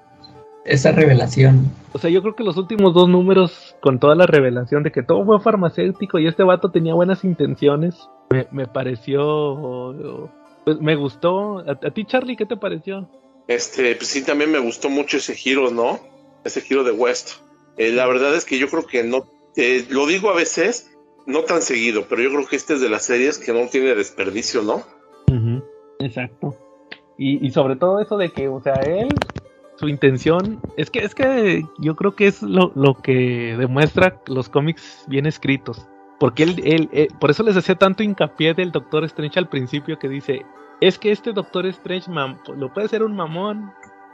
esa 0.64 0.92
revelación. 0.92 1.70
O 1.92 1.98
sea, 1.98 2.10
yo 2.10 2.22
creo 2.22 2.34
que 2.34 2.44
los 2.44 2.56
últimos 2.56 2.94
dos 2.94 3.08
números, 3.08 3.76
con 3.80 3.98
toda 3.98 4.14
la 4.14 4.26
revelación 4.26 4.82
de 4.82 4.92
que 4.92 5.02
todo 5.02 5.24
fue 5.24 5.40
farmacéutico 5.40 6.18
y 6.18 6.26
este 6.26 6.42
vato 6.42 6.70
tenía 6.70 6.94
buenas 6.94 7.24
intenciones, 7.24 8.08
me, 8.30 8.46
me 8.50 8.66
pareció. 8.66 10.28
Pues 10.64 10.80
me 10.80 10.96
gustó. 10.96 11.58
¿A, 11.58 11.72
a 11.72 11.90
ti, 11.90 12.04
Charlie, 12.04 12.36
qué 12.36 12.46
te 12.46 12.56
pareció? 12.56 13.08
Este, 13.46 13.94
pues 13.96 14.08
sí, 14.08 14.24
también 14.24 14.50
me 14.50 14.58
gustó 14.58 14.88
mucho 14.88 15.18
ese 15.18 15.34
giro, 15.34 15.70
¿no? 15.70 16.00
Ese 16.44 16.60
giro 16.62 16.82
de 16.84 16.92
West. 16.92 17.32
Eh, 17.76 17.90
la 17.90 18.06
verdad 18.06 18.34
es 18.34 18.44
que 18.44 18.58
yo 18.58 18.68
creo 18.68 18.86
que 18.86 19.02
no, 19.02 19.26
eh, 19.56 19.84
lo 19.90 20.06
digo 20.06 20.30
a 20.30 20.34
veces, 20.34 20.90
no 21.26 21.40
tan 21.40 21.60
seguido, 21.60 22.06
pero 22.08 22.22
yo 22.22 22.30
creo 22.30 22.46
que 22.46 22.56
este 22.56 22.74
es 22.74 22.80
de 22.80 22.88
las 22.88 23.04
series 23.04 23.38
que 23.38 23.52
no 23.52 23.68
tiene 23.68 23.94
desperdicio, 23.94 24.62
¿no? 24.62 24.82
Exacto. 25.98 26.56
Y, 27.18 27.44
y 27.46 27.50
sobre 27.50 27.76
todo 27.76 28.00
eso 28.00 28.16
de 28.16 28.30
que, 28.30 28.48
o 28.48 28.60
sea, 28.60 28.74
él, 28.84 29.08
su 29.76 29.88
intención, 29.88 30.60
es 30.76 30.90
que, 30.90 31.00
es 31.00 31.14
que 31.14 31.64
yo 31.78 31.96
creo 31.96 32.14
que 32.14 32.26
es 32.26 32.42
lo, 32.42 32.72
lo 32.74 32.94
que 32.94 33.56
demuestra 33.58 34.20
los 34.26 34.48
cómics 34.48 35.04
bien 35.08 35.26
escritos. 35.26 35.86
Porque 36.20 36.44
él, 36.44 36.62
él, 36.64 36.88
eh, 36.92 37.08
por 37.20 37.30
eso 37.30 37.42
les 37.42 37.56
hacía 37.56 37.74
tanto 37.74 38.02
hincapié 38.02 38.54
del 38.54 38.70
Doctor 38.70 39.04
Strange 39.04 39.38
al 39.38 39.48
principio 39.48 39.98
que 39.98 40.08
dice, 40.08 40.44
es 40.80 40.98
que 40.98 41.10
este 41.10 41.32
Doctor 41.32 41.66
Strange 41.66 42.10
lo 42.56 42.72
puede 42.72 42.88
ser 42.88 43.02
un 43.02 43.16
mamón, 43.16 43.72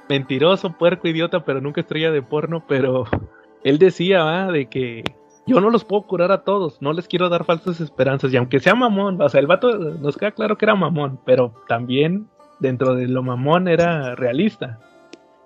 mentiroso, 0.09 0.73
puerco, 0.73 1.09
idiota, 1.09 1.45
pero 1.45 1.61
nunca 1.61 1.81
estrella 1.81 2.11
de 2.11 2.23
porno, 2.23 2.65
pero 2.67 3.05
él 3.65 3.79
decía, 3.79 4.47
de 4.47 4.69
que 4.69 5.05
yo 5.47 5.61
no 5.61 5.71
los 5.71 5.85
puedo 5.85 6.03
curar 6.03 6.33
a 6.33 6.43
todos, 6.43 6.81
no 6.81 6.93
les 6.93 7.07
quiero 7.07 7.29
dar 7.29 7.45
falsas 7.45 7.81
esperanzas, 7.81 8.33
y 8.33 8.37
aunque 8.37 8.61
sea 8.61 8.75
mamón, 8.75 9.21
o 9.21 9.29
sea, 9.29 9.41
el 9.41 9.47
vato 9.47 9.77
nos 9.79 10.17
queda 10.17 10.33
claro 10.33 10.57
que 10.57 10.65
era 10.65 10.75
mamón, 10.75 11.21
pero 11.25 11.55
también 11.69 12.29
dentro 12.61 12.95
de 12.95 13.09
lo 13.09 13.23
mamón 13.23 13.69
era 13.69 14.15
realista. 14.15 14.79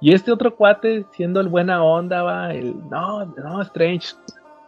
Y 0.05 0.13
este 0.13 0.31
otro 0.31 0.55
cuate, 0.55 1.07
siendo 1.13 1.41
el 1.41 1.49
buena 1.49 1.83
onda, 1.83 2.23
va, 2.23 2.53
el 2.53 2.75
no, 2.91 3.25
no, 3.25 3.63
Strange, 3.63 4.09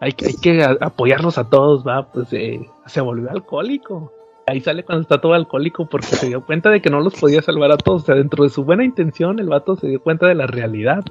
hay, 0.01 0.15
hay 0.25 0.35
que 0.41 0.63
a- 0.65 0.79
apoyarlos 0.81 1.37
a 1.37 1.45
todos, 1.51 1.87
va, 1.87 2.07
pues 2.11 2.33
eh, 2.33 2.67
se 2.87 3.03
volvió 3.03 3.31
alcohólico. 3.31 4.11
Ahí 4.47 4.63
sale 4.63 4.83
cuando 4.83 5.03
está 5.03 5.21
todo 5.21 5.35
alcohólico 5.35 5.85
porque 5.91 6.07
se 6.07 6.29
dio 6.29 6.43
cuenta 6.47 6.71
de 6.71 6.81
que 6.81 6.89
no 6.89 7.01
los 7.01 7.21
podía 7.21 7.43
salvar 7.43 7.71
a 7.71 7.77
todos. 7.77 8.05
O 8.05 8.07
sea, 8.07 8.15
dentro 8.15 8.45
de 8.45 8.49
su 8.49 8.65
buena 8.65 8.83
intención, 8.83 9.39
el 9.39 9.51
vato 9.51 9.77
se 9.77 9.89
dio 9.89 10.01
cuenta 10.01 10.27
de 10.27 10.37
la 10.37 10.47
realidad. 10.47 11.05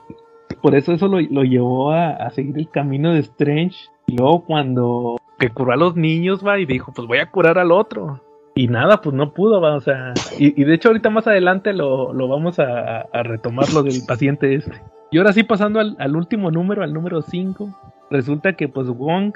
Por 0.59 0.73
eso 0.73 0.91
eso 0.93 1.07
lo, 1.07 1.19
lo 1.21 1.43
llevó 1.43 1.91
a, 1.91 2.09
a 2.11 2.31
seguir 2.31 2.57
el 2.57 2.69
camino 2.71 3.13
de 3.13 3.19
Strange. 3.19 3.77
Y 4.07 4.17
luego 4.17 4.43
cuando 4.43 5.17
curó 5.53 5.71
a 5.71 5.75
los 5.77 5.95
niños, 5.95 6.43
va, 6.43 6.57
y 6.57 6.65
dijo, 6.65 6.91
pues 6.95 7.07
voy 7.07 7.19
a 7.19 7.29
curar 7.29 7.59
al 7.59 7.71
otro. 7.71 8.21
Y 8.57 8.69
nada, 8.69 9.01
pues 9.01 9.13
no 9.13 9.33
pudo, 9.33 9.59
va, 9.59 9.75
o 9.75 9.81
sea. 9.81 10.13
Y, 10.39 10.59
y 10.59 10.63
de 10.63 10.73
hecho 10.73 10.87
ahorita 10.87 11.09
más 11.09 11.27
adelante 11.27 11.73
lo, 11.73 12.13
lo 12.13 12.29
vamos 12.29 12.57
a, 12.57 13.01
a 13.01 13.23
retomar 13.23 13.71
lo 13.73 13.83
del 13.83 14.01
paciente 14.07 14.55
este. 14.55 14.81
Y 15.11 15.17
ahora 15.17 15.33
sí 15.33 15.43
pasando 15.43 15.81
al, 15.81 15.97
al 15.99 16.15
último 16.15 16.51
número, 16.51 16.81
al 16.81 16.93
número 16.93 17.21
5, 17.21 17.69
resulta 18.09 18.53
que 18.53 18.69
pues 18.69 18.87
Wong, 18.87 19.33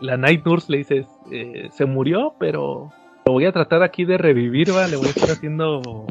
la 0.00 0.16
Night 0.16 0.46
Nurse 0.46 0.70
le 0.70 0.78
dice, 0.78 1.04
eh, 1.32 1.68
se 1.72 1.84
murió, 1.84 2.34
pero 2.38 2.92
lo 3.26 3.32
voy 3.32 3.44
a 3.44 3.52
tratar 3.52 3.82
aquí 3.82 4.04
de 4.04 4.18
revivir, 4.18 4.70
va, 4.74 4.86
le 4.86 4.96
voy 4.96 5.06
a 5.06 5.10
estar 5.10 5.30
haciendo 5.30 6.06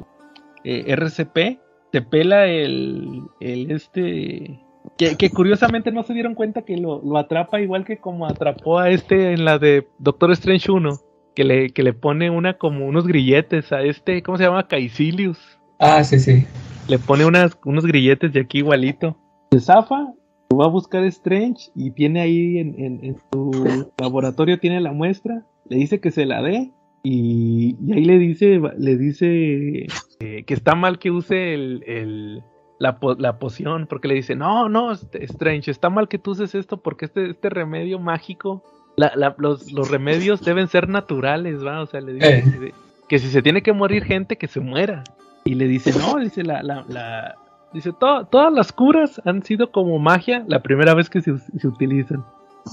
eh, 0.66 0.94
RCP. 0.94 1.60
Se 1.94 2.02
pela 2.02 2.48
el, 2.48 3.22
el 3.40 3.72
este... 3.72 4.60
Que, 4.98 5.16
que 5.16 5.30
curiosamente 5.30 5.92
no 5.92 6.04
se 6.04 6.14
dieron 6.14 6.34
cuenta 6.34 6.64
que 6.64 6.76
lo, 6.76 7.02
lo 7.04 7.18
atrapa 7.18 7.62
igual 7.62 7.86
que 7.86 7.98
como 7.98 8.26
atrapó 8.26 8.80
a 8.80 8.90
este 8.90 9.32
en 9.32 9.46
la 9.46 9.60
de 9.60 9.88
Doctor 10.00 10.32
Strange 10.32 10.72
1 10.72 11.00
que 11.36 11.44
le, 11.44 11.70
que 11.70 11.84
le 11.84 11.94
pone 11.94 12.30
una 12.30 12.58
como 12.58 12.86
unos 12.86 13.08
grilletes 13.08 13.72
a 13.72 13.82
este, 13.84 14.22
¿cómo 14.24 14.38
se 14.38 14.44
llama? 14.45 14.68
Caecilius. 14.68 15.40
Ah, 15.80 16.03
sí, 16.03 16.20
sí. 16.20 16.45
Le 16.88 16.99
pone 16.99 17.26
unas, 17.26 17.58
unos 17.66 17.86
grilletes 17.86 18.34
de 18.34 18.41
aquí 18.41 18.60
igualito. 18.60 19.18
Se 19.52 19.60
zafa, 19.60 20.14
va 20.60 20.66
a 20.66 20.70
buscar 20.70 21.03
Strange 21.06 21.72
y 21.76 21.91
tiene 21.91 22.22
ahí 22.22 22.58
en, 22.60 22.76
en- 22.80 23.06
en 23.06 23.18
su 23.32 23.91
laboratorio 23.99 24.60
tiene 24.60 24.82
la 24.82 24.91
muestra, 24.91 25.45
le 25.70 25.78
dice 25.78 25.99
que 25.99 26.12
se 26.12 26.26
la 26.26 26.41
dé 26.41 26.72
y, 27.03 27.76
y 27.86 27.94
ahí 27.94 28.06
le 28.06 28.18
dice, 28.20 28.60
le 28.78 28.98
dice 28.98 29.88
eh, 30.20 30.44
que 30.45 30.53
está 30.53 30.76
mal 30.76 30.99
que 30.99 31.12
use 31.12 31.53
el, 31.53 31.84
el- 31.88 32.44
la, 32.80 32.99
po- 32.99 33.14
la 33.16 33.38
poción, 33.40 33.86
porque 33.88 34.08
le 34.08 34.16
dice, 34.16 34.36
no, 34.36 34.68
no, 34.68 34.91
este, 34.91 35.24
Strange, 35.26 35.70
está 35.72 35.90
mal 35.90 36.08
que 36.08 36.18
tú 36.18 36.32
uses 36.32 36.56
esto 36.56 36.82
porque 36.82 37.06
este, 37.06 37.30
este 37.30 37.49
remedio 37.49 37.99
mágico, 37.99 38.64
la- 38.96 39.12
la- 39.16 39.36
los, 39.38 39.72
los 39.72 39.90
remedios 39.90 40.42
deben 40.42 40.68
ser 40.68 40.90
naturales, 40.90 41.66
¿va? 41.66 41.82
O 41.82 41.86
sea, 41.86 42.02
le 42.02 42.14
dice 42.14 42.38
Eh. 42.68 42.74
que, 43.08 43.20
si 43.20 43.28
se 43.30 43.42
tiene 43.42 43.62
que 43.62 43.74
morir 43.74 44.04
gente, 44.04 44.38
que 44.38 44.48
se 44.48 44.60
muera. 44.60 45.04
Y 45.44 45.56
le 45.56 45.68
dice, 45.68 45.92
no, 45.98 46.18
dice, 46.20 46.44
la, 46.44 46.62
la, 46.64 46.86
la, 46.88 47.36
Dice, 47.74 47.94
"To- 47.98 48.26
todas 48.26 48.52
las 48.52 48.74
curas 48.74 49.22
han 49.24 49.44
sido 49.44 49.72
como 49.72 49.98
magia 49.98 50.44
la 50.48 50.62
primera 50.62 50.94
vez 50.94 51.10
que 51.10 51.22
se, 51.22 51.38
se 51.38 51.68
utilizan. 51.70 52.26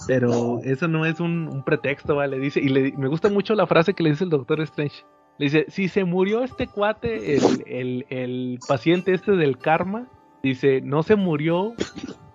Pero 0.09 0.59
eso 0.65 0.89
no 0.89 1.07
es 1.07 1.21
un, 1.21 1.47
un 1.49 1.63
pretexto, 1.63 2.17
¿vale? 2.17 2.39
Dice, 2.41 2.61
y 2.61 2.69
le- 2.69 2.93
me 2.97 3.07
gusta 3.09 3.29
mucho 3.29 3.55
la 3.55 3.67
frase 3.69 3.95
que 3.95 4.03
le 4.03 4.11
dice 4.11 4.25
el 4.25 4.31
Doctor 4.31 4.61
Strange. 4.63 5.05
Le 5.39 5.45
dice, 5.47 5.67
si 5.69 5.87
se 5.89 6.03
murió 6.05 6.43
este 6.43 6.67
cuate, 6.67 7.37
el, 7.37 7.43
el, 7.67 8.07
el 8.11 8.59
paciente 8.67 9.15
este 9.15 9.33
del 9.37 9.57
karma, 9.57 10.09
dice, 10.43 10.81
no 10.83 11.05
se 11.05 11.15
murió, 11.15 11.75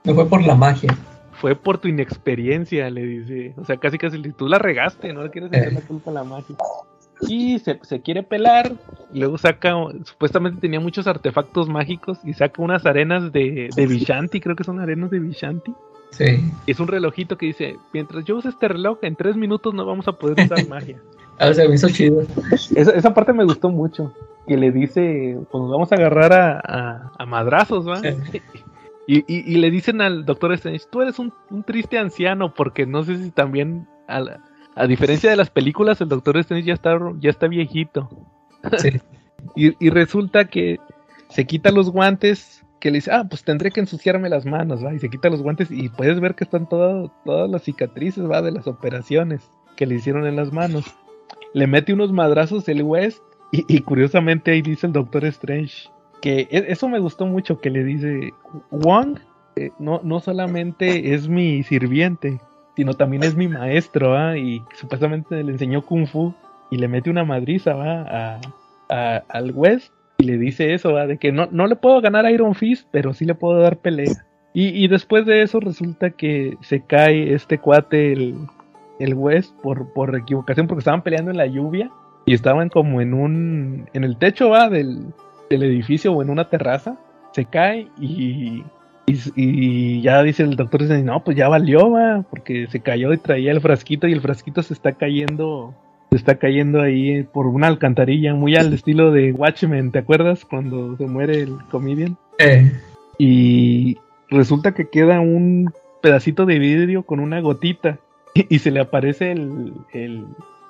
No 0.06 0.16
fue 0.16 0.26
por 0.28 0.42
la 0.42 0.56
magia. 0.56 0.96
Fue 1.44 1.58
por 1.58 1.78
tu 1.78 1.90
inexperiencia, 1.90 2.90
le 2.90 3.04
dice. 3.06 3.54
O 3.58 3.66
sea, 3.66 3.76
casi 3.76 3.98
casi 3.98 4.18
tú 4.32 4.48
la 4.48 4.60
regaste, 4.60 5.12
no 5.12 5.24
le 5.24 5.30
quieres 5.30 5.52
echar 5.52 5.74
la 5.74 5.82
culpa 5.82 6.10
a 6.10 6.14
la 6.14 6.24
magia. 6.24 6.56
Y 7.28 7.60
se, 7.60 7.80
se 7.82 8.00
quiere 8.00 8.24
pelar, 8.24 8.72
y 9.14 9.20
luego 9.20 9.38
saca, 9.38 9.74
supuestamente 10.06 10.62
tenía 10.62 10.80
muchos 10.80 11.06
artefactos 11.06 11.68
mágicos 11.68 12.18
y 12.24 12.32
saca 12.34 12.62
unas 12.62 12.86
arenas 12.86 13.34
de, 13.34 13.70
de 13.76 13.88
Vishanti, 13.88 14.40
creo 14.40 14.56
que 14.56 14.64
son 14.64 14.80
arenas 14.80 15.12
de 15.12 15.20
Vishanti. 15.20 15.74
Sí. 16.12 16.50
Es 16.66 16.80
un 16.80 16.88
relojito 16.88 17.38
que 17.38 17.48
dice, 17.48 17.76
mientras 17.92 18.24
yo 18.24 18.38
use 18.38 18.48
este 18.48 18.70
reloj, 18.70 19.00
en 19.02 19.18
tres 19.18 19.36
minutos 19.36 19.74
no 19.74 19.86
vamos 19.86 20.08
a 20.08 20.14
poder 20.14 20.46
usar 20.46 20.66
magia. 20.70 20.98
A 21.40 21.48
ver, 21.48 21.56
se 21.56 21.68
me 21.68 21.76
hizo 21.76 21.90
chido. 21.90 22.22
Esa, 22.74 22.92
esa 22.94 23.14
parte 23.14 23.34
me 23.34 23.44
gustó 23.44 23.68
mucho. 23.70 24.14
Que 24.48 24.56
le 24.56 24.72
dice, 24.72 25.38
pues 25.52 25.62
nos 25.62 25.70
vamos 25.72 25.92
a 25.92 25.96
agarrar 25.96 26.32
a, 26.32 26.62
a- 26.64 27.12
a 27.20 27.26
madrazos, 27.26 27.86
¿va? 27.86 28.00
Y, 29.08 29.20
y- 29.28 29.44
y 29.54 29.58
le 29.58 29.70
dicen 29.72 30.02
al 30.02 30.26
doctor 30.26 30.54
Strange, 30.54 30.86
tú 30.92 31.02
eres 31.02 31.20
un, 31.20 31.34
un 31.50 31.64
triste 31.64 31.98
anciano, 31.98 32.54
porque 32.54 32.86
no 32.86 33.04
sé 33.04 33.18
si 33.22 33.32
también, 33.32 33.88
a, 34.08 34.20
la- 34.22 34.40
a 34.76 34.88
diferencia 34.88 35.30
de 35.30 35.36
las 35.36 35.50
películas, 35.50 36.00
el 36.02 36.10
doctor 36.10 36.38
Strange 36.38 36.68
ya 36.68 36.74
está, 36.74 36.98
ya 37.20 37.30
está 37.30 37.48
viejito. 37.48 38.10
Sí. 38.78 38.90
Y, 39.58 39.74
y 39.86 39.90
resulta 39.90 40.46
que 40.46 40.80
se 41.28 41.46
quita 41.46 41.70
los 41.70 41.90
guantes, 41.92 42.64
que 42.80 42.90
le 42.92 43.00
dice, 43.00 43.12
ah, 43.12 43.26
pues 43.30 43.44
tendré 43.44 43.72
que 43.72 43.82
ensuciarme 43.82 44.30
las 44.30 44.46
manos, 44.46 44.86
¿va? 44.86 44.94
Y 44.94 45.00
se 45.00 45.10
quita 45.10 45.30
los 45.30 45.42
guantes 45.42 45.70
y 45.70 45.90
puedes 45.90 46.22
ver 46.22 46.34
que 46.34 46.46
están 46.46 46.70
todas 46.70 47.12
todas 47.26 47.50
las 47.50 47.64
cicatrices, 47.64 48.24
¿va? 48.24 48.42
De 48.42 48.52
las 48.54 48.68
operaciones 48.68 49.52
que 49.76 49.86
le 49.86 49.96
hicieron 49.96 50.26
en 50.26 50.38
las 50.38 50.54
manos. 50.54 50.86
Le 51.54 51.68
mete 51.68 51.92
unos 51.92 52.14
madrazos 52.14 52.70
el 52.70 52.84
West 52.84 53.22
y, 53.52 53.66
y 53.68 53.82
curiosamente 53.82 54.52
ahí 54.52 54.62
dice 54.62 54.88
el 54.88 54.94
Doctor 54.94 55.26
Strange 55.26 55.90
que 56.24 56.48
e- 56.50 56.66
eso 56.72 56.88
me 56.88 57.00
gustó 57.00 57.26
mucho, 57.26 57.60
que 57.60 57.70
le 57.70 57.84
dice, 57.84 58.34
Wong 58.72 59.20
eh, 59.58 59.72
no, 59.78 60.00
no 60.06 60.22
solamente 60.22 61.14
es 61.14 61.28
mi 61.28 61.64
sirviente, 61.64 62.40
sino 62.78 62.94
también 62.94 63.24
es 63.24 63.36
mi 63.36 63.50
maestro. 63.50 64.34
Y 64.38 64.64
supuestamente 64.74 65.44
le 65.44 65.52
enseñó 65.52 65.82
Kung 65.82 66.08
Fu 66.08 66.34
y 66.72 66.78
le 66.78 66.88
mete 66.88 67.10
una 67.10 67.26
madriza, 67.26 67.74
¿va? 67.76 68.02
A, 68.04 68.40
a- 68.90 69.24
al 69.28 69.52
West 69.52 69.94
y 70.18 70.24
le 70.24 70.38
dice 70.38 70.74
eso, 70.74 70.94
¿va? 70.94 71.08
De 71.08 71.18
que 71.18 71.34
no, 71.34 71.50
no 71.52 71.68
le 71.68 71.76
puedo 71.76 72.00
ganar 72.00 72.26
a 72.26 72.32
Iron 72.32 72.56
Fist, 72.56 72.88
pero 72.90 73.14
sí 73.14 73.26
le 73.26 73.36
puedo 73.36 73.60
dar 73.60 73.76
pelea. 73.78 74.26
Y, 74.54 74.68
y 74.70 74.88
después 74.88 75.26
de 75.26 75.42
eso 75.42 75.60
resulta 75.60 76.12
que 76.12 76.58
se 76.62 76.80
cae 76.86 77.34
este 77.34 77.58
cuate, 77.58 78.14
el, 78.14 78.36
el 79.00 79.14
West, 79.14 79.54
por, 79.62 79.92
por 79.92 80.16
equivocación, 80.16 80.68
porque 80.68 80.80
estaban 80.80 81.02
peleando 81.02 81.32
en 81.32 81.38
la 81.38 81.48
lluvia 81.48 81.90
y 82.26 82.34
estaban 82.34 82.70
como 82.70 83.02
en 83.02 83.14
un, 83.14 83.90
en 83.94 84.04
el 84.06 84.16
techo, 84.18 84.50
¿va? 84.50 84.70
Del, 84.70 85.08
del 85.54 85.64
edificio 85.64 86.14
o 86.14 86.22
en 86.22 86.30
una 86.30 86.50
terraza. 86.50 86.98
Se 87.32 87.46
cae 87.46 87.88
y, 88.00 88.64
y, 89.06 89.20
y 89.36 90.02
ya 90.02 90.22
dice 90.22 90.44
el 90.44 90.56
doctor, 90.56 90.82
dice, 90.82 91.02
no, 91.04 91.24
pues 91.24 91.36
ya 91.38 91.48
valió, 91.48 91.92
¿va? 91.92 92.24
Porque 92.30 92.68
se 92.68 92.80
cayó 92.80 93.14
y 93.14 93.18
traía 93.18 93.52
el 93.52 93.62
frasquito 93.62 94.08
y 94.08 94.14
el 94.14 94.22
frasquito 94.22 94.62
se 94.62 94.74
está 94.74 94.94
cayendo 94.94 95.74
se 96.14 96.18
está 96.18 96.36
cayendo 96.36 96.80
ahí 96.80 97.24
por 97.24 97.48
una 97.48 97.66
alcantarilla, 97.66 98.36
muy 98.36 98.56
al 98.56 98.72
estilo 98.72 99.12
de 99.12 99.32
Watchmen, 99.32 99.92
¿te 99.92 99.98
acuerdas? 99.98 100.46
Cuando 100.46 100.96
se 100.96 101.08
muere 101.08 101.42
el 101.42 101.58
comedian. 101.72 102.18
Eh, 102.38 102.72
Y 103.18 103.98
resulta 104.30 104.76
que 104.76 104.90
queda 104.90 105.20
un 105.22 105.74
pedacito 106.04 106.46
de 106.46 106.60
vidrio 106.60 107.02
con 107.02 107.20
una 107.20 107.40
gotita 107.42 107.98
y, 108.36 108.60
se 108.60 108.70
le 108.70 108.82
aparece 108.82 109.32
el, 109.32 109.74
el, 109.92 110.26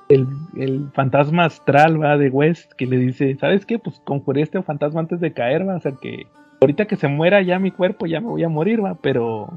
el, 0.10 0.90
fantasma 0.94 1.46
astral, 1.46 2.02
va, 2.02 2.18
de 2.18 2.30
West, 2.30 2.74
que 2.74 2.86
le 2.86 2.98
dice, 2.98 3.36
¿sabes 3.40 3.66
qué? 3.66 3.80
Pues 3.80 4.02
conjuré 4.04 4.42
este 4.42 4.62
fantasma 4.62 5.02
antes 5.02 5.20
de 5.20 5.34
caer, 5.34 5.68
va, 5.68 5.76
o 5.76 5.80
sea 5.80 5.94
que 5.94 6.28
ahorita 6.62 6.86
que 6.86 6.96
se 6.96 7.08
muera 7.08 7.42
ya 7.42 7.60
mi 7.60 7.72
cuerpo 7.72 8.06
ya 8.06 8.22
me 8.22 8.28
voy 8.28 8.44
a 8.44 8.50
morir, 8.50 8.84
va, 8.84 8.96
pero 8.96 9.50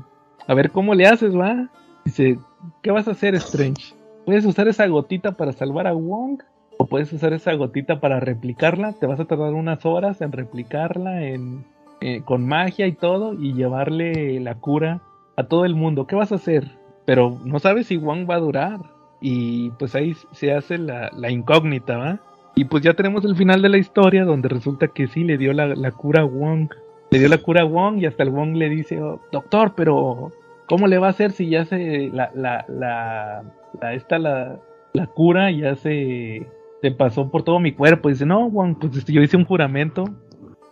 a 0.46 0.54
ver 0.54 0.70
cómo 0.70 0.94
le 0.94 1.06
haces, 1.06 1.36
va. 1.36 1.68
Dice, 2.04 2.38
¿qué 2.82 2.90
vas 2.90 3.08
a 3.08 3.12
hacer, 3.12 3.34
Strange? 3.34 3.94
¿Puedes 4.24 4.44
usar 4.44 4.68
esa 4.68 4.86
gotita 4.86 5.32
para 5.32 5.52
salvar 5.52 5.86
a 5.86 5.92
Wong? 5.92 6.42
¿O 6.78 6.86
puedes 6.86 7.12
usar 7.12 7.32
esa 7.32 7.54
gotita 7.54 8.00
para 8.00 8.20
replicarla? 8.20 8.92
Te 8.92 9.06
vas 9.06 9.18
a 9.20 9.24
tardar 9.24 9.54
unas 9.54 9.84
horas 9.86 10.20
en 10.20 10.32
replicarla, 10.32 11.24
en, 11.24 11.64
eh, 12.00 12.22
con 12.24 12.46
magia 12.46 12.86
y 12.86 12.92
todo, 12.92 13.34
y 13.34 13.54
llevarle 13.54 14.38
la 14.40 14.56
cura 14.56 15.00
a 15.36 15.44
todo 15.44 15.64
el 15.64 15.74
mundo. 15.74 16.06
¿Qué 16.06 16.16
vas 16.16 16.32
a 16.32 16.36
hacer? 16.36 16.70
Pero 17.04 17.38
no 17.44 17.58
sabes 17.60 17.86
si 17.86 17.96
Wong 17.96 18.28
va 18.28 18.34
a 18.34 18.40
durar. 18.40 18.80
Y 19.20 19.70
pues 19.70 19.94
ahí 19.94 20.14
se 20.32 20.52
hace 20.52 20.78
la, 20.78 21.10
incógnita, 21.30 21.96
¿va? 21.96 22.20
Y 22.54 22.64
pues 22.66 22.82
ya 22.82 22.94
tenemos 22.94 23.24
el 23.24 23.36
final 23.36 23.62
de 23.62 23.68
la 23.68 23.78
historia 23.78 24.24
donde 24.24 24.48
resulta 24.48 24.88
que 24.88 25.08
sí 25.08 25.24
le 25.24 25.36
dio 25.38 25.52
la, 25.52 25.90
cura 25.92 26.22
a 26.22 26.24
Wong. 26.24 26.70
Le 27.10 27.18
dio 27.18 27.28
la 27.28 27.38
cura 27.38 27.62
a 27.62 27.64
Wong 27.64 27.98
y 27.98 28.06
hasta 28.06 28.22
el 28.22 28.30
Wong 28.30 28.56
le 28.56 28.68
dice, 28.68 29.00
"Oh, 29.00 29.20
doctor, 29.30 29.74
pero 29.76 30.30
¿cómo 30.68 30.86
le 30.86 30.98
va 30.98 31.08
a 31.08 31.10
hacer 31.10 31.32
si 31.32 31.48
ya 31.48 31.64
se 31.64 32.10
la, 32.12 32.30
la, 32.34 32.64
la, 32.68 33.44
la- 33.80 34.60
la, 34.92 35.06
cura 35.08 35.50
ya 35.50 35.76
se, 35.76 36.46
se 36.80 36.90
pasó 36.92 37.30
por 37.30 37.42
todo 37.42 37.60
mi 37.60 37.72
cuerpo? 37.72 38.08
dice, 38.08 38.26
no, 38.26 38.48
Wong, 38.48 38.76
pues 38.80 38.96
este, 38.96 39.12
yo 39.12 39.20
hice 39.22 39.36
un 39.36 39.44
juramento. 39.44 40.04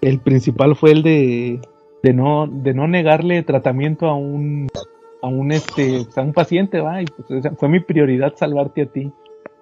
El 0.01 0.21
principal 0.21 0.75
fue 0.77 0.93
el 0.93 1.03
de, 1.03 1.61
de 2.03 2.13
no, 2.13 2.47
de 2.47 2.75
no 2.75 2.89
negarle 2.89 3.43
tratamiento 3.43 4.07
a 4.07 4.15
un 4.17 4.69
a 5.25 5.29
un 5.29 5.53
este 5.53 6.07
a 6.17 6.21
un 6.21 6.33
paciente, 6.35 6.81
va, 6.81 7.01
y 7.01 7.07
pues 7.07 7.43
fue 7.57 7.69
mi 7.69 7.81
prioridad 7.81 8.35
salvarte 8.37 8.83
a 8.83 8.87
ti. 8.87 9.11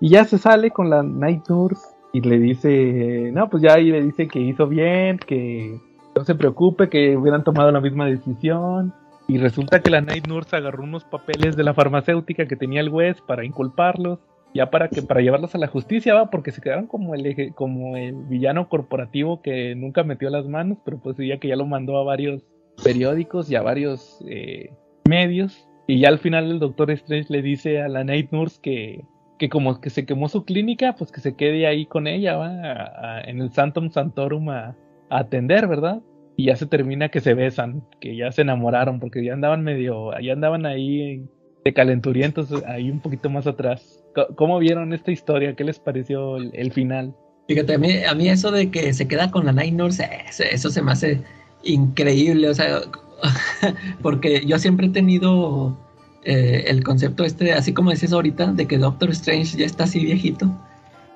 Y 0.01 0.09
ya 0.09 0.25
se 0.25 0.39
sale 0.39 0.71
con 0.71 0.91
la 0.91 1.03
Night 1.05 1.49
Nurse 1.49 1.87
y 2.13 2.21
le 2.21 2.39
dice, 2.41 3.31
no, 3.33 3.49
pues 3.49 3.63
ya 3.63 3.75
ahí 3.75 3.91
le 3.91 4.03
dice 4.03 4.27
que 4.27 4.41
hizo 4.41 4.67
bien, 4.67 5.19
que 5.19 5.79
no 6.17 6.25
se 6.25 6.35
preocupe, 6.35 6.89
que 6.89 7.17
hubieran 7.17 7.45
tomado 7.45 7.71
la 7.71 7.81
misma 7.81 8.07
decisión. 8.07 8.93
Y 9.29 9.39
resulta 9.39 9.81
que 9.81 9.91
la 9.91 10.01
Night 10.01 10.27
Nurse 10.27 10.57
agarró 10.57 10.83
unos 10.83 11.05
papeles 11.05 11.57
de 11.57 11.63
la 11.63 11.75
farmacéutica 11.75 12.47
que 12.47 12.57
tenía 12.57 12.81
el 12.81 12.89
West 12.89 13.21
para 13.25 13.45
inculparlos, 13.45 14.19
ya 14.53 14.69
para 14.69 14.89
que 14.89 15.01
para 15.03 15.21
llevarlos 15.21 15.55
a 15.55 15.59
la 15.59 15.69
justicia, 15.69 16.13
va, 16.15 16.29
porque 16.29 16.51
se 16.51 16.61
quedaron 16.61 16.89
como 16.89 17.15
el 17.15 17.25
eje- 17.25 17.55
como 17.55 17.97
el 17.97 18.15
villano 18.29 18.69
corporativo 18.69 19.41
que 19.41 19.77
nunca 19.77 20.03
metió 20.03 20.29
las 20.29 20.47
manos, 20.49 20.79
pero 20.85 20.99
pues 20.99 21.17
ya 21.17 21.39
que 21.39 21.49
ya 21.49 21.57
lo 21.57 21.67
mandó 21.67 21.97
a 21.99 22.05
varios 22.05 22.43
periódicos 22.83 23.49
y 23.51 23.55
a 23.55 23.63
varios 23.63 24.23
eh, 24.29 24.71
medios. 25.09 25.69
Y 25.87 26.01
ya 26.01 26.09
al 26.09 26.19
final 26.19 26.51
el 26.51 26.59
Doctor 26.59 26.91
Strange 26.93 27.27
le 27.31 27.43
dice 27.43 27.83
a 27.83 27.89
la 27.89 28.05
Night 28.05 28.31
Nurse 28.31 28.61
que, 28.63 29.05
que 29.39 29.49
como 29.49 29.81
que 29.81 29.91
se 29.91 30.07
quemó 30.07 30.29
su 30.29 30.45
clínica, 30.45 30.95
pues 30.95 31.11
que 31.11 31.21
se 31.21 31.35
quede 31.35 31.67
ahí 31.67 31.87
con 31.87 32.07
ella, 32.07 32.37
va, 32.37 32.49
a- 32.49 33.21
en 33.23 33.41
el 33.41 33.53
Santum 33.53 33.91
Santorum 33.91 34.49
a, 34.51 34.77
atender, 35.11 35.67
¿verdad? 35.67 36.01
Y 36.37 36.47
ya 36.47 36.57
se 36.57 36.67
termina 36.67 37.11
que 37.11 37.21
se 37.21 37.35
besan, 37.35 37.85
que 38.01 38.17
ya 38.17 38.33
se 38.33 38.43
enamoraron, 38.43 38.99
porque 38.99 39.23
ya 39.23 39.35
andaban 39.35 39.63
medio, 39.63 40.19
ya 40.21 40.33
andaban 40.33 40.65
ahí 40.65 41.27
de 41.65 41.73
calenturientos, 41.75 42.51
ahí 42.67 42.91
un 42.91 43.01
poquito 43.01 43.29
más 43.29 43.47
atrás. 43.47 44.03
¿Cómo 44.37 44.59
vieron 44.59 44.95
esta 44.95 45.11
historia? 45.11 45.55
¿Qué 45.55 45.65
les 45.65 45.79
pareció 45.79 46.37
el, 46.37 46.73
final? 46.73 47.15
Fíjate, 47.47 47.75
a 47.75 47.79
mí, 47.79 48.05
a 48.09 48.15
mí 48.15 48.29
eso 48.29 48.51
de 48.51 48.71
que 48.71 48.95
se 48.95 49.07
queda 49.07 49.31
con 49.31 49.45
la 49.45 49.53
Night 49.53 49.75
Nurse, 49.75 50.09
eso 50.29 50.71
se 50.71 50.83
me 50.83 50.93
hace 50.93 51.21
increíble, 51.63 52.49
o 52.49 52.55
sea, 52.55 52.81
porque 54.03 54.45
yo 54.47 54.59
siempre 54.59 54.87
he 54.87 54.91
tenido 54.91 55.77
eh, 56.25 56.65
el 56.69 56.83
concepto 56.85 57.25
este, 57.25 57.53
así 57.53 57.73
como 57.73 57.91
decías 57.91 58.13
ahorita, 58.13 58.53
de 58.53 58.67
que 58.67 58.79
Doctor 58.79 59.11
Strange 59.11 59.57
ya 59.59 59.67
está 59.67 59.85
así 59.85 60.01
viejito. 60.05 60.51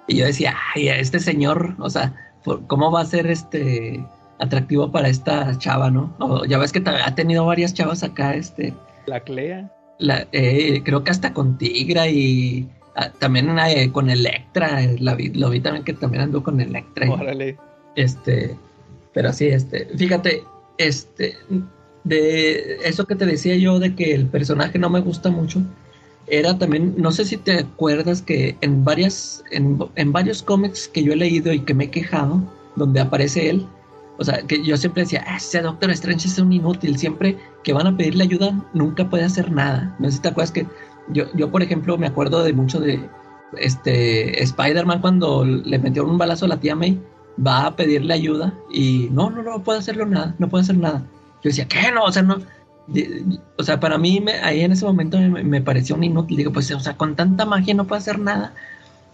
Y 0.09 0.17
yo 0.19 0.25
decía, 0.27 0.55
ay, 0.75 0.89
este 0.89 1.19
señor, 1.19 1.75
o 1.79 1.91
sea, 1.91 2.15
¿cómo 2.69 2.91
va 2.93 3.01
a 3.01 3.07
ser 3.07 3.27
este 3.27 4.05
atractivo 4.39 4.93
para 4.93 5.09
esta 5.09 5.57
chava, 5.59 5.91
no? 5.91 6.15
O, 6.21 6.45
ya 6.45 6.59
ves 6.59 6.71
que 6.73 6.83
ha 6.87 7.15
tenido 7.15 7.45
varias 7.45 7.75
chavas 7.75 8.03
acá, 8.05 8.35
este, 8.35 8.73
La 9.07 9.21
Clea. 9.21 9.71
la, 9.99 10.27
eh, 10.33 10.83
creo 10.85 11.03
que 11.03 11.11
hasta 11.11 11.33
con 11.33 11.59
Tigra 11.59 12.07
y 12.09 12.69
ah, 12.95 13.11
también 13.19 13.49
eh, 13.59 13.91
con 13.91 14.09
Electra, 14.11 14.81
la 15.01 15.15
vi- 15.17 15.33
lo 15.33 15.51
vi 15.51 15.59
también 15.61 15.85
que 15.85 15.95
también 15.95 16.23
andó 16.23 16.43
con 16.43 16.61
Electra. 16.61 17.11
Órale. 17.11 17.57
este, 17.97 18.55
pero 19.13 19.33
sí, 19.33 19.47
este, 19.49 19.87
fíjate, 19.97 20.45
este, 20.79 21.35
de 22.07 22.79
eso 22.85 23.05
que 23.05 23.17
te 23.17 23.27
decía 23.27 23.57
yo 23.57 23.79
de 23.81 23.95
que 23.95 24.15
el 24.15 24.27
personaje 24.27 24.79
no 24.79 24.89
me 24.89 25.01
gusta 25.01 25.31
mucho, 25.31 25.61
era 26.29 26.57
también, 26.59 26.95
no 26.97 27.11
sé 27.11 27.25
si 27.25 27.37
te 27.37 27.59
acuerdas 27.61 28.23
que 28.23 28.57
en 28.61 28.85
varias, 28.85 29.45
en, 29.51 29.79
en 29.97 30.13
varios 30.13 30.43
cómics 30.43 30.89
que 30.89 31.03
yo 31.03 31.13
he 31.13 31.17
leído 31.17 31.53
y 31.53 31.61
que 31.61 31.75
me 31.75 31.85
he 31.85 31.91
quejado, 31.91 32.43
donde 32.77 33.01
aparece 33.01 33.51
él, 33.51 33.67
o 34.19 34.25
sea, 34.25 34.43
que 34.43 34.65
yo 34.65 34.77
siempre 34.77 35.03
decía, 35.03 35.25
"Ah, 35.27 35.37
ese 35.37 35.61
Doctor 35.61 35.91
Strange 35.91 36.29
es 36.29 36.39
un 36.39 36.53
inútil, 36.53 36.97
siempre 36.97 37.37
que 37.63 37.73
van 37.73 37.87
a 37.87 37.97
pedirle 37.97 38.25
ayuda, 38.25 38.65
nunca 38.73 39.11
puede 39.11 39.25
hacer 39.25 39.51
nada. 39.53 39.95
No 39.99 40.09
sé 40.09 40.17
si 40.17 40.23
te 40.23 40.29
acuerdas 40.29 40.53
que 40.53 40.67
yo, 41.13 41.25
yo 41.35 41.51
por 41.51 41.63
ejemplo, 41.63 41.99
me 41.99 42.07
acuerdo 42.07 42.43
de 42.43 42.53
mucho 42.53 42.81
de 42.81 43.01
este 43.59 44.43
Spider-Man 44.43 45.01
cuando 45.01 45.45
le 45.45 45.79
metió 45.79 46.05
un 46.05 46.19
balazo 46.19 46.47
a 46.47 46.49
la 46.49 46.61
tía 46.61 46.75
May 46.75 46.99
va 47.45 47.67
a 47.67 47.77
pedirle 47.77 48.15
ayuda 48.15 48.55
y 48.73 49.09
no, 49.13 49.31
no, 49.31 49.43
no 49.43 49.63
puede 49.63 49.81
hacerlo 49.81 50.07
nada, 50.07 50.35
no 50.39 50.49
puede 50.49 50.63
hacer 50.63 50.79
nada. 50.79 51.05
Yo 51.47 51.51
decía, 51.51 51.69
¿qué? 51.69 51.93
No, 51.93 52.03
o 52.03 52.11
sea, 52.11 52.23
no. 52.23 52.39
o 53.57 53.63
sea, 53.63 53.79
para 53.79 53.99
mí, 53.99 54.21
me- 54.21 54.33
ahí 54.41 54.63
en 54.63 54.73
ese 54.73 54.85
momento 54.85 55.17
me, 55.19 55.61
pareció 55.63 55.95
un 55.95 56.03
inútil. 56.03 56.39
Digo, 56.39 56.53
pues, 56.53 56.69
o 56.73 56.81
sea, 56.81 56.97
con 56.97 57.15
tanta 57.15 57.45
magia 57.45 57.73
no 57.73 57.87
puede 57.87 58.01
hacer 58.01 58.19
nada. 58.19 58.53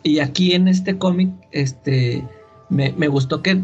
Y 0.03 0.19
aquí 0.21 0.55
en 0.55 0.67
este 0.67 0.97
cómic, 0.97 1.29
este, 1.51 2.25
me, 2.71 2.93
me 2.97 3.09
gustó 3.09 3.43
que 3.43 3.61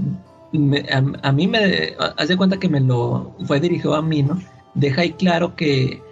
a, 1.23 1.33
mí 1.33 1.47
me, 1.47 1.95
haz 2.19 2.29
de 2.29 2.37
cuenta 2.37 2.59
que 2.59 2.69
me 2.69 2.81
lo 2.81 3.35
fue 3.47 3.59
dirigido 3.59 3.95
a 3.95 4.03
mí, 4.03 4.23
¿no? 4.23 4.39
Deja 4.75 5.01
ahí 5.01 5.13
claro 5.13 5.57
que, 5.57 6.03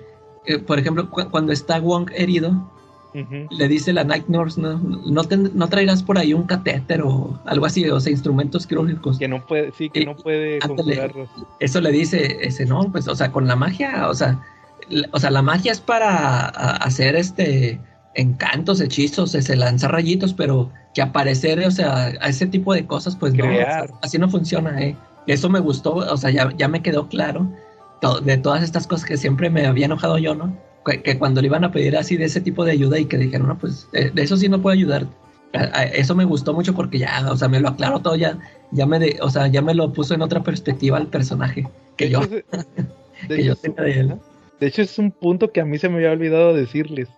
eh, 0.47 0.59
por 0.59 0.79
ejemplo, 0.79 1.11
cu- 1.11 1.29
cuando 1.31 1.53
está 1.53 1.79
Wong 1.79 2.11
herido, 2.15 2.71
Le 3.51 3.69
dice 3.69 3.93
la 3.93 4.05
Night 4.05 4.27
Nurse, 4.29 4.61
¿no? 4.61 4.79
No, 4.79 5.23
no 5.55 5.69
traerás 5.69 6.03
por 6.03 6.19
ahí 6.19 6.35
un 6.35 6.45
catéter 6.45 7.03
o 7.03 7.41
algo 7.47 7.67
así, 7.67 7.89
o 7.89 7.99
sea, 8.01 8.13
instrumentos 8.13 8.67
quirúrgicos. 8.67 9.19
Que 9.19 9.29
no 9.29 9.45
puede, 9.47 9.73
sí, 9.73 9.89
que 9.91 10.01
Eh, 10.03 10.05
no 10.07 10.17
puede 10.17 10.59
conjurarlos. 10.59 11.29
Eso 11.61 11.81
le 11.81 11.91
dice 11.93 12.39
ese, 12.41 12.67
no, 12.67 12.91
pues, 12.93 13.09
o 13.09 13.15
sea, 13.15 13.33
con 13.33 13.47
la 13.47 13.57
magia, 13.57 14.09
o 14.09 14.15
sea, 14.15 14.41
la, 14.89 15.09
o 15.13 15.19
sea, 15.19 15.31
la 15.31 15.43
magia 15.43 15.73
es 15.73 15.81
para 15.81 16.11
a- 16.47 16.77
hacer 16.77 17.17
este 17.17 17.81
encantos, 18.15 18.81
hechizos, 18.81 19.35
ese, 19.35 19.57
lanzar 19.57 19.93
rayitos, 19.93 20.33
pero 20.33 20.71
que 20.95 21.03
aparecer, 21.03 21.61
o 21.67 21.71
sea, 21.71 22.07
a 22.21 22.29
ese 22.29 22.47
tipo 22.47 22.73
de 22.73 22.87
cosas, 22.87 23.15
pues 23.17 23.35
no, 23.35 23.45
o 23.45 23.49
sea, 23.49 23.55
Crear. 23.65 23.91
así 24.03 24.19
no 24.19 24.29
funciona, 24.31 24.81
eh. 24.83 24.97
Eso 25.27 25.49
me 25.51 25.61
gustó, 25.61 25.95
o 25.97 26.17
sea, 26.17 26.31
ya, 26.31 26.51
ya 26.57 26.69
me 26.69 26.83
quedó 26.83 27.09
claro 27.09 27.51
de 28.25 28.37
todas 28.39 28.63
estas 28.63 28.87
cosas 28.87 29.07
que 29.09 29.17
siempre 29.17 29.51
me 29.51 29.67
había 29.67 29.87
enojado 29.87 30.17
yo, 30.19 30.35
¿no? 30.35 30.57
Que, 30.87 31.03
que 31.03 31.19
cuando 31.19 31.41
le 31.41 31.49
iban 31.49 31.65
a 31.65 31.73
pedir 31.73 31.97
así 31.97 32.17
de 32.17 32.27
ese 32.27 32.41
tipo 32.41 32.65
de 32.65 32.71
ayuda 32.73 32.99
y 32.99 33.07
que 33.07 33.19
dijeron, 33.19 33.49
no, 33.49 33.59
pues 33.59 33.89
eh, 33.93 34.11
de 34.15 34.23
eso 34.23 34.37
sí 34.37 34.49
no 34.49 34.63
puedo 34.63 34.73
ayudar. 34.75 35.07
A- 35.53 35.81
a- 35.81 35.85
Eso 35.85 36.15
me 36.15 36.25
gustó 36.25 36.55
mucho 36.55 36.75
porque 36.75 36.99
ya, 36.99 37.27
o 37.31 37.37
sea, 37.37 37.49
me 37.49 37.59
lo 37.61 37.69
aclaró 37.71 37.99
todo, 38.01 38.15
ya, 38.17 38.39
ya 38.71 38.87
me, 38.87 38.99
de- 38.99 39.19
o 39.21 39.29
sea, 39.31 39.49
ya 39.49 39.63
me 39.63 39.75
lo 39.75 39.93
puso 39.93 40.15
en 40.15 40.23
otra 40.23 40.43
perspectiva 40.43 40.97
al 40.97 41.09
personaje 41.09 41.67
que 41.97 42.05
De 42.07 42.11
yo, 42.13 42.23
hecho, 42.23 42.37
que 43.29 43.45
yo 43.45 43.57
tenía 43.57 43.83
de 43.83 44.01
él. 44.01 44.15
De 44.61 44.67
hecho, 44.69 44.83
es 44.83 44.99
un 44.99 45.11
punto 45.11 45.51
que 45.51 45.61
a 45.61 45.65
mí 45.65 45.77
se 45.79 45.89
me 45.89 45.97
había 45.97 46.13
olvidado 46.13 46.55
decirles. 46.55 47.09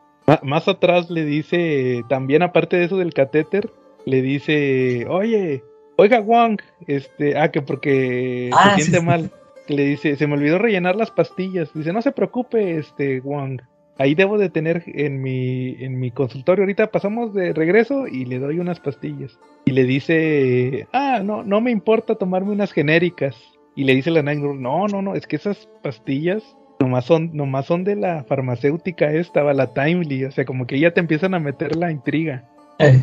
Más 0.43 0.66
atrás 0.69 1.09
le 1.11 1.24
dice, 1.24 2.03
también 2.09 2.43
aparte 2.43 2.77
de 2.77 2.85
eso 2.85 2.97
del 2.99 3.15
catéter, 3.15 3.70
le 4.07 4.20
dice, 4.23 5.07
oye, 5.09 5.62
oiga 5.97 6.20
Wong, 6.20 6.59
este, 6.86 7.36
ah, 7.39 7.51
que 7.51 7.62
porque 7.62 8.51
Ah, 8.55 8.70
se 8.77 8.77
sí, 8.77 8.82
siente 8.90 9.01
sí. 9.01 9.07
mal. 9.07 9.31
Le 9.69 9.85
dice, 9.85 10.16
se 10.16 10.27
me 10.27 10.35
olvidó 10.35 10.59
rellenar 10.59 10.97
las 10.97 11.11
pastillas. 11.11 11.73
Dice, 11.74 11.93
no 11.93 12.03
se 12.03 12.12
preocupe, 12.12 12.78
este, 12.78 13.20
Wong. 13.20 13.61
Ahí 13.99 14.15
debo 14.15 14.39
de 14.39 14.49
tener 14.49 14.85
en 14.86 15.20
mi, 15.20 15.77
en 15.82 15.99
mi 15.99 16.11
consultorio. 16.11 16.62
Ahorita 16.62 16.90
pasamos 16.90 17.35
de 17.35 17.53
regreso 17.53 18.07
y 18.07 18.24
le 18.24 18.39
doy 18.39 18.61
unas 18.61 18.81
pastillas. 18.81 19.39
Y 19.65 19.73
le 19.73 19.85
dice, 19.85 20.86
ah, 20.93 21.20
no, 21.24 21.43
no 21.43 21.61
me 21.61 21.73
importa 21.73 22.15
tomarme 22.15 22.53
unas 22.53 22.73
genéricas. 22.73 23.36
Y 23.74 23.85
le 23.85 23.95
dice 23.95 24.11
la 24.11 24.23
Night 24.23 24.40
no, 24.40 24.86
no, 24.86 25.03
no, 25.03 25.15
es 25.15 25.27
que 25.27 25.36
esas 25.36 25.69
pastillas 25.82 26.43
nomás 26.81 27.05
son, 27.05 27.31
nomás 27.35 27.66
son 27.66 27.85
de 27.85 27.97
la 27.97 28.24
farmacéutica 28.24 29.11
esta, 29.12 29.43
la 29.53 29.73
Timely. 29.74 30.24
O 30.24 30.31
sea, 30.31 30.45
como 30.45 30.66
que 30.66 30.78
ya 30.78 30.93
te 30.93 31.01
empiezan 31.01 31.35
a 31.35 31.40
meter 31.40 31.77
la 31.77 31.90
intriga. 31.90 32.49
Eh, 32.78 33.03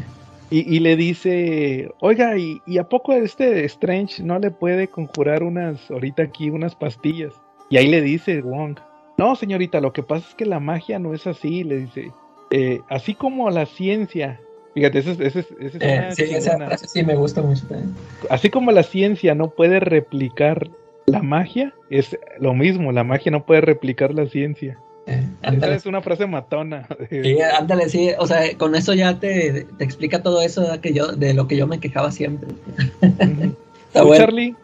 Y, 0.52 0.76
y 0.76 0.80
le 0.80 0.96
dice, 0.96 1.90
oiga, 2.02 2.38
¿y, 2.38 2.62
¿y 2.68 2.78
a 2.78 2.88
poco 2.88 3.14
este 3.14 3.66
Strange 3.66 4.22
no 4.24 4.38
le 4.40 4.52
puede 4.52 4.88
conjurar 4.88 5.42
unas, 5.44 5.90
ahorita 5.90 6.24
aquí, 6.24 6.50
unas 6.50 6.76
pastillas? 6.76 7.34
Y 7.70 7.78
ahí 7.78 7.88
le 7.88 8.02
dice 8.02 8.42
Wong, 8.42 8.78
no 9.18 9.36
señorita, 9.36 9.82
lo 9.82 9.92
que 9.92 10.04
pasa 10.04 10.28
es 10.30 10.36
que 10.36 10.46
la 10.46 10.60
magia 10.60 11.00
no 11.00 11.14
es 11.14 11.26
así, 11.26 11.64
le 11.64 11.80
dice, 11.80 12.12
"Eh, 12.52 12.82
así 12.90 13.16
como 13.16 13.50
la 13.50 13.66
ciencia, 13.66 14.40
fíjate, 14.76 15.00
esa 15.00 15.12
es, 15.14 15.20
esa 15.20 15.40
es- 15.40 15.52
eh, 15.80 16.10
sí, 16.12 16.24
esa 16.36 16.58
frase 16.58 16.88
sí 16.88 17.04
me 17.04 17.16
gusta 17.16 17.42
mucho 17.42 17.66
también. 17.68 17.96
así 18.30 18.50
como 18.52 18.72
la 18.72 18.84
ciencia 18.84 19.34
no 19.34 19.50
puede 19.50 19.80
replicar 19.80 20.70
la 21.08 21.22
magia, 21.24 21.74
es 21.90 22.18
lo 22.40 22.54
mismo, 22.54 22.92
la 22.92 23.04
magia 23.04 23.32
no 23.32 23.46
puede 23.46 23.62
replicar 23.62 24.14
la 24.14 24.28
ciencia. 24.28 24.78
Eh, 25.08 25.28
Esa 25.42 25.50
ándale, 25.52 25.76
es 25.76 25.86
una 25.86 26.02
frase 26.02 26.26
matona. 26.26 26.88
sí, 27.10 27.40
ándale, 27.42 27.90
sí, 27.90 28.12
o 28.18 28.26
sea, 28.26 28.58
con 28.58 28.76
eso 28.76 28.94
ya 28.94 29.20
te, 29.20 29.66
te 29.78 29.84
explica 29.84 30.24
todo 30.24 30.42
eso 30.42 30.62
¿verdad? 30.62 30.80
que 30.80 30.94
yo, 30.94 31.08
de 31.08 31.34
lo 31.34 31.48
que 31.48 31.58
yo 31.58 31.68
me 31.68 31.80
quejaba 31.80 32.12
siempre. 32.12 32.50
Está 33.02 34.02
¿Tú, 34.02 34.08
bueno. 34.08 34.26
Charlie? 34.26 34.56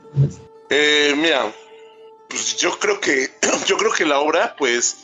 Eh, 0.69 1.13
mira, 1.15 1.51
pues 2.29 2.57
yo 2.57 2.71
creo 2.79 2.99
que 2.99 3.29
yo 3.67 3.77
creo 3.77 3.91
que 3.91 4.05
la 4.05 4.19
obra, 4.19 4.55
pues, 4.57 4.97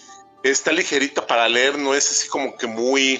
está 0.43 0.71
ligerita 0.71 1.25
para 1.27 1.47
leer, 1.47 1.77
no 1.77 1.93
es 1.93 2.09
así 2.09 2.27
como 2.27 2.55
que 2.55 2.67
muy, 2.67 3.19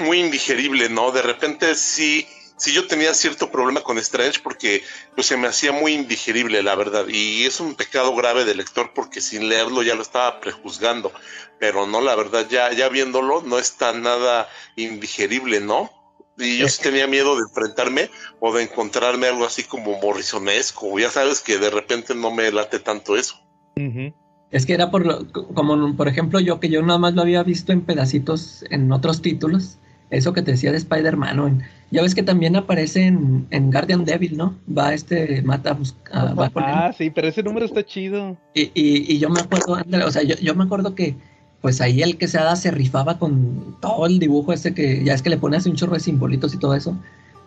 muy 0.00 0.20
indigerible, 0.20 0.88
¿no? 0.88 1.10
De 1.10 1.22
repente 1.22 1.74
sí, 1.74 2.26
sí 2.60 2.72
yo 2.72 2.86
tenía 2.86 3.14
cierto 3.14 3.50
problema 3.50 3.80
con 3.80 3.98
Strange 3.98 4.40
porque 4.42 4.82
pues 5.14 5.26
se 5.26 5.36
me 5.36 5.48
hacía 5.48 5.72
muy 5.72 5.94
indigerible, 5.94 6.62
la 6.62 6.74
verdad. 6.74 7.06
Y 7.08 7.44
es 7.44 7.58
un 7.58 7.74
pecado 7.74 8.14
grave 8.14 8.44
del 8.44 8.58
lector 8.58 8.92
porque 8.94 9.20
sin 9.20 9.48
leerlo 9.48 9.82
ya 9.82 9.94
lo 9.94 10.02
estaba 10.02 10.40
prejuzgando. 10.40 11.10
Pero 11.58 11.86
no, 11.86 12.00
la 12.00 12.14
verdad, 12.14 12.46
ya, 12.48 12.72
ya 12.72 12.88
viéndolo, 12.88 13.42
no 13.42 13.58
está 13.58 13.92
nada 13.92 14.48
indigerible, 14.76 15.60
¿no? 15.60 15.90
Y 16.38 16.58
yo 16.58 16.68
sí 16.68 16.82
tenía 16.82 17.06
miedo 17.06 17.34
de 17.36 17.42
enfrentarme 17.42 18.10
o 18.40 18.52
de 18.52 18.62
encontrarme 18.62 19.26
algo 19.26 19.44
así 19.44 19.64
como 19.64 19.98
morrisonesco. 20.00 20.98
Ya 20.98 21.10
sabes 21.10 21.40
que 21.40 21.58
de 21.58 21.70
repente 21.70 22.14
no 22.14 22.30
me 22.30 22.50
late 22.52 22.78
tanto 22.78 23.16
eso. 23.16 23.36
Es 24.50 24.66
que 24.66 24.74
era 24.74 24.90
por 24.90 25.06
lo, 25.06 25.26
como 25.54 25.96
por 25.96 26.08
ejemplo 26.08 26.40
yo 26.40 26.60
que 26.60 26.68
yo 26.68 26.82
nada 26.82 26.98
más 26.98 27.14
lo 27.14 27.22
había 27.22 27.42
visto 27.42 27.72
en 27.72 27.82
pedacitos 27.82 28.64
en 28.68 28.90
otros 28.92 29.22
títulos, 29.22 29.78
eso 30.10 30.32
que 30.32 30.42
te 30.42 30.52
decía 30.52 30.72
de 30.72 30.78
Spider-Man, 30.78 31.62
ya 31.90 32.02
ves 32.02 32.14
que 32.14 32.22
también 32.22 32.56
aparece 32.56 33.06
en, 33.06 33.46
en 33.50 33.70
Guardian 33.70 34.04
Devil, 34.04 34.36
¿no? 34.36 34.54
Va 34.76 34.92
este, 34.92 35.42
mata, 35.42 35.76
a 36.12 36.34
va 36.34 36.46
él. 36.46 36.52
Ah, 36.56 36.92
sí, 36.96 37.10
pero 37.10 37.28
ese 37.28 37.42
número 37.42 37.66
está 37.66 37.84
chido. 37.84 38.36
Y, 38.54 38.62
y, 38.74 39.14
y 39.14 39.18
yo 39.18 39.30
me 39.30 39.40
acuerdo, 39.40 39.76
ándale, 39.76 40.04
o 40.04 40.10
sea, 40.10 40.22
yo, 40.22 40.36
yo 40.36 40.54
me 40.54 40.64
acuerdo 40.64 40.94
que 40.94 41.16
pues 41.60 41.80
ahí 41.80 42.02
el 42.02 42.16
que 42.16 42.26
se 42.26 42.38
haga 42.38 42.56
se 42.56 42.70
rifaba 42.70 43.18
con 43.18 43.76
todo 43.80 44.06
el 44.06 44.18
dibujo 44.18 44.52
ese 44.52 44.72
que 44.72 45.04
ya 45.04 45.12
es 45.14 45.22
que 45.22 45.30
le 45.30 45.36
pones 45.36 45.66
un 45.66 45.76
chorro 45.76 45.94
de 45.94 46.00
simbolitos 46.00 46.54
y 46.54 46.58
todo 46.58 46.74
eso, 46.74 46.96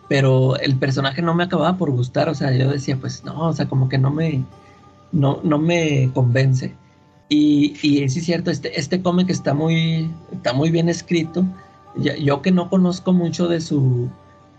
pero 0.08 0.56
el 0.58 0.76
personaje 0.76 1.20
no 1.20 1.34
me 1.34 1.44
acababa 1.44 1.76
por 1.76 1.90
gustar, 1.90 2.28
o 2.28 2.34
sea, 2.34 2.52
yo 2.52 2.70
decía, 2.70 2.96
pues 2.96 3.24
no, 3.24 3.48
o 3.48 3.52
sea, 3.52 3.66
como 3.66 3.88
que 3.88 3.98
no 3.98 4.10
me, 4.10 4.44
no, 5.12 5.40
no 5.42 5.58
me 5.58 6.10
convence. 6.14 6.74
Y, 7.28 7.74
y 7.82 8.08
sí 8.08 8.18
es 8.20 8.24
cierto, 8.24 8.50
este, 8.50 8.78
este 8.78 9.02
cómic 9.02 9.30
está 9.30 9.54
muy, 9.54 10.10
está 10.32 10.52
muy 10.52 10.70
bien 10.70 10.88
escrito. 10.88 11.44
Yo 11.96 12.42
que 12.42 12.50
no 12.50 12.68
conozco 12.70 13.12
mucho 13.12 13.46
de 13.48 13.60
su, 13.60 14.08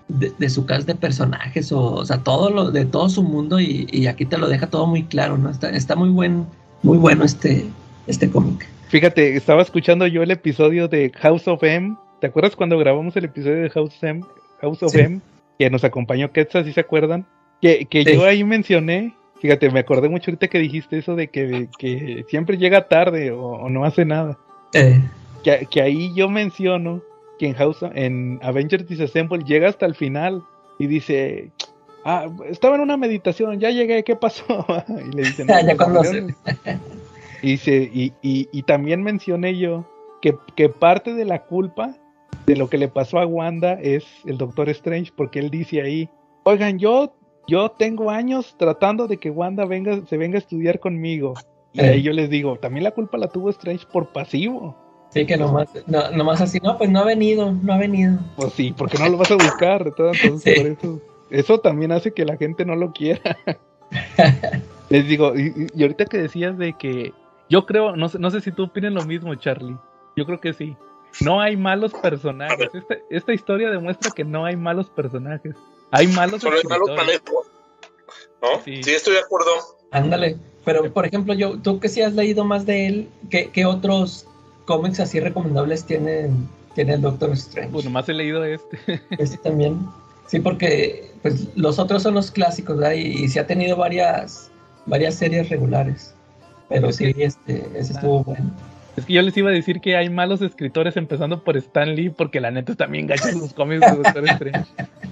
de, 0.08 0.32
de 0.38 0.50
su 0.50 0.66
cast 0.66 0.88
de 0.88 0.96
personajes, 0.96 1.72
o, 1.72 1.94
o 1.96 2.06
sea, 2.06 2.20
todo 2.20 2.50
lo, 2.50 2.72
de 2.72 2.86
todo 2.86 3.10
su 3.10 3.24
mundo, 3.24 3.60
y, 3.60 3.88
y 3.92 4.08
aquí 4.08 4.26
te 4.26 4.38
lo 4.38 4.48
deja 4.48 4.68
todo 4.68 4.88
muy 4.88 5.04
claro, 5.04 5.38
¿no? 5.38 5.50
Está, 5.50 5.70
está 5.72 5.96
muy 5.96 6.10
buen, 6.10 6.46
muy 6.84 6.98
bueno 6.98 7.24
este, 7.26 7.66
este 8.08 8.30
cómic. 8.30 8.68
Fíjate, 8.88 9.36
estaba 9.36 9.62
escuchando 9.62 10.08
yo 10.08 10.24
el 10.24 10.32
episodio 10.32 10.88
de 10.88 11.12
House 11.16 11.48
of 11.48 11.64
M. 11.64 11.96
¿Te 12.22 12.28
acuerdas 12.28 12.56
cuando 12.56 12.78
grabamos 12.78 13.16
el 13.18 13.26
episodio 13.26 13.64
de 13.64 13.70
House, 13.72 13.96
M, 14.02 14.22
House 14.62 14.82
of 14.84 14.92
Sí. 14.92 15.00
M? 15.00 15.20
Que 15.60 15.70
nos 15.70 15.84
acompañó 15.84 16.32
Quetzal, 16.32 16.66
¿sí 16.66 16.72
se 16.74 16.82
acuerdan? 16.82 17.26
Que, 17.62 17.86
que 17.86 18.04
Sí. 18.04 18.14
yo 18.14 18.24
ahí 18.26 18.44
mencioné, 18.44 19.14
fíjate, 19.42 19.70
me 19.72 19.80
acordé 19.80 20.08
mucho 20.08 20.32
ahorita 20.32 20.48
que 20.48 20.60
dijiste 20.60 20.98
eso 21.00 21.16
de 21.16 21.28
que, 21.30 21.68
que 21.78 22.26
siempre 22.30 22.58
llega 22.58 22.88
tarde 22.88 23.32
o, 23.32 23.42
o 23.42 23.70
no 23.70 23.84
hace 23.84 24.06
nada. 24.06 24.38
Eh, 24.74 25.02
Que, 25.44 25.68
que 25.70 25.82
ahí 25.82 26.12
yo 26.16 26.30
menciono 26.30 27.02
que 27.40 27.48
en 27.48 27.54
House 27.56 27.80
en 27.94 28.40
Avengers 28.42 28.88
Disassemble 28.88 29.44
llega 29.44 29.70
hasta 29.70 29.86
el 29.86 29.96
final 29.96 30.44
y 30.80 30.88
dice, 30.88 31.52
ah, 32.06 32.28
estaba 32.50 32.76
en 32.76 32.82
una 32.82 32.98
meditación, 32.98 33.60
ya 33.60 33.70
llegué, 33.72 34.04
¿qué 34.04 34.16
pasó? 34.16 34.66
y 34.88 35.16
le 35.16 35.24
dicen, 35.24 35.48
Ya, 35.50 35.62
ya 35.62 35.76
salieron- 35.76 36.36
y, 37.42 37.48
dice, 37.52 37.90
y, 37.94 38.14
y, 38.22 38.48
y 38.52 38.64
también 38.64 39.04
mencioné 39.04 39.58
yo 39.58 39.86
que, 40.22 40.36
que 40.56 40.70
parte 40.70 41.14
de 41.14 41.26
la 41.26 41.44
culpa 41.44 41.96
de 42.46 42.56
lo 42.56 42.70
que 42.70 42.78
le 42.78 42.88
pasó 42.88 43.20
a 43.20 43.26
Wanda 43.26 43.74
es 43.74 44.06
el 44.26 44.38
Doctor 44.38 44.70
Strange, 44.70 45.12
porque 45.16 45.40
él 45.40 45.50
dice 45.50 45.82
ahí, 45.82 46.10
oigan, 46.44 46.80
yo, 46.80 47.14
yo 47.48 47.70
tengo 47.70 48.10
años 48.10 48.56
tratando 48.58 49.08
de 49.08 49.18
que 49.18 49.30
Wanda 49.30 49.66
venga, 49.66 50.06
se 50.08 50.18
venga 50.18 50.38
a 50.38 50.40
estudiar 50.40 50.80
conmigo. 50.80 51.34
Y 51.74 51.82
ahí 51.82 52.02
yo 52.04 52.14
les 52.14 52.30
digo, 52.30 52.58
también 52.58 52.84
la 52.86 52.92
culpa 52.92 53.18
la 53.18 53.28
tuvo 53.28 53.50
Strange 53.50 53.86
por 53.92 54.14
pasivo. 54.14 54.76
Sí, 55.22 55.26
que 55.26 55.38
nomás, 55.38 55.68
no, 55.88 56.12
nomás 56.12 56.42
así, 56.42 56.60
no, 56.62 56.78
pues 56.78 56.90
no 56.90 57.00
ha 57.00 57.04
venido, 57.06 57.52
no 57.52 57.74
ha 57.74 57.78
venido. 57.78 58.20
Pues 58.36 58.54
sí, 58.54 58.74
porque 58.78 58.98
no 58.98 59.10
lo 59.10 59.18
vas 59.18 59.32
a 59.32 59.36
buscar, 59.36 59.88
entonces 59.88 60.42
Sí. 60.44 60.54
por 60.56 60.68
eso. 60.68 61.02
Eso 61.32 61.60
también 61.60 61.92
hace 61.92 62.12
que 62.14 62.24
la 62.26 62.38
gente 62.38 62.66
no 62.66 62.76
lo 62.76 62.92
quiera. 62.92 63.36
Les 64.90 65.08
digo, 65.08 65.34
y, 65.36 65.82
ahorita 65.82 66.06
que 66.06 66.18
decías 66.20 66.58
de 66.58 66.74
que 66.74 67.14
yo 67.50 67.66
creo, 67.66 67.96
no 67.96 68.10
sé, 68.10 68.20
no 68.20 68.30
sé 68.30 68.42
si 68.42 68.52
tú 68.52 68.64
opinas 68.66 68.94
lo 68.94 69.04
mismo, 69.06 69.34
Charlie. 69.36 69.76
Yo 70.16 70.26
creo 70.26 70.40
que 70.40 70.54
sí. 70.54 70.76
No 71.22 71.42
hay 71.42 71.58
malos 71.58 71.94
personajes. 71.94 72.70
Esta, 72.74 72.96
esta 73.10 73.34
historia 73.34 73.70
demuestra 73.70 74.12
que 74.12 74.24
no 74.24 74.46
hay 74.46 74.56
malos 74.56 74.90
personajes. 74.90 75.56
Hay 75.92 76.08
malos 76.08 76.42
Solo 76.42 76.58
es 76.58 76.66
malo 76.66 76.86
escritores. 76.88 77.22
talento. 77.24 77.52
¿No? 78.42 78.62
Sí. 78.64 78.84
Sí. 78.84 78.92
estoy 78.92 79.14
de 79.14 79.20
acuerdo. 79.22 79.50
Ándale, 79.92 80.38
pero 80.64 80.92
por 80.92 81.06
ejemplo, 81.06 81.34
yo, 81.34 81.58
tú 81.60 81.80
que 81.80 81.90
sí 81.90 82.02
has 82.02 82.14
leído 82.14 82.44
más 82.44 82.66
de 82.66 82.88
él, 82.88 83.10
¿qué, 83.30 83.50
qué 83.52 83.66
otros 83.66 84.28
cómics 84.66 85.00
así 85.00 85.20
recomendables 85.20 85.86
tiene, 85.86 86.30
tiene 86.74 86.96
el 86.96 87.02
Doctor 87.02 87.32
Strange? 87.32 87.72
Pues 87.72 87.86
nomás 87.86 88.10
he 88.10 88.14
leído 88.14 88.44
este. 88.44 88.78
Este 89.18 89.38
también. 89.38 89.80
Sí, 90.28 90.40
porque 90.40 91.12
pues 91.22 91.48
los 91.56 91.80
otros 91.80 92.04
son 92.04 92.16
los 92.16 92.32
clásicos, 92.32 92.78
¿verdad? 92.78 92.94
Y, 92.94 93.24
y 93.24 93.28
sí 93.30 93.40
ha 93.40 93.48
tenido 93.48 93.78
varias, 93.78 94.52
varias 94.86 95.16
series 95.16 95.50
regulares. 95.50 96.16
Pero 96.70 96.92
sí, 96.92 97.14
este, 97.18 97.64
ese 97.76 97.94
estuvo 97.94 98.24
bueno. 98.24 98.52
Es 98.98 99.06
que 99.06 99.14
yo 99.14 99.22
les 99.22 99.36
iba 99.36 99.50
a 99.50 99.54
decir 99.54 99.82
que 99.82 99.98
hay 99.98 100.10
malos 100.10 100.42
escritores 100.42 100.96
empezando 100.96 101.44
por 101.44 101.58
Stan 101.58 101.96
Lee 101.96 102.10
porque 102.10 102.40
la 102.40 102.50
neta 102.50 102.76
también 102.76 103.08
gachos 103.08 103.34
los 103.34 103.54
cómics 103.54 103.82
de 103.82 103.98
Doctor 103.98 104.26
Strange. 104.30 104.66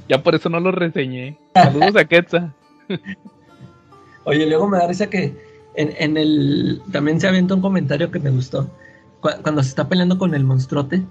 Ya 0.07 0.23
por 0.23 0.35
eso 0.35 0.49
no 0.49 0.59
los 0.59 0.73
reseñé. 0.73 1.37
Saludos 1.53 1.95
a 1.95 2.05
Quetzal. 2.05 2.53
Oye, 4.23 4.45
luego 4.45 4.67
me 4.69 4.77
da 4.77 4.87
risa 4.87 5.09
que 5.09 5.35
en, 5.75 5.93
en 5.97 6.17
el 6.17 6.81
también 6.91 7.19
se 7.19 7.27
avienta 7.27 7.55
un 7.55 7.61
comentario 7.61 8.09
que 8.09 8.19
me 8.19 8.29
gustó. 8.29 8.69
Cu- 9.23 9.41
cuando 9.41 9.63
se 9.63 9.69
está 9.69 9.87
peleando 9.89 10.17
con 10.19 10.35
el 10.35 10.43
monstruote, 10.43 11.01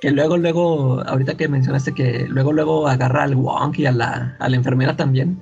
que 0.00 0.10
luego, 0.10 0.36
luego, 0.38 1.02
ahorita 1.06 1.36
que 1.36 1.46
mencionaste 1.48 1.92
que 1.94 2.26
luego, 2.28 2.52
luego 2.52 2.88
agarra 2.88 3.22
al 3.24 3.36
Wong 3.36 3.74
y 3.78 3.86
a 3.86 3.92
la, 3.92 4.36
a 4.40 4.48
la 4.48 4.56
enfermera 4.56 4.96
también, 4.96 5.38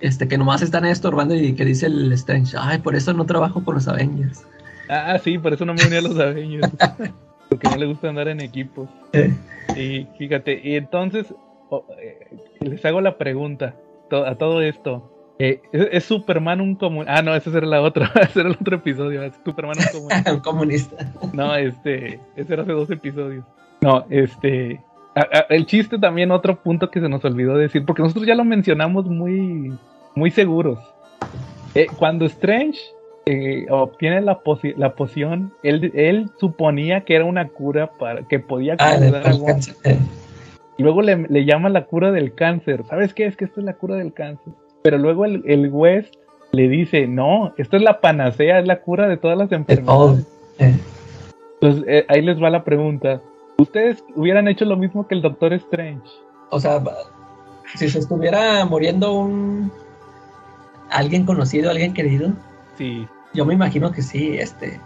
este, 0.00 0.28
que 0.28 0.36
nomás 0.38 0.60
están 0.62 0.84
estorbando 0.84 1.34
y 1.34 1.54
que 1.54 1.64
dice 1.64 1.86
el 1.86 2.12
Strange, 2.12 2.56
ay, 2.58 2.78
por 2.78 2.94
eso 2.96 3.12
no 3.14 3.24
trabajo 3.26 3.64
con 3.64 3.74
los 3.76 3.88
Avengers. 3.88 4.44
Ah, 4.90 5.18
sí, 5.22 5.38
por 5.38 5.52
eso 5.52 5.64
no 5.64 5.72
me 5.74 5.86
uní 5.86 5.96
a 5.96 6.02
los 6.02 6.18
Avengers. 6.18 6.72
Porque 7.48 7.68
no 7.68 7.76
le 7.76 7.86
gusta 7.86 8.08
andar 8.08 8.28
en 8.28 8.40
equipos. 8.40 8.88
Eh, 9.12 9.32
Y 9.76 10.06
fíjate, 10.18 10.60
y 10.64 10.76
entonces 10.76 11.26
oh, 11.70 11.84
eh, 12.00 12.36
les 12.60 12.84
hago 12.84 13.00
la 13.00 13.18
pregunta 13.18 13.74
to- 14.10 14.26
a 14.26 14.36
todo 14.36 14.62
esto. 14.62 15.12
Eh, 15.38 15.60
¿es, 15.72 15.88
es 15.92 16.04
Superman 16.04 16.60
un 16.60 16.74
común? 16.74 17.04
Ah, 17.08 17.22
no, 17.22 17.34
ese 17.34 17.50
era 17.56 17.66
la 17.66 17.80
otra, 17.80 18.10
ese 18.22 18.40
era 18.40 18.48
el 18.48 18.56
otro 18.60 18.76
episodio. 18.76 19.22
es 19.22 19.34
Superman 19.44 19.76
un 19.78 19.84
común. 20.00 20.34
un 20.34 20.40
comunista. 20.40 21.12
No, 21.32 21.54
este, 21.54 22.20
ese 22.36 22.52
era 22.52 22.62
hace 22.62 22.72
dos 22.72 22.90
episodios. 22.90 23.44
No, 23.80 24.04
este, 24.10 24.80
a- 25.14 25.20
a- 25.38 25.46
el 25.50 25.66
chiste 25.66 25.98
también 25.98 26.30
otro 26.32 26.56
punto 26.60 26.90
que 26.90 27.00
se 27.00 27.08
nos 27.08 27.24
olvidó 27.24 27.56
decir, 27.56 27.84
porque 27.86 28.02
nosotros 28.02 28.26
ya 28.26 28.34
lo 28.34 28.44
mencionamos 28.44 29.06
muy, 29.06 29.72
muy 30.16 30.30
seguros. 30.32 30.78
Eh, 31.74 31.86
cuando 31.98 32.24
Strange 32.26 32.78
eh, 33.26 33.66
obtiene 33.70 34.20
la, 34.22 34.40
poci- 34.42 34.74
la 34.76 34.94
poción, 34.94 35.52
él, 35.62 35.92
él 35.94 36.30
suponía 36.40 37.02
que 37.02 37.14
era 37.14 37.24
una 37.26 37.46
cura 37.48 37.90
para 37.92 38.22
que 38.26 38.40
podía 38.40 38.74
Ah, 38.80 38.94
curar 38.96 39.26
a 39.26 39.30
el 39.30 39.38
Wong. 39.38 39.46
cáncer. 39.46 39.76
Eh, 39.84 39.98
Luego 40.78 41.02
le, 41.02 41.26
le 41.28 41.44
llama 41.44 41.68
la 41.68 41.84
cura 41.86 42.10
del 42.12 42.34
cáncer. 42.34 42.84
¿Sabes 42.88 43.12
qué? 43.12 43.26
Es 43.26 43.36
que 43.36 43.44
esto 43.44 43.60
es 43.60 43.66
la 43.66 43.74
cura 43.74 43.96
del 43.96 44.12
cáncer. 44.12 44.52
Pero 44.82 44.98
luego 44.98 45.24
el, 45.24 45.42
el 45.46 45.68
West 45.70 46.14
le 46.52 46.68
dice, 46.68 47.06
no, 47.06 47.52
esto 47.58 47.76
es 47.76 47.82
la 47.82 48.00
panacea, 48.00 48.58
es 48.58 48.66
la 48.66 48.80
cura 48.80 49.08
de 49.08 49.16
todas 49.16 49.36
las 49.36 49.50
de 49.50 49.56
enfermedades. 49.56 50.26
Eh, 50.58 50.74
Entonces 51.60 51.84
eh, 51.86 52.04
ahí 52.08 52.22
les 52.22 52.42
va 52.42 52.50
la 52.50 52.64
pregunta. 52.64 53.20
¿Ustedes 53.58 54.02
hubieran 54.14 54.48
hecho 54.48 54.64
lo 54.64 54.76
mismo 54.76 55.06
que 55.06 55.14
el 55.14 55.22
Doctor 55.22 55.52
Strange? 55.54 56.06
O 56.50 56.60
sea, 56.60 56.82
si 57.74 57.88
se 57.88 57.98
estuviera 57.98 58.64
muriendo 58.64 59.12
un 59.14 59.70
alguien 60.90 61.26
conocido, 61.26 61.70
alguien 61.70 61.92
querido, 61.92 62.30
Sí. 62.78 63.06
yo 63.34 63.44
me 63.44 63.54
imagino 63.54 63.90
que 63.92 64.02
sí, 64.02 64.36
este. 64.38 64.80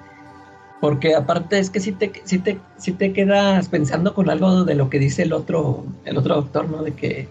Porque 0.81 1.15
aparte 1.15 1.59
es 1.61 1.71
que 1.71 1.79
si 1.79 1.93
te, 1.93 2.11
si 2.25 2.41
te, 2.41 2.59
si 2.77 2.93
te 2.93 3.13
quedas 3.13 3.69
pensando 3.69 4.15
con 4.15 4.31
algo 4.31 4.65
de 4.65 4.75
lo 4.75 4.91
que 4.91 4.99
dice 4.99 5.23
el 5.23 5.33
otro, 5.33 5.85
el 6.05 6.19
otro 6.19 6.35
doctor, 6.37 6.69
¿no? 6.69 6.83
De 6.83 6.93
que, 6.95 7.29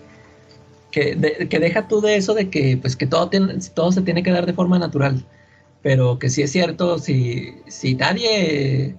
que, 0.92 1.16
de- 1.16 1.48
que 1.50 1.60
deja 1.60 1.88
tú 1.88 2.02
de 2.02 2.16
eso 2.18 2.34
de 2.34 2.50
que 2.50 2.78
pues 2.78 2.96
que 2.96 3.08
todo 3.08 3.30
tiene, 3.30 3.56
todo 3.74 3.92
se 3.92 4.02
tiene 4.02 4.24
que 4.24 4.32
dar 4.32 4.46
de 4.46 4.54
forma 4.54 4.80
natural. 4.80 5.26
Pero 5.82 6.20
que 6.20 6.30
sí 6.30 6.42
es 6.44 6.52
cierto, 6.52 7.00
si, 7.00 7.56
si 7.68 7.96
nadie 7.96 8.96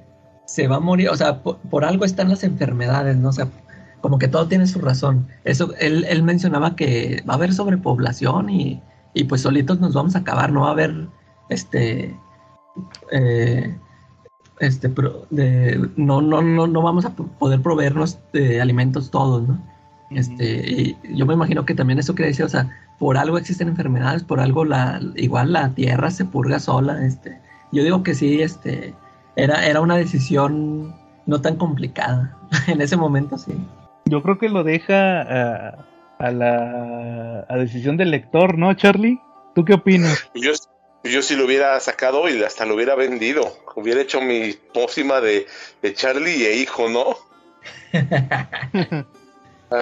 se 0.47 0.67
va 0.69 0.77
a 0.77 0.81
morir, 0.81 1.11
o 1.11 1.17
sea, 1.17 1.43
por, 1.43 1.85
algo 1.85 2.05
están 2.05 2.29
las 2.29 2.43
enfermedades, 2.45 3.17
¿no? 3.17 3.33
Sea, 3.33 3.49
como 4.01 4.19
que 4.19 4.29
todo 4.29 4.49
tiene 4.49 4.67
su 4.67 4.81
razón. 4.81 5.29
Eso, 5.45 5.75
él, 5.79 6.05
él 6.09 6.23
mencionaba 6.25 6.75
que 6.77 7.23
va 7.29 7.35
a 7.35 7.37
haber 7.37 7.55
sobrepoblación 7.55 8.51
y, 8.51 8.83
y 9.15 9.25
pues 9.25 9.43
solitos 9.43 9.81
nos 9.81 9.95
vamos 9.95 10.17
a 10.17 10.21
acabar, 10.21 10.53
no 10.53 10.63
va 10.63 10.69
a 10.69 10.73
haber 10.73 11.07
este 11.49 12.17
eh, 13.11 13.75
este 14.61 14.89
no, 15.97 16.23
no, 16.23 16.43
no, 16.43 16.67
no 16.67 16.83
vamos 16.83 17.05
a 17.05 17.15
poder 17.15 17.63
proveernos 17.63 18.19
de 18.33 18.61
alimentos 18.61 19.11
todos, 19.11 19.47
¿no? 19.49 19.63
Este, 20.15 20.45
y 20.45 20.97
yo 21.15 21.27
me 21.27 21.35
imagino 21.35 21.65
que 21.65 21.75
también 21.75 21.99
eso 21.99 22.15
quiere 22.15 22.29
decir, 22.29 22.45
o 22.45 22.49
sea, 22.49 22.71
por 22.99 23.17
algo 23.17 23.39
existen 23.39 23.69
enfermedades, 23.69 24.23
por 24.23 24.41
algo 24.41 24.65
la, 24.65 25.01
igual 25.17 25.53
la 25.53 25.75
tierra 25.75 26.11
se 26.11 26.25
purga 26.25 26.59
sola, 26.59 27.05
este. 27.05 27.41
Yo 27.73 27.83
digo 27.83 28.03
que 28.03 28.15
sí, 28.15 28.43
este, 28.43 28.95
era, 29.37 29.67
era 29.67 29.81
una 29.81 29.97
decisión 29.97 30.95
no 31.27 31.41
tan 31.41 31.57
complicada. 31.57 32.37
en 32.69 32.81
ese 32.81 32.97
momento 32.97 33.39
sí. 33.39 33.53
Yo 34.07 34.23
creo 34.23 34.39
que 34.39 34.49
lo 34.49 34.65
deja 34.65 35.23
a, 35.23 35.87
a 36.19 36.31
la 36.31 37.47
a 37.49 37.57
decisión 37.57 37.97
del 37.97 38.11
lector, 38.11 38.59
¿no, 38.59 38.75
Charlie? 38.75 39.21
¿Tú 39.55 39.65
qué 39.65 39.75
opinas? 39.75 40.31
Yo, 40.35 40.53
yo 41.05 41.23
sí 41.23 41.35
lo 41.35 41.47
hubiera 41.47 41.79
sacado 41.81 42.29
y 42.29 42.43
hasta 42.43 42.65
lo 42.65 42.77
hubiera 42.77 42.95
vendido. 42.95 43.57
Hubiera 43.75 44.01
hecho 44.01 44.21
mi 44.21 44.53
pócima 44.73 45.21
de, 45.21 45.47
de 45.83 45.95
Charlie 45.95 46.47
e 46.47 46.57
hijo, 46.57 46.89
¿no? 46.89 47.17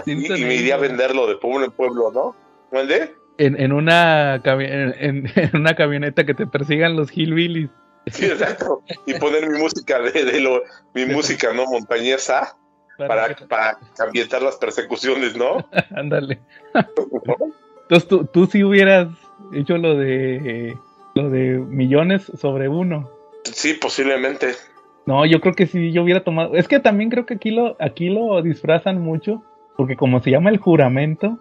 Y 0.06 0.14
me 0.14 0.54
iría 0.54 0.74
a 0.74 0.78
venderlo 0.78 1.26
de 1.26 1.36
pueblo 1.36 1.64
en 1.64 1.72
pueblo, 1.72 2.10
¿no? 2.12 2.36
¿Mande? 2.72 3.14
En, 3.38 3.60
en 3.60 3.72
una 3.72 4.36
en, 4.44 5.26
una 5.54 5.74
camioneta 5.74 6.24
que 6.24 6.34
te 6.34 6.46
persigan 6.46 6.96
los 6.96 7.10
hillbillies. 7.16 7.70
Sí, 8.06 8.26
exacto. 8.26 8.82
Y 9.06 9.14
poner 9.14 9.48
mi 9.48 9.58
música 9.58 10.00
de, 10.00 10.24
de 10.24 10.40
lo, 10.40 10.62
mi 10.94 11.06
música, 11.06 11.52
¿no? 11.52 11.66
Montañesa 11.66 12.56
para, 12.96 13.34
para 13.48 13.78
ambientar 13.98 14.42
las 14.42 14.56
persecuciones, 14.56 15.36
¿no? 15.36 15.66
Ándale. 15.96 16.40
Entonces 17.82 18.08
tú, 18.08 18.24
tú 18.24 18.46
sí 18.46 18.64
hubieras 18.64 19.08
hecho 19.52 19.78
lo 19.78 19.96
de 19.96 20.76
lo 21.14 21.30
de 21.30 21.58
millones 21.58 22.30
sobre 22.38 22.68
uno. 22.68 23.10
Sí, 23.44 23.74
posiblemente. 23.74 24.54
No, 25.06 25.26
yo 25.26 25.40
creo 25.40 25.54
que 25.54 25.66
sí, 25.66 25.92
yo 25.92 26.02
hubiera 26.02 26.22
tomado. 26.22 26.54
Es 26.54 26.68
que 26.68 26.78
también 26.78 27.10
creo 27.10 27.26
que 27.26 27.34
aquí 27.34 27.50
lo, 27.50 27.76
aquí 27.80 28.10
lo 28.10 28.42
disfrazan 28.42 29.00
mucho, 29.00 29.42
porque 29.80 29.96
como 29.96 30.20
se 30.20 30.30
llama 30.30 30.50
el 30.50 30.58
juramento, 30.58 31.38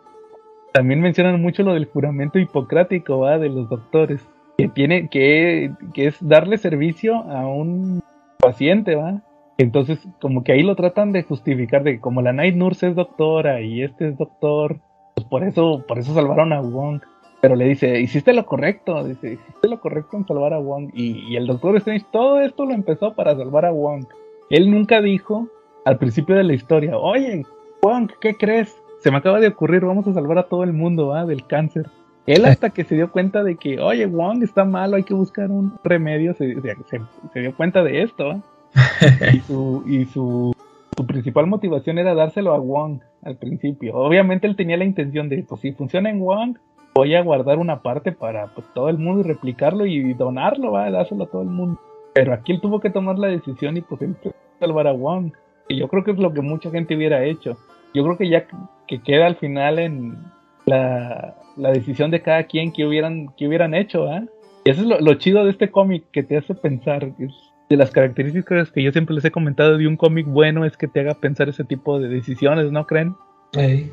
también 0.72 1.02
mencionan 1.02 1.42
mucho 1.42 1.62
lo 1.62 1.74
del 1.74 1.88
juramento 1.88 2.40
hipocrático, 2.40 3.20
¿va? 3.20 3.38
De 3.38 3.50
los 3.50 3.68
doctores, 3.68 4.26
que 4.58 4.70
tiene, 4.70 5.10
que, 5.10 5.74
que 5.94 6.08
es 6.08 6.26
darle 6.26 6.58
servicio 6.58 7.16
a 7.16 7.46
un 7.46 8.02
paciente, 8.38 8.96
¿va? 8.96 9.22
Entonces, 9.58 10.00
como 10.22 10.46
que 10.46 10.54
ahí 10.54 10.64
lo 10.64 10.78
tratan 10.78 11.12
de 11.12 11.24
justificar, 11.24 11.84
de 11.84 11.96
que 11.96 12.00
como 12.00 12.22
la 12.22 12.32
Night 12.32 12.56
Nurse 12.56 12.88
es 12.88 12.96
doctora 12.96 13.60
y 13.60 13.84
este 13.84 14.08
es 14.08 14.18
doctor, 14.18 14.80
pues 15.16 15.28
por 15.28 15.44
eso, 15.44 15.84
por 15.86 16.00
eso 16.00 16.14
salvaron 16.14 16.54
a 16.54 16.62
Wong. 16.62 17.02
Pero 17.42 17.58
le 17.58 17.66
dice, 17.66 18.00
hiciste 18.00 18.32
lo 18.32 18.46
correcto, 18.46 19.04
dice, 19.04 19.34
hiciste 19.34 19.68
lo 19.68 19.82
correcto 19.82 20.16
en 20.16 20.26
salvar 20.26 20.54
a 20.54 20.60
Wong. 20.60 20.92
Y, 20.94 21.26
y 21.28 21.36
el 21.36 21.46
Doctor 21.46 21.76
Strange, 21.76 22.06
todo 22.10 22.40
esto 22.40 22.66
lo 22.66 22.74
empezó 22.74 23.16
para 23.16 23.36
salvar 23.36 23.66
a 23.66 23.72
Wong. 23.72 24.06
Él 24.50 24.72
nunca 24.72 25.02
dijo 25.02 25.50
al 25.84 25.98
principio 25.98 26.36
de 26.36 26.46
la 26.46 26.54
historia, 26.54 26.98
oye, 26.98 27.44
Wong, 27.82 28.10
¿qué 28.20 28.36
crees? 28.36 28.76
Se 29.02 29.12
me 29.12 29.18
acaba 29.18 29.40
de 29.40 29.48
ocurrir, 29.48 29.86
vamos 29.86 30.08
a 30.08 30.14
salvar 30.14 30.38
a 30.40 30.44
todo 30.48 30.64
el 30.64 30.74
mundo 30.74 31.08
¿va? 31.08 31.26
del 31.26 31.46
cáncer. 31.48 31.88
Él 32.26 32.46
hasta 32.46 32.70
que 32.70 32.84
se 32.84 32.96
dio 32.96 33.12
cuenta 33.12 33.44
de 33.44 33.56
que, 33.56 33.80
oye, 33.80 34.06
Wong 34.06 34.44
está 34.44 34.66
malo, 34.66 34.98
hay 34.98 35.04
que 35.04 35.14
buscar 35.14 35.50
un 35.50 35.74
remedio, 35.84 36.34
se, 36.34 36.54
se- 36.62 36.76
se- 36.90 37.02
se 37.34 37.40
dio 37.40 37.56
cuenta 37.56 37.82
de 37.84 38.04
esto. 38.04 38.42
y 39.34 39.40
su, 39.40 39.84
y 39.88 40.06
su, 40.06 40.54
su 40.96 41.08
principal 41.08 41.48
motivación 41.48 41.98
era 41.98 42.14
dárselo 42.14 42.54
a 42.54 42.60
Wong 42.60 43.00
al 43.24 43.38
principio. 43.38 43.96
Obviamente 43.96 44.46
él 44.46 44.56
tenía 44.56 44.78
la 44.78 44.84
intención 44.86 45.28
de, 45.30 45.44
pues 45.48 45.62
si 45.62 45.72
funciona 45.72 46.10
en 46.10 46.20
Wong, 46.20 46.58
voy 46.94 47.16
a 47.16 47.24
guardar 47.24 47.58
una 47.58 47.82
parte 47.82 48.12
para 48.12 48.48
pues, 48.54 48.68
todo 48.76 48.90
el 48.90 48.98
mundo 49.00 49.22
y 49.22 49.24
replicarlo 49.24 49.86
y 49.86 50.14
donarlo, 50.14 50.72
va 50.74 50.86
a 50.86 50.92
dárselo 50.92 51.24
a 51.24 51.28
todo 51.28 51.42
el 51.42 51.50
mundo. 51.50 51.80
Pero 52.14 52.34
aquí 52.34 52.52
él 52.52 52.62
tuvo 52.62 52.80
que 52.80 52.90
tomar 52.90 53.18
la 53.18 53.28
decisión 53.28 53.78
y 53.78 53.82
pues 53.82 54.02
él 54.02 54.16
salvar 54.60 54.88
a 54.88 54.92
Wong. 54.92 55.32
Y 55.70 55.78
yo 55.78 55.88
creo 55.88 56.04
que 56.04 56.12
es 56.12 56.18
lo 56.18 56.34
que 56.34 56.42
mucha 56.42 56.70
gente 56.72 56.96
hubiera 56.96 57.24
hecho. 57.24 57.58
Yo 57.94 58.04
creo 58.04 58.18
que 58.18 58.28
ya 58.30 58.46
que 58.88 59.02
queda 59.02 59.28
al 59.28 59.38
final 59.38 59.80
en 59.80 60.18
la, 60.66 61.36
la 61.56 61.72
decisión 61.72 62.12
de 62.12 62.22
cada 62.22 62.44
quien 62.44 62.72
que 62.74 62.86
hubieran, 62.86 63.28
que 63.38 63.48
hubieran 63.48 63.74
hecho, 63.74 64.08
¿ah? 64.12 64.24
Y 64.66 64.72
eso 64.72 64.82
es 64.82 64.88
lo, 64.88 65.00
lo 65.00 65.14
chido 65.14 65.46
de 65.46 65.52
este 65.52 65.70
cómic, 65.72 66.04
que 66.12 66.24
te 66.24 66.38
hace 66.38 66.54
pensar. 66.56 67.04
Es 67.20 67.32
de 67.70 67.78
las 67.78 67.92
características 67.92 68.72
que 68.72 68.82
yo 68.84 68.92
siempre 68.92 69.14
les 69.16 69.24
he 69.26 69.32
comentado 69.32 69.78
de 69.78 69.88
un 69.88 69.96
cómic 69.96 70.26
bueno 70.28 70.66
es 70.66 70.76
que 70.76 70.88
te 70.88 71.02
haga 71.02 71.14
pensar 71.14 71.50
ese 71.50 71.64
tipo 71.64 72.00
de 72.00 72.10
decisiones, 72.10 72.72
¿no 72.72 72.86
creen? 72.88 73.16
Ey. 73.54 73.92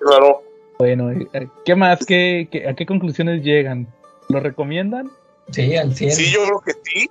Claro. 0.00 0.42
Bueno, 0.78 1.10
eh, 1.10 1.48
¿qué 1.64 1.74
más? 1.74 2.06
¿Qué, 2.06 2.48
qué- 2.50 2.68
a 2.68 2.74
qué 2.74 2.86
conclusiones 2.86 3.42
llegan? 3.42 3.88
¿Lo 4.28 4.38
recomiendan? 4.38 5.10
Sí, 5.50 5.74
al 5.76 5.92
100. 5.94 6.12
Sí, 6.12 6.32
yo 6.32 6.44
creo 6.44 6.60
que 6.60 6.72
sí. 6.84 7.10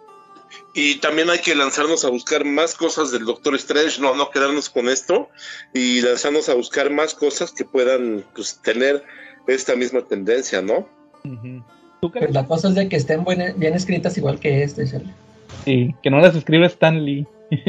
Y 0.79 0.99
también 0.99 1.27
hay 1.31 1.39
que 1.39 1.55
lanzarnos 1.55 2.05
a 2.05 2.09
buscar 2.09 2.45
más 2.45 2.75
cosas 2.75 3.11
del 3.11 3.25
Doctor 3.25 3.55
Strange, 3.55 3.99
no, 3.99 4.13
no 4.15 4.29
quedarnos 4.29 4.69
con 4.69 4.87
esto, 4.89 5.27
y 5.73 6.01
lanzarnos 6.01 6.49
a 6.49 6.53
buscar 6.53 6.91
más 6.91 7.15
cosas 7.15 7.51
que 7.51 7.65
puedan 7.65 8.23
pues, 8.35 8.61
tener 8.61 9.03
esta 9.47 9.75
misma 9.75 10.01
tendencia, 10.03 10.61
¿no? 10.61 10.87
Ujú. 11.25 11.63
¿Tú 11.99 12.11
Pues 12.11 12.25
crees? 12.25 12.33
la 12.35 12.45
cosa 12.45 12.67
es 12.69 12.75
de 12.75 12.87
que 12.89 12.95
estén 12.95 13.23
buen- 13.23 13.57
bien 13.57 13.73
escritas 13.73 14.15
igual 14.19 14.39
que 14.39 14.61
este, 14.61 14.85
Charlie. 14.85 15.13
Sí, 15.65 15.95
que 16.03 16.11
no 16.11 16.19
las 16.19 16.35
escribe 16.35 16.67
Stan 16.67 17.03
Lee. 17.03 17.25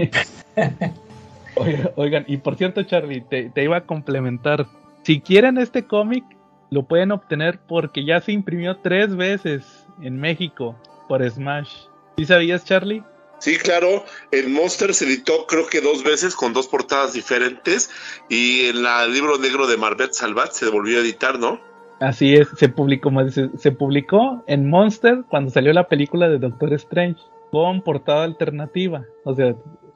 Oiga- 1.57 1.93
Oigan, 1.97 2.25
y 2.29 2.37
por 2.37 2.57
cierto, 2.57 2.83
Charlie, 2.83 3.23
te, 3.23 3.51
te 3.51 3.65
iba 3.65 3.79
a 3.79 3.87
complementar. 3.87 4.67
si 5.03 5.21
quieren 5.21 5.57
este 5.57 5.85
cómic, 5.87 6.25
lo 6.71 6.83
pueden 6.83 7.13
obtener 7.13 7.59
porque 7.67 8.05
ya 8.05 8.21
se 8.21 8.33
imprimió 8.33 8.77
tres 8.77 9.17
veces 9.17 9.65
en 10.03 10.19
México 10.21 10.77
por 11.09 11.29
Smash. 11.29 11.71
¿Sí 12.19 12.24
sabías, 12.24 12.65
Charlie? 12.65 13.05
Sí, 13.39 13.57
claro, 13.59 14.05
el 14.32 14.49
Monster 14.49 14.93
se 14.93 15.05
editó 15.05 15.47
creo 15.47 15.69
que 15.69 15.81
dos 15.81 16.03
veces 16.03 16.35
con 16.35 16.53
dos 16.53 16.66
portadas 16.66 17.12
diferentes 17.12 17.89
y 18.28 18.66
en 18.66 18.82
la 18.82 19.05
el 19.05 19.12
libro 19.12 19.39
negro 19.39 19.69
de 19.69 19.77
Marvet 19.77 20.12
Salvat 20.12 20.51
se 20.51 20.69
volvió 20.69 20.99
a 20.99 21.03
editar, 21.03 21.39
¿no? 21.39 21.61
Así 22.01 22.35
es, 22.35 22.49
se 22.57 22.69
publicó, 22.69 23.12
se 23.57 23.70
publicó 23.70 24.43
en 24.49 24.69
Monster 24.69 25.23
cuando 25.28 25.53
salió 25.53 25.73
la 25.73 25.86
película 25.86 26.28
de 26.28 26.40
Doctor 26.40 26.73
Strange 26.73 27.20
con 27.53 27.82
portada 27.82 28.24
alternativa. 28.24 29.05
O 29.24 29.36
sea, 29.36 29.55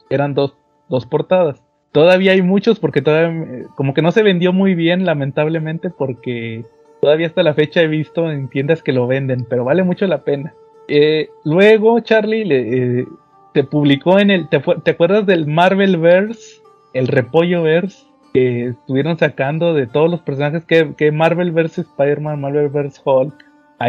eran 0.09 0.35
dos, 0.35 0.55
dos 0.89 1.07
portadas. 1.07 1.61
Todavía 1.91 2.33
hay 2.33 2.43
muchos 2.43 2.79
porque 2.79 3.03
todavía, 3.03 3.43
eh, 3.43 3.67
como 3.75 3.95
que 3.95 4.03
no 4.03 4.13
se 4.13 4.23
vendió 4.23 4.53
muy 4.53 4.77
bien, 4.77 5.05
lamentablemente, 5.05 5.91
porque 5.91 6.65
todavía 7.01 7.27
hasta 7.27 7.43
la 7.43 7.55
fecha 7.55 7.83
he 7.83 7.89
visto 7.89 8.31
en 8.31 8.49
tiendas 8.49 8.85
que 8.85 8.93
lo 8.93 9.09
venden, 9.09 9.45
pero 9.51 9.65
vale 9.65 9.83
mucho 9.83 10.07
la 10.07 10.23
pena. 10.23 10.55
Eh, 10.89 11.29
luego, 11.45 12.01
Charlie, 12.01 12.45
le, 12.45 13.01
eh, 13.01 13.07
se 13.55 13.65
publicó 13.65 14.19
en 14.19 14.31
el. 14.31 14.49
¿te, 14.49 14.61
te 14.61 14.91
acuerdas 14.91 15.27
del 15.27 15.47
Marvelverse? 15.47 16.61
El 16.95 17.09
Repollo 17.09 17.63
Verse 17.63 18.05
que 18.33 18.67
estuvieron 18.69 19.19
sacando 19.19 19.75
de 19.75 19.87
todos 19.87 20.11
los 20.11 20.21
personajes 20.23 20.65
que, 20.65 20.95
que 20.97 21.13
Marvelverse 21.13 21.83
Spider-Man, 21.83 22.41
Marvelverse 22.41 23.01
Hulk, 23.05 23.35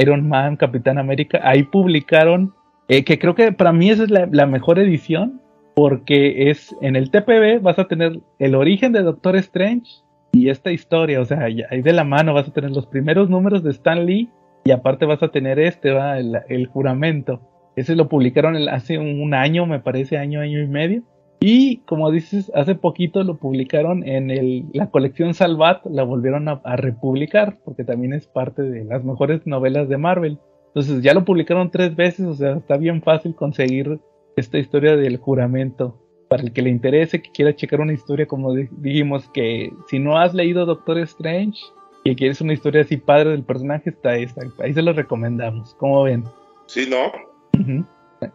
Iron 0.02 0.28
Man, 0.28 0.57
Capitán 0.57 0.98
América. 0.98 1.40
Ahí 1.44 1.64
publicaron. 1.64 2.53
eh, 2.90 3.03
que 3.03 3.20
creo 3.20 3.36
que 3.36 3.52
para 3.53 3.72
mí 3.72 3.90
esa 3.90 4.03
es 4.03 4.11
la, 4.11 4.28
la 4.32 4.45
mejor 4.45 4.80
edición. 4.80 5.40
Porque 5.76 6.52
es 6.52 6.76
en 6.82 6.95
el 6.95 7.10
TPB 7.10 7.60
vas 7.61 7.80
a 7.80 7.88
tener 7.88 8.20
el 8.38 8.53
origen 8.53 8.91
de 8.91 9.02
Doctor 9.02 9.36
Strange 9.38 9.90
y 10.32 10.49
esta 10.49 10.72
historia. 10.72 11.20
O 11.20 11.26
sea, 11.26 11.45
ahí 11.45 11.82
de 11.82 11.94
la 11.94 12.03
mano 12.03 12.34
vas 12.34 12.48
a 12.48 12.53
tener 12.53 12.70
los 12.70 12.86
primeros 12.86 13.28
números 13.28 13.64
de 13.64 13.72
Stan 13.72 14.06
Lee. 14.06 14.30
Y 14.64 14.72
aparte 14.72 15.06
vas 15.06 15.22
a 15.23 15.30
tener 15.30 15.60
este, 15.60 15.91
va, 15.91 16.18
el, 16.18 16.68
juramento. 16.68 17.41
Ese 17.76 17.95
lo 17.95 18.07
publicaron 18.07 18.56
hace 18.69 18.98
un, 18.98 19.34
año, 19.34 19.65
me 19.65 19.80
parece, 19.80 20.18
año, 20.18 20.40
año 20.41 20.61
y 20.61 20.68
medio. 20.68 21.03
Y 21.40 21.77
como 21.80 22.10
dices, 22.11 22.52
hace 22.56 22.76
poquito 22.76 23.23
lo 23.23 23.38
publicaron 23.38 24.07
en 24.07 24.31
el, 24.31 24.65
la 24.72 24.90
colección 24.90 25.34
Salvat, 25.34 25.85
la 25.88 26.03
volvieron 26.03 26.48
a, 26.48 26.61
a 26.64 26.77
republicar, 26.77 27.57
porque 27.65 27.84
también 27.84 28.14
es 28.14 28.27
parte 28.27 28.61
de 28.61 28.85
las 28.85 29.03
mejores 29.03 29.45
novelas 29.45 29.90
de 29.90 29.98
Marvel. 29.98 30.40
Entonces 30.68 31.03
ya 31.03 31.14
lo 31.14 31.26
publicaron 31.26 31.69
tres 31.69 31.95
veces, 31.95 32.26
o 32.26 32.34
sea, 32.34 32.53
está 32.53 32.77
bien 32.77 33.02
fácil 33.02 33.35
conseguir 33.35 33.99
esta 34.38 34.57
historia 34.57 34.95
del 34.95 35.18
juramento. 35.18 35.99
Para 36.30 36.44
el 36.44 36.53
que 36.53 36.64
le 36.64 36.72
interese, 36.72 37.22
que 37.22 37.30
quiera 37.31 37.56
checar 37.56 37.81
una 37.81 37.94
historia, 37.94 38.26
como 38.26 38.56
di- 38.56 38.69
dijimos, 38.80 39.30
que 39.30 39.72
si 39.88 39.99
no 39.99 40.18
has 40.18 40.34
leído 40.34 40.65
Doctor 40.65 40.98
Strange 40.99 41.60
y 42.03 42.15
quieres 42.15 42.41
una 42.41 42.53
historia 42.53 42.81
así 42.81 42.97
padre 42.97 43.31
del 43.31 43.43
personaje, 43.43 43.89
está 43.89 44.15
esta. 44.15 44.41
Ahí 44.59 44.73
se 44.73 44.81
lo 44.81 44.93
recomendamos. 44.93 45.75
¿Cómo 45.80 46.03
ven? 46.03 46.25
Sí, 46.67 46.89
¿no? 46.89 47.11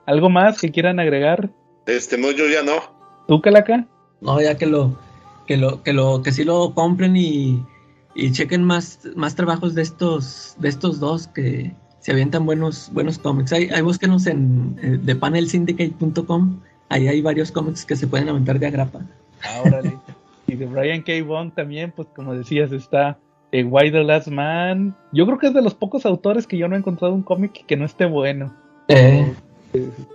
¿Algo 0.06 0.30
más 0.30 0.60
que 0.60 0.70
quieran 0.70 1.00
agregar? 1.00 1.50
Este, 1.86 2.16
no, 2.16 2.30
yo 2.30 2.46
ya 2.48 2.62
no. 2.62 2.80
¿Tú, 3.26 3.40
Calaca? 3.40 3.86
No, 4.20 4.40
ya 4.40 4.56
que 4.56 4.66
lo, 4.66 4.98
que 5.46 5.56
lo, 5.56 5.82
que 5.82 5.92
lo, 5.92 6.22
que 6.22 6.32
sí 6.32 6.44
lo 6.44 6.74
compren 6.74 7.16
y, 7.16 7.62
y 8.14 8.32
chequen 8.32 8.64
más, 8.64 9.00
más 9.16 9.34
trabajos 9.34 9.74
de 9.74 9.82
estos, 9.82 10.56
de 10.58 10.68
estos 10.68 10.98
dos 10.98 11.28
que 11.28 11.74
se 12.00 12.12
avientan 12.12 12.46
buenos, 12.46 12.90
buenos 12.92 13.18
cómics. 13.18 13.52
Ahí, 13.52 13.68
ahí 13.74 13.82
búsquenos 13.82 14.26
en 14.26 14.78
eh, 14.82 14.98
thepanelsyndicate.com. 15.04 16.60
Ahí 16.88 17.06
hay 17.06 17.20
varios 17.20 17.52
cómics 17.52 17.84
que 17.84 17.96
se 17.96 18.06
pueden 18.06 18.28
aventar 18.30 18.58
de 18.58 18.66
agrapa. 18.66 19.00
Ahora 19.56 19.82
Y 20.46 20.54
de 20.54 20.64
Brian 20.64 21.02
K. 21.02 21.12
Vaughan 21.26 21.50
también, 21.50 21.92
pues 21.94 22.08
como 22.16 22.34
decías, 22.34 22.72
está 22.72 23.18
eh, 23.52 23.64
Why 23.64 23.90
the 23.90 24.04
Last 24.04 24.28
Man. 24.28 24.94
Yo 25.12 25.26
creo 25.26 25.38
que 25.38 25.48
es 25.48 25.54
de 25.54 25.62
los 25.62 25.74
pocos 25.74 26.06
autores 26.06 26.46
que 26.46 26.58
yo 26.58 26.68
no 26.68 26.76
he 26.76 26.78
encontrado 26.78 27.14
un 27.14 27.22
cómic 27.22 27.64
que 27.66 27.76
no 27.76 27.84
esté 27.84 28.06
bueno. 28.06 28.54
Eh, 28.88 29.32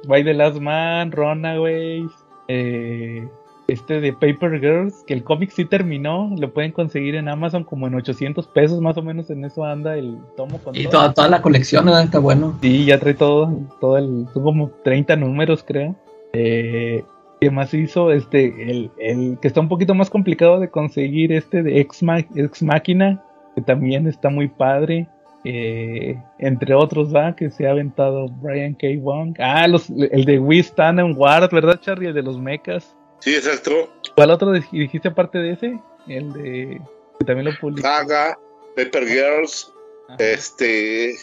Why 0.07 0.23
the 0.23 0.34
Last 0.34 0.60
Man, 0.60 1.11
Runaways, 1.11 2.11
eh, 2.47 3.27
este 3.68 4.01
de 4.01 4.14
Paper 4.14 4.60
Girls, 4.60 5.03
que 5.07 5.14
el 5.14 5.23
cómic 5.23 5.51
sí 5.51 5.65
terminó, 5.65 6.34
lo 6.38 6.53
pueden 6.53 6.72
conseguir 6.72 7.15
en 7.15 7.30
Amazon 7.30 7.64
como 7.64 7.88
en 7.88 7.95
800 7.95 8.47
pesos, 8.47 8.81
más 8.81 8.97
o 8.97 9.01
menos 9.01 9.30
en 9.30 9.45
eso 9.45 9.64
anda 9.64 9.97
el 9.97 10.18
tomo 10.35 10.57
con 10.60 10.76
y 10.76 10.84
todo. 10.84 10.91
toda, 10.91 11.14
toda 11.14 11.30
la 11.30 11.41
colección 11.41 11.85
¿verdad? 11.85 12.03
está 12.03 12.19
bueno. 12.19 12.57
Sí, 12.61 12.85
ya 12.85 12.99
trae 12.99 13.14
todo, 13.14 13.51
todo 13.80 13.97
el, 13.97 14.27
son 14.34 14.43
como 14.43 14.69
30 14.84 15.15
números 15.15 15.64
creo. 15.65 15.95
Eh, 16.34 17.03
¿Qué 17.44 17.52
más 17.52 17.74
hizo? 17.74 18.11
Este, 18.11 18.45
el, 18.72 18.91
el 18.99 19.38
que 19.41 19.48
está 19.48 19.60
un 19.60 19.70
poquito 19.70 19.94
más 19.94 20.10
complicado 20.10 20.60
de 20.60 20.70
conseguir, 20.70 21.32
este 21.34 21.61
de 21.64 21.80
Ex, 21.80 22.02
Ma- 22.02 22.20
Ex 22.36 22.64
Máquina, 22.64 23.22
que 23.56 23.61
también 23.61 24.07
está 24.07 24.30
muy 24.30 24.48
padre. 24.48 25.07
Eh, 25.45 26.15
entre 26.40 26.74
otros, 26.74 27.14
¿va? 27.14 27.36
Que 27.36 27.49
se 27.49 27.68
ha 27.68 27.72
aventado 27.72 28.28
Brian 28.41 28.76
K. 28.76 28.88
Wong. 28.99 29.36
Ah, 29.40 29.68
los, 29.68 29.90
el 29.90 30.24
de 30.24 30.40
We 30.40 30.60
Stand 30.60 31.02
and 31.02 31.18
Ward, 31.18 31.52
¿verdad, 31.52 31.82
Charlie? 31.82 32.07
El 32.07 32.14
de 32.14 32.24
los 32.24 32.40
mechas. 32.40 32.95
Sí, 33.20 33.36
exacto. 33.36 33.72
¿Cuál 34.15 34.32
otro 34.32 34.53
dij- 34.56 34.72
dijiste 34.72 35.10
aparte 35.10 35.40
de 35.40 35.52
ese? 35.52 35.80
El 36.07 36.32
de... 36.32 36.82
Que 37.20 37.26
también 37.26 37.45
lo 37.45 37.52
publicó. 37.60 37.86
Saga, 37.88 38.40
Pepper 38.78 39.06
Girls, 39.06 39.70
Ajá. 40.07 40.18
este, 40.20 41.15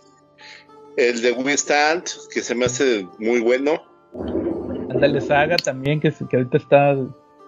el 0.99 1.23
de 1.23 1.33
We 1.33 1.55
Stand, 1.55 2.05
que 2.33 2.43
se 2.43 2.55
me 2.55 2.67
hace 2.67 3.07
muy 3.19 3.41
bueno. 3.41 3.83
Ándale, 4.91 5.21
Saga 5.21 5.57
también, 5.57 6.01
que, 6.01 6.13
ahorita 6.33 6.57
está 6.57 6.97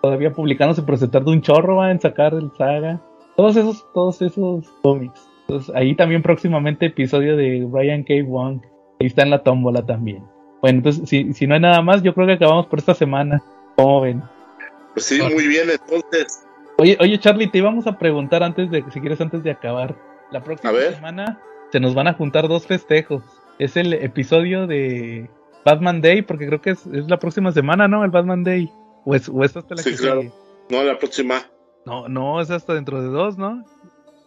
todavía 0.01 0.33
publicándose, 0.33 0.83
pero 0.83 0.97
se 0.97 1.09
tarda 1.09 1.33
un 1.33 1.43
chorro 1.43 1.77
¿va? 1.77 1.91
en 1.91 2.01
sacar 2.01 2.35
el 2.35 2.51
Saga. 2.57 3.01
Todos 3.37 3.57
esos, 3.57 3.87
todos 3.93 4.23
esos 4.23 4.69
cómics. 4.83 5.29
Entonces, 5.43 5.75
ahí 5.75 5.95
también 5.97 6.23
próximamente 6.23 6.87
episodio 6.87 7.37
de 7.37 7.65
Brian 7.65 8.05
K. 8.05 8.15
Wong. 8.25 8.61
Ahí 9.01 9.07
está 9.07 9.23
en 9.23 9.31
la 9.31 9.43
tómbola 9.43 9.85
también. 9.85 10.25
Bueno, 10.61 10.79
entonces, 10.79 11.09
si, 11.09 11.33
si 11.33 11.47
no 11.47 11.55
hay 11.55 11.61
nada 11.61 11.83
más, 11.83 12.03
yo 12.03 12.15
creo 12.15 12.27
que 12.27 12.35
acabamos 12.35 12.67
por 12.67 12.79
esta 12.79 12.95
semana. 12.95 13.43
¿Cómo 13.77 14.03
ven? 14.03 14.23
Pues 14.95 15.07
sí, 15.07 15.21
muy 15.21 15.49
bien, 15.49 15.69
entonces. 15.71 16.45
Oye, 16.79 16.97
oye, 17.01 17.19
Charlie, 17.19 17.49
te 17.49 17.59
íbamos 17.59 17.87
a 17.87 17.99
preguntar 17.99 18.43
antes 18.43 18.71
de, 18.71 18.85
si 18.93 19.01
quieres, 19.01 19.21
antes 19.21 19.43
de 19.43 19.51
acabar. 19.51 19.97
La 20.31 20.43
próxima 20.43 20.73
semana 20.95 21.41
se 21.73 21.81
nos 21.81 21.95
van 21.95 22.07
a 22.07 22.15
juntar 22.15 22.49
dos 22.49 22.67
festejos. 22.67 23.23
Es 23.59 23.77
el 23.77 23.93
episodio 23.95 24.67
de 24.67 25.29
Batman 25.65 26.01
Day, 26.01 26.23
porque 26.23 26.47
creo 26.47 26.61
que 26.61 26.71
es, 26.71 26.87
es 26.87 27.09
la 27.09 27.19
próxima 27.19 27.53
semana, 27.53 27.89
¿no? 27.89 28.05
El 28.05 28.11
Batman 28.11 28.45
Day. 28.45 28.71
O 29.05 29.15
es, 29.15 29.29
o 29.29 29.43
es 29.45 29.57
hasta 29.57 29.75
la 29.75 29.83
Sí, 29.83 29.91
que 29.91 29.97
claro. 29.97 30.21
sigue. 30.23 30.33
No, 30.71 30.83
la 30.83 30.99
próxima. 30.99 31.43
No, 31.85 32.09
no, 32.09 32.41
es 32.41 32.51
hasta 32.51 32.75
dentro 32.75 33.03
de 33.03 33.09
dos, 33.09 33.37
¿no? 33.37 33.65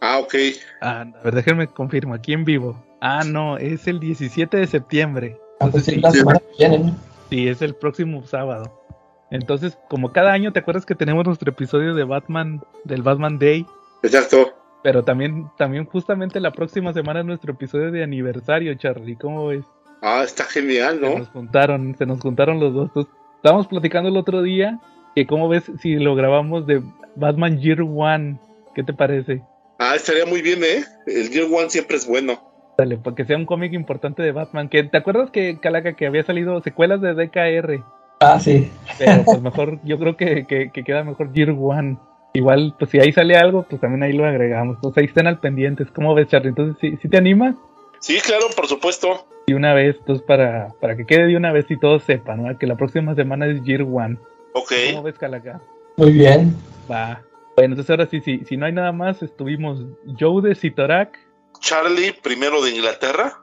Ah, 0.00 0.18
ok. 0.18 0.34
Ah, 0.82 1.00
a 1.18 1.22
ver, 1.24 1.34
déjenme 1.34 1.66
confirmo, 1.68 2.14
aquí 2.14 2.32
en 2.34 2.44
vivo. 2.44 2.82
Ah, 3.00 3.22
no, 3.24 3.56
es 3.56 3.86
el 3.86 3.98
17 4.00 4.56
de 4.56 4.66
septiembre. 4.66 5.38
Ah, 5.60 5.68
pues 5.70 5.88
Entonces, 5.88 5.94
sí, 5.94 5.94
sí, 5.94 6.00
la 6.00 6.10
semana 6.10 6.38
que 6.38 6.68
viene, 6.68 6.78
¿no? 6.78 6.96
sí, 7.30 7.48
es 7.48 7.62
el 7.62 7.74
próximo 7.74 8.22
sábado. 8.24 8.82
Entonces, 9.30 9.78
como 9.88 10.12
cada 10.12 10.32
año, 10.32 10.52
¿te 10.52 10.60
acuerdas 10.60 10.86
que 10.86 10.94
tenemos 10.94 11.24
nuestro 11.26 11.50
episodio 11.50 11.94
de 11.94 12.04
Batman, 12.04 12.62
del 12.84 13.02
Batman 13.02 13.38
Day? 13.38 13.66
Exacto. 14.02 14.52
Pero 14.82 15.02
también, 15.02 15.50
también 15.56 15.84
justamente 15.86 16.38
la 16.38 16.52
próxima 16.52 16.92
semana 16.92 17.20
es 17.20 17.26
nuestro 17.26 17.52
episodio 17.54 17.90
de 17.90 18.04
aniversario, 18.04 18.74
Charlie. 18.74 19.16
¿Cómo 19.16 19.46
ves? 19.48 19.64
Ah, 20.02 20.22
está 20.24 20.44
genial, 20.44 21.00
Se 21.00 21.06
¿no? 21.06 21.18
nos 21.18 21.28
juntaron, 21.28 21.96
se 21.96 22.06
nos 22.06 22.20
juntaron 22.20 22.60
los 22.60 22.74
dos. 22.74 22.88
Entonces, 22.88 23.12
estábamos 23.36 23.66
platicando 23.66 24.08
el 24.08 24.16
otro 24.16 24.42
día 24.42 24.78
que 25.14 25.26
cómo 25.26 25.48
ves 25.48 25.70
si 25.80 25.94
lo 25.96 26.14
grabamos 26.14 26.66
de 26.66 26.82
Batman 27.14 27.58
Year 27.58 27.80
One. 27.82 28.38
¿Qué 28.74 28.82
te 28.82 28.92
parece? 28.92 29.42
Ah, 29.78 29.94
estaría 29.94 30.26
muy 30.26 30.42
bien, 30.42 30.62
¿eh? 30.62 30.84
El 31.06 31.30
Year 31.30 31.46
One 31.52 31.70
siempre 31.70 31.96
es 31.96 32.06
bueno. 32.06 32.40
Dale, 32.78 32.98
para 32.98 33.16
que 33.16 33.24
sea 33.24 33.36
un 33.38 33.46
cómic 33.46 33.72
importante 33.72 34.22
de 34.22 34.32
Batman. 34.32 34.68
Que, 34.68 34.84
¿Te 34.84 34.98
acuerdas 34.98 35.30
que, 35.30 35.58
Calaca, 35.60 35.94
que 35.94 36.06
había 36.06 36.24
salido 36.24 36.60
secuelas 36.60 37.00
de 37.00 37.14
DKR? 37.14 37.82
Ah, 38.20 38.38
sí. 38.38 38.70
Pero 38.98 39.24
pues 39.24 39.40
mejor, 39.40 39.80
yo 39.84 39.98
creo 39.98 40.16
que, 40.16 40.46
que, 40.46 40.70
que 40.70 40.84
queda 40.84 41.02
mejor 41.04 41.32
Year 41.32 41.54
One. 41.58 41.96
Igual, 42.34 42.74
pues 42.78 42.90
si 42.90 42.98
ahí 43.00 43.12
sale 43.12 43.36
algo, 43.36 43.62
pues 43.68 43.80
también 43.80 44.02
ahí 44.02 44.12
lo 44.12 44.26
agregamos. 44.26 44.76
Pues 44.82 44.96
ahí 44.98 45.06
estén 45.06 45.26
al 45.26 45.40
pendientes. 45.40 45.90
¿Cómo 45.90 46.14
ves, 46.14 46.28
Charlie? 46.28 46.50
Entonces, 46.50 46.76
¿sí, 46.80 46.98
sí 47.00 47.08
te 47.08 47.16
animas? 47.16 47.56
Sí, 47.98 48.18
claro, 48.20 48.46
por 48.54 48.66
supuesto. 48.66 49.26
De 49.46 49.54
una 49.54 49.74
vez, 49.74 49.96
entonces 50.00 50.24
para, 50.26 50.68
para 50.80 50.96
que 50.96 51.06
quede 51.06 51.26
de 51.26 51.36
una 51.36 51.52
vez 51.52 51.66
y 51.70 51.78
todos 51.78 52.02
sepan, 52.02 52.42
¿no? 52.42 52.58
Que 52.58 52.66
la 52.66 52.76
próxima 52.76 53.14
semana 53.14 53.46
es 53.46 53.62
Year 53.62 53.82
One. 53.82 54.18
Ok. 54.52 54.72
¿Cómo 54.90 55.04
ves, 55.04 55.16
Calaca? 55.18 55.60
Muy 55.96 56.12
bien. 56.12 56.56
Va. 56.90 57.22
Bueno, 57.54 57.74
entonces 57.74 57.90
ahora 57.90 58.06
sí, 58.06 58.20
sí, 58.20 58.42
si 58.46 58.56
no 58.56 58.66
hay 58.66 58.72
nada 58.72 58.92
más, 58.92 59.22
estuvimos 59.22 59.82
Joe 60.18 60.42
de 60.42 60.54
Sitorak, 60.54 61.18
Charlie, 61.60 62.12
primero 62.12 62.62
de 62.62 62.70
Inglaterra. 62.70 63.40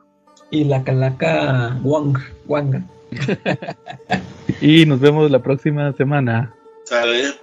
Y 0.51 0.65
la 0.65 0.83
calaca 0.83 1.79
Wong, 1.81 2.17
Wanga. 2.47 2.83
y 4.61 4.85
nos 4.85 4.99
vemos 4.99 5.31
la 5.31 5.39
próxima 5.39 5.93
semana. 5.93 6.53
Sale. 6.83 7.33